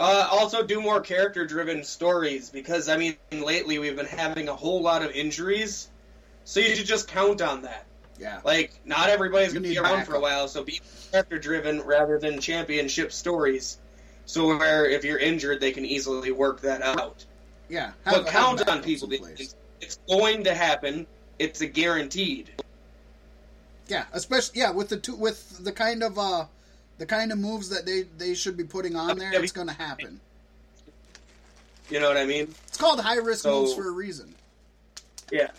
Uh, 0.01 0.27
also, 0.31 0.63
do 0.63 0.81
more 0.81 1.01
character 1.03 1.45
driven 1.45 1.85
stories 1.85 2.49
because, 2.49 2.89
I 2.89 2.97
mean, 2.97 3.17
lately 3.31 3.79
we've 3.79 3.97
been 3.97 4.07
having 4.07 4.49
a 4.49 4.57
whole 4.57 4.81
lot 4.81 5.05
of 5.05 5.11
injuries. 5.11 5.91
So 6.45 6.59
you 6.59 6.75
should 6.75 6.87
just 6.87 7.07
count 7.07 7.43
on 7.43 7.63
that. 7.63 7.85
Yeah. 8.19 8.41
Like, 8.43 8.73
not 8.87 9.11
everybody's 9.11 9.53
going 9.53 9.63
to 9.63 9.69
be 9.69 9.79
around 9.79 10.07
for 10.07 10.15
a 10.15 10.21
while, 10.21 10.49
so 10.49 10.65
be 10.65 10.81
character 11.13 11.39
driven 11.39 11.83
rather 11.83 12.19
than 12.19 12.41
championship 12.41 13.13
stories. 13.13 13.79
So, 14.25 14.57
where 14.57 14.89
if 14.89 15.05
you're 15.05 15.19
injured, 15.19 15.61
they 15.61 15.71
can 15.71 15.85
easily 15.85 16.33
work 16.33 16.63
that 16.63 16.81
out. 16.81 17.27
Yeah. 17.69 17.93
But 18.05 18.15
have- 18.15 18.25
have 18.25 18.33
count 18.33 18.69
on 18.69 18.83
people. 18.83 19.13
It's, 19.13 19.55
it's 19.83 19.99
going 20.09 20.45
to 20.45 20.55
happen. 20.55 21.07
It's 21.39 21.61
a 21.61 21.67
guaranteed. 21.67 22.51
Yeah, 23.89 24.05
especially 24.13 24.61
yeah 24.61 24.71
with 24.71 24.89
the 24.89 24.97
two 24.97 25.17
with 25.17 25.63
the 25.65 25.73
kind 25.73 26.03
of 26.03 26.17
uh 26.19 26.47
the 27.01 27.07
kind 27.07 27.33
of 27.33 27.39
moves 27.39 27.71
that 27.71 27.87
they 27.87 28.03
they 28.19 28.35
should 28.35 28.59
be 28.59 28.65
putting 28.65 28.95
on 28.95 29.17
there. 29.19 29.33
It's 29.33 29.53
going 29.53 29.69
to 29.69 29.73
happen. 29.73 30.21
You 31.89 31.99
know 31.99 32.09
what 32.09 32.19
I 32.19 32.27
mean? 32.27 32.55
It's 32.69 32.77
called 32.77 33.01
high 33.01 33.17
risk 33.17 33.43
So- 33.43 33.63
moves 33.63 33.75
for 33.75 33.89
a 33.89 33.91
reason. 33.91 34.35
Yeah. 35.33 35.51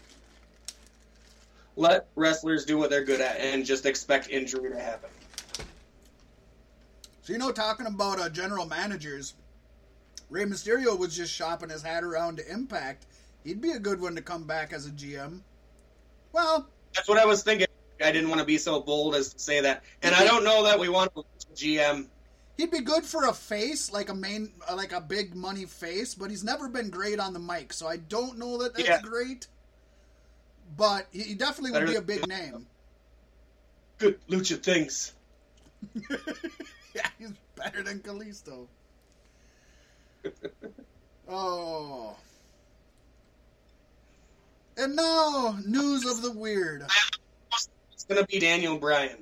Let 1.76 2.06
wrestlers 2.16 2.64
do 2.66 2.78
what 2.78 2.92
they're 2.92 3.04
good 3.04 3.22
at 3.22 3.38
and 3.40 3.66
just 3.66 3.88
expect 3.88 4.30
injury 4.30 4.70
to 4.70 4.80
happen. 4.80 5.10
So 7.24 7.34
you 7.34 7.40
know, 7.40 7.52
talking 7.52 7.88
about 7.88 8.20
uh, 8.20 8.30
general 8.30 8.68
managers, 8.68 9.34
Rey 10.30 10.46
Mysterio 10.46 10.98
was 10.98 11.16
just 11.16 11.34
shopping 11.34 11.70
his 11.70 11.82
hat 11.82 12.04
around 12.04 12.38
to 12.38 12.52
Impact. 12.52 13.08
He'd 13.44 13.62
be 13.62 13.72
a 13.72 13.80
good 13.80 14.00
one 14.00 14.16
to 14.16 14.22
come 14.22 14.44
back 14.44 14.74
as 14.74 14.86
a 14.86 14.92
GM. 14.92 15.40
Well, 16.34 16.68
That's 16.94 17.10
what 17.10 17.18
I 17.18 17.26
was 17.26 17.42
thinking. 17.42 17.68
I 18.02 18.12
didn't 18.12 18.30
want 18.30 18.40
to 18.40 18.46
be 18.46 18.58
so 18.58 18.82
bold 18.82 19.16
as 19.16 19.34
to 19.34 19.40
say 19.40 19.62
that. 19.62 19.84
And 20.02 20.16
I 20.16 20.26
don't 20.26 20.44
know 20.44 20.64
that 20.64 20.80
we 20.80 20.90
want 20.90 21.12
a 21.16 21.24
GM. 21.54 22.08
he'd 22.58 22.72
be 22.72 22.82
good 22.82 23.04
for 23.04 23.26
a 23.26 23.34
face, 23.34 23.92
like 23.92 24.10
a 24.10 24.16
main, 24.16 24.54
uh, 24.70 24.76
like 24.76 24.92
a 24.92 25.02
big 25.02 25.36
money 25.36 25.66
face. 25.66 26.14
But 26.16 26.30
he's 26.30 26.44
never 26.44 26.70
been 26.70 26.90
great 26.90 27.20
on 27.20 27.34
the 27.34 27.40
mic, 27.40 27.74
so 27.74 27.88
I 27.88 27.98
don't 27.98 28.38
know 28.38 28.58
that 28.60 28.76
that's 28.76 28.88
Yeah. 28.88 29.02
great. 29.02 29.48
But 30.78 31.08
he, 31.12 31.22
he 31.22 31.34
definitely 31.36 31.72
would 31.72 31.88
be 31.88 31.96
a 31.96 32.02
big 32.02 32.28
name. 32.28 32.68
Good 33.98 34.20
lucha 34.28 34.62
things. 34.62 35.14
yeah, 36.96 37.08
he's 37.20 37.34
better 37.56 37.84
than 37.84 38.00
Kalisto. 38.00 38.68
oh. 41.30 42.16
And 44.78 44.96
now, 44.96 45.60
news 45.66 46.06
of 46.06 46.22
the 46.22 46.32
weird. 46.32 46.84
It's 48.02 48.06
gonna 48.16 48.26
be 48.26 48.40
Daniel 48.40 48.80
Bryan. 48.80 49.18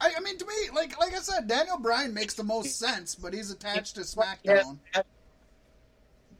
I, 0.00 0.12
I 0.16 0.20
mean, 0.20 0.38
to 0.38 0.46
me, 0.46 0.54
like 0.74 0.98
like 0.98 1.14
I 1.14 1.18
said, 1.18 1.46
Daniel 1.46 1.78
Bryan 1.78 2.14
makes 2.14 2.32
the 2.32 2.42
most 2.42 2.78
sense, 2.78 3.14
but 3.14 3.34
he's 3.34 3.50
attached 3.50 3.96
to 3.96 4.00
SmackDown. 4.00 4.78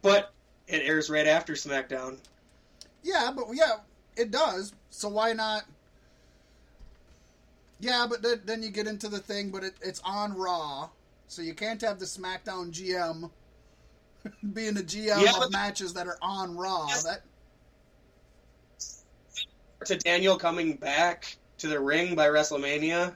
But 0.00 0.32
it 0.66 0.82
airs 0.84 1.10
right 1.10 1.26
after 1.26 1.52
SmackDown. 1.52 2.16
Yeah, 3.02 3.30
but 3.36 3.48
yeah, 3.52 3.76
it 4.16 4.30
does. 4.30 4.72
So 4.88 5.10
why 5.10 5.34
not? 5.34 5.64
Yeah, 7.78 8.06
but 8.08 8.22
then, 8.22 8.40
then 8.46 8.62
you 8.62 8.70
get 8.70 8.86
into 8.86 9.08
the 9.08 9.18
thing, 9.18 9.50
but 9.50 9.64
it, 9.64 9.74
it's 9.82 10.00
on 10.02 10.34
Raw, 10.34 10.88
so 11.28 11.42
you 11.42 11.52
can't 11.52 11.80
have 11.82 11.98
the 11.98 12.06
SmackDown 12.06 12.70
GM 12.70 13.30
being 14.54 14.78
a 14.78 14.82
GM 14.82 15.22
Yeah, 15.22 15.44
of 15.44 15.52
matches 15.52 15.92
that 15.92 16.06
are 16.06 16.18
on 16.22 16.56
Raw. 16.56 16.86
Yes. 16.88 17.04
That 17.04 17.20
To 19.86 19.96
Daniel 19.96 20.36
coming 20.36 20.76
back 20.76 21.36
to 21.58 21.68
the 21.68 21.78
ring 21.78 22.14
by 22.14 22.28
WrestleMania. 22.28 23.14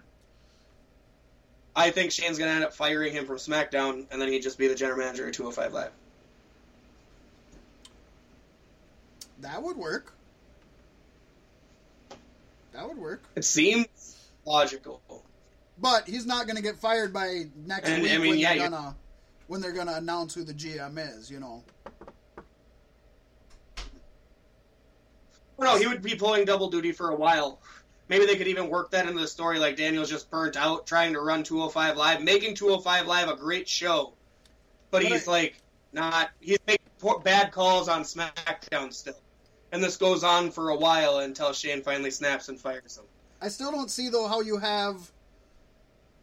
I 1.74 1.90
think 1.90 2.12
Shane's 2.12 2.38
gonna 2.38 2.50
end 2.50 2.64
up 2.64 2.74
firing 2.74 3.12
him 3.12 3.26
from 3.26 3.36
SmackDown, 3.36 4.06
and 4.10 4.20
then 4.20 4.30
he'd 4.30 4.42
just 4.42 4.58
be 4.58 4.68
the 4.68 4.74
general 4.74 4.98
manager 4.98 5.28
at 5.28 5.34
205 5.34 5.72
Live. 5.72 5.92
that 9.40 9.62
would 9.62 9.76
work. 9.76 10.12
That 12.72 12.88
would 12.88 12.98
work. 12.98 13.22
It 13.34 13.44
seems 13.44 13.86
logical. 14.44 15.00
But 15.80 16.08
he's 16.08 16.26
not 16.26 16.46
going 16.46 16.56
to 16.56 16.62
get 16.62 16.76
fired 16.76 17.12
by 17.12 17.44
next 17.64 17.88
And, 17.88 18.02
week 18.02 18.12
I 18.12 18.18
mean, 18.18 18.30
when 18.30 18.38
yeah, 18.38 18.54
they're 18.54 18.70
gonna 18.70 18.96
when 19.46 19.60
they're 19.60 19.72
gonna 19.72 19.94
announce 19.94 20.34
who 20.34 20.44
the 20.44 20.54
GM 20.54 20.98
is. 20.98 21.30
You 21.30 21.40
know. 21.40 21.62
Well, 25.58 25.74
no, 25.74 25.78
he 25.80 25.86
would 25.86 26.02
be 26.02 26.14
pulling 26.14 26.44
double 26.44 26.70
duty 26.70 26.92
for 26.92 27.10
a 27.10 27.16
while. 27.16 27.60
Maybe 28.08 28.24
they 28.24 28.36
could 28.36 28.46
even 28.48 28.70
work 28.70 28.92
that 28.92 29.06
into 29.06 29.20
the 29.20 29.28
story, 29.28 29.58
like 29.58 29.76
Daniel's 29.76 30.08
just 30.08 30.30
burnt 30.30 30.56
out 30.56 30.86
trying 30.86 31.12
to 31.12 31.20
run 31.20 31.42
205 31.42 31.96
Live, 31.96 32.22
making 32.22 32.54
205 32.54 33.06
Live 33.06 33.28
a 33.28 33.36
great 33.36 33.68
show. 33.68 34.14
But, 34.90 35.02
But 35.02 35.12
he's 35.12 35.28
I- 35.28 35.30
like 35.30 35.60
not. 35.92 36.30
He's 36.40 36.58
making 36.66 36.86
poor, 37.00 37.18
bad 37.18 37.52
calls 37.52 37.88
on 37.88 38.02
SmackDown 38.02 38.94
still, 38.94 39.18
and 39.72 39.82
this 39.82 39.96
goes 39.96 40.24
on 40.24 40.50
for 40.52 40.70
a 40.70 40.76
while 40.76 41.18
until 41.18 41.52
Shane 41.52 41.82
finally 41.82 42.10
snaps 42.10 42.48
and 42.48 42.58
fires 42.58 42.96
him. 42.96 43.04
I 43.42 43.48
still 43.48 43.70
don't 43.70 43.90
see 43.90 44.08
though 44.08 44.26
how 44.28 44.40
you 44.40 44.58
have 44.58 45.12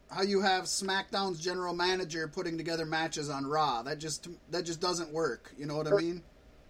how 0.09 0.21
you 0.23 0.41
have 0.41 0.63
SmackDown's 0.63 1.39
general 1.39 1.73
manager 1.75 2.27
putting 2.27 2.57
together 2.57 2.86
matches 2.86 3.29
on 3.29 3.45
Raw. 3.45 3.83
That 3.83 3.99
just 3.99 4.27
that 4.49 4.63
just 4.63 4.79
doesn't 4.79 5.11
work. 5.11 5.51
You 5.57 5.65
know 5.65 5.75
what 5.77 5.88
I 5.88 5.91
mean? 5.97 6.23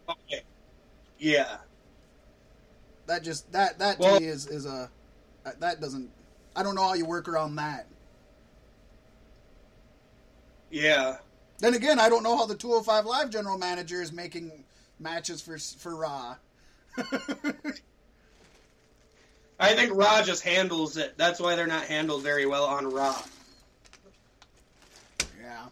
Okay. 0.10 0.42
Yeah. 1.20 1.58
That 3.08 3.24
just 3.24 3.52
that 3.52 3.80
that 3.80 4.02
to 4.02 4.20
me 4.20 4.26
is 4.26 4.48
is 4.48 4.66
a 4.66 4.90
that 5.60 5.80
doesn't. 5.80 6.10
I 6.56 6.64
don't 6.64 6.76
know 6.76 6.84
how 6.84 6.94
you 6.94 7.06
work 7.06 7.28
around 7.28 7.56
that. 7.58 7.88
Yeah. 10.72 11.18
Then 11.60 11.74
again, 11.74 12.00
I 12.00 12.10
don't 12.10 12.24
know 12.24 12.36
how 12.36 12.46
the 12.46 12.56
205 12.56 13.06
Live 13.06 13.30
general 13.30 13.58
manager 13.58 14.02
is 14.02 14.12
making 14.12 14.66
matches 15.00 15.42
for 15.42 15.58
for 15.58 15.96
Raw. 15.96 16.36
I 19.58 19.74
think 19.74 19.94
Raw 19.94 20.22
just 20.22 20.44
handles 20.44 20.98
it. 20.98 21.18
That's 21.18 21.40
why 21.40 21.56
they're 21.56 21.68
not 21.68 21.86
handled 21.86 22.24
very 22.24 22.46
well 22.46 22.66
on 22.66 22.92
Raw. 22.92 23.22
Yeah. 25.42 25.66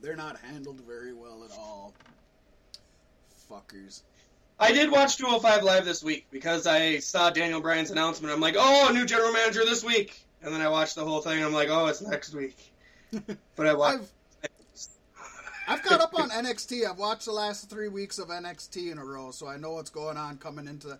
They're 0.00 0.16
not 0.16 0.38
handled 0.40 0.80
very 0.80 1.12
well 1.12 1.44
at 1.44 1.56
all. 1.56 1.94
Fuckers. 3.50 4.02
I 4.58 4.72
did 4.72 4.90
watch 4.90 5.16
205 5.16 5.64
Live 5.64 5.84
this 5.84 6.02
week 6.02 6.26
because 6.30 6.66
I 6.66 6.98
saw 6.98 7.30
Daniel 7.30 7.60
Bryan's 7.60 7.90
announcement. 7.90 8.32
I'm 8.32 8.40
like, 8.40 8.54
oh, 8.56 8.90
new 8.92 9.04
general 9.04 9.32
manager 9.32 9.64
this 9.64 9.82
week. 9.82 10.24
And 10.42 10.54
then 10.54 10.60
I 10.60 10.68
watched 10.68 10.94
the 10.94 11.04
whole 11.04 11.20
thing. 11.20 11.42
I'm 11.42 11.52
like, 11.52 11.68
oh, 11.70 11.86
it's 11.86 12.02
next 12.02 12.34
week. 12.34 12.72
But 13.54 13.68
I 13.68 13.74
watched. 13.74 14.00
I've 14.00 14.12
I've 15.66 15.82
caught 15.82 16.00
up 16.00 16.18
on 16.18 16.30
NXT. 16.30 16.88
I've 16.88 16.98
watched 16.98 17.26
the 17.26 17.32
last 17.32 17.70
three 17.70 17.88
weeks 17.88 18.18
of 18.18 18.28
NXT 18.28 18.90
in 18.90 18.98
a 18.98 19.04
row, 19.04 19.30
so 19.30 19.46
I 19.46 19.56
know 19.56 19.72
what's 19.72 19.90
going 19.90 20.16
on 20.16 20.36
coming 20.38 20.66
into. 20.66 20.88
The, 20.88 20.98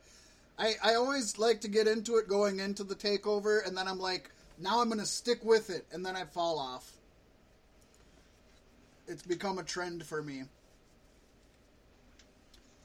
I 0.58 0.74
I 0.82 0.94
always 0.94 1.38
like 1.38 1.60
to 1.62 1.68
get 1.68 1.88
into 1.88 2.16
it 2.16 2.28
going 2.28 2.60
into 2.60 2.84
the 2.84 2.94
takeover, 2.94 3.66
and 3.66 3.76
then 3.76 3.88
I'm 3.88 3.98
like, 3.98 4.30
now 4.58 4.80
I'm 4.80 4.88
going 4.88 5.00
to 5.00 5.06
stick 5.06 5.44
with 5.44 5.70
it, 5.70 5.84
and 5.92 6.06
then 6.06 6.16
I 6.16 6.24
fall 6.24 6.58
off. 6.58 6.92
It's 9.08 9.22
become 9.22 9.58
a 9.58 9.64
trend 9.64 10.04
for 10.04 10.22
me. 10.22 10.44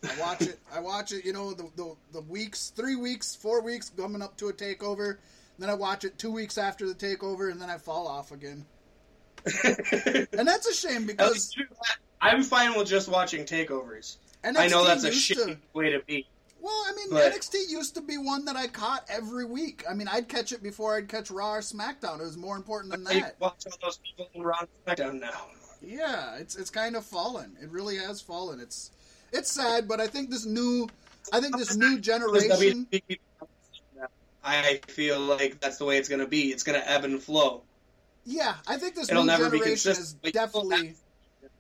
I 0.04 0.20
watch 0.20 0.42
it. 0.42 0.60
I 0.74 0.80
watch 0.80 1.12
it. 1.12 1.26
You 1.26 1.34
know, 1.34 1.54
the, 1.54 1.70
the 1.76 1.96
the 2.14 2.22
weeks, 2.22 2.72
three 2.76 2.96
weeks, 2.96 3.36
four 3.36 3.62
weeks 3.62 3.90
coming 3.96 4.22
up 4.22 4.38
to 4.38 4.48
a 4.50 4.54
takeover. 4.54 5.18
Then 5.58 5.70
I 5.70 5.74
watch 5.74 6.06
it 6.06 6.18
two 6.18 6.32
weeks 6.32 6.58
after 6.58 6.88
the 6.88 6.96
takeover, 6.96 7.52
and 7.52 7.62
then 7.62 7.70
I 7.70 7.78
fall 7.78 8.08
off 8.08 8.32
again. 8.32 8.66
And 9.64 10.48
that's 10.48 10.68
a 10.68 10.74
shame 10.74 11.06
because 11.06 11.56
I'm 12.22 12.44
fine 12.44 12.78
with 12.78 12.88
just 12.88 13.10
watching 13.10 13.46
takeovers. 13.46 14.18
NXT 14.44 14.58
I 14.58 14.68
know 14.68 14.86
that's 14.86 15.04
a 15.04 15.10
shitty 15.12 15.46
to- 15.46 15.58
way 15.74 15.92
to 15.92 16.00
be. 16.00 16.28
Well, 16.62 16.74
I 16.88 16.94
mean, 16.94 17.08
But- 17.10 17.34
NXT 17.34 17.70
used 17.70 17.96
to 17.96 18.02
be 18.02 18.18
one 18.18 18.46
that 18.46 18.56
I 18.58 18.68
caught 18.68 19.06
every 19.10 19.46
week. 19.46 19.84
I 19.90 19.94
mean, 19.94 20.08
I'd 20.10 20.28
catch 20.28 20.52
it 20.52 20.62
before 20.62 20.96
I'd 20.98 21.08
catch 21.08 21.32
Raw 21.32 21.54
or 21.56 21.60
SmackDown. 21.62 22.20
It 22.20 22.24
was 22.24 22.38
more 22.38 22.58
important 22.58 22.92
than 22.94 23.08
I 23.08 23.22
that. 23.22 23.40
watch 23.40 23.64
all 23.72 23.78
those 23.82 23.98
people 23.98 24.30
in 24.34 24.44
Raw 24.44 24.60
and 24.60 24.70
SmackDown 24.86 25.20
now. 25.22 25.46
Yeah, 25.82 26.36
it's 26.36 26.58
it's 26.58 26.70
kind 26.70 26.98
of 26.98 27.06
fallen. 27.06 27.56
It 27.62 27.70
really 27.70 27.96
has 27.98 28.20
fallen. 28.20 28.60
It's 28.60 28.92
it's 29.32 29.52
sad, 29.52 29.88
but 29.88 30.00
I 30.00 30.08
think 30.08 30.30
this 30.30 30.46
new, 30.46 30.88
I 31.32 31.40
think 31.42 31.58
this 31.58 31.76
new 31.76 32.00
generation. 32.00 32.88
I 34.44 34.80
feel 34.88 35.20
like 35.20 35.60
that's 35.60 35.78
the 35.78 35.86
way 35.86 35.98
it's 35.98 36.10
going 36.10 36.22
to 36.22 36.28
be. 36.28 36.52
It's 36.52 36.64
going 36.64 36.80
to 36.80 36.90
ebb 36.90 37.04
and 37.04 37.22
flow. 37.22 37.64
Yeah, 38.26 38.56
I 38.68 38.78
think 38.78 38.96
this 38.96 39.10
It'll 39.10 39.24
new 39.24 39.38
generation 39.38 39.92
is 39.92 40.14
definitely. 40.14 40.96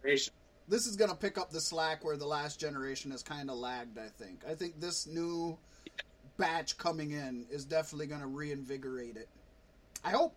Generation. 0.01 0.34
This 0.67 0.86
is 0.86 0.95
going 0.95 1.09
to 1.09 1.17
pick 1.17 1.38
up 1.38 1.49
the 1.49 1.59
slack 1.59 2.05
where 2.05 2.15
the 2.15 2.28
last 2.28 2.59
generation 2.59 3.11
has 3.11 3.24
kind 3.24 3.49
of 3.49 3.57
lagged. 3.57 3.97
I 3.97 4.07
think. 4.07 4.43
I 4.47 4.53
think 4.53 4.80
this 4.80 5.07
new 5.07 5.57
batch 6.38 6.78
coming 6.78 7.11
in 7.11 7.45
is 7.49 7.65
definitely 7.65 8.07
going 8.07 8.22
to 8.22 8.28
reinvigorate 8.28 9.17
it. 9.17 9.28
I 10.03 10.11
hope. 10.11 10.36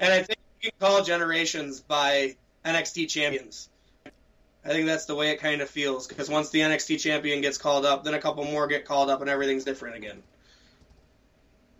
And 0.00 0.12
I 0.12 0.22
think 0.22 0.38
you 0.62 0.70
can 0.70 0.78
call 0.88 1.02
generations 1.04 1.80
by 1.80 2.36
NXT 2.64 3.08
champions. 3.08 3.68
I 4.66 4.70
think 4.70 4.86
that's 4.86 5.04
the 5.04 5.14
way 5.14 5.30
it 5.30 5.38
kind 5.38 5.60
of 5.60 5.70
feels 5.70 6.08
because 6.08 6.28
once 6.28 6.50
the 6.50 6.60
NXT 6.60 7.00
champion 7.00 7.40
gets 7.40 7.56
called 7.56 7.86
up, 7.86 8.02
then 8.02 8.14
a 8.14 8.20
couple 8.20 8.44
more 8.44 8.66
get 8.66 8.84
called 8.84 9.08
up, 9.08 9.20
and 9.20 9.30
everything's 9.30 9.62
different 9.62 9.96
again. 9.96 10.22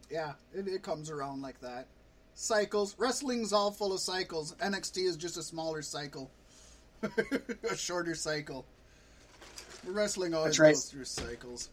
Yeah, 0.09 0.35
it, 0.55 0.69
it 0.69 0.83
comes 0.83 1.11
around 1.11 1.43
like 1.43 1.61
that. 1.61 1.89
Cycles. 2.35 2.95
Wrestling's 2.97 3.53
all 3.53 3.73
full 3.73 3.93
of 3.93 3.99
cycles. 4.01 4.55
NXT 4.61 5.05
is 5.05 5.17
just 5.17 5.37
a 5.37 5.43
smaller 5.43 5.83
cycle, 5.83 6.31
a 7.03 7.77
shorter 7.77 8.15
cycle. 8.15 8.65
Wrestling 9.85 10.33
always 10.33 10.59
right. 10.59 10.75
goes 10.75 10.85
through 10.85 11.05
cycles. 11.05 11.71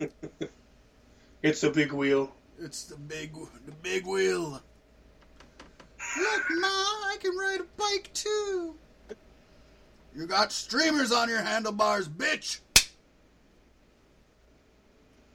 It's 1.44 1.62
a 1.62 1.68
big 1.68 1.92
wheel. 1.92 2.34
It's 2.58 2.84
the 2.84 2.96
big, 2.96 3.34
the 3.66 3.72
big 3.82 4.06
wheel. 4.06 4.62
Look, 6.18 6.44
Ma, 6.52 6.68
I 6.68 7.18
can 7.20 7.36
ride 7.36 7.60
a 7.60 7.64
bike 7.76 8.08
too. 8.14 8.76
You 10.14 10.26
got 10.26 10.52
streamers 10.52 11.10
on 11.10 11.28
your 11.28 11.42
handlebars, 11.42 12.08
bitch. 12.08 12.60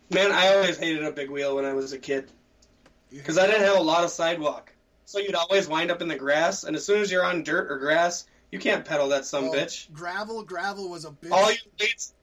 Man, 0.09 0.31
I 0.31 0.55
always 0.55 0.77
hated 0.77 1.03
a 1.03 1.11
big 1.11 1.29
wheel 1.29 1.55
when 1.55 1.65
I 1.65 1.73
was 1.73 1.93
a 1.93 1.99
kid 1.99 2.31
because 3.11 3.37
I 3.37 3.45
didn't 3.45 3.61
have 3.61 3.77
a 3.77 3.81
lot 3.81 4.03
of 4.03 4.09
sidewalk. 4.09 4.73
So 5.05 5.19
you'd 5.19 5.35
always 5.35 5.67
wind 5.67 5.91
up 5.91 6.01
in 6.01 6.07
the 6.07 6.15
grass, 6.15 6.63
and 6.63 6.75
as 6.75 6.85
soon 6.85 7.01
as 7.01 7.11
you're 7.11 7.25
on 7.25 7.43
dirt 7.43 7.71
or 7.71 7.77
grass, 7.77 8.25
you 8.51 8.59
can't 8.59 8.85
pedal 8.85 9.09
that 9.09 9.25
some 9.25 9.45
Oh, 9.45 9.51
bitch. 9.51 9.91
Gravel, 9.91 10.43
gravel 10.43 10.89
was 10.89 11.05
a 11.05 11.11
bitch. 11.11 11.31
All 11.31 11.51
your 11.51 11.61
weights, 11.79 12.13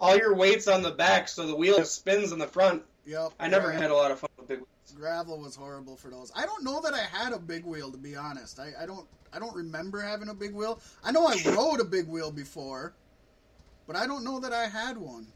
all 0.00 0.16
your 0.16 0.34
weights 0.34 0.68
on 0.68 0.82
the 0.82 0.90
back, 0.90 1.28
so 1.28 1.46
the 1.46 1.54
wheel 1.56 1.84
spins 1.84 2.32
in 2.32 2.38
the 2.38 2.46
front. 2.46 2.82
Yep. 3.06 3.32
I 3.38 3.48
never 3.48 3.68
right. 3.68 3.78
had 3.80 3.90
a 3.90 3.94
lot 3.94 4.10
of 4.10 4.20
fun 4.20 4.30
with 4.36 4.48
big 4.48 4.58
wheels. 4.58 4.68
Gravel 4.92 5.38
was 5.38 5.56
horrible 5.56 5.96
for 5.96 6.10
those. 6.10 6.30
I 6.34 6.46
don't 6.46 6.64
know 6.64 6.80
that 6.82 6.94
I 6.94 7.02
had 7.02 7.32
a 7.32 7.38
big 7.38 7.64
wheel 7.64 7.90
to 7.90 7.98
be 7.98 8.16
honest. 8.16 8.60
I, 8.60 8.72
I 8.80 8.86
don't 8.86 9.06
I 9.32 9.38
don't 9.38 9.54
remember 9.54 10.00
having 10.00 10.28
a 10.28 10.34
big 10.34 10.54
wheel. 10.54 10.80
I 11.02 11.12
know 11.12 11.26
I 11.26 11.36
rode 11.56 11.80
a 11.80 11.84
big 11.84 12.06
wheel 12.08 12.30
before, 12.30 12.94
but 13.86 13.96
I 13.96 14.06
don't 14.06 14.24
know 14.24 14.40
that 14.40 14.52
I 14.52 14.66
had 14.66 14.96
one. 14.98 15.26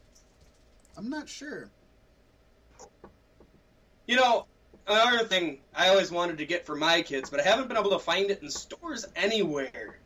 I'm 0.95 1.09
not 1.09 1.29
sure. 1.29 1.69
You 4.07 4.15
know, 4.15 4.45
another 4.87 5.25
thing 5.25 5.59
I 5.75 5.89
always 5.89 6.11
wanted 6.11 6.37
to 6.37 6.45
get 6.45 6.65
for 6.65 6.75
my 6.75 7.01
kids, 7.01 7.29
but 7.29 7.39
I 7.39 7.43
haven't 7.43 7.67
been 7.67 7.77
able 7.77 7.91
to 7.91 7.99
find 7.99 8.31
it 8.31 8.41
in 8.41 8.49
stores 8.49 9.05
anywhere. 9.15 9.99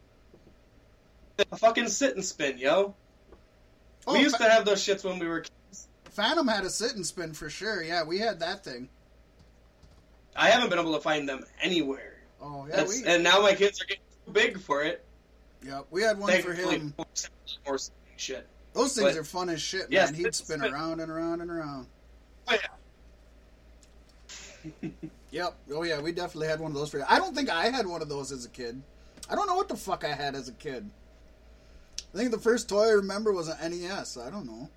A 1.51 1.57
fucking 1.57 1.87
sit 1.87 2.15
and 2.15 2.25
spin, 2.25 2.57
yo. 2.57 2.95
Oh, 4.07 4.13
we 4.13 4.19
used 4.21 4.37
Fa- 4.37 4.43
to 4.43 4.49
have 4.49 4.65
those 4.65 4.83
shits 4.83 5.03
when 5.03 5.19
we 5.19 5.27
were 5.27 5.41
kids. 5.41 5.87
Phantom 6.05 6.47
had 6.47 6.65
a 6.65 6.69
sit 6.69 6.95
and 6.95 7.05
spin 7.05 7.33
for 7.33 7.49
sure. 7.49 7.81
Yeah, 7.81 8.03
we 8.03 8.19
had 8.19 8.39
that 8.39 8.63
thing. 8.63 8.89
I 10.35 10.49
haven't 10.49 10.69
been 10.69 10.79
able 10.79 10.93
to 10.93 11.01
find 11.01 11.27
them 11.27 11.45
anywhere. 11.61 12.15
Oh 12.41 12.67
yeah, 12.69 12.85
we 12.85 13.03
and 13.05 13.23
now 13.23 13.41
my 13.41 13.53
kids 13.53 13.81
are 13.81 13.85
getting 13.85 14.03
too 14.25 14.31
big 14.31 14.59
for 14.59 14.83
it. 14.83 15.03
yep, 15.63 15.85
we 15.91 16.01
had 16.01 16.17
one 16.17 16.41
for 16.41 16.53
him. 16.53 16.93
more 17.65 17.79
shit. 18.17 18.47
Those 18.73 18.95
things 18.95 19.11
but- 19.13 19.17
are 19.17 19.23
fun 19.23 19.49
as 19.49 19.61
shit, 19.61 19.81
man. 19.81 19.91
Yes, 19.91 20.15
He'd 20.15 20.33
spin 20.33 20.61
around 20.61 21.01
and 21.01 21.11
around 21.11 21.41
and 21.41 21.51
around. 21.51 21.87
Oh, 22.47 22.57
yeah. 24.83 24.89
Yep. 25.31 25.55
Oh 25.73 25.83
yeah, 25.83 26.01
we 26.01 26.11
definitely 26.11 26.47
had 26.47 26.59
one 26.59 26.71
of 26.71 26.77
those 26.77 26.89
for. 26.89 26.97
You. 26.97 27.05
I 27.07 27.17
don't 27.17 27.33
think 27.33 27.49
I 27.49 27.67
had 27.69 27.87
one 27.87 28.01
of 28.01 28.09
those 28.09 28.31
as 28.31 28.45
a 28.45 28.49
kid. 28.49 28.81
I 29.29 29.35
don't 29.35 29.47
know 29.47 29.55
what 29.55 29.69
the 29.69 29.77
fuck 29.77 30.03
I 30.03 30.13
had 30.13 30.35
as 30.35 30.49
a 30.49 30.53
kid. 30.53 30.89
I 32.13 32.17
think 32.17 32.31
the 32.31 32.37
first 32.37 32.67
toy 32.67 32.87
I 32.87 32.91
remember 32.91 33.31
was 33.31 33.47
an 33.47 33.71
NES. 33.71 34.17
I 34.17 34.29
don't 34.29 34.45
know. 34.45 34.69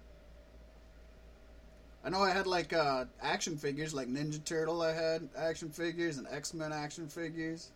I 2.05 2.11
know 2.11 2.23
I 2.23 2.31
had 2.31 2.47
like 2.47 2.75
uh, 2.75 3.07
action 3.23 3.57
figures, 3.57 3.95
like 3.95 4.09
Ninja 4.09 4.45
Turtle. 4.45 4.83
I 4.83 4.93
had 4.93 5.27
action 5.37 5.71
figures 5.71 6.19
and 6.19 6.27
X 6.31 6.53
Men 6.53 6.71
action 6.71 7.09
figures. 7.09 7.71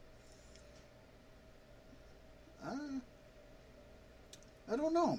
Uh, 2.64 2.98
I 4.70 4.76
don't 4.76 4.92
know. 4.92 5.18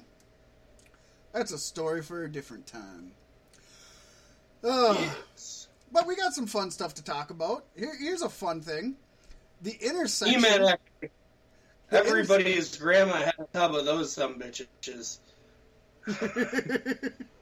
That's 1.32 1.52
a 1.52 1.58
story 1.58 2.02
for 2.02 2.24
a 2.24 2.30
different 2.30 2.68
time. 2.68 3.10
Ugh. 4.62 4.96
Yes. 4.98 5.66
But 5.90 6.06
we 6.06 6.14
got 6.14 6.32
some 6.32 6.46
fun 6.46 6.70
stuff 6.70 6.94
to 6.94 7.04
talk 7.04 7.30
about. 7.30 7.64
Here, 7.76 7.92
here's 7.98 8.22
a 8.22 8.28
fun 8.28 8.60
thing: 8.60 8.94
the 9.60 9.76
intersection. 9.80 10.40
The 10.40 11.10
everybody's 11.90 12.76
grandma 12.76 13.14
had 13.14 13.34
a 13.40 13.44
tub 13.52 13.74
of 13.74 13.84
those 13.84 14.12
some 14.12 14.38
bitches. 14.38 15.18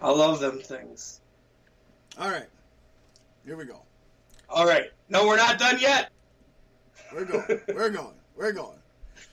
I 0.00 0.10
love 0.10 0.40
them 0.40 0.60
things. 0.60 1.20
All 2.18 2.30
right, 2.30 2.46
here 3.44 3.56
we 3.56 3.64
go. 3.64 3.80
All 4.48 4.66
right, 4.66 4.90
no, 5.08 5.26
we're 5.26 5.36
not 5.36 5.58
done 5.58 5.78
yet. 5.80 6.10
We're 7.12 7.24
going. 7.24 7.60
We're 7.68 7.90
going. 7.90 8.14
We're 8.36 8.52
going. 8.52 8.78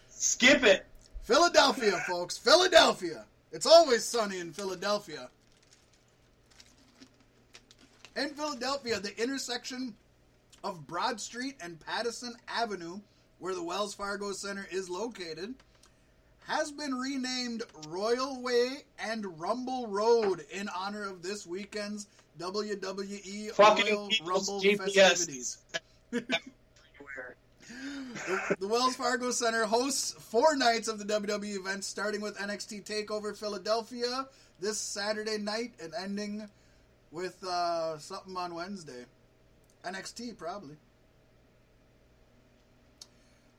Skip 0.09 0.63
it. 0.63 0.85
Philadelphia, 1.23 1.91
folks. 2.07 2.37
Philadelphia. 2.37 3.25
It's 3.51 3.65
always 3.65 4.03
sunny 4.03 4.39
in 4.39 4.51
Philadelphia. 4.51 5.29
In 8.15 8.29
Philadelphia, 8.29 8.99
the 8.99 9.17
intersection 9.21 9.93
of 10.63 10.87
Broad 10.87 11.19
Street 11.19 11.55
and 11.61 11.79
Pattison 11.79 12.33
Avenue, 12.47 12.99
where 13.39 13.53
the 13.53 13.63
Wells 13.63 13.93
Fargo 13.93 14.31
Center 14.31 14.67
is 14.71 14.89
located, 14.89 15.53
has 16.47 16.71
been 16.71 16.93
renamed 16.93 17.63
Royal 17.87 18.41
Way 18.41 18.83
and 18.99 19.39
Rumble 19.39 19.87
Road 19.87 20.45
in 20.51 20.69
honor 20.69 21.03
of 21.03 21.21
this 21.21 21.45
weekend's 21.45 22.07
WWE 22.39 23.51
Fucking 23.51 23.85
Royal 23.85 24.09
Rumble 24.23 24.61
GPS. 24.61 24.77
festivities. 24.93 25.57
The, 27.67 28.55
the 28.61 28.67
Wells 28.67 28.95
Fargo 28.95 29.29
Center 29.31 29.65
hosts 29.65 30.13
four 30.13 30.55
nights 30.55 30.87
of 30.87 30.99
the 30.99 31.05
WWE 31.05 31.57
events, 31.59 31.85
starting 31.85 32.21
with 32.21 32.37
NXT 32.37 32.85
Takeover 32.85 33.35
Philadelphia 33.35 34.27
this 34.59 34.77
Saturday 34.77 35.37
night 35.37 35.73
and 35.81 35.93
ending 35.93 36.47
with 37.11 37.43
uh, 37.43 37.97
something 37.97 38.37
on 38.37 38.55
Wednesday. 38.55 39.05
NXT 39.83 40.37
probably. 40.37 40.75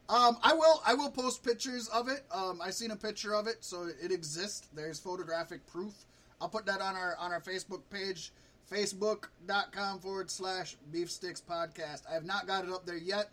Um, 0.08 0.36
I 0.42 0.52
will. 0.52 0.82
I 0.86 0.94
will 0.94 1.10
post 1.10 1.42
pictures 1.42 1.88
of 1.88 2.08
it. 2.08 2.24
Um, 2.30 2.60
I 2.62 2.70
seen 2.70 2.92
a 2.92 2.96
picture 2.96 3.34
of 3.34 3.46
it, 3.46 3.56
so 3.60 3.88
it 4.00 4.12
exists. 4.12 4.68
There's 4.74 4.98
photographic 4.98 5.66
proof. 5.66 5.94
I'll 6.40 6.48
put 6.48 6.66
that 6.66 6.80
on 6.80 6.94
our 6.94 7.16
on 7.18 7.32
our 7.32 7.40
Facebook 7.40 7.82
page, 7.90 8.32
facebook.com 8.70 9.98
forward 9.98 10.30
slash 10.30 10.76
beefsticks 10.92 11.42
podcast. 11.42 12.02
I 12.08 12.14
have 12.14 12.24
not 12.24 12.46
got 12.46 12.64
it 12.64 12.70
up 12.70 12.86
there 12.86 12.96
yet, 12.96 13.30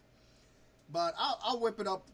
but 0.92 1.14
I'll, 1.18 1.40
I'll 1.44 1.60
whip 1.60 1.80
it 1.80 1.88
up 1.88 2.08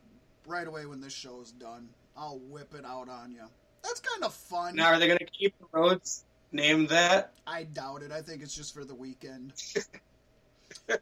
right 0.45 0.67
away 0.67 0.85
when 0.85 0.99
this 0.99 1.13
show 1.13 1.39
is 1.41 1.51
done. 1.51 1.87
I'll 2.17 2.39
whip 2.49 2.73
it 2.77 2.85
out 2.85 3.07
on 3.07 3.31
you. 3.31 3.43
That's 3.83 4.01
kind 4.01 4.23
of 4.23 4.33
fun. 4.33 4.75
Now, 4.75 4.87
are 4.87 4.99
they 4.99 5.07
going 5.07 5.19
to 5.19 5.25
keep 5.25 5.55
the 5.59 5.65
roads 5.71 6.25
named 6.51 6.89
that? 6.89 7.33
I 7.47 7.63
doubt 7.63 8.01
it. 8.03 8.11
I 8.11 8.21
think 8.21 8.41
it's 8.41 8.53
just 8.53 8.73
for 8.73 8.83
the 8.83 8.95
weekend. 8.95 9.53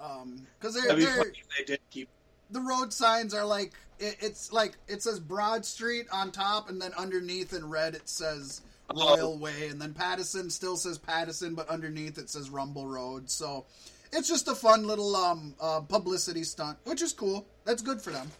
um, 0.00 0.46
because 0.60 0.74
they're, 0.74 0.94
be 0.94 1.04
they're 1.04 1.16
funny 1.16 1.30
if 1.30 1.48
they 1.56 1.64
did 1.64 1.80
keep. 1.90 2.08
The 2.52 2.60
road 2.60 2.92
signs 2.92 3.34
are 3.34 3.44
like 3.44 3.72
it, 3.98 4.16
it's 4.20 4.52
like 4.52 4.76
it 4.88 5.02
says 5.02 5.18
Broad 5.18 5.64
Street 5.64 6.06
on 6.12 6.30
top, 6.30 6.68
and 6.68 6.80
then 6.80 6.92
underneath 6.94 7.52
in 7.52 7.68
red 7.68 7.94
it 7.94 8.08
says 8.08 8.62
Oh. 8.94 9.16
Royal 9.16 9.38
Way, 9.38 9.68
and 9.68 9.80
then 9.80 9.94
Pattison 9.94 10.50
still 10.50 10.76
says 10.76 10.98
Pattison, 10.98 11.54
but 11.54 11.68
underneath 11.68 12.18
it 12.18 12.28
says 12.28 12.50
Rumble 12.50 12.86
Road. 12.86 13.30
So 13.30 13.64
it's 14.12 14.28
just 14.28 14.48
a 14.48 14.54
fun 14.54 14.86
little 14.86 15.14
um 15.16 15.54
uh, 15.60 15.80
publicity 15.80 16.44
stunt, 16.44 16.78
which 16.84 17.00
is 17.02 17.12
cool. 17.12 17.46
That's 17.64 17.82
good 17.82 18.02
for 18.02 18.10
them. 18.10 18.30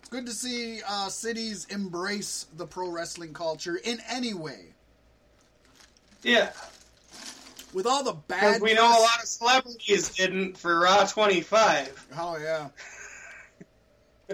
It's 0.00 0.08
good 0.10 0.26
to 0.26 0.32
see 0.32 0.80
uh, 0.86 1.08
cities 1.08 1.66
embrace 1.70 2.46
the 2.56 2.66
pro 2.66 2.90
wrestling 2.90 3.32
culture 3.32 3.76
in 3.76 3.98
any 4.10 4.34
way. 4.34 4.66
Yeah, 6.22 6.50
With 7.74 7.86
all 7.86 8.02
the 8.02 8.14
bad 8.14 8.60
we 8.62 8.74
know 8.74 8.88
a 8.88 9.00
lot 9.00 9.22
of 9.22 9.28
celebrities 9.28 10.08
didn't 10.10 10.56
for 10.56 10.80
Raw 10.80 11.04
25. 11.04 12.06
Oh 12.18 12.36
yeah. 12.38 12.68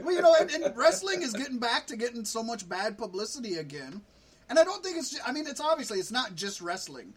well, 0.02 0.14
you 0.14 0.22
know, 0.22 0.34
and, 0.40 0.50
and 0.50 0.76
wrestling 0.76 1.22
is 1.22 1.32
getting 1.32 1.58
back 1.58 1.86
to 1.88 1.96
getting 1.96 2.24
so 2.24 2.42
much 2.42 2.68
bad 2.68 2.98
publicity 2.98 3.56
again, 3.56 4.00
and 4.48 4.58
I 4.58 4.64
don't 4.64 4.82
think 4.82 4.96
it's. 4.98 5.18
I 5.26 5.32
mean, 5.32 5.46
it's 5.46 5.60
obviously 5.60 5.98
it's 5.98 6.10
not 6.12 6.34
just 6.34 6.60
wrestling. 6.60 7.12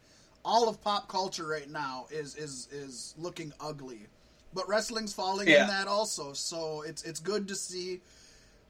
All 0.45 0.69
of 0.69 0.81
pop 0.81 1.07
culture 1.09 1.45
right 1.47 1.69
now 1.69 2.07
is 2.11 2.35
is 2.35 2.67
is 2.71 3.13
looking 3.17 3.51
ugly, 3.59 4.07
but 4.53 4.67
wrestling's 4.67 5.13
falling 5.13 5.47
Yeah. 5.47 5.63
in 5.63 5.67
that 5.69 5.87
also. 5.87 6.33
So 6.33 6.83
it's 6.83 7.03
it's 7.03 7.19
good 7.19 7.47
to 7.49 7.55
see. 7.55 8.01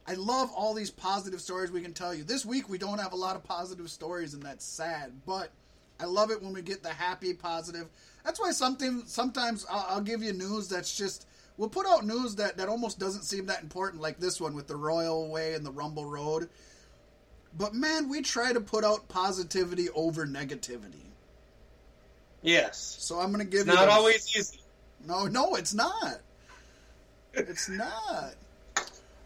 I 0.10 0.14
love 0.14 0.50
all 0.56 0.74
these 0.74 0.90
positive 0.90 1.42
stories 1.42 1.70
we 1.70 1.82
can 1.82 1.94
tell 1.94 2.14
you. 2.16 2.24
This 2.24 2.46
week 2.46 2.70
we 2.70 2.78
don't 2.78 3.00
have 3.00 3.12
a 3.12 3.18
lot 3.18 3.36
of 3.36 3.44
positive 3.44 3.90
stories, 3.90 4.34
and 4.34 4.42
that's 4.42 4.64
sad. 4.66 5.12
But 5.26 5.52
I 6.00 6.06
love 6.06 6.32
it 6.32 6.42
when 6.42 6.54
we 6.54 6.62
get 6.62 6.84
the 6.84 6.90
happy, 6.90 7.34
positive. 7.34 7.88
That's 8.24 8.40
why 8.40 8.52
something 8.52 9.04
sometimes 9.06 9.66
I'll, 9.70 9.86
I'll 9.90 10.02
give 10.02 10.22
you 10.22 10.34
news 10.34 10.68
that's 10.68 10.96
just 10.96 11.26
we'll 11.58 11.70
put 11.70 11.88
out 11.88 12.06
news 12.06 12.36
that 12.36 12.58
that 12.58 12.70
almost 12.70 13.00
doesn't 13.00 13.24
seem 13.24 13.48
that 13.48 13.64
important, 13.64 14.02
like 14.02 14.20
this 14.20 14.40
one 14.40 14.54
with 14.54 14.68
the 14.68 14.76
Royal 14.76 15.30
Way 15.30 15.54
and 15.54 15.66
the 15.66 15.72
Rumble 15.72 16.06
Road. 16.06 16.50
But 17.58 17.74
man, 17.74 18.10
we 18.10 18.22
try 18.22 18.54
to 18.54 18.62
put 18.62 18.84
out 18.84 19.08
positivity 19.08 19.90
over 19.96 20.28
negativity. 20.28 21.02
Yes. 22.44 22.98
So 23.00 23.20
I'm 23.20 23.32
gonna 23.32 23.46
give 23.46 23.62
It's 23.62 23.70
you 23.70 23.74
not 23.76 23.86
those- 23.86 23.94
always 23.96 24.38
easy. 24.38 24.60
No, 25.06 25.26
no, 25.26 25.56
it's 25.56 25.74
not. 25.74 26.20
It's 27.34 27.70
not. 27.70 28.34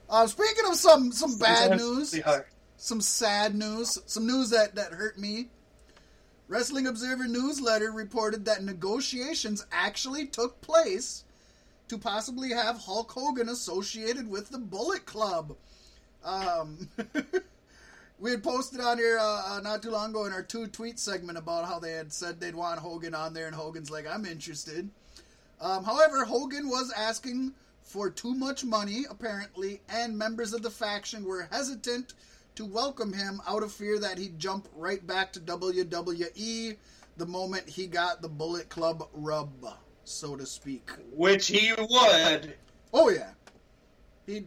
Uh, 0.09 0.27
speaking 0.27 0.65
of 0.67 0.75
some 0.75 1.11
some 1.11 1.37
bad 1.37 1.77
news, 1.77 2.13
some 2.77 2.99
sad 3.01 3.55
news, 3.55 3.97
some 4.05 4.27
news 4.27 4.49
that, 4.49 4.75
that 4.75 4.91
hurt 4.91 5.17
me. 5.17 5.47
Wrestling 6.51 6.85
Observer 6.85 7.29
newsletter 7.29 7.93
reported 7.93 8.43
that 8.43 8.61
negotiations 8.61 9.65
actually 9.71 10.25
took 10.25 10.59
place 10.59 11.23
to 11.87 11.97
possibly 11.97 12.49
have 12.49 12.75
Hulk 12.75 13.09
Hogan 13.09 13.47
associated 13.47 14.29
with 14.29 14.49
the 14.49 14.57
Bullet 14.57 15.05
Club. 15.05 15.55
Um, 16.25 16.89
we 18.19 18.31
had 18.31 18.43
posted 18.43 18.81
on 18.81 18.97
here 18.97 19.17
uh, 19.17 19.23
uh, 19.55 19.61
not 19.61 19.81
too 19.81 19.91
long 19.91 20.09
ago 20.09 20.25
in 20.25 20.33
our 20.33 20.43
two 20.43 20.67
tweet 20.67 20.99
segment 20.99 21.37
about 21.37 21.69
how 21.69 21.79
they 21.79 21.93
had 21.93 22.11
said 22.11 22.41
they'd 22.41 22.53
want 22.53 22.81
Hogan 22.81 23.15
on 23.15 23.33
there, 23.33 23.47
and 23.47 23.55
Hogan's 23.55 23.89
like, 23.89 24.05
I'm 24.05 24.25
interested. 24.25 24.89
Um, 25.61 25.85
however, 25.85 26.25
Hogan 26.25 26.67
was 26.67 26.91
asking 26.91 27.53
for 27.81 28.09
too 28.09 28.33
much 28.33 28.65
money, 28.65 29.05
apparently, 29.09 29.79
and 29.87 30.17
members 30.17 30.51
of 30.51 30.63
the 30.63 30.69
faction 30.69 31.23
were 31.23 31.47
hesitant 31.49 32.13
to 32.55 32.65
welcome 32.65 33.13
him 33.13 33.41
out 33.47 33.63
of 33.63 33.71
fear 33.71 33.99
that 33.99 34.17
he'd 34.17 34.37
jump 34.39 34.67
right 34.75 35.05
back 35.05 35.33
to 35.33 35.39
WWE 35.39 36.77
the 37.17 37.25
moment 37.25 37.67
he 37.69 37.87
got 37.87 38.21
the 38.21 38.29
Bullet 38.29 38.69
Club 38.69 39.07
rub, 39.13 39.51
so 40.03 40.35
to 40.35 40.45
speak. 40.45 40.89
Which 41.13 41.47
he 41.47 41.71
would. 41.77 42.55
Oh 42.93 43.09
yeah, 43.09 43.31
he 44.25 44.45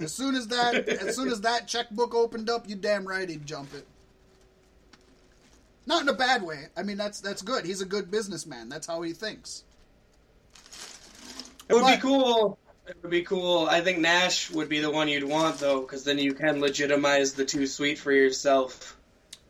as 0.00 0.12
soon 0.12 0.34
as 0.34 0.48
that 0.48 0.88
as 0.88 1.14
soon 1.16 1.28
as 1.28 1.40
that 1.42 1.66
checkbook 1.68 2.14
opened 2.14 2.50
up, 2.50 2.68
you 2.68 2.76
damn 2.76 3.06
right 3.06 3.28
he'd 3.28 3.46
jump 3.46 3.72
it. 3.74 3.86
Not 5.86 6.02
in 6.02 6.08
a 6.08 6.14
bad 6.14 6.42
way. 6.42 6.66
I 6.76 6.82
mean 6.82 6.96
that's 6.98 7.20
that's 7.20 7.40
good. 7.42 7.64
He's 7.64 7.80
a 7.80 7.86
good 7.86 8.10
businessman. 8.10 8.68
That's 8.68 8.86
how 8.86 9.00
he 9.02 9.12
thinks. 9.12 9.64
It 11.68 11.74
would 11.74 11.82
But- 11.82 11.96
be 11.96 12.00
cool. 12.02 12.58
It 12.88 12.96
would 13.02 13.10
be 13.10 13.22
cool. 13.22 13.66
I 13.68 13.82
think 13.82 13.98
Nash 13.98 14.50
would 14.50 14.70
be 14.70 14.80
the 14.80 14.90
one 14.90 15.08
you'd 15.08 15.24
want 15.24 15.58
though, 15.58 15.82
because 15.82 16.04
then 16.04 16.18
you 16.18 16.32
can 16.32 16.60
legitimize 16.60 17.34
the 17.34 17.44
two 17.44 17.66
sweet 17.66 17.98
for 17.98 18.12
yourself. 18.12 18.96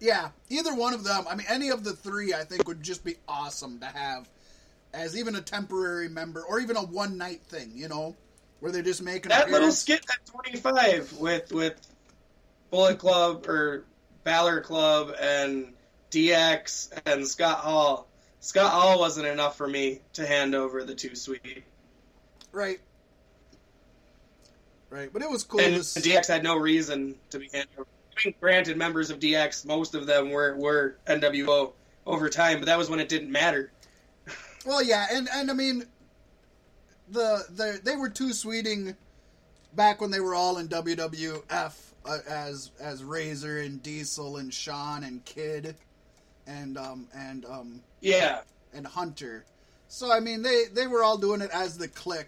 Yeah, 0.01 0.31
either 0.49 0.75
one 0.75 0.93
of 0.93 1.05
them. 1.05 1.25
I 1.29 1.37
mean, 1.37 1.47
any 1.49 1.71
of 1.71 1.85
the 1.85 1.93
three, 1.93 2.35
I 2.35 2.45
think, 2.45 2.67
would 2.67 2.83
just 2.83 3.05
be 3.05 3.17
awesome 3.29 3.79
to 3.81 3.87
have 3.87 4.29
as 4.93 5.17
even 5.17 5.37
a 5.37 5.41
temporary 5.41 6.09
member 6.09 6.43
or 6.43 6.59
even 6.61 6.77
a 6.77 6.83
one 6.83 7.17
night 7.17 7.43
thing. 7.43 7.71
You 7.75 7.89
know, 7.89 8.17
where 8.59 8.73
they 8.73 8.83
just 8.83 9.03
make 9.03 9.25
an 9.25 9.31
That 9.31 9.51
little 9.51 9.71
skit 9.71 10.05
at 10.11 10.27
25 10.27 11.19
with 11.19 11.53
with 11.53 11.81
Bullet 12.71 12.99
Club 12.99 13.47
or 13.47 13.85
Balor 14.25 14.63
Club 14.63 15.15
and 15.21 15.75
DX 16.11 17.01
and 17.07 17.27
Scott 17.27 17.59
Hall. 17.59 18.09
Scott 18.41 18.73
Hall 18.73 18.99
wasn't 18.99 19.27
enough 19.27 19.57
for 19.57 19.69
me 19.69 20.01
to 20.15 20.27
hand 20.27 20.55
over 20.55 20.83
the 20.83 20.95
two 20.95 21.15
sweet. 21.15 21.65
Right. 22.53 22.81
Right, 24.91 25.13
but 25.13 25.21
it 25.23 25.31
was 25.31 25.45
cool. 25.45 25.61
And 25.61 25.75
to 25.77 25.85
see- 25.85 26.01
DX 26.13 26.27
had 26.29 26.43
no 26.43 26.57
reason 26.57 27.15
to 27.31 27.39
be. 27.39 27.51
I 27.55 27.65
mean, 28.25 28.35
granted, 28.41 28.77
members 28.77 29.11
of 29.11 29.19
DX, 29.19 29.65
most 29.67 29.95
of 29.95 30.07
them 30.07 30.31
were, 30.31 30.57
were 30.57 30.97
NWO 31.07 31.73
over 32.07 32.29
time, 32.29 32.59
but 32.59 32.67
that 32.67 32.79
was 32.79 32.89
when 32.91 32.99
it 33.01 33.09
didn't 33.09 33.31
matter. 33.31 33.71
Well, 34.67 34.83
yeah, 34.83 35.07
and 35.13 35.29
and 35.33 35.51
I 35.51 35.55
mean, 35.55 35.85
the 37.11 37.45
the 37.51 37.81
they 37.85 37.97
were 37.97 38.09
too 38.09 38.33
sweeting 38.33 38.97
back 39.75 40.01
when 40.01 40.11
they 40.11 40.21
were 40.21 40.35
all 40.35 40.59
in 40.59 40.69
WWF 40.69 41.75
uh, 42.05 42.19
as 42.29 42.71
as 42.81 43.05
Razor 43.05 43.59
and 43.59 43.83
Diesel 43.83 44.39
and 44.39 44.53
Shawn 44.53 45.05
and 45.05 45.25
Kid 45.25 45.77
and 46.47 46.77
um 46.77 47.07
and 47.15 47.45
um 47.47 47.83
Yeah. 48.01 48.41
and 48.75 48.87
Hunter. 48.87 49.45
So 49.89 50.11
I 50.13 50.21
mean, 50.21 50.43
they 50.43 50.65
they 50.73 50.87
were 50.87 51.03
all 51.05 51.19
doing 51.19 51.41
it 51.41 51.51
as 51.53 51.79
the 51.79 51.89
Kliq. 51.89 52.27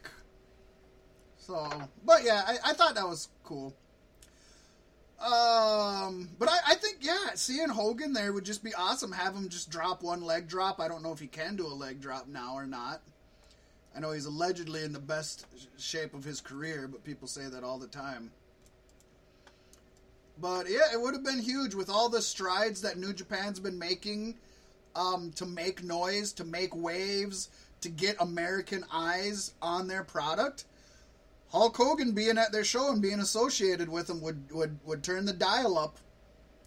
So, 1.51 1.69
but 2.05 2.23
yeah, 2.23 2.45
I, 2.47 2.71
I 2.71 2.73
thought 2.75 2.95
that 2.95 3.09
was 3.09 3.29
cool. 3.43 3.75
Um, 5.21 6.29
but 6.39 6.49
I, 6.49 6.59
I 6.69 6.75
think 6.77 6.99
yeah, 7.01 7.35
seeing 7.35 7.69
Hogan 7.69 8.13
there 8.13 8.33
would 8.33 8.45
just 8.45 8.63
be 8.63 8.73
awesome. 8.73 9.11
Have 9.11 9.35
him 9.35 9.49
just 9.49 9.69
drop 9.69 10.05
one 10.05 10.23
leg 10.23 10.47
drop. 10.47 10.79
I 10.79 10.87
don't 10.87 11.03
know 11.03 11.11
if 11.11 11.19
he 11.19 11.27
can 11.27 11.57
do 11.57 11.67
a 11.67 11.75
leg 11.75 12.01
drop 12.01 12.29
now 12.29 12.55
or 12.55 12.69
not. 12.69 13.03
I 13.97 13.99
know 13.99 14.13
he's 14.13 14.27
allegedly 14.27 14.85
in 14.85 14.93
the 14.93 15.01
best 15.01 15.45
shape 15.77 16.15
of 16.15 16.23
his 16.23 16.41
career, 16.41 16.87
but 16.87 17.03
people 17.03 17.27
say 17.27 17.47
that 17.49 17.65
all 17.65 17.79
the 17.79 17.89
time. 17.89 18.31
But 20.41 20.71
yeah, 20.71 20.93
it 20.93 21.01
would 21.01 21.15
have 21.15 21.25
been 21.25 21.43
huge 21.43 21.75
with 21.75 21.91
all 21.91 22.09
the 22.09 22.23
strides 22.23 22.81
that 22.83 22.97
New 22.97 23.13
Japan's 23.13 23.59
been 23.59 23.77
making 23.77 24.37
um, 24.95 25.33
to 25.35 25.47
make 25.47 25.83
noise, 25.83 26.33
to 26.35 26.45
make 26.45 26.77
waves, 26.77 27.51
to 27.81 27.89
get 27.89 28.15
American 28.21 28.85
eyes 28.93 29.53
on 29.61 29.89
their 29.89 30.05
product. 30.05 30.67
Hulk 31.53 31.77
Hogan 31.77 32.13
being 32.13 32.39
at 32.39 32.53
their 32.53 32.65
show 32.65 32.91
and 32.91 33.03
being 33.03 33.21
associated 33.21 33.89
with 33.89 34.07
them 34.07 34.21
would, 34.21 34.51
would, 34.53 34.79
would 34.85 35.03
turn 35.03 35.25
the 35.25 35.33
dial 35.33 35.79
up. 35.79 35.97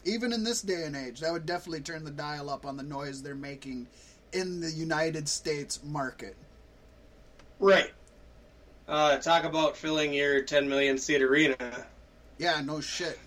Even 0.05 0.33
in 0.33 0.43
this 0.43 0.61
day 0.61 0.83
and 0.83 0.95
age, 0.97 1.21
that 1.21 1.31
would 1.31 1.45
definitely 1.45 1.79
turn 1.79 2.03
the 2.03 2.11
dial 2.11 2.49
up 2.49 2.65
on 2.65 2.75
the 2.75 2.83
noise 2.83 3.21
they're 3.21 3.35
making 3.35 3.87
in 4.33 4.59
the 4.59 4.69
United 4.69 5.29
States 5.29 5.79
market. 5.83 6.35
Right. 7.59 7.91
Uh, 8.85 9.17
talk 9.17 9.45
about 9.45 9.77
filling 9.77 10.13
your 10.13 10.41
10 10.41 10.67
million 10.67 10.97
seat 10.97 11.21
arena. 11.21 11.55
Yeah, 12.37 12.59
no 12.61 12.81
shit. 12.81 13.17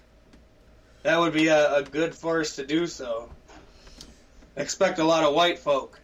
That 1.02 1.18
would 1.18 1.32
be 1.32 1.46
a, 1.46 1.76
a 1.76 1.82
good 1.82 2.14
force 2.14 2.56
to 2.56 2.66
do 2.66 2.86
so. 2.86 3.30
Expect 4.56 4.98
a 4.98 5.04
lot 5.04 5.24
of 5.24 5.34
white 5.34 5.58
folk. 5.58 5.98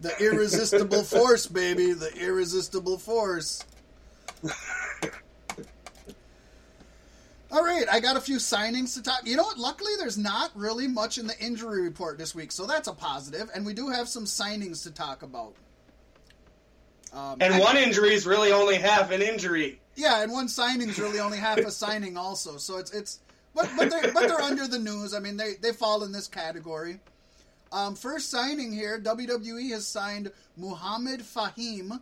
The 0.00 0.14
irresistible 0.20 1.02
force, 1.02 1.46
baby. 1.46 1.92
The 1.92 2.12
irresistible 2.16 2.98
force. 2.98 3.64
All 7.50 7.62
right, 7.62 7.84
I 7.92 8.00
got 8.00 8.16
a 8.16 8.20
few 8.20 8.36
signings 8.36 8.94
to 8.94 9.02
talk. 9.02 9.26
You 9.26 9.36
know 9.36 9.42
what? 9.42 9.58
Luckily, 9.58 9.92
there's 9.98 10.16
not 10.16 10.50
really 10.54 10.88
much 10.88 11.18
in 11.18 11.26
the 11.26 11.38
injury 11.38 11.82
report 11.82 12.16
this 12.16 12.34
week, 12.34 12.50
so 12.50 12.66
that's 12.66 12.88
a 12.88 12.94
positive. 12.94 13.50
And 13.54 13.66
we 13.66 13.74
do 13.74 13.88
have 13.90 14.08
some 14.08 14.24
signings 14.24 14.82
to 14.84 14.90
talk 14.90 15.22
about. 15.22 15.54
Um, 17.12 17.36
And 17.42 17.52
I- 17.54 17.60
one 17.60 17.76
injury 17.76 18.14
is 18.14 18.26
really 18.26 18.52
only 18.52 18.76
half 18.76 19.10
an 19.10 19.20
injury. 19.20 19.80
yeah, 19.96 20.22
and 20.22 20.32
one 20.32 20.48
signing 20.48 20.88
is 20.88 20.98
really 20.98 21.20
only 21.20 21.36
half 21.36 21.58
a 21.58 21.70
signing, 21.70 22.16
also. 22.16 22.56
So 22.56 22.78
it's 22.78 22.90
it's, 22.92 23.20
but 23.54 23.68
but 23.76 23.90
they're 23.90 24.10
but 24.14 24.28
they're 24.28 24.40
under 24.40 24.66
the 24.66 24.78
news. 24.78 25.12
I 25.12 25.18
mean, 25.18 25.36
they 25.36 25.56
they 25.60 25.72
fall 25.72 26.04
in 26.04 26.12
this 26.12 26.28
category. 26.28 27.00
Um, 27.70 27.96
first 27.96 28.30
signing 28.30 28.72
here, 28.72 28.98
WWE 28.98 29.70
has 29.72 29.86
signed 29.86 30.32
Muhammad 30.56 31.20
Fahim, 31.20 32.00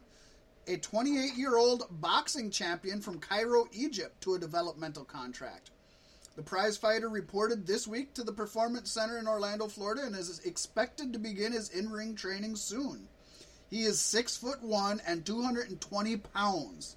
a 0.70 0.78
28 0.78 1.34
year 1.34 1.56
old 1.56 1.86
boxing 2.00 2.48
champion 2.48 3.00
from 3.00 3.18
Cairo, 3.18 3.66
Egypt, 3.72 4.20
to 4.20 4.34
a 4.34 4.38
developmental 4.38 5.04
contract. 5.04 5.70
The 6.36 6.44
prize 6.44 6.76
fighter 6.76 7.08
reported 7.08 7.66
this 7.66 7.88
week 7.88 8.14
to 8.14 8.22
the 8.22 8.32
Performance 8.32 8.92
Center 8.92 9.18
in 9.18 9.26
Orlando, 9.26 9.66
Florida, 9.66 10.04
and 10.04 10.14
is 10.14 10.38
expected 10.44 11.12
to 11.12 11.18
begin 11.18 11.50
his 11.50 11.70
in-ring 11.70 12.14
training 12.14 12.54
soon. 12.54 13.08
He 13.68 13.82
is 13.82 14.00
six 14.00 14.36
foot 14.36 14.62
one 14.62 15.02
and 15.04 15.26
220 15.26 16.16
pounds. 16.18 16.94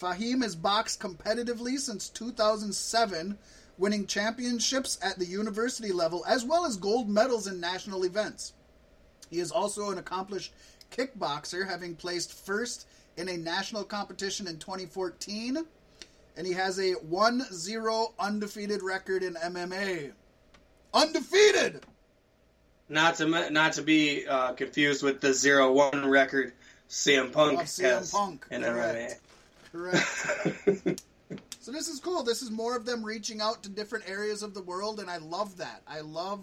Fahim 0.00 0.42
has 0.42 0.54
boxed 0.54 1.00
competitively 1.00 1.76
since 1.76 2.08
2007, 2.08 3.36
winning 3.78 4.06
championships 4.06 4.96
at 5.02 5.18
the 5.18 5.26
university 5.26 5.90
level 5.90 6.24
as 6.24 6.44
well 6.44 6.64
as 6.64 6.76
gold 6.76 7.08
medals 7.08 7.48
in 7.48 7.58
national 7.58 8.04
events. 8.04 8.52
He 9.28 9.40
is 9.40 9.50
also 9.50 9.90
an 9.90 9.98
accomplished 9.98 10.52
kickboxer, 10.90 11.68
having 11.68 11.94
placed 11.94 12.32
first 12.32 12.86
in 13.16 13.28
a 13.28 13.36
national 13.36 13.84
competition 13.84 14.46
in 14.46 14.58
2014, 14.58 15.58
and 16.36 16.46
he 16.46 16.52
has 16.52 16.78
a 16.78 16.92
1 16.92 17.52
0 17.52 18.14
undefeated 18.18 18.82
record 18.82 19.22
in 19.22 19.34
MMA. 19.34 20.12
Undefeated! 20.92 21.84
Not 22.88 23.16
to 23.16 23.50
not 23.50 23.74
to 23.74 23.82
be 23.82 24.26
uh, 24.26 24.52
confused 24.54 25.04
with 25.04 25.20
the 25.20 25.32
zero 25.32 25.70
one 25.72 26.10
record 26.10 26.52
CM 26.88 27.32
Punk 27.32 27.60
Of 27.60 27.66
CM 27.66 27.98
has 27.98 28.10
Punk, 28.10 28.46
in 28.50 28.62
correct. 28.62 29.20
Correct. 29.70 31.02
So 31.62 31.70
this 31.70 31.88
is 31.88 32.00
cool. 32.00 32.22
This 32.22 32.40
is 32.40 32.50
more 32.50 32.74
of 32.74 32.86
them 32.86 33.04
reaching 33.04 33.42
out 33.42 33.62
to 33.64 33.68
different 33.68 34.08
areas 34.08 34.42
of 34.42 34.54
the 34.54 34.62
world, 34.62 34.98
and 34.98 35.10
I 35.10 35.18
love 35.18 35.58
that. 35.58 35.82
I 35.86 36.00
love, 36.00 36.42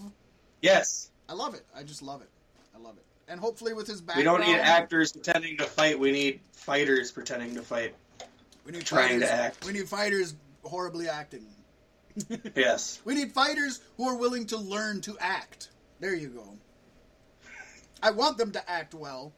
yes, 0.61 1.09
I 1.27 1.33
love 1.33 1.55
it. 1.55 1.65
I 1.75 1.81
just 1.81 2.03
love 2.03 2.21
it. 2.21 2.29
I 2.75 2.77
love 2.79 2.97
it. 2.97 3.03
And 3.27 3.39
hopefully 3.39 3.73
with 3.73 3.87
his 3.87 4.01
we 4.15 4.23
don't 4.23 4.39
need 4.39 4.55
actors 4.55 5.11
pretending 5.11 5.57
to 5.57 5.65
fight. 5.65 5.99
We 5.99 6.11
need 6.11 6.39
fighters 6.53 7.11
pretending 7.11 7.55
to 7.55 7.61
fight. 7.61 7.93
we 8.65 8.71
need 8.71 8.85
trying 8.85 9.19
to 9.19 9.31
act. 9.31 9.65
We 9.65 9.73
need 9.73 9.89
fighters 9.89 10.35
horribly 10.63 11.09
acting. 11.09 11.45
Yes, 12.55 12.99
We 13.05 13.13
need 13.13 13.31
fighters 13.31 13.81
who 13.97 14.07
are 14.07 14.17
willing 14.17 14.47
to 14.47 14.57
learn 14.57 15.01
to 15.01 15.17
act. 15.19 15.69
There 15.99 16.15
you 16.15 16.29
go. 16.29 16.57
I 18.01 18.11
want 18.11 18.37
them 18.37 18.51
to 18.51 18.69
act 18.69 18.93
well. 18.93 19.33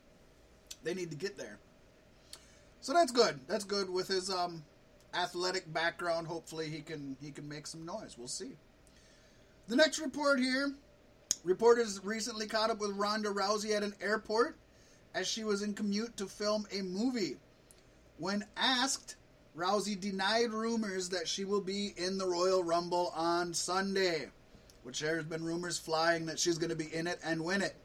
They 0.83 0.93
need 0.93 1.11
to 1.11 1.17
get 1.17 1.37
there. 1.37 1.57
So 2.81 2.93
that's 2.93 3.11
good. 3.11 3.39
That's 3.47 3.65
good 3.65 3.89
with 3.89 4.07
his 4.07 4.29
um, 4.29 4.63
athletic 5.13 5.71
background. 5.73 6.27
Hopefully 6.27 6.69
he 6.69 6.81
can 6.81 7.17
he 7.21 7.31
can 7.31 7.47
make 7.47 7.67
some 7.67 7.85
noise. 7.85 8.15
We'll 8.17 8.27
see. 8.27 8.51
The 9.67 9.75
next 9.75 9.99
report 9.99 10.39
here. 10.39 10.73
Reporters 11.43 12.03
recently 12.03 12.47
caught 12.47 12.69
up 12.69 12.79
with 12.79 12.91
Ronda 12.91 13.29
Rousey 13.29 13.75
at 13.75 13.83
an 13.83 13.95
airport 14.01 14.57
as 15.15 15.27
she 15.27 15.43
was 15.43 15.61
in 15.61 15.73
commute 15.73 16.17
to 16.17 16.25
film 16.25 16.67
a 16.71 16.81
movie. 16.81 17.37
When 18.17 18.45
asked, 18.57 19.15
Rousey 19.55 19.99
denied 19.99 20.51
rumors 20.51 21.09
that 21.09 21.27
she 21.27 21.45
will 21.45 21.61
be 21.61 21.93
in 21.97 22.17
the 22.17 22.27
Royal 22.27 22.63
Rumble 22.63 23.11
on 23.15 23.53
Sunday, 23.53 24.29
which 24.83 24.99
there 24.99 25.15
has 25.15 25.25
been 25.25 25.43
rumors 25.43 25.77
flying 25.77 26.25
that 26.25 26.39
she's 26.39 26.57
going 26.57 26.69
to 26.69 26.75
be 26.75 26.93
in 26.93 27.07
it 27.07 27.19
and 27.23 27.43
win 27.43 27.61
it. 27.61 27.75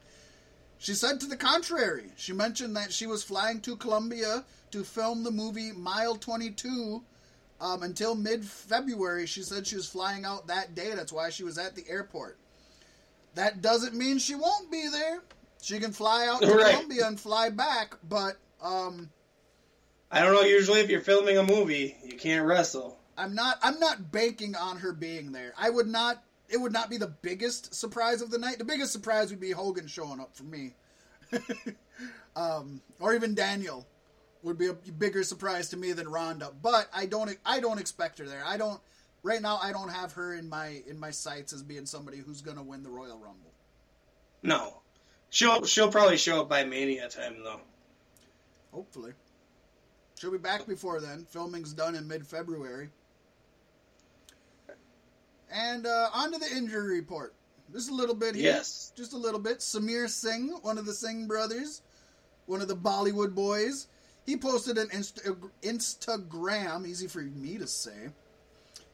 She 0.77 0.93
said 0.93 1.21
to 1.21 1.25
the 1.25 1.37
contrary. 1.37 2.11
She 2.17 2.33
mentioned 2.33 2.75
that 2.75 2.91
she 2.91 3.07
was 3.07 3.23
flying 3.23 3.61
to 3.61 3.77
Colombia 3.77 4.43
to 4.71 4.83
film 4.83 5.23
the 5.23 5.31
movie 5.31 5.71
Mile 5.71 6.15
22 6.15 7.01
um, 7.61 7.83
until 7.83 8.15
mid 8.15 8.45
February. 8.45 9.25
She 9.25 9.41
said 9.41 9.65
she 9.65 9.77
was 9.77 9.89
flying 9.89 10.25
out 10.25 10.47
that 10.47 10.75
day. 10.75 10.93
That's 10.93 11.13
why 11.13 11.29
she 11.29 11.43
was 11.43 11.57
at 11.57 11.75
the 11.75 11.85
airport. 11.89 12.37
That 13.35 13.61
doesn't 13.61 13.93
mean 13.93 14.17
she 14.17 14.35
won't 14.35 14.71
be 14.71 14.87
there. 14.89 15.21
She 15.61 15.79
can 15.79 15.91
fly 15.91 16.27
out 16.27 16.41
to 16.41 16.53
Right. 16.53 16.71
Colombia 16.73 17.07
and 17.07 17.19
fly 17.19 17.49
back, 17.49 17.95
but 18.07 18.37
um, 18.61 19.09
I 20.11 20.21
don't 20.21 20.33
know. 20.33 20.41
Usually, 20.41 20.79
if 20.79 20.89
you're 20.89 21.01
filming 21.01 21.37
a 21.37 21.43
movie, 21.43 21.97
you 22.03 22.17
can't 22.17 22.45
wrestle. 22.45 22.97
I'm 23.17 23.33
not 23.33 23.57
I'm 23.61 23.79
not 23.79 24.11
banking 24.11 24.55
on 24.55 24.77
her 24.77 24.93
being 24.93 25.31
there. 25.31 25.53
I 25.57 25.69
would 25.69 25.87
not 25.87 26.23
it 26.49 26.57
would 26.57 26.73
not 26.73 26.89
be 26.89 26.97
the 26.97 27.07
biggest 27.07 27.73
surprise 27.73 28.21
of 28.21 28.29
the 28.29 28.37
night. 28.37 28.57
The 28.59 28.65
biggest 28.65 28.91
surprise 28.93 29.31
would 29.31 29.39
be 29.39 29.51
Hogan 29.51 29.87
showing 29.87 30.19
up 30.19 30.35
for 30.35 30.43
me. 30.43 30.75
um, 32.35 32.81
or 32.99 33.15
even 33.15 33.33
Daniel 33.35 33.87
would 34.43 34.57
be 34.57 34.67
a 34.67 34.73
bigger 34.73 35.23
surprise 35.23 35.69
to 35.69 35.77
me 35.77 35.91
than 35.91 36.07
Ronda. 36.07 36.51
But 36.61 36.89
I 36.93 37.05
don't 37.05 37.35
I 37.45 37.59
don't 37.59 37.79
expect 37.79 38.19
her 38.19 38.25
there. 38.25 38.43
I 38.45 38.57
don't 38.57 38.79
right 39.25 39.41
now 39.41 39.59
I 39.61 39.71
don't 39.71 39.89
have 39.89 40.13
her 40.13 40.35
in 40.35 40.47
my 40.47 40.81
in 40.87 40.97
my 40.99 41.09
sights 41.09 41.51
as 41.51 41.63
being 41.63 41.85
somebody 41.85 42.19
who's 42.19 42.41
going 42.41 42.57
to 42.57 42.63
win 42.63 42.83
the 42.83 42.89
Royal 42.89 43.17
Rumble. 43.17 43.51
No, 44.43 44.81
she'll 45.31 45.65
she'll 45.65 45.91
probably 45.91 46.17
show 46.17 46.41
up 46.41 46.49
by 46.49 46.63
Mania 46.63 47.09
time 47.09 47.43
though. 47.43 47.61
Hopefully. 48.71 49.13
She'll 50.17 50.31
be 50.31 50.37
back 50.37 50.65
before 50.65 51.01
then. 51.01 51.25
Filming's 51.29 51.73
done 51.73 51.95
in 51.95 52.07
mid 52.07 52.25
February. 52.25 52.89
And 55.51 55.85
uh, 55.85 56.09
on 56.13 56.31
to 56.31 56.37
the 56.37 56.55
injury 56.55 56.95
report. 56.95 57.33
Just 57.73 57.89
a 57.89 57.93
little 57.93 58.15
bit 58.15 58.35
here. 58.35 58.45
Yes. 58.45 58.93
Just 58.95 59.13
a 59.13 59.17
little 59.17 59.39
bit. 59.39 59.59
Samir 59.59 60.07
Singh, 60.07 60.49
one 60.61 60.77
of 60.77 60.85
the 60.85 60.93
Singh 60.93 61.27
brothers, 61.27 61.81
one 62.45 62.61
of 62.61 62.67
the 62.67 62.75
Bollywood 62.75 63.33
boys, 63.33 63.87
he 64.25 64.37
posted 64.37 64.77
an 64.77 64.87
Insta- 64.89 65.49
Instagram, 65.61 66.87
easy 66.87 67.07
for 67.07 67.21
me 67.21 67.57
to 67.57 67.67
say. 67.67 68.09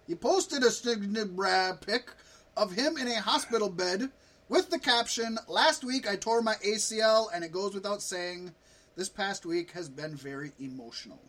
He 0.08 0.16
posted 0.16 0.64
a 0.64 1.78
pic 1.82 2.10
of 2.58 2.72
him 2.74 2.98
in 2.98 3.08
a 3.08 3.22
hospital 3.22 3.70
bed 3.70 4.12
with 4.50 4.70
the 4.70 4.80
caption, 4.80 5.40
Last 5.48 5.84
week 5.84 6.10
I 6.10 6.18
tore 6.18 6.42
my 6.42 6.56
ACL, 6.56 7.28
and 7.34 7.44
it 7.44 7.54
goes 7.54 7.74
without 7.74 8.02
saying, 8.02 8.54
this 8.98 9.08
past 9.08 9.46
week 9.46 9.72
has 9.72 9.88
been 9.88 10.16
very 10.16 10.52
emotional. 10.60 11.22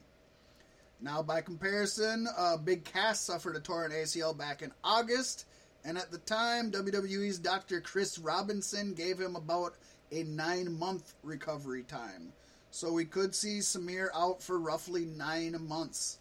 Now, 1.01 1.23
by 1.23 1.41
comparison, 1.41 2.27
uh, 2.37 2.57
Big 2.57 2.85
Cass 2.85 3.20
suffered 3.20 3.55
a 3.55 3.61
torn 3.61 3.93
ACL 3.93 4.37
back 4.37 4.62
in 4.62 4.73
August, 4.83 5.47
and 5.85 5.97
at 5.97 6.11
the 6.11 6.18
time, 6.18 6.73
WWE's 6.73 7.39
Dr. 7.39 7.81
Chris 7.81 8.18
Robinson 8.18 8.95
gave 8.95 9.20
him 9.20 9.37
about 9.37 9.75
a 10.11 10.25
nine 10.25 10.77
month 10.79 11.14
recovery 11.23 11.85
time. 11.85 12.33
So 12.70 12.93
we 12.93 13.05
could 13.05 13.35
see 13.35 13.59
Samir 13.59 14.09
out 14.14 14.43
for 14.43 14.59
roughly 14.59 15.05
nine 15.05 15.57
months. 15.68 16.18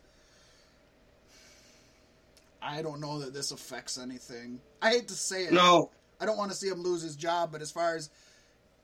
I 2.62 2.82
don't 2.82 2.99
know 3.01 3.20
that 3.20 3.34
this 3.34 3.51
affects 3.51 3.97
anything. 3.97 4.59
I 4.82 4.91
hate 4.91 5.07
to 5.07 5.14
say 5.14 5.45
it. 5.45 5.51
No, 5.51 5.89
I 6.20 6.26
don't 6.26 6.38
want 6.38 6.51
to 6.51 6.57
see 6.57 6.68
him 6.68 6.82
lose 6.82 7.01
his 7.01 7.16
job, 7.16 7.51
but 7.51 7.62
as 7.62 7.72
far 7.72 7.95
as 7.95 8.09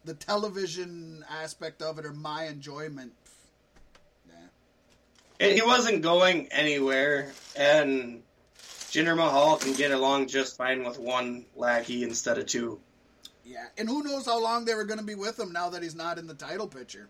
the 0.05 0.13
television 0.13 1.23
aspect 1.29 1.81
of 1.81 1.99
it 1.99 2.05
or 2.05 2.13
my 2.13 2.45
enjoyment, 2.45 3.13
nah. 4.27 4.33
And 5.39 5.51
he 5.51 5.61
wasn't 5.61 6.01
going 6.01 6.47
anywhere, 6.51 7.31
and 7.55 8.23
Jinder 8.89 9.15
Mahal 9.15 9.57
can 9.57 9.73
get 9.73 9.91
along 9.91 10.27
just 10.27 10.57
fine 10.57 10.83
with 10.83 10.97
one 10.97 11.45
lackey 11.55 12.03
instead 12.03 12.37
of 12.37 12.47
two. 12.47 12.79
Yeah, 13.45 13.65
and 13.77 13.87
who 13.87 14.03
knows 14.03 14.25
how 14.25 14.41
long 14.41 14.65
they 14.65 14.73
were 14.73 14.85
going 14.85 14.99
to 14.99 15.05
be 15.05 15.15
with 15.15 15.39
him 15.39 15.53
now 15.53 15.69
that 15.69 15.83
he's 15.83 15.95
not 15.95 16.17
in 16.17 16.25
the 16.25 16.33
title 16.33 16.67
picture. 16.67 17.07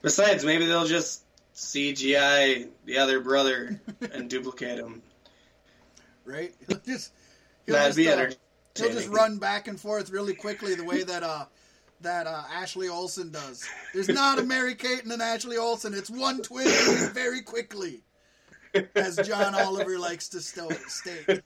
Besides, 0.00 0.44
maybe 0.44 0.66
they'll 0.66 0.86
just 0.86 1.21
CGI 1.54 2.68
the 2.84 2.98
other 2.98 3.20
brother 3.20 3.80
and 4.12 4.28
duplicate 4.30 4.78
him. 4.78 5.02
right? 6.24 6.54
He'll 6.68 6.78
just 6.78 7.12
he'll 7.66 7.74
That'd 7.74 7.96
just, 7.96 7.96
be 7.96 8.08
uh, 8.08 8.30
he'll 8.76 8.92
just 8.92 9.08
run 9.08 9.38
back 9.38 9.68
and 9.68 9.78
forth 9.80 10.10
really 10.10 10.34
quickly 10.34 10.74
the 10.74 10.84
way 10.84 11.02
that 11.02 11.22
uh 11.22 11.44
that 12.00 12.26
uh, 12.26 12.42
Ashley 12.52 12.88
Olsen 12.88 13.30
does. 13.30 13.64
There's 13.94 14.08
not 14.08 14.38
a 14.38 14.42
Mary 14.42 14.74
Kate 14.74 15.04
and 15.04 15.12
an 15.12 15.20
Ashley 15.20 15.56
Olsen. 15.56 15.94
It's 15.94 16.10
one 16.10 16.42
twin 16.42 16.66
very 17.12 17.42
quickly, 17.42 18.02
as 18.96 19.16
John 19.18 19.54
Oliver 19.54 19.98
likes 19.98 20.28
to 20.30 20.40
state. 20.40 21.42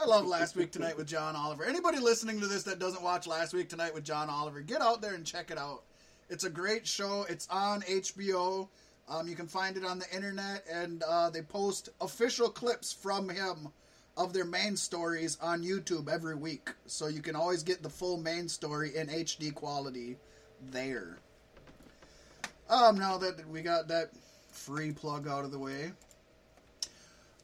I 0.00 0.06
love 0.06 0.26
Last 0.26 0.56
Week 0.56 0.70
Tonight 0.70 0.96
with 0.96 1.06
John 1.08 1.34
Oliver. 1.36 1.64
Anybody 1.64 1.98
listening 1.98 2.40
to 2.40 2.46
this 2.46 2.62
that 2.62 2.78
doesn't 2.78 3.02
watch 3.02 3.26
Last 3.26 3.52
Week 3.52 3.68
Tonight 3.68 3.92
with 3.92 4.04
John 4.04 4.30
Oliver, 4.30 4.60
get 4.60 4.80
out 4.80 5.02
there 5.02 5.14
and 5.14 5.26
check 5.26 5.50
it 5.50 5.58
out. 5.58 5.82
It's 6.28 6.44
a 6.44 6.50
great 6.50 6.86
show. 6.86 7.24
It's 7.28 7.48
on 7.50 7.82
HBO. 7.82 8.68
Um, 9.08 9.26
you 9.26 9.34
can 9.34 9.46
find 9.46 9.76
it 9.76 9.84
on 9.84 9.98
the 9.98 10.14
internet, 10.14 10.64
and 10.70 11.02
uh, 11.02 11.30
they 11.30 11.40
post 11.40 11.88
official 12.00 12.50
clips 12.50 12.92
from 12.92 13.28
him 13.28 13.68
of 14.18 14.32
their 14.32 14.44
main 14.44 14.76
stories 14.76 15.38
on 15.40 15.62
YouTube 15.62 16.08
every 16.08 16.34
week. 16.34 16.70
So 16.86 17.06
you 17.06 17.22
can 17.22 17.34
always 17.34 17.62
get 17.62 17.82
the 17.82 17.88
full 17.88 18.18
main 18.18 18.48
story 18.48 18.94
in 18.96 19.06
HD 19.06 19.54
quality 19.54 20.16
there. 20.70 21.18
Um, 22.68 22.98
now 22.98 23.16
that 23.18 23.48
we 23.48 23.62
got 23.62 23.88
that 23.88 24.10
free 24.50 24.92
plug 24.92 25.26
out 25.26 25.44
of 25.44 25.52
the 25.52 25.58
way, 25.58 25.92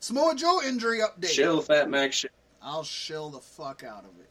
Samoa 0.01 0.35
Joe 0.35 0.61
injury 0.67 0.99
update. 0.99 1.31
Chill, 1.31 1.63
Fat 1.63 1.89
Mac. 1.89 2.13
I'll 2.61 2.85
shill 2.85 3.31
the 3.31 3.39
fuck 3.41 3.85
out 3.85 4.05
of 4.05 4.21
it. 4.21 4.29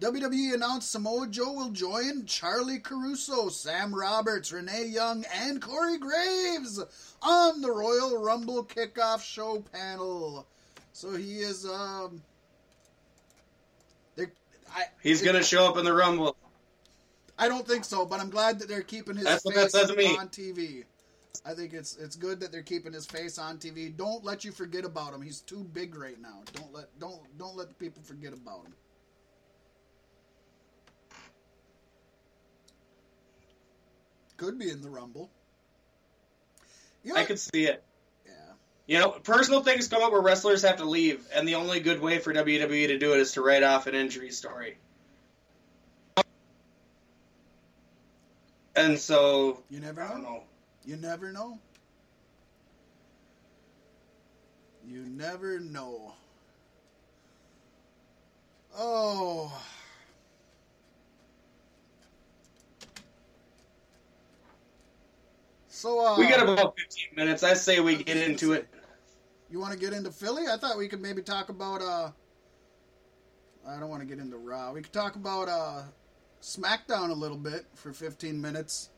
WWE 0.00 0.54
announced 0.54 0.92
Samoa 0.92 1.26
Joe 1.26 1.52
will 1.52 1.70
join 1.70 2.24
Charly 2.24 2.78
Caruso, 2.78 3.48
Sam 3.48 3.92
Roberts, 3.92 4.52
Renee 4.52 4.86
Young, 4.86 5.24
and 5.34 5.60
Corey 5.60 5.98
Graves 5.98 6.80
on 7.20 7.60
the 7.60 7.70
Royal 7.70 8.16
Rumble 8.22 8.64
kickoff 8.64 9.22
show 9.22 9.64
panel. 9.72 10.46
So 10.92 11.14
he 11.16 11.38
is 11.38 11.64
um 11.66 12.22
I 14.74 14.84
He's 15.02 15.22
gonna 15.22 15.42
show 15.42 15.66
up 15.68 15.76
in 15.78 15.84
the 15.84 15.92
Rumble. 15.92 16.36
I 17.38 17.48
don't 17.48 17.66
think 17.66 17.84
so, 17.84 18.04
but 18.04 18.20
I'm 18.20 18.30
glad 18.30 18.58
that 18.58 18.68
they're 18.68 18.82
keeping 18.82 19.16
his 19.16 19.24
That's 19.24 19.42
face 19.42 19.74
on 19.74 20.28
TV. 20.28 20.84
I 21.46 21.54
think 21.54 21.72
it's 21.72 21.96
it's 21.96 22.16
good 22.16 22.40
that 22.40 22.52
they're 22.52 22.62
keeping 22.62 22.92
his 22.92 23.06
face 23.06 23.38
on 23.38 23.58
TV. 23.58 23.96
Don't 23.96 24.24
let 24.24 24.44
you 24.44 24.52
forget 24.52 24.84
about 24.84 25.14
him. 25.14 25.22
He's 25.22 25.40
too 25.40 25.64
big 25.72 25.94
right 25.94 26.20
now. 26.20 26.42
Don't 26.52 26.72
let 26.72 26.98
don't 26.98 27.20
don't 27.38 27.56
let 27.56 27.68
the 27.68 27.74
people 27.74 28.02
forget 28.02 28.32
about 28.32 28.66
him. 28.66 28.74
Could 34.38 34.58
be 34.58 34.70
in 34.70 34.80
the 34.80 34.88
Rumble. 34.88 35.30
You 37.04 37.12
know, 37.12 37.20
I 37.20 37.24
could 37.24 37.38
see 37.38 37.66
it. 37.66 37.82
yeah. 38.24 38.32
You 38.86 38.98
know, 38.98 39.10
personal 39.10 39.62
things 39.62 39.88
come 39.88 40.02
up 40.02 40.12
where 40.12 40.20
wrestlers 40.20 40.62
have 40.62 40.76
to 40.76 40.84
leave, 40.84 41.26
and 41.34 41.46
the 41.46 41.56
only 41.56 41.80
good 41.80 42.00
way 42.00 42.18
for 42.20 42.32
WWE 42.32 42.86
to 42.86 42.98
do 42.98 43.12
it 43.14 43.20
is 43.20 43.32
to 43.32 43.42
write 43.42 43.62
off 43.62 43.86
an 43.86 43.94
injury 43.94 44.30
story. 44.30 44.78
And 48.76 48.98
so, 48.98 49.64
You 49.68 49.80
never 49.80 50.02
know. 50.08 50.16
know. 50.18 50.42
You 50.84 50.96
never 50.96 51.32
know. 51.32 51.58
You 54.86 55.04
never 55.04 55.58
know. 55.58 56.14
Oh. 58.76 59.52
So 65.78 66.04
uh 66.04 66.18
We 66.18 66.28
got 66.28 66.42
about 66.42 66.74
15 66.76 67.04
minutes. 67.14 67.44
I 67.44 67.54
say 67.54 67.78
we 67.78 68.02
get 68.02 68.16
into 68.16 68.52
it. 68.52 68.66
you 69.48 69.60
want 69.60 69.72
to 69.72 69.78
get 69.78 69.92
into 69.92 70.10
Philly? 70.10 70.48
I 70.50 70.56
thought 70.56 70.76
we 70.76 70.88
could 70.88 71.00
maybe 71.00 71.22
talk 71.22 71.50
about 71.50 71.80
uh 71.80 72.10
I 73.64 73.78
don't 73.78 73.88
want 73.88 74.02
to 74.02 74.06
get 74.08 74.18
into 74.18 74.38
Raw. 74.38 74.72
We 74.72 74.82
could 74.82 74.92
talk 74.92 75.14
about 75.14 75.48
uh 75.48 75.82
SmackDown 76.42 77.10
a 77.10 77.14
little 77.14 77.36
bit 77.36 77.64
for 77.74 77.92
15 77.92 78.40
minutes. 78.40 78.90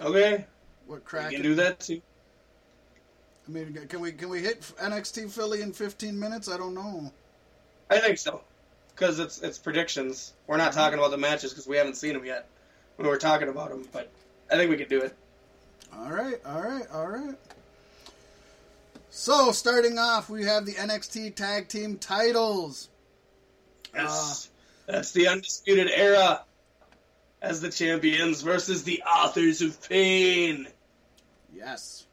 Okay, 0.00 0.46
What 0.86 0.96
we 0.96 1.00
crack? 1.02 1.32
can 1.32 1.42
do 1.42 1.54
that 1.56 1.80
too. 1.80 2.00
I 3.46 3.50
mean, 3.50 3.78
can 3.90 4.00
we 4.00 4.12
can 4.12 4.30
we 4.30 4.40
hit 4.40 4.62
NXT 4.80 5.30
Philly 5.30 5.60
in 5.60 5.70
15 5.70 6.18
minutes? 6.18 6.48
I 6.48 6.56
don't 6.56 6.74
know. 6.74 7.12
I 7.90 7.98
think 8.00 8.16
so, 8.16 8.40
because 8.96 9.18
it's 9.18 9.40
it's 9.42 9.58
predictions. 9.58 10.32
We're 10.46 10.56
not 10.56 10.72
talking 10.72 10.98
about 10.98 11.10
the 11.10 11.18
matches 11.18 11.52
because 11.52 11.66
we 11.66 11.76
haven't 11.76 11.96
seen 11.96 12.14
them 12.14 12.24
yet. 12.24 12.48
When 12.96 13.06
We 13.06 13.10
were 13.10 13.18
talking 13.18 13.48
about 13.48 13.70
them, 13.70 13.86
but 13.92 14.10
I 14.50 14.56
think 14.56 14.70
we 14.70 14.76
can 14.76 14.88
do 14.88 15.02
it. 15.02 15.14
All 15.94 16.10
right, 16.10 16.40
all 16.44 16.62
right, 16.62 16.86
all 16.92 17.06
right. 17.06 17.34
So, 19.10 19.52
starting 19.52 19.98
off, 19.98 20.28
we 20.28 20.44
have 20.44 20.66
the 20.66 20.72
NXT 20.72 21.36
Tag 21.36 21.68
Team 21.68 21.96
titles. 21.98 22.88
Yes, 23.94 24.50
uh, 24.88 24.92
that's 24.92 25.12
the 25.12 25.28
undisputed 25.28 25.90
era 25.94 26.42
as 27.42 27.60
the 27.60 27.70
champions 27.70 28.42
versus 28.42 28.82
the 28.84 29.02
authors 29.02 29.60
of 29.60 29.88
pain. 29.88 30.66
Yes. 31.54 32.06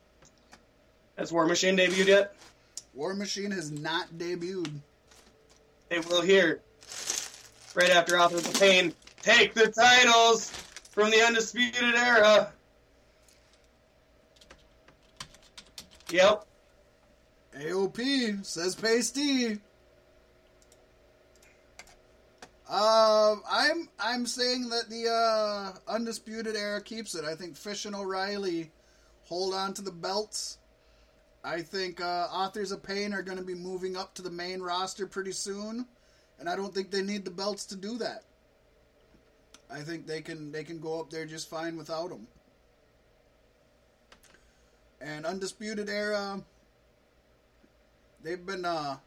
Has 1.18 1.32
War 1.32 1.46
Machine 1.46 1.78
debuted 1.78 2.08
yet? 2.08 2.36
War 2.94 3.14
Machine 3.14 3.52
has 3.52 3.72
not 3.72 4.14
debuted. 4.18 4.80
They 5.90 6.00
will 6.00 6.22
here. 6.22 6.62
Right 7.76 7.90
after 7.90 8.20
Authors 8.20 8.48
of 8.48 8.60
Pain 8.60 8.94
take 9.22 9.54
the 9.54 9.68
titles 9.68 10.52
from 10.92 11.10
the 11.10 11.22
undisputed 11.22 11.96
era. 11.96 12.52
Yep. 16.12 16.46
AOP 17.58 18.46
says 18.46 18.76
Pasty. 18.76 19.60
Uh, 22.70 23.36
I'm 23.50 23.90
I'm 24.00 24.26
saying 24.26 24.70
that 24.70 24.90
the 24.90 25.08
uh, 25.08 25.92
undisputed 25.92 26.56
era 26.56 26.82
keeps 26.82 27.14
it. 27.16 27.26
I 27.26 27.36
think 27.36 27.56
Fish 27.56 27.86
and 27.86 27.96
O'Reilly 27.96 28.72
hold 29.24 29.54
on 29.54 29.74
to 29.76 29.82
the 29.82 29.92
belts. 29.92 30.58
I 31.44 31.62
think 31.62 32.02
uh, 32.02 32.28
Authors 32.32 32.72
of 32.72 32.82
Pain 32.82 33.14
are 33.14 33.22
going 33.22 33.38
to 33.38 33.44
be 33.44 33.54
moving 33.54 33.98
up 33.98 34.14
to 34.16 34.22
the 34.22 34.32
main 34.32 34.62
roster 34.62 35.06
pretty 35.06 35.34
soon, 35.34 35.88
and 36.40 36.50
I 36.50 36.56
don't 36.56 36.74
think 36.74 36.92
they 36.92 37.02
need 37.02 37.26
the 37.26 37.32
belts 37.32 37.66
to 37.68 37.76
do 37.76 37.98
that. 38.00 38.24
I 39.72 39.82
think 39.82 40.06
they 40.06 40.22
can 40.22 40.52
they 40.52 40.64
can 40.64 40.80
go 40.80 41.00
up 41.00 41.10
there 41.10 41.26
just 41.26 41.50
fine 41.50 41.78
without 41.78 42.10
them. 42.10 42.28
And 45.02 45.26
undisputed 45.26 45.90
era, 45.90 46.42
they've 48.24 48.46
been 48.46 48.66
uh, 48.66 48.98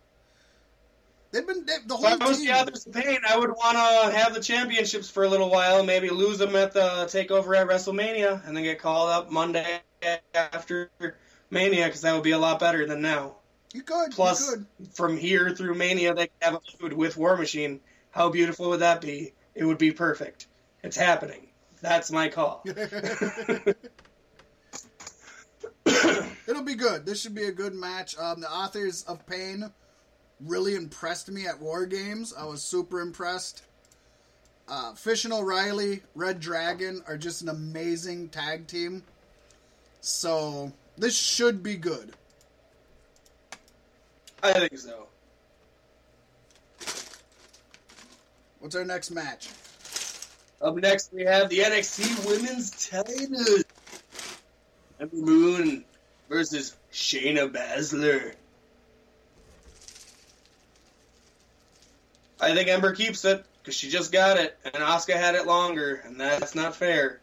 they've 1.30 1.46
been 1.46 1.64
they, 1.64 1.74
the 1.86 1.94
If 1.94 2.00
whole 2.00 2.06
I 2.20 2.28
was 2.28 2.38
team. 2.38 2.48
the 2.48 2.90
Pain, 2.92 3.18
I 3.28 3.38
would 3.38 3.50
want 3.50 3.76
to 3.76 4.16
have 4.16 4.34
the 4.34 4.40
championships 4.40 5.08
for 5.08 5.24
a 5.24 5.28
little 5.28 5.50
while, 5.50 5.84
maybe 5.84 6.10
lose 6.10 6.38
them 6.38 6.56
at 6.56 6.72
the 6.72 7.06
takeover 7.06 7.56
at 7.56 7.68
WrestleMania, 7.68 8.46
and 8.46 8.56
then 8.56 8.64
get 8.64 8.78
called 8.78 9.10
up 9.10 9.30
Monday 9.30 9.80
after 10.34 10.90
Mania, 11.50 11.86
because 11.86 12.02
that 12.02 12.12
would 12.14 12.24
be 12.24 12.32
a 12.32 12.38
lot 12.38 12.58
better 12.60 12.86
than 12.86 13.00
now. 13.00 13.36
You 13.72 13.82
could, 13.82 14.12
Plus, 14.12 14.56
you 14.56 14.66
from 14.94 15.16
here 15.16 15.50
through 15.50 15.74
Mania, 15.74 16.14
they 16.14 16.28
could 16.28 16.42
have 16.42 16.54
a 16.54 16.60
feud 16.60 16.92
with 16.92 17.16
War 17.16 17.36
Machine. 17.36 17.80
How 18.10 18.30
beautiful 18.30 18.70
would 18.70 18.80
that 18.80 19.00
be? 19.00 19.34
It 19.54 19.64
would 19.64 19.78
be 19.78 19.92
perfect. 19.92 20.46
It's 20.82 20.96
happening. 20.96 21.48
That's 21.80 22.10
my 22.10 22.28
call. 22.28 22.64
It'll 26.48 26.62
be 26.62 26.74
good. 26.74 27.04
This 27.06 27.20
should 27.20 27.34
be 27.34 27.44
a 27.44 27.52
good 27.52 27.74
match. 27.74 28.16
Um, 28.18 28.40
the 28.40 28.50
authors 28.50 29.02
of 29.04 29.26
Pain 29.26 29.70
really 30.40 30.74
impressed 30.74 31.30
me 31.30 31.46
at 31.46 31.60
War 31.60 31.86
Games. 31.86 32.34
I 32.36 32.44
was 32.44 32.62
super 32.62 33.00
impressed. 33.00 33.62
Uh, 34.68 34.94
Fish 34.94 35.24
and 35.24 35.32
O'Reilly, 35.32 36.02
Red 36.14 36.40
Dragon 36.40 37.02
are 37.06 37.16
just 37.16 37.42
an 37.42 37.48
amazing 37.48 38.28
tag 38.30 38.66
team. 38.66 39.04
So 40.00 40.72
this 40.96 41.16
should 41.16 41.62
be 41.62 41.76
good. 41.76 42.14
I 44.42 44.52
think 44.52 44.78
so. 44.78 45.06
What's 48.60 48.74
our 48.74 48.84
next 48.84 49.10
match? 49.10 49.48
Up 50.60 50.74
next, 50.76 51.12
we 51.12 51.22
have 51.22 51.48
the 51.50 51.58
NXT 51.58 52.26
Women's 52.26 52.88
Title. 52.88 53.62
Ember 54.98 55.16
Moon 55.16 55.84
versus 56.28 56.74
Shayna 56.92 57.52
Baszler. 57.52 58.34
I 62.40 62.54
think 62.54 62.68
Ember 62.68 62.94
keeps 62.94 63.24
it 63.24 63.44
because 63.62 63.74
she 63.74 63.88
just 63.88 64.12
got 64.12 64.38
it, 64.38 64.58
and 64.64 64.74
Asuka 64.74 65.14
had 65.14 65.34
it 65.34 65.46
longer, 65.46 66.02
and 66.04 66.18
that's 66.18 66.54
not 66.54 66.74
fair. 66.76 67.20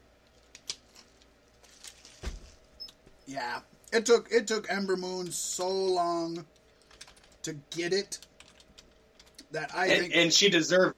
Yeah, 3.26 3.60
it 3.92 4.06
took 4.06 4.28
it 4.32 4.48
took 4.48 4.72
Ember 4.72 4.96
Moon 4.96 5.32
so 5.32 5.70
long 5.70 6.46
to 7.44 7.54
get 7.76 7.94
it 7.94 8.20
that 9.52 9.72
I 9.76 9.88
And, 9.88 10.02
think 10.02 10.16
and 10.16 10.34
she 10.34 10.50
deserved. 10.50 10.96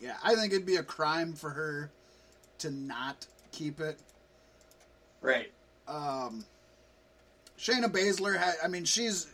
yeah 0.00 0.16
I 0.22 0.34
think 0.34 0.52
it'd 0.52 0.66
be 0.66 0.76
a 0.76 0.82
crime 0.82 1.32
for 1.34 1.50
her 1.50 1.90
to 2.58 2.70
not 2.70 3.26
keep 3.52 3.80
it. 3.80 3.98
Right. 5.20 5.52
Um, 5.88 6.44
Shayna 7.58 7.90
Baszler, 7.90 8.36
ha- 8.36 8.54
I 8.62 8.68
mean 8.68 8.84
she's 8.84 9.26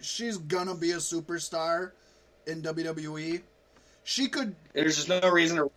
she's 0.00 0.36
gonna 0.38 0.74
be 0.74 0.92
a 0.92 0.96
superstar 0.96 1.92
in 2.46 2.62
WWE. 2.62 3.42
She 4.04 4.28
could 4.28 4.54
There's 4.72 4.96
just 4.96 5.08
no 5.08 5.20
reason 5.30 5.56
to. 5.56 5.70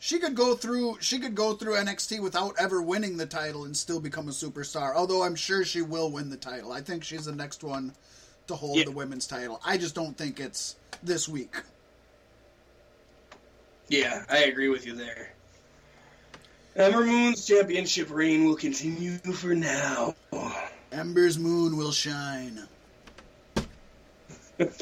she 0.00 0.18
could 0.18 0.34
go 0.34 0.54
through 0.54 0.98
she 1.00 1.18
could 1.18 1.34
go 1.34 1.54
through 1.54 1.74
NXT 1.76 2.20
without 2.20 2.54
ever 2.58 2.80
winning 2.82 3.16
the 3.16 3.26
title 3.26 3.64
and 3.64 3.76
still 3.76 4.00
become 4.00 4.28
a 4.28 4.32
superstar. 4.32 4.94
Although 4.94 5.22
I'm 5.22 5.34
sure 5.36 5.64
she 5.64 5.82
will 5.82 6.10
win 6.10 6.30
the 6.30 6.36
title. 6.36 6.72
I 6.72 6.80
think 6.80 7.04
she's 7.04 7.24
the 7.26 7.32
next 7.34 7.62
one 7.64 7.92
to 8.48 8.54
hold 8.54 8.78
Yeah. 8.78 8.84
the 8.84 8.90
women's 8.90 9.26
title. 9.26 9.60
I 9.64 9.76
just 9.78 9.94
don't 9.94 10.16
think 10.16 10.40
it's 10.40 10.76
this 11.02 11.28
week. 11.28 11.54
Yeah, 13.88 14.24
I 14.30 14.38
agree 14.44 14.68
with 14.68 14.86
you 14.86 14.94
there. 14.94 15.32
Ember 16.74 17.04
Moon's 17.04 17.44
championship 17.44 18.10
reign 18.10 18.44
will 18.46 18.56
continue 18.56 19.18
for 19.18 19.54
now. 19.54 20.14
Ember's 20.90 21.38
moon 21.38 21.76
will 21.76 21.92
shine. 21.92 22.66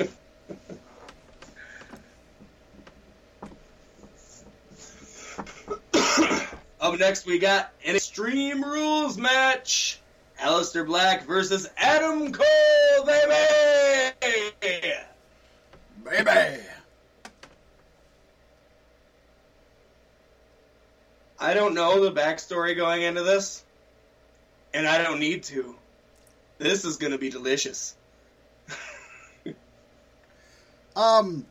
Up 6.81 6.99
next, 6.99 7.27
we 7.27 7.39
got 7.39 7.73
an 7.85 7.95
Extreme 7.97 8.65
Rules 8.65 9.19
match. 9.19 10.00
Aleister 10.41 10.87
Black 10.87 11.27
versus 11.27 11.69
Adam 11.77 12.33
Cole, 12.33 13.05
baby! 13.05 14.93
Baby. 16.05 16.63
I 21.39 21.55
don't 21.55 21.75
know 21.75 22.05
the 22.05 22.13
backstory 22.13 22.77
going 22.77 23.03
into 23.03 23.23
this, 23.23 23.65
and 24.75 24.87
I 24.87 25.03
don't 25.03 25.21
need 25.21 25.45
to. 25.45 25.77
This 26.59 26.85
is 26.85 26.97
going 26.97 27.13
to 27.13 27.19
be 27.19 27.31
delicious. 27.31 27.95
Um 30.97 31.47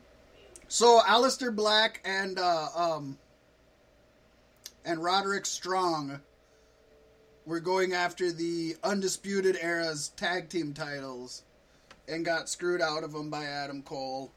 so 0.68 1.00
Aleister 1.00 1.54
Black 1.54 2.00
and 2.04 2.38
uh 2.38 2.68
um 2.76 3.18
and 4.84 5.02
Roderick 5.02 5.46
Strong 5.46 6.20
were 7.46 7.60
going 7.60 7.92
after 7.92 8.30
the 8.30 8.76
Undisputed 8.82 9.58
Era's 9.60 10.08
tag 10.10 10.48
team 10.48 10.72
titles 10.72 11.42
and 12.08 12.24
got 12.24 12.48
screwed 12.48 12.80
out 12.80 13.04
of 13.04 13.12
them 13.12 13.30
by 13.30 13.44
Adam 13.44 13.82
Cole. 13.82 14.30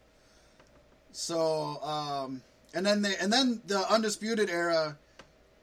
So, 1.12 1.82
um, 1.84 2.42
and 2.74 2.86
then 2.86 3.02
they, 3.02 3.16
and 3.18 3.32
then 3.32 3.62
the 3.68 3.80
Undisputed 3.92 4.50
Era 4.50 4.98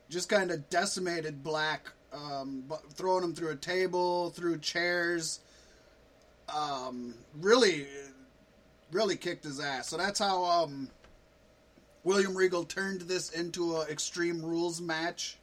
just 0.08 0.28
kind 0.28 0.50
of 0.50 0.68
decimated 0.70 1.42
Black, 1.42 1.88
um, 2.12 2.64
throwing 2.92 3.24
him 3.24 3.34
through 3.34 3.50
a 3.50 3.56
table, 3.56 4.30
through 4.30 4.58
chairs. 4.58 5.40
Um, 6.48 7.14
really, 7.40 7.86
really 8.92 9.16
kicked 9.16 9.44
his 9.44 9.60
ass. 9.60 9.88
So 9.88 9.96
that's 9.96 10.18
how 10.18 10.44
um, 10.44 10.88
William 12.02 12.36
Regal 12.36 12.64
turned 12.64 13.02
this 13.02 13.30
into 13.30 13.76
an 13.76 13.88
Extreme 13.88 14.42
Rules 14.42 14.80
match. 14.80 15.36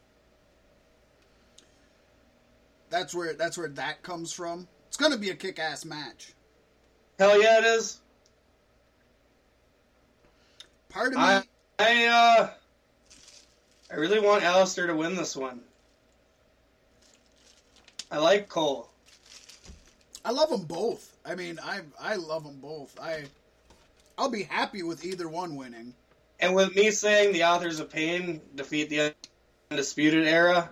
That's 2.89 3.13
where 3.13 3.33
that's 3.33 3.57
where 3.57 3.67
that 3.69 4.03
comes 4.03 4.33
from. 4.33 4.67
It's 4.87 4.97
going 4.97 5.11
to 5.11 5.17
be 5.17 5.29
a 5.29 5.35
kick-ass 5.35 5.85
match. 5.85 6.33
Hell 7.19 7.41
yeah, 7.41 7.59
it 7.59 7.65
is. 7.65 7.99
Part 10.89 11.07
of 11.07 11.13
me, 11.15 11.19
I, 11.19 11.43
I, 11.79 12.05
uh, 12.05 12.49
I 13.91 13.95
really 13.95 14.19
want 14.19 14.43
Aleister 14.43 14.87
to 14.87 14.95
win 14.95 15.15
this 15.15 15.35
one. 15.35 15.61
I 18.09 18.17
like 18.19 18.47
Cole. 18.47 18.89
I 20.23 20.31
love 20.31 20.49
them 20.49 20.63
both. 20.63 21.15
I 21.25 21.35
mean, 21.35 21.59
I 21.63 21.81
I 21.99 22.15
love 22.15 22.43
them 22.43 22.59
both. 22.61 22.97
I 23.01 23.25
I'll 24.17 24.29
be 24.29 24.43
happy 24.43 24.83
with 24.83 25.05
either 25.05 25.27
one 25.27 25.55
winning. 25.55 25.93
And 26.39 26.55
with 26.55 26.75
me 26.75 26.91
saying 26.91 27.33
the 27.33 27.43
authors 27.43 27.79
of 27.79 27.89
pain 27.89 28.41
defeat 28.55 28.89
the 28.89 29.13
undisputed 29.71 30.27
era, 30.27 30.69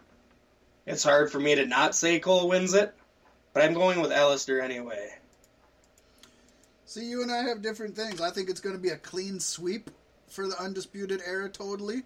it's 0.85 1.03
hard 1.03 1.31
for 1.31 1.39
me 1.39 1.55
to 1.55 1.65
not 1.65 1.95
say 1.95 2.19
Cole 2.19 2.47
wins 2.47 2.73
it. 2.73 2.93
But 3.53 3.63
I'm 3.63 3.73
going 3.73 4.01
with 4.01 4.11
Aleister 4.11 4.61
anyway. 4.61 5.15
See, 6.85 7.05
you 7.05 7.21
and 7.21 7.31
I 7.31 7.43
have 7.43 7.61
different 7.61 7.95
things. 7.95 8.19
I 8.19 8.29
think 8.29 8.49
it's 8.49 8.59
going 8.59 8.75
to 8.75 8.81
be 8.81 8.89
a 8.89 8.97
clean 8.97 9.39
sweep 9.39 9.89
for 10.27 10.45
the 10.45 10.61
undisputed 10.61 11.21
era. 11.25 11.47
Totally. 11.49 12.03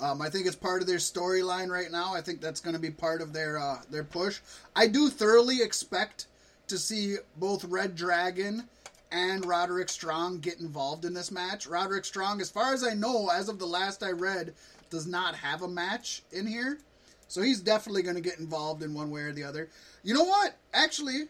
Um, 0.00 0.20
I 0.20 0.28
think 0.28 0.46
it's 0.46 0.56
part 0.56 0.82
of 0.82 0.88
their 0.88 0.96
storyline 0.96 1.68
right 1.68 1.90
now. 1.90 2.14
I 2.14 2.20
think 2.20 2.40
that's 2.40 2.60
going 2.60 2.74
to 2.74 2.82
be 2.82 2.90
part 2.90 3.22
of 3.22 3.32
their 3.32 3.58
uh, 3.58 3.78
their 3.90 4.04
push. 4.04 4.40
I 4.74 4.88
do 4.88 5.08
thoroughly 5.08 5.62
expect 5.62 6.26
to 6.66 6.78
see 6.78 7.16
both 7.36 7.64
Red 7.64 7.94
Dragon 7.94 8.64
and 9.12 9.46
Roderick 9.46 9.88
Strong 9.88 10.40
get 10.40 10.58
involved 10.58 11.04
in 11.04 11.14
this 11.14 11.30
match. 11.30 11.66
Roderick 11.66 12.04
Strong, 12.04 12.40
as 12.40 12.50
far 12.50 12.74
as 12.74 12.82
I 12.82 12.92
know, 12.92 13.30
as 13.30 13.48
of 13.48 13.58
the 13.58 13.66
last 13.66 14.02
I 14.02 14.10
read, 14.10 14.52
does 14.90 15.06
not 15.06 15.36
have 15.36 15.62
a 15.62 15.68
match 15.68 16.22
in 16.32 16.46
here. 16.46 16.78
So 17.28 17.42
he's 17.42 17.60
definitely 17.60 18.02
going 18.02 18.14
to 18.14 18.20
get 18.20 18.38
involved 18.38 18.82
in 18.82 18.94
one 18.94 19.10
way 19.10 19.22
or 19.22 19.32
the 19.32 19.44
other. 19.44 19.68
You 20.02 20.14
know 20.14 20.24
what? 20.24 20.56
Actually, 20.72 21.24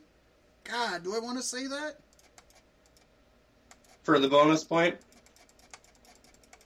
God, 0.64 1.05
do 1.05 1.14
I 1.14 1.18
want 1.18 1.39
to 1.39 1.43
say 1.43 1.66
that? 1.66 1.97
For 4.02 4.18
the 4.18 4.28
bonus 4.28 4.62
point? 4.62 4.97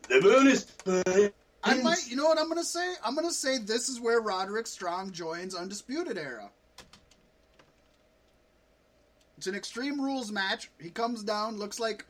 The 0.09 0.21
bonus 0.21 0.65
point. 0.65 1.35
I 1.63 1.75
might, 1.83 2.07
you 2.09 2.17
know 2.17 2.25
what 2.25 2.39
I'm 2.39 2.47
going 2.49 2.59
to 2.59 2.65
say? 2.65 2.95
I'm 3.05 3.15
going 3.15 3.27
to 3.27 3.33
say 3.33 3.59
this 3.59 3.89
is 3.89 4.01
where 4.01 4.21
Roderick 4.21 4.67
Strong 4.67 5.13
joins 5.13 5.55
Undisputed 5.55 6.19
Era. 6.19 6.51
It's 9.41 9.47
an 9.47 9.55
Extreme 9.55 9.99
Rules 9.99 10.31
match. 10.31 10.71
He 10.79 10.91
comes 10.91 11.23
down, 11.23 11.57
looks 11.57 11.81
like, 11.81 12.05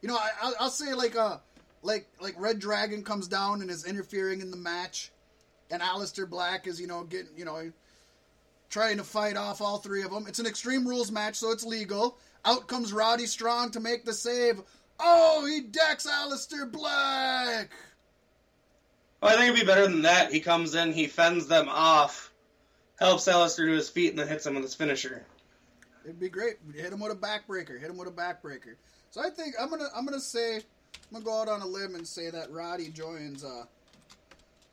you 0.00 0.08
know, 0.08 0.18
I, 0.18 0.52
will 0.60 0.68
say 0.68 0.94
like 0.94 1.14
a, 1.14 1.20
uh, 1.20 1.38
like 1.84 2.08
like 2.20 2.34
Red 2.38 2.58
Dragon 2.58 3.04
comes 3.04 3.28
down 3.28 3.62
and 3.62 3.70
is 3.70 3.84
interfering 3.84 4.40
in 4.40 4.50
the 4.50 4.56
match, 4.56 5.11
and 5.72 5.82
Aleister 5.82 6.28
Black 6.28 6.66
is 6.66 6.80
you 6.80 6.86
know 6.86 7.02
getting 7.02 7.32
you 7.36 7.44
know 7.44 7.72
trying 8.70 8.98
to 8.98 9.04
fight 9.04 9.36
off 9.36 9.60
all 9.60 9.78
three 9.78 10.02
of 10.02 10.10
them. 10.10 10.26
It's 10.28 10.38
an 10.38 10.46
Extreme 10.46 10.86
Rules 10.86 11.10
match, 11.10 11.36
so 11.36 11.50
it's 11.50 11.64
legal. 11.64 12.16
Out 12.44 12.68
comes 12.68 12.92
Roddy 12.92 13.26
Strong 13.26 13.72
to 13.72 13.80
make 13.80 14.04
the 14.04 14.12
save. 14.12 14.62
Oh, 15.00 15.44
he 15.46 15.62
decks 15.62 16.06
Aleister 16.06 16.70
Black. 16.70 17.70
Well, 19.20 19.32
I 19.32 19.36
think 19.36 19.54
it'd 19.54 19.60
be 19.60 19.66
better 19.66 19.86
than 19.86 20.02
that. 20.02 20.32
He 20.32 20.40
comes 20.40 20.74
in, 20.74 20.92
he 20.92 21.06
fends 21.06 21.46
them 21.46 21.68
off, 21.68 22.32
helps 22.98 23.28
Aleister 23.28 23.66
to 23.66 23.72
his 23.72 23.88
feet, 23.88 24.10
and 24.10 24.18
then 24.18 24.28
hits 24.28 24.46
him 24.46 24.54
with 24.54 24.64
his 24.64 24.74
finisher. 24.74 25.24
It'd 26.04 26.18
be 26.18 26.28
great. 26.28 26.56
Hit 26.74 26.92
him 26.92 27.00
with 27.00 27.12
a 27.12 27.16
backbreaker. 27.16 27.80
Hit 27.80 27.90
him 27.90 27.96
with 27.96 28.08
a 28.08 28.12
backbreaker. 28.12 28.74
So 29.10 29.20
I 29.20 29.30
think 29.30 29.54
I'm 29.60 29.70
gonna 29.70 29.88
I'm 29.94 30.04
gonna 30.04 30.20
say 30.20 30.56
I'm 30.56 30.62
gonna 31.12 31.24
go 31.24 31.40
out 31.40 31.48
on 31.48 31.60
a 31.60 31.66
limb 31.66 31.94
and 31.94 32.06
say 32.06 32.30
that 32.30 32.50
Roddy 32.50 32.88
joins 32.88 33.44
uh 33.44 33.64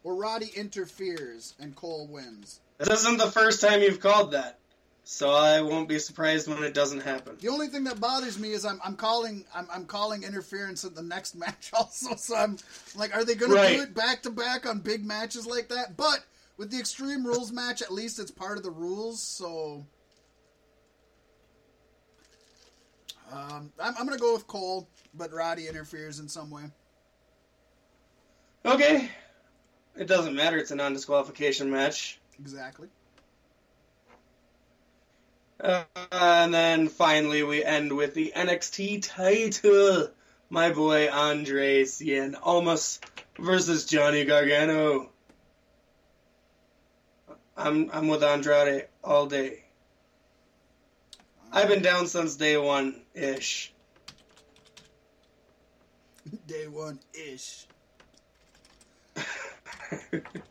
or 0.04 0.16
Roddy 0.16 0.52
interferes 0.56 1.56
and 1.60 1.76
Cole 1.76 2.08
wins. 2.08 2.62
This 2.78 3.02
isn't 3.02 3.18
the 3.18 3.32
first 3.32 3.62
time 3.62 3.82
you've 3.82 4.00
called 4.00 4.32
that. 4.32 4.60
So 5.04 5.32
I 5.32 5.62
won't 5.62 5.90
be 5.90 5.98
surprised 5.98 6.48
when 6.48 6.64
it 6.64 6.76
doesn't 6.76 7.00
happen. 7.00 7.36
The 7.40 7.48
only 7.48 7.68
thing 7.68 7.84
that 7.86 8.00
bothers 8.00 8.38
me 8.38 8.52
is 8.52 8.64
I'm, 8.64 8.80
I'm 8.86 8.96
calling 8.96 9.44
I'm, 9.56 9.68
I'm 9.74 9.86
calling 9.86 10.22
interference 10.22 10.86
at 10.86 10.94
the 10.94 11.02
next 11.02 11.36
match 11.36 11.72
also. 11.74 12.16
So 12.16 12.36
I'm 12.36 12.58
like, 12.96 13.16
are 13.16 13.26
they 13.26 13.34
going 13.34 13.52
right. 13.52 13.70
to 13.70 13.76
do 13.78 13.82
it 13.84 13.96
back 13.96 14.22
to 14.24 14.30
back 14.30 14.68
on 14.68 14.80
big 14.80 15.04
matches 15.04 15.48
like 15.48 15.70
that? 15.70 15.98
But 15.98 16.24
with 16.58 16.70
the 16.70 16.78
Extreme 16.78 17.26
Rules 17.26 17.52
match, 17.52 17.82
at 17.82 17.92
least 17.92 18.20
it's 18.20 18.30
part 18.30 18.58
of 18.58 18.64
the 18.64 18.70
rules. 18.70 19.22
So 19.22 19.84
um, 23.32 23.72
I'm, 23.80 23.96
I'm 23.98 24.06
going 24.06 24.18
to 24.18 24.22
go 24.22 24.34
with 24.34 24.46
Cole, 24.46 24.88
but 25.16 25.34
Roddy 25.34 25.68
interferes 25.68 26.20
in 26.20 26.28
some 26.28 26.52
way. 26.52 26.64
Okay, 28.66 29.10
it 30.00 30.08
doesn't 30.08 30.36
matter. 30.36 30.58
It's 30.58 30.72
a 30.72 30.76
non-disqualification 30.76 31.70
match. 31.70 32.20
Exactly. 32.40 32.88
Uh, 35.60 35.84
and 36.12 36.54
then 36.54 36.88
finally, 36.88 37.44
we 37.44 37.64
end 37.64 37.92
with 37.92 38.14
the 38.14 38.32
NXT 38.34 39.02
title. 39.06 40.10
My 40.50 40.72
boy 40.72 41.10
Andre 41.12 41.84
Cien 41.84 42.36
Almas 42.42 43.02
versus 43.38 43.86
Johnny 43.86 44.24
Gargano. 44.24 45.10
I'm 47.58 47.92
I'm 47.92 48.08
with 48.08 48.24
Andrade 48.24 48.88
all 49.04 49.26
day. 49.26 49.66
I've 51.52 51.68
been 51.68 51.82
down 51.82 52.08
since 52.08 52.38
day 52.38 52.56
one 52.58 53.02
ish. 53.14 53.74
Day 56.48 56.68
one 56.68 57.00
ish. 57.14 57.66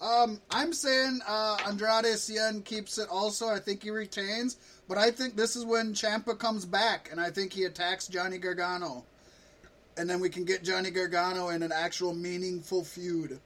Um, 0.00 0.40
I'm 0.50 0.72
saying 0.72 1.20
uh, 1.26 1.58
Andrade 1.66 2.04
Cien 2.16 2.64
keeps 2.64 2.98
it 2.98 3.08
also. 3.10 3.48
I 3.48 3.58
think 3.58 3.82
he 3.82 3.90
retains. 3.90 4.56
But 4.88 4.96
I 4.96 5.10
think 5.10 5.36
this 5.36 5.56
is 5.56 5.64
when 5.64 5.92
Ciampa 5.92 6.38
comes 6.38 6.64
back, 6.64 7.08
and 7.10 7.20
I 7.20 7.30
think 7.30 7.52
he 7.52 7.64
attacks 7.64 8.06
Johnny 8.06 8.38
Gargano. 8.38 9.04
And 9.96 10.08
then 10.08 10.20
we 10.20 10.30
can 10.30 10.44
get 10.44 10.62
Johnny 10.62 10.90
Gargano 10.90 11.48
in 11.48 11.62
an 11.62 11.72
actual 11.72 12.14
meaningful 12.14 12.84
feud, 12.84 13.40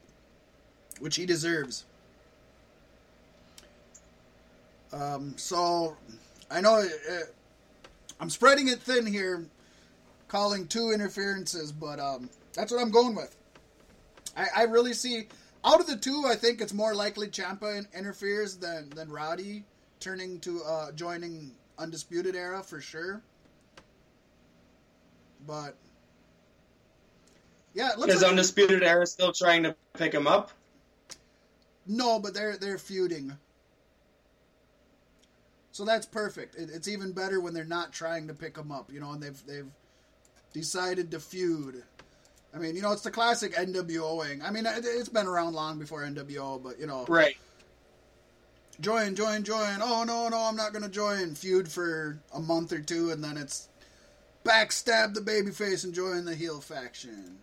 which 1.00 1.16
he 1.16 1.26
deserves. 1.26 1.84
Um, 4.92 5.34
so, 5.36 5.96
I 6.50 6.60
know 6.60 6.74
uh, 6.74 7.14
I'm 8.20 8.28
spreading 8.28 8.68
it 8.68 8.80
thin 8.80 9.06
here, 9.06 9.46
calling 10.28 10.68
two 10.68 10.90
interferences, 10.90 11.72
but 11.72 11.98
um, 11.98 12.28
that's 12.52 12.70
what 12.70 12.80
I'm 12.80 12.90
going 12.90 13.14
with. 13.14 13.34
I, 14.36 14.46
I 14.56 14.62
really 14.64 14.94
see 14.94 15.28
out 15.64 15.80
of 15.80 15.86
the 15.86 15.96
two, 15.96 16.24
I 16.26 16.34
think 16.34 16.60
it's 16.60 16.72
more 16.72 16.94
likely 16.94 17.28
Ciampa 17.28 17.86
interferes 17.94 18.56
than 18.56 18.90
than 18.90 19.10
Roddy 19.10 19.64
turning 20.00 20.40
to 20.40 20.62
uh, 20.64 20.92
joining 20.92 21.52
Undisputed 21.78 22.34
Era 22.34 22.62
for 22.62 22.80
sure. 22.80 23.22
But 25.46 25.76
yeah, 27.74 27.92
it 27.92 27.98
looks 27.98 28.14
is 28.14 28.22
like, 28.22 28.30
Undisputed 28.30 28.82
Era 28.82 29.06
still 29.06 29.32
trying 29.32 29.62
to 29.62 29.76
pick 29.94 30.12
him 30.12 30.26
up? 30.26 30.50
No, 31.86 32.18
but 32.18 32.34
they're 32.34 32.56
they're 32.56 32.78
feuding. 32.78 33.36
So 35.72 35.84
that's 35.84 36.04
perfect. 36.04 36.54
It, 36.56 36.70
it's 36.72 36.86
even 36.86 37.12
better 37.12 37.40
when 37.40 37.54
they're 37.54 37.64
not 37.64 37.92
trying 37.92 38.28
to 38.28 38.34
pick 38.34 38.56
him 38.56 38.70
up, 38.70 38.92
you 38.92 39.00
know, 39.00 39.12
and 39.12 39.22
they've 39.22 39.46
they've 39.46 39.70
decided 40.52 41.10
to 41.12 41.20
feud. 41.20 41.82
I 42.54 42.58
mean, 42.58 42.76
you 42.76 42.82
know, 42.82 42.92
it's 42.92 43.02
the 43.02 43.10
classic 43.10 43.54
NWOing. 43.54 44.42
I 44.44 44.50
mean, 44.50 44.64
it's 44.66 45.08
been 45.08 45.26
around 45.26 45.54
long 45.54 45.78
before 45.78 46.02
NWO, 46.02 46.62
but 46.62 46.78
you 46.78 46.86
know, 46.86 47.06
right? 47.08 47.36
Join, 48.80 49.14
join, 49.14 49.42
join. 49.42 49.78
Oh 49.80 50.04
no, 50.04 50.28
no, 50.28 50.38
I'm 50.38 50.56
not 50.56 50.72
gonna 50.72 50.88
join. 50.88 51.34
Feud 51.34 51.70
for 51.70 52.20
a 52.34 52.40
month 52.40 52.72
or 52.72 52.80
two, 52.80 53.10
and 53.10 53.24
then 53.24 53.36
it's 53.36 53.68
backstab 54.44 55.14
the 55.14 55.20
babyface 55.20 55.84
and 55.84 55.94
join 55.94 56.24
the 56.24 56.34
heel 56.34 56.60
faction. 56.60 57.38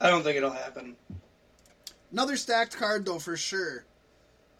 I 0.00 0.10
don't 0.10 0.22
think 0.22 0.36
it'll 0.36 0.50
happen. 0.50 0.96
Another 2.12 2.36
stacked 2.36 2.76
card, 2.76 3.06
though, 3.06 3.18
for 3.18 3.36
sure. 3.36 3.86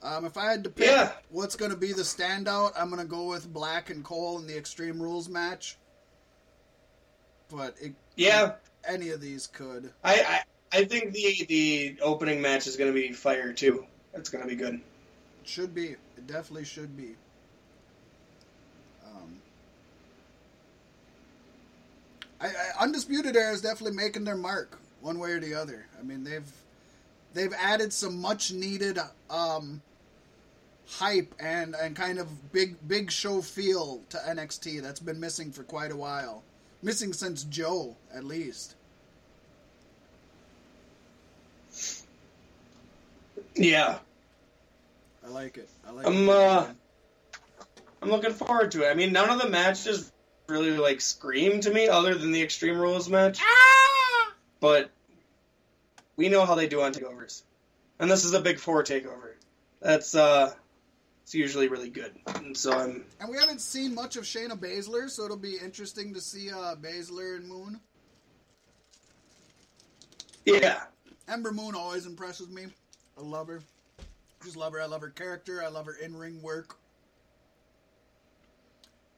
Um, 0.02 0.24
if 0.24 0.36
I 0.36 0.51
had 0.51 0.64
to 0.64 0.70
pick 0.70 0.86
yeah. 0.86 1.12
what's 1.31 1.56
going 1.56 1.70
to 1.70 1.76
be 1.76 1.93
the 1.93 2.02
standout, 2.02 2.72
I'm 2.76 2.89
going 2.89 3.01
to 3.01 3.06
go 3.06 3.24
with 3.24 3.52
Black 3.52 3.90
and 3.90 4.05
Cole 4.05 4.39
in 4.39 4.47
the 4.47 4.56
Extreme 4.56 5.01
Rules 5.01 5.28
match 5.28 5.78
but 7.51 7.75
it, 7.81 7.95
yeah, 8.16 8.53
any 8.87 9.11
of 9.11 9.21
these 9.21 9.47
could. 9.47 9.91
I, 10.03 10.15
I 10.73 10.79
I 10.81 10.85
think 10.85 11.12
the 11.12 11.45
the 11.49 11.97
opening 12.03 12.43
match 12.43 12.66
is 12.66 12.77
going 12.77 12.93
to 12.93 13.01
be 13.01 13.12
fire 13.12 13.53
too. 13.53 13.87
It's 14.12 14.29
going 14.29 14.43
to 14.43 14.49
be 14.49 14.57
good. 14.57 14.75
It 14.75 15.49
should 15.49 15.75
be. 15.75 15.91
It 16.16 16.27
definitely 16.27 16.65
should 16.65 16.97
be. 16.97 17.15
Um, 19.07 19.39
I, 22.41 22.49
I, 22.49 22.83
Undisputed 22.83 23.37
Era 23.37 23.53
is 23.53 23.61
definitely 23.61 23.97
making 23.97 24.25
their 24.25 24.37
mark 24.37 24.81
one 25.01 25.19
way 25.19 25.33
or 25.33 25.41
the 25.41 25.55
other. 25.55 25.87
I 25.99 26.03
mean, 26.03 26.25
they've 26.25 26.51
they've 27.35 27.53
added 27.53 27.93
some 27.93 28.21
much 28.21 28.53
needed 28.53 28.99
um, 29.31 29.81
hype 30.89 31.33
and 31.39 31.77
and 31.77 31.95
kind 31.95 32.19
of 32.19 32.53
big 32.53 32.77
big 32.89 33.12
show 33.12 33.43
feel 33.43 34.01
to 34.09 34.16
NXT 34.16 34.83
that's 34.83 35.01
been 35.01 35.21
missing 35.21 35.53
for 35.53 35.62
quite 35.62 35.93
a 35.93 35.97
while. 35.97 36.43
Missing 36.85 37.15
since 37.15 37.44
Joe, 37.44 37.97
at 38.15 38.24
least. 38.24 38.74
Yeah, 43.55 43.98
I 45.24 45.31
like 45.31 45.56
it. 45.56 45.66
I 45.89 45.93
like 45.93 46.06
it. 46.06 46.11
I'm 46.11 46.28
it. 46.28 46.31
uh, 46.31 46.66
I'm 48.02 48.11
looking 48.11 48.35
forward 48.35 48.73
to 48.73 48.82
it. 48.82 48.90
I 48.90 48.94
mean, 48.94 49.15
none 49.15 49.31
of 49.31 49.40
the 49.40 49.48
matches 49.48 50.12
really 50.47 50.77
like 50.77 51.01
scream 51.01 51.61
to 51.62 51.73
me, 51.73 51.89
other 51.89 52.15
than 52.15 52.32
the 52.32 52.43
Extreme 52.43 52.77
Rules 52.77 53.09
match. 53.09 53.40
But 54.61 54.90
we 56.16 56.28
know 56.28 56.44
how 56.44 56.55
they 56.55 56.69
do 56.69 56.82
on 56.82 56.93
takeovers, 56.93 57.44
and 57.98 58.11
this 58.11 58.27
is 58.27 58.35
a 58.35 58.40
big 58.40 58.59
four 58.59 58.82
takeover. 58.82 59.32
That's 59.81 60.15
uh, 60.15 60.52
it's 61.24 61.34
usually 61.34 61.68
really 61.68 61.88
good. 61.88 62.14
And 62.26 62.55
so 62.55 62.72
I'm 62.72 63.02
And 63.18 63.30
we 63.30 63.38
haven't 63.38 63.62
seen 63.62 63.94
much 63.94 64.16
of 64.16 64.24
Shayna 64.24 64.59
Baszler, 64.59 65.09
so 65.09 65.24
it'll 65.24 65.38
be 65.38 65.56
interesting 65.56 66.12
to 66.12 66.20
see 66.20 66.51
uh, 66.51 66.76
Baszler 66.76 67.36
and 67.36 67.48
Moon. 67.48 67.80
yeah. 70.44 70.82
Ember 71.26 71.51
Moon 71.52 71.74
always 71.74 72.05
impresses 72.05 72.51
me. 72.51 72.66
I 73.18 73.22
love 73.22 73.48
her. 73.48 73.62
Just 74.44 74.56
love 74.56 74.74
her. 74.74 74.82
I 74.82 74.84
love 74.84 75.01
her 75.01 75.09
character. 75.09 75.62
I 75.64 75.68
love 75.68 75.86
her 75.86 75.94
in 75.94 76.14
ring 76.14 76.42
work. 76.42 76.76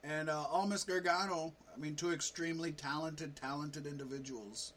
And 0.05 0.31
uh, 0.31 0.45
Almas 0.49 0.85
Gargano, 0.85 1.53
I 1.75 1.81
mean, 1.81 1.97
two 1.97 2.13
extremely 2.13 2.71
talented, 2.71 3.35
talented 3.35 3.87
individuals. 3.87 4.75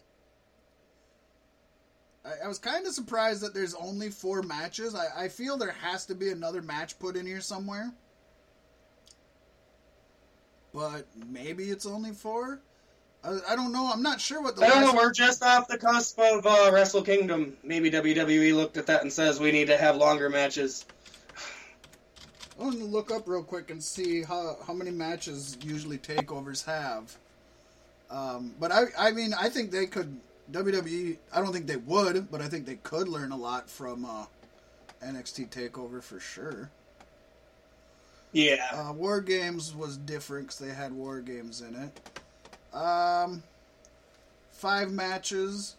I, 2.26 2.46
I 2.46 2.48
was 2.48 2.60
kind 2.60 2.86
of 2.86 2.94
surprised 2.94 3.42
that 3.42 3.54
there's 3.54 3.76
only 3.76 4.10
four 4.10 4.42
matches. 4.42 4.96
I, 4.96 5.26
I 5.26 5.28
feel 5.30 5.58
there 5.58 5.76
has 5.82 6.06
to 6.08 6.16
be 6.16 6.30
another 6.32 6.62
match 6.62 6.98
put 7.00 7.16
in 7.16 7.26
here 7.26 7.42
somewhere. 7.42 7.92
But 10.74 11.06
maybe 11.30 11.66
it's 11.66 11.86
only 11.86 12.12
four? 12.12 12.60
I, 13.24 13.40
I 13.50 13.56
don't 13.56 13.72
know. 13.74 13.90
I'm 13.92 14.04
not 14.04 14.22
sure 14.22 14.42
what 14.42 14.56
the 14.56 14.64
I 14.66 14.70
don't 14.70 14.84
last- 14.84 14.94
know. 14.94 15.02
We're 15.02 15.12
just 15.12 15.44
off 15.44 15.68
the 15.68 15.78
cusp 15.78 16.20
of 16.20 16.46
uh, 16.46 16.70
Wrestle 16.72 17.02
Kingdom. 17.02 17.58
Maybe 17.64 17.90
WWE 17.90 18.54
looked 18.56 18.78
at 18.78 18.86
that 18.88 19.02
and 19.02 19.12
says 19.12 19.40
we 19.40 19.52
need 19.52 19.68
to 19.68 19.78
have 19.78 19.96
longer 19.98 20.30
matches. 20.30 20.86
I 22.60 22.64
want 22.64 22.78
to 22.78 22.84
look 22.86 23.10
up 23.10 23.28
real 23.28 23.44
quick 23.44 23.72
and 23.72 23.82
see 23.82 24.22
how 24.22 24.58
how 24.68 24.74
many 24.74 24.92
matches 24.92 25.58
usually 25.64 25.98
takeovers 25.98 26.66
have. 26.66 27.18
Um, 28.10 28.54
but 28.60 28.72
I 28.72 28.84
I 28.98 29.12
mean 29.12 29.34
I 29.34 29.48
think 29.50 29.72
they 29.72 29.86
could 29.86 30.20
WWE. 30.52 31.18
I 31.34 31.42
don't 31.42 31.54
think 31.54 31.68
they 31.68 31.78
would, 31.78 32.32
but 32.32 32.42
I 32.42 32.48
think 32.48 32.66
they 32.66 32.76
could 32.76 33.08
learn 33.08 33.32
a 33.32 33.38
lot 33.38 33.70
from 33.70 34.06
uh, 34.06 34.26
NXT 35.04 35.50
Takeover 35.50 36.02
for 36.02 36.20
sure. 36.20 36.70
Yeah. 38.32 38.66
Uh, 38.72 38.94
War 38.94 39.22
Games 39.22 39.74
was 39.74 39.98
different 39.98 40.48
because 40.48 40.60
they 40.60 40.74
had 40.74 40.94
War 40.94 41.20
Games 41.20 41.62
in 41.62 41.76
it. 41.76 42.76
Um, 42.76 43.42
five 44.52 44.92
matches 44.92 45.76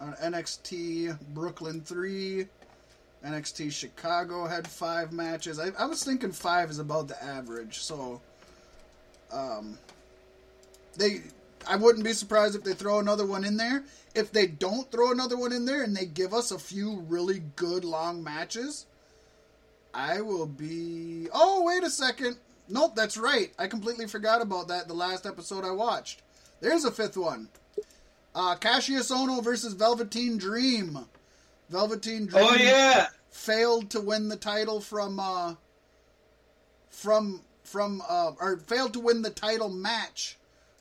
on 0.00 0.14
NXT 0.14 1.18
Brooklyn 1.34 1.80
three. 1.80 2.46
NXT 3.24 3.72
Chicago 3.72 4.46
had 4.46 4.66
five 4.66 5.12
matches. 5.12 5.58
I, 5.58 5.70
I 5.78 5.84
was 5.84 6.02
thinking 6.02 6.32
five 6.32 6.70
is 6.70 6.78
about 6.78 7.08
the 7.08 7.22
average, 7.22 7.80
so 7.80 8.20
um, 9.32 9.78
they. 10.96 11.22
I 11.68 11.76
wouldn't 11.76 12.04
be 12.04 12.12
surprised 12.12 12.54
if 12.56 12.64
they 12.64 12.72
throw 12.74 12.98
another 12.98 13.26
one 13.26 13.44
in 13.44 13.56
there. 13.56 13.84
If 14.14 14.32
they 14.32 14.46
don't 14.46 14.90
throw 14.90 15.12
another 15.12 15.36
one 15.36 15.52
in 15.52 15.66
there 15.66 15.82
and 15.82 15.96
they 15.96 16.06
give 16.06 16.32
us 16.34 16.50
a 16.50 16.58
few 16.58 17.00
really 17.08 17.42
good 17.56 17.84
long 17.84 18.24
matches, 18.24 18.86
I 19.94 20.20
will 20.20 20.46
be. 20.46 21.28
Oh, 21.32 21.62
wait 21.64 21.84
a 21.84 21.90
second. 21.90 22.36
Nope, 22.68 22.94
that's 22.96 23.16
right. 23.16 23.52
I 23.58 23.66
completely 23.66 24.06
forgot 24.06 24.42
about 24.42 24.68
that 24.68 24.88
the 24.88 24.94
last 24.94 25.26
episode 25.26 25.64
I 25.64 25.70
watched. 25.72 26.22
There's 26.60 26.84
a 26.84 26.90
fifth 26.92 27.16
one. 27.16 27.48
Uh, 28.34 28.54
Kassius 28.56 29.10
Ohno 29.10 29.42
versus 29.42 29.74
Velveteen 29.74 30.38
Dream. 30.38 30.98
Velveteen 31.68 32.26
Dream 32.26 32.44
Oh 32.48 32.54
yeah. 32.54 33.08
failed 33.30 33.90
to 33.90 34.00
win 34.00 34.28
the 34.28 34.36
title 34.36 34.80
from 34.80 35.18
uh 35.20 35.54
from 36.88 37.42
from 37.64 38.02
uh 38.08 38.32
or 38.40 38.58
failed 38.58 38.92
to 38.94 39.00
win 39.00 39.22
the 39.22 39.30
title 39.30 39.68
match 39.68 40.36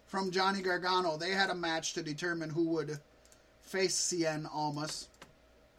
from 0.10 0.32
Johnny 0.32 0.62
Gargano. 0.62 1.18
They 1.18 1.32
had 1.32 1.50
a 1.50 1.56
match 1.56 1.94
to 1.94 2.04
determine 2.04 2.50
who 2.50 2.70
would 2.70 3.00
face 3.62 3.96
Cien 3.96 4.46
Almas. 4.54 5.08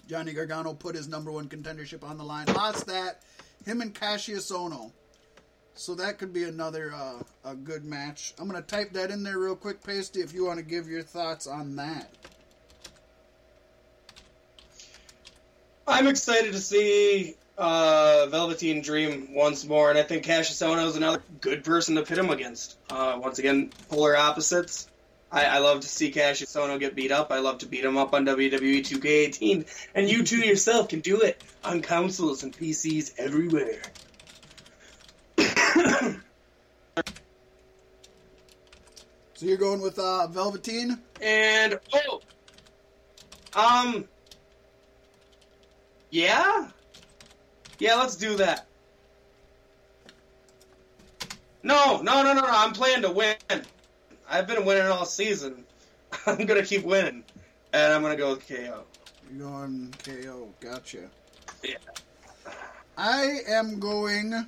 Johnny 0.08 0.32
Gargano 0.32 0.72
put 0.72 0.94
his 0.94 1.08
number 1.08 1.30
one 1.30 1.48
contendership 1.48 2.02
on 2.02 2.16
the 2.16 2.24
line. 2.24 2.46
Lost 2.46 2.86
that. 2.86 3.22
Him 3.66 3.80
and 3.80 3.94
Kassius 3.94 4.50
Ohno. 4.50 4.92
So 5.74 5.94
that 5.96 6.18
could 6.18 6.32
be 6.32 6.44
another 6.44 6.92
uh, 6.94 7.22
a 7.44 7.54
good 7.54 7.84
match. 7.84 8.34
I'm 8.38 8.46
gonna 8.46 8.62
type 8.62 8.92
that 8.92 9.10
in 9.10 9.22
there 9.22 9.38
real 9.38 9.56
quick, 9.56 9.82
Pasty, 9.82 10.20
if 10.20 10.32
you 10.32 10.44
want 10.44 10.58
to 10.58 10.64
give 10.64 10.88
your 10.88 11.02
thoughts 11.02 11.46
on 11.46 11.76
that. 11.76 12.10
I'm 15.86 16.06
excited 16.06 16.52
to 16.52 16.60
see 16.60 17.34
uh, 17.60 18.26
Velveteen 18.30 18.80
Dream 18.80 19.34
once 19.34 19.66
more, 19.66 19.90
and 19.90 19.98
I 19.98 20.02
think 20.02 20.24
Kassius 20.24 20.66
Ohno 20.66 20.86
is 20.86 20.96
another 20.96 21.22
good 21.40 21.62
person 21.62 21.96
to 21.96 22.02
pit 22.02 22.18
him 22.18 22.30
against. 22.30 22.78
Uh, 22.88 23.18
once 23.22 23.38
again, 23.38 23.70
polar 23.88 24.16
opposites. 24.16 24.88
I, 25.30 25.44
I 25.44 25.58
love 25.58 25.80
to 25.80 25.88
see 25.88 26.10
Kassius 26.10 26.56
Ohno 26.56 26.80
get 26.80 26.96
beat 26.96 27.12
up. 27.12 27.30
I 27.30 27.38
love 27.38 27.58
to 27.58 27.66
beat 27.66 27.84
him 27.84 27.98
up 27.98 28.14
on 28.14 28.24
WWE 28.24 28.80
2K18, 28.80 29.66
and 29.94 30.10
you 30.10 30.24
too 30.24 30.38
yourself 30.38 30.88
can 30.88 31.00
do 31.00 31.20
it 31.20 31.42
on 31.62 31.82
consoles 31.82 32.42
and 32.42 32.56
PCs 32.56 33.12
everywhere. 33.18 33.82
So 39.34 39.46
you're 39.46 39.56
going 39.56 39.80
with 39.80 39.98
uh, 39.98 40.26
Velveteen? 40.26 40.98
And 41.22 41.80
oh, 41.94 42.20
um, 43.54 44.04
yeah, 46.10 46.68
yeah, 47.80 47.96
let's 47.96 48.16
do 48.16 48.36
that. 48.36 48.66
No, 51.62 52.00
no, 52.02 52.22
no, 52.22 52.32
no, 52.32 52.40
no. 52.40 52.46
I'm 52.48 52.72
playing 52.72 53.02
to 53.02 53.10
win. 53.10 53.36
I've 54.28 54.46
been 54.46 54.64
winning 54.64 54.86
all 54.86 55.04
season. 55.04 55.64
I'm 56.26 56.46
gonna 56.46 56.64
keep 56.64 56.84
winning, 56.84 57.24
and 57.72 57.92
I'm 57.92 58.02
gonna 58.02 58.16
go 58.16 58.30
with 58.30 58.46
KO. 58.48 58.84
You're 59.30 59.48
going 59.48 59.94
KO. 60.04 60.48
Gotcha. 60.60 61.10
Yeah. 61.62 61.76
I 62.96 63.38
am 63.48 63.78
going. 63.78 64.46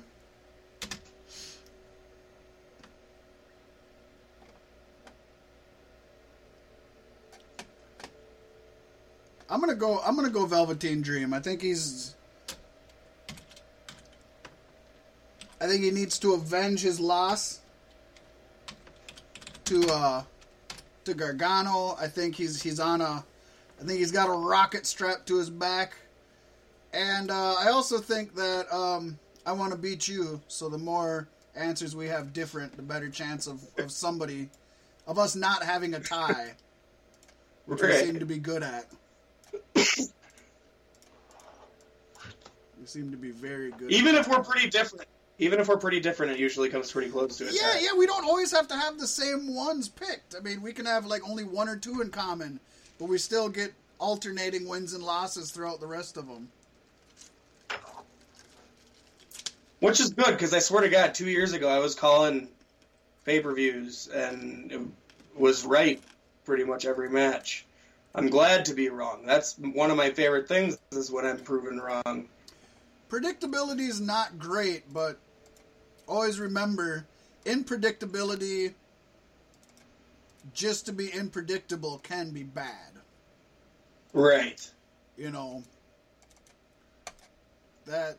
I'm 9.49 9.59
gonna 9.59 9.75
go. 9.75 9.99
I'm 9.99 10.15
gonna 10.15 10.29
go 10.29 10.45
Velveteen 10.45 11.01
Dream. 11.01 11.33
I 11.33 11.39
think 11.39 11.61
he's. 11.61 12.15
Think 15.73 15.85
he 15.85 15.91
needs 15.91 16.19
to 16.19 16.33
avenge 16.33 16.81
his 16.81 16.99
loss 16.99 17.59
to 19.65 19.87
uh 19.91 20.23
to 21.03 21.13
Gargano. 21.15 21.97
I 21.99 22.07
think 22.07 22.35
he's 22.35 22.61
he's 22.61 22.79
on 22.79 23.01
a. 23.01 23.25
I 23.81 23.83
think 23.83 23.97
he's 23.97 24.11
got 24.11 24.29
a 24.29 24.33
rocket 24.33 24.85
strapped 24.85 25.27
to 25.27 25.39
his 25.39 25.49
back. 25.49 25.95
And 26.93 27.31
uh, 27.31 27.55
I 27.57 27.69
also 27.69 27.97
think 27.97 28.35
that 28.35 28.71
um, 28.71 29.17
I 29.47 29.51
want 29.53 29.71
to 29.71 29.77
beat 29.77 30.07
you. 30.07 30.39
So 30.47 30.69
the 30.69 30.77
more 30.77 31.27
answers 31.55 31.95
we 31.95 32.05
have 32.05 32.33
different, 32.33 32.75
the 32.75 32.83
better 32.83 33.09
chance 33.09 33.47
of, 33.47 33.63
of 33.79 33.91
somebody, 33.91 34.49
of 35.07 35.17
us 35.17 35.35
not 35.35 35.63
having 35.63 35.95
a 35.95 35.99
tie, 35.99 36.51
which 37.65 37.81
we 37.81 37.93
seem 37.93 38.19
to 38.19 38.27
be 38.27 38.37
good 38.37 38.61
at. 38.61 38.85
we 39.75 39.83
seem 42.85 43.09
to 43.09 43.17
be 43.17 43.31
very 43.31 43.71
good. 43.71 43.91
Even 43.91 44.13
if 44.13 44.27
we're 44.27 44.43
pretty 44.43 44.69
different, 44.69 45.07
even 45.43 45.59
if 45.59 45.67
we're 45.67 45.77
pretty 45.77 45.99
different, 45.99 46.31
it 46.31 46.39
usually 46.39 46.69
comes 46.69 46.91
pretty 46.91 47.11
close 47.11 47.37
to 47.37 47.47
it. 47.47 47.53
yeah, 47.53 47.77
yeah, 47.79 47.97
we 47.97 48.07
don't 48.07 48.23
always 48.23 48.51
have 48.51 48.67
to 48.69 48.75
have 48.75 48.97
the 48.97 49.07
same 49.07 49.53
ones 49.53 49.89
picked. 49.89 50.35
I 50.35 50.39
mean, 50.39 50.61
we 50.61 50.71
can 50.71 50.85
have 50.85 51.05
like 51.05 51.27
only 51.29 51.43
one 51.43 51.67
or 51.67 51.75
two 51.75 52.01
in 52.01 52.09
common, 52.09 52.61
but 52.97 53.05
we 53.05 53.17
still 53.17 53.49
get 53.49 53.73
alternating 53.99 54.67
wins 54.67 54.93
and 54.93 55.03
losses 55.03 55.51
throughout 55.51 55.81
the 55.81 55.87
rest 55.87 56.15
of 56.15 56.27
them. 56.27 56.49
Which 59.81 59.99
is 59.99 60.11
good 60.11 60.31
because 60.31 60.53
I 60.53 60.59
swear 60.59 60.81
to 60.83 60.89
God, 60.89 61.13
two 61.13 61.29
years 61.29 61.51
ago 61.51 61.67
I 61.67 61.79
was 61.79 61.93
calling 61.93 62.47
pay 63.25 63.41
per 63.41 63.53
views 63.53 64.07
and 64.07 64.71
it 64.71 64.79
was 65.35 65.65
right 65.65 66.01
pretty 66.45 66.63
much 66.63 66.85
every 66.85 67.09
match. 67.09 67.65
I'm 68.15 68.29
glad 68.29 68.63
to 68.65 68.73
be 68.73 68.87
wrong. 68.87 69.23
That's 69.25 69.57
one 69.57 69.91
of 69.91 69.97
my 69.97 70.11
favorite 70.11 70.47
things 70.47 70.77
is 70.93 71.11
when 71.11 71.25
I'm 71.25 71.39
proven 71.39 71.79
wrong. 71.79 72.29
Predictability 73.09 73.89
is 73.89 73.99
not 73.99 74.39
great, 74.39 74.91
but 74.93 75.19
always 76.07 76.39
remember 76.39 77.05
unpredictability 77.45 78.73
just 80.53 80.85
to 80.85 80.93
be 80.93 81.11
unpredictable 81.13 81.99
can 81.99 82.31
be 82.31 82.43
bad. 82.43 82.91
Right. 84.13 84.69
You 85.17 85.31
know 85.31 85.63
that 87.85 88.17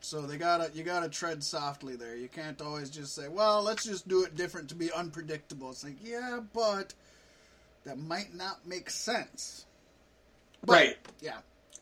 so 0.00 0.22
they 0.22 0.36
gotta 0.36 0.70
you 0.72 0.84
gotta 0.84 1.08
tread 1.08 1.42
softly 1.42 1.96
there. 1.96 2.16
You 2.16 2.28
can't 2.28 2.60
always 2.62 2.90
just 2.90 3.14
say, 3.14 3.28
"Well, 3.28 3.62
let's 3.62 3.84
just 3.84 4.06
do 4.06 4.22
it 4.22 4.36
different 4.36 4.68
to 4.68 4.74
be 4.74 4.92
unpredictable." 4.92 5.70
It's 5.70 5.82
like, 5.82 5.96
yeah, 6.02 6.40
but 6.52 6.94
that 7.84 7.98
might 7.98 8.34
not 8.34 8.66
make 8.66 8.88
sense. 8.90 9.64
But, 10.64 10.72
right. 10.72 10.96
Yeah, 11.20 11.38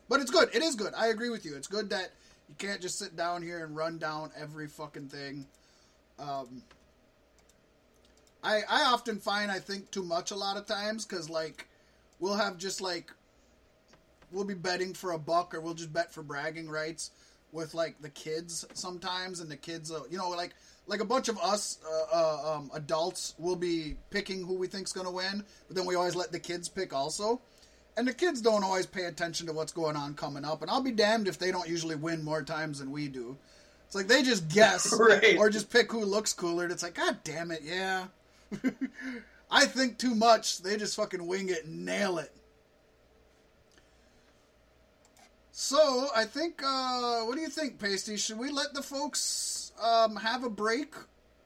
but 0.09 0.20
it's 0.20 0.31
good. 0.31 0.48
It 0.55 0.62
is 0.62 0.74
good. 0.74 0.94
I 0.94 1.09
agree 1.09 1.28
with 1.28 1.44
you. 1.44 1.55
It's 1.55 1.68
good 1.68 1.90
that 1.90 2.12
you 2.55 2.68
can't 2.68 2.81
just 2.81 2.98
sit 2.98 3.16
down 3.16 3.43
here 3.43 3.64
and 3.64 3.74
run 3.74 3.98
down 3.98 4.31
every 4.39 4.68
fucking 4.68 5.09
thing. 5.09 5.47
Um, 6.18 6.62
I 8.43 8.62
I 8.68 8.82
often 8.85 9.18
find 9.18 9.51
I 9.51 9.59
think 9.59 9.90
too 9.90 10.05
much 10.05 10.31
a 10.31 10.36
lot 10.36 10.56
of 10.56 10.66
times 10.66 11.05
because 11.05 11.28
like 11.28 11.66
we'll 12.20 12.36
have 12.36 12.56
just 12.56 12.81
like 12.81 13.10
we'll 14.31 14.44
be 14.44 14.55
betting 14.55 14.94
for 14.94 15.12
a 15.12 15.18
buck 15.18 15.55
or 15.55 15.60
we'll 15.60 15.74
just 15.74 15.93
bet 15.93 16.12
for 16.12 16.22
bragging 16.22 16.68
rights 16.68 17.10
with 17.51 17.74
like 17.74 18.01
the 18.01 18.10
kids 18.10 18.64
sometimes 18.74 19.40
and 19.40 19.51
the 19.51 19.56
kids 19.56 19.90
uh, 19.90 20.02
you 20.10 20.18
know 20.18 20.31
like 20.31 20.55
like 20.86 21.01
a 21.01 21.05
bunch 21.05 21.28
of 21.28 21.39
us 21.39 21.78
uh, 21.89 22.16
uh, 22.16 22.56
um, 22.56 22.70
adults 22.74 23.35
will 23.39 23.56
be 23.56 23.97
picking 24.10 24.44
who 24.44 24.55
we 24.55 24.66
think's 24.66 24.93
to 24.93 25.10
win 25.10 25.44
but 25.66 25.76
then 25.76 25.86
we 25.86 25.94
always 25.94 26.14
let 26.14 26.31
the 26.31 26.39
kids 26.39 26.68
pick 26.68 26.93
also 26.93 27.40
and 27.96 28.06
the 28.08 28.12
kids 28.12 28.40
don't 28.40 28.64
always 28.64 28.86
pay 28.86 29.04
attention 29.04 29.46
to 29.46 29.52
what's 29.52 29.72
going 29.72 29.96
on 29.96 30.14
coming 30.14 30.44
up 30.44 30.62
and 30.62 30.70
i'll 30.70 30.82
be 30.82 30.90
damned 30.90 31.28
if 31.28 31.38
they 31.38 31.50
don't 31.50 31.68
usually 31.68 31.96
win 31.96 32.22
more 32.24 32.42
times 32.42 32.78
than 32.78 32.90
we 32.90 33.08
do 33.08 33.36
it's 33.86 33.94
like 33.94 34.08
they 34.08 34.22
just 34.22 34.48
guess 34.48 34.92
right. 34.98 35.36
or 35.38 35.50
just 35.50 35.70
pick 35.70 35.90
who 35.90 36.04
looks 36.04 36.32
cooler 36.32 36.64
and 36.64 36.72
it's 36.72 36.82
like 36.82 36.94
god 36.94 37.18
damn 37.24 37.50
it 37.50 37.62
yeah 37.62 38.06
i 39.50 39.64
think 39.64 39.98
too 39.98 40.14
much 40.14 40.62
they 40.62 40.76
just 40.76 40.96
fucking 40.96 41.26
wing 41.26 41.48
it 41.48 41.64
and 41.64 41.84
nail 41.84 42.18
it 42.18 42.32
So 45.56 46.08
I 46.16 46.24
think, 46.24 46.60
uh, 46.64 47.20
what 47.20 47.36
do 47.36 47.40
you 47.40 47.48
think, 47.48 47.78
Pasty? 47.78 48.16
Should 48.16 48.38
we 48.40 48.50
let 48.50 48.74
the 48.74 48.82
folks 48.82 49.70
um, 49.80 50.16
have 50.16 50.42
a 50.42 50.50
break? 50.50 50.94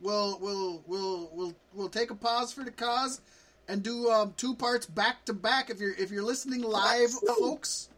We'll 0.00 0.38
we'll 0.40 0.82
we'll 0.86 1.30
we'll 1.30 1.54
we'll 1.74 1.88
take 1.90 2.10
a 2.10 2.14
pause 2.14 2.50
for 2.50 2.64
the 2.64 2.70
cause 2.70 3.20
and 3.68 3.82
do 3.82 4.10
um, 4.10 4.34
two 4.36 4.54
parts 4.54 4.86
back 4.86 5.24
to 5.26 5.34
back. 5.34 5.70
If 5.70 5.80
you're 5.80 5.94
if 5.94 6.10
you're 6.10 6.24
listening 6.24 6.62
live, 6.62 7.10
folks, 7.38 7.88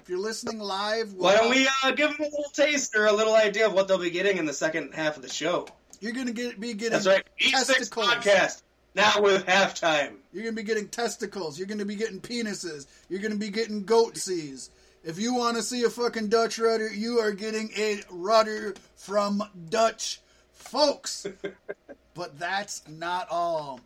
if 0.00 0.08
you're 0.08 0.18
listening 0.18 0.60
live, 0.60 1.14
we'll 1.14 1.24
why 1.24 1.34
don't 1.34 1.50
we 1.50 1.68
uh, 1.82 1.90
give 1.92 2.10
them 2.10 2.20
a 2.20 2.24
little 2.24 2.50
taste 2.52 2.94
or 2.94 3.06
a 3.06 3.12
little 3.12 3.34
idea 3.34 3.66
of 3.66 3.72
what 3.72 3.88
they'll 3.88 3.98
be 3.98 4.10
getting 4.10 4.36
in 4.36 4.44
the 4.44 4.52
second 4.52 4.94
half 4.94 5.16
of 5.16 5.22
the 5.22 5.28
show? 5.28 5.66
You're 6.00 6.12
gonna 6.12 6.32
get 6.32 6.60
be 6.60 6.74
getting 6.74 6.92
that's 6.92 7.06
right. 7.06 7.24
E6 7.40 7.88
podcast. 7.90 8.62
Now 8.94 9.20
with 9.20 9.46
halftime. 9.46 10.16
You're 10.32 10.44
gonna 10.44 10.56
be 10.56 10.62
getting 10.62 10.88
testicles. 10.88 11.58
You're 11.58 11.68
gonna 11.68 11.84
be 11.84 11.96
getting 11.96 12.20
penises. 12.20 12.86
You're 13.08 13.20
gonna 13.20 13.36
be 13.36 13.50
getting 13.50 13.84
goatsies. 13.84 14.70
If 15.04 15.18
you 15.18 15.34
want 15.34 15.56
to 15.56 15.62
see 15.62 15.84
a 15.84 15.90
fucking 15.90 16.28
Dutch 16.28 16.58
rudder, 16.58 16.92
you 16.92 17.20
are 17.20 17.32
getting 17.32 17.70
a 17.76 18.02
rudder 18.10 18.74
from 18.96 19.42
Dutch 19.70 20.20
folks. 20.52 21.26
but 22.14 22.38
that's 22.38 22.86
not 22.88 23.28
all. 23.30 23.80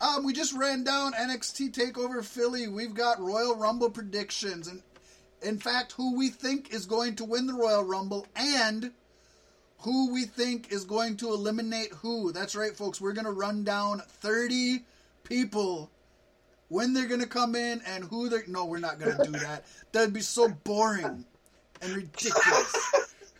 Um, 0.00 0.24
we 0.24 0.32
just 0.32 0.52
ran 0.54 0.84
down 0.84 1.12
NXT 1.12 1.72
Takeover 1.72 2.24
Philly. 2.24 2.68
We've 2.68 2.94
got 2.94 3.20
Royal 3.20 3.56
Rumble 3.56 3.90
predictions, 3.90 4.66
and 4.66 4.82
in 5.42 5.58
fact, 5.58 5.92
who 5.92 6.16
we 6.16 6.30
think 6.30 6.72
is 6.72 6.86
going 6.86 7.16
to 7.16 7.24
win 7.24 7.46
the 7.46 7.54
Royal 7.54 7.84
Rumble, 7.84 8.26
and 8.34 8.90
who 9.78 10.12
we 10.12 10.24
think 10.24 10.72
is 10.72 10.84
going 10.84 11.16
to 11.18 11.28
eliminate 11.28 11.92
who. 11.92 12.32
That's 12.32 12.56
right, 12.56 12.74
folks. 12.74 13.00
We're 13.00 13.12
going 13.12 13.26
to 13.26 13.30
run 13.30 13.64
down 13.64 14.00
30 14.00 14.82
people 15.22 15.90
when 16.68 16.92
they're 16.92 17.08
going 17.08 17.20
to 17.20 17.26
come 17.26 17.54
in 17.54 17.82
and 17.86 18.04
who 18.04 18.28
they're. 18.28 18.44
No, 18.46 18.64
we're 18.64 18.78
not 18.78 18.98
going 18.98 19.16
to 19.16 19.24
do 19.24 19.32
that. 19.32 19.64
That'd 19.92 20.14
be 20.14 20.20
so 20.20 20.48
boring 20.48 21.24
and 21.82 21.92
ridiculous. 21.92 22.92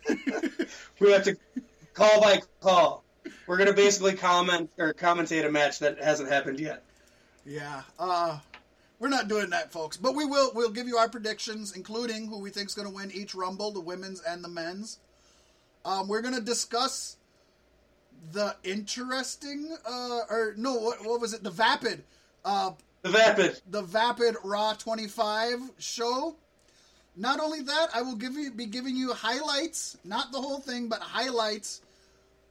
we 0.99 1.11
have 1.11 1.23
to 1.23 1.35
call 1.93 2.21
by 2.21 2.39
call. 2.61 3.04
We're 3.47 3.57
going 3.57 3.69
to 3.69 3.75
basically 3.75 4.13
comment 4.13 4.71
or 4.77 4.93
commentate 4.93 5.45
a 5.45 5.51
match 5.51 5.79
that 5.79 6.01
hasn't 6.01 6.29
happened 6.29 6.59
yet. 6.59 6.83
Yeah. 7.45 7.83
Uh, 7.99 8.39
we're 8.99 9.09
not 9.09 9.27
doing 9.27 9.49
that, 9.51 9.71
folks. 9.71 9.97
But 9.97 10.15
we 10.15 10.25
will. 10.25 10.51
We'll 10.55 10.71
give 10.71 10.87
you 10.87 10.97
our 10.97 11.09
predictions, 11.09 11.75
including 11.75 12.27
who 12.27 12.39
we 12.39 12.49
think 12.49 12.69
is 12.69 12.75
going 12.75 12.87
to 12.87 12.93
win 12.93 13.11
each 13.11 13.35
Rumble, 13.35 13.71
the 13.71 13.81
women's 13.81 14.21
and 14.21 14.43
the 14.43 14.49
men's. 14.49 14.99
Um, 15.83 16.07
we're 16.07 16.21
going 16.21 16.33
to 16.33 16.41
discuss 16.41 17.17
the 18.31 18.55
interesting, 18.63 19.75
uh, 19.87 20.19
or 20.29 20.55
no, 20.57 20.73
what, 20.75 21.05
what 21.05 21.21
was 21.21 21.33
it? 21.33 21.43
The 21.43 21.51
Vapid 21.51 22.03
uh, 22.45 22.71
the 23.01 23.09
Vapid. 23.09 23.61
The 23.69 23.81
Vapid 23.81 24.35
Raw 24.43 24.73
25 24.73 25.59
show. 25.79 26.35
Not 27.17 27.39
only 27.39 27.61
that, 27.61 27.87
I 27.93 28.01
will 28.01 28.15
give 28.15 28.33
you 28.33 28.51
be 28.51 28.65
giving 28.65 28.95
you 28.95 29.13
highlights, 29.13 29.97
not 30.03 30.31
the 30.31 30.39
whole 30.39 30.59
thing, 30.59 30.87
but 30.89 31.01
highlights 31.01 31.81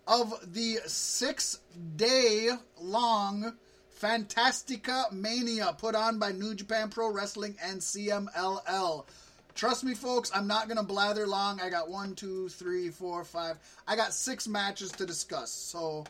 of 0.07 0.35
the 0.53 0.79
six 0.87 1.61
day 1.97 2.51
long 2.81 3.55
Fantastica 4.01 5.11
Mania 5.13 5.75
put 5.79 5.95
on 5.95 6.19
by 6.19 6.33
New 6.33 6.55
Japan 6.55 6.91
Pro 6.91 7.11
Wrestling 7.11 7.57
and 7.63 7.81
CMLL. 7.81 9.07
Trust 9.55 9.85
me, 9.85 9.95
folks, 9.95 10.31
I'm 10.35 10.47
not 10.47 10.67
going 10.67 10.79
to 10.79 10.85
blather 10.85 11.27
long. 11.27 11.61
I 11.61 11.71
got 11.71 11.89
one, 11.89 12.15
two, 12.15 12.49
three, 12.49 12.91
four, 12.91 13.25
five. 13.25 13.57
I 13.87 13.97
got 13.97 14.13
six 14.13 14.49
matches 14.49 14.91
to 14.93 15.07
discuss. 15.07 15.53
So 15.53 16.05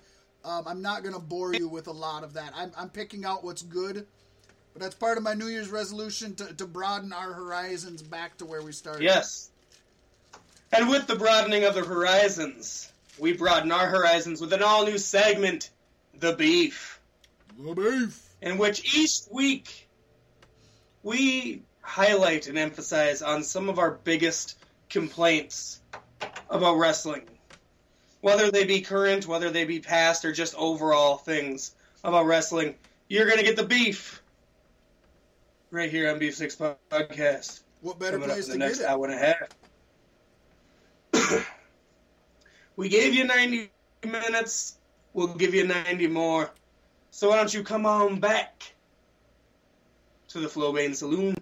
um, 0.45 0.65
I'm 0.67 0.81
not 0.81 1.03
going 1.03 1.15
to 1.15 1.21
bore 1.21 1.55
you 1.55 1.69
with 1.69 1.87
a 1.87 1.93
lot 1.93 2.25
of 2.25 2.33
that. 2.35 2.53
I'm, 2.57 2.73
I'm 2.77 2.89
picking 2.89 3.25
out 3.25 3.45
what's 3.45 3.63
good 3.63 4.07
but 4.75 4.83
that's 4.83 4.97
part 4.97 5.17
of 5.17 5.25
my 5.25 5.35
New 5.35 5.47
Year's 5.47 5.71
resolution 5.71 6.35
to, 6.35 6.53
to 6.53 6.67
broaden 6.67 7.13
our 7.13 7.33
horizons 7.33 8.03
back 8.03 8.37
to 8.39 8.45
where 8.45 8.61
we 8.61 8.73
started. 8.73 9.05
Yes. 9.05 9.51
And 10.73 10.89
with 10.89 11.07
the 11.07 11.15
broadening 11.15 11.63
of 11.63 11.77
the 11.77 11.85
horizons, 11.85 12.93
we 13.19 13.33
broaden 13.33 13.73
our 13.73 13.87
horizons 13.87 14.41
with 14.41 14.53
an 14.53 14.63
all 14.63 14.85
new 14.85 14.99
segment, 14.99 15.71
The 16.19 16.35
Beef. 16.35 17.01
The 17.59 17.75
Beef. 17.75 18.21
In 18.41 18.59
which 18.59 18.95
each 18.97 19.21
week 19.31 19.89
we 21.03 21.63
highlight 21.81 22.49
and 22.49 22.59
emphasize 22.59 23.23
on 23.23 23.43
some 23.43 23.69
of 23.69 23.79
our 23.79 23.91
biggest 23.91 24.59
complaints 24.89 25.81
about 26.51 26.77
wrestling. 26.77 27.23
Whether 28.21 28.51
they 28.51 28.65
be 28.65 28.81
current, 28.81 29.27
whether 29.27 29.51
they 29.51 29.65
be 29.65 29.81
past, 29.81 30.25
or 30.25 30.33
just 30.33 30.55
overall 30.55 31.17
things 31.17 31.75
about 32.03 32.27
wrestling, 32.27 32.75
you're 33.09 33.27
going 33.27 33.39
to 33.39 33.45
get 33.45 33.57
the 33.57 33.67
beef 33.67 34.23
right 35.71 35.91
here 35.91 36.11
on 36.11 36.19
Beef 36.19 36.35
Six 36.35 36.57
Podcast. 36.57 37.61
What 37.83 37.99
better 37.99 38.19
place 38.19 38.47
to 38.49 38.57
next 38.57 38.79
get 38.79 38.85
it? 38.85 38.91
Hour 38.91 39.07
and 39.07 39.15
a 39.15 39.37
half. 41.13 41.47
we 42.77 42.89
gave 42.89 43.15
you 43.15 43.25
90 43.25 43.71
minutes. 44.05 44.79
We'll 45.13 45.35
give 45.35 45.55
you 45.55 45.67
90 45.67 46.09
more. 46.09 46.51
So 47.11 47.29
why 47.29 47.37
don't 47.37 47.53
you 47.55 47.63
come 47.63 47.87
on 47.87 48.21
back 48.21 48.75
to 50.29 50.41
the 50.41 50.49
Flowbane 50.49 50.95
Saloon? 50.95 51.37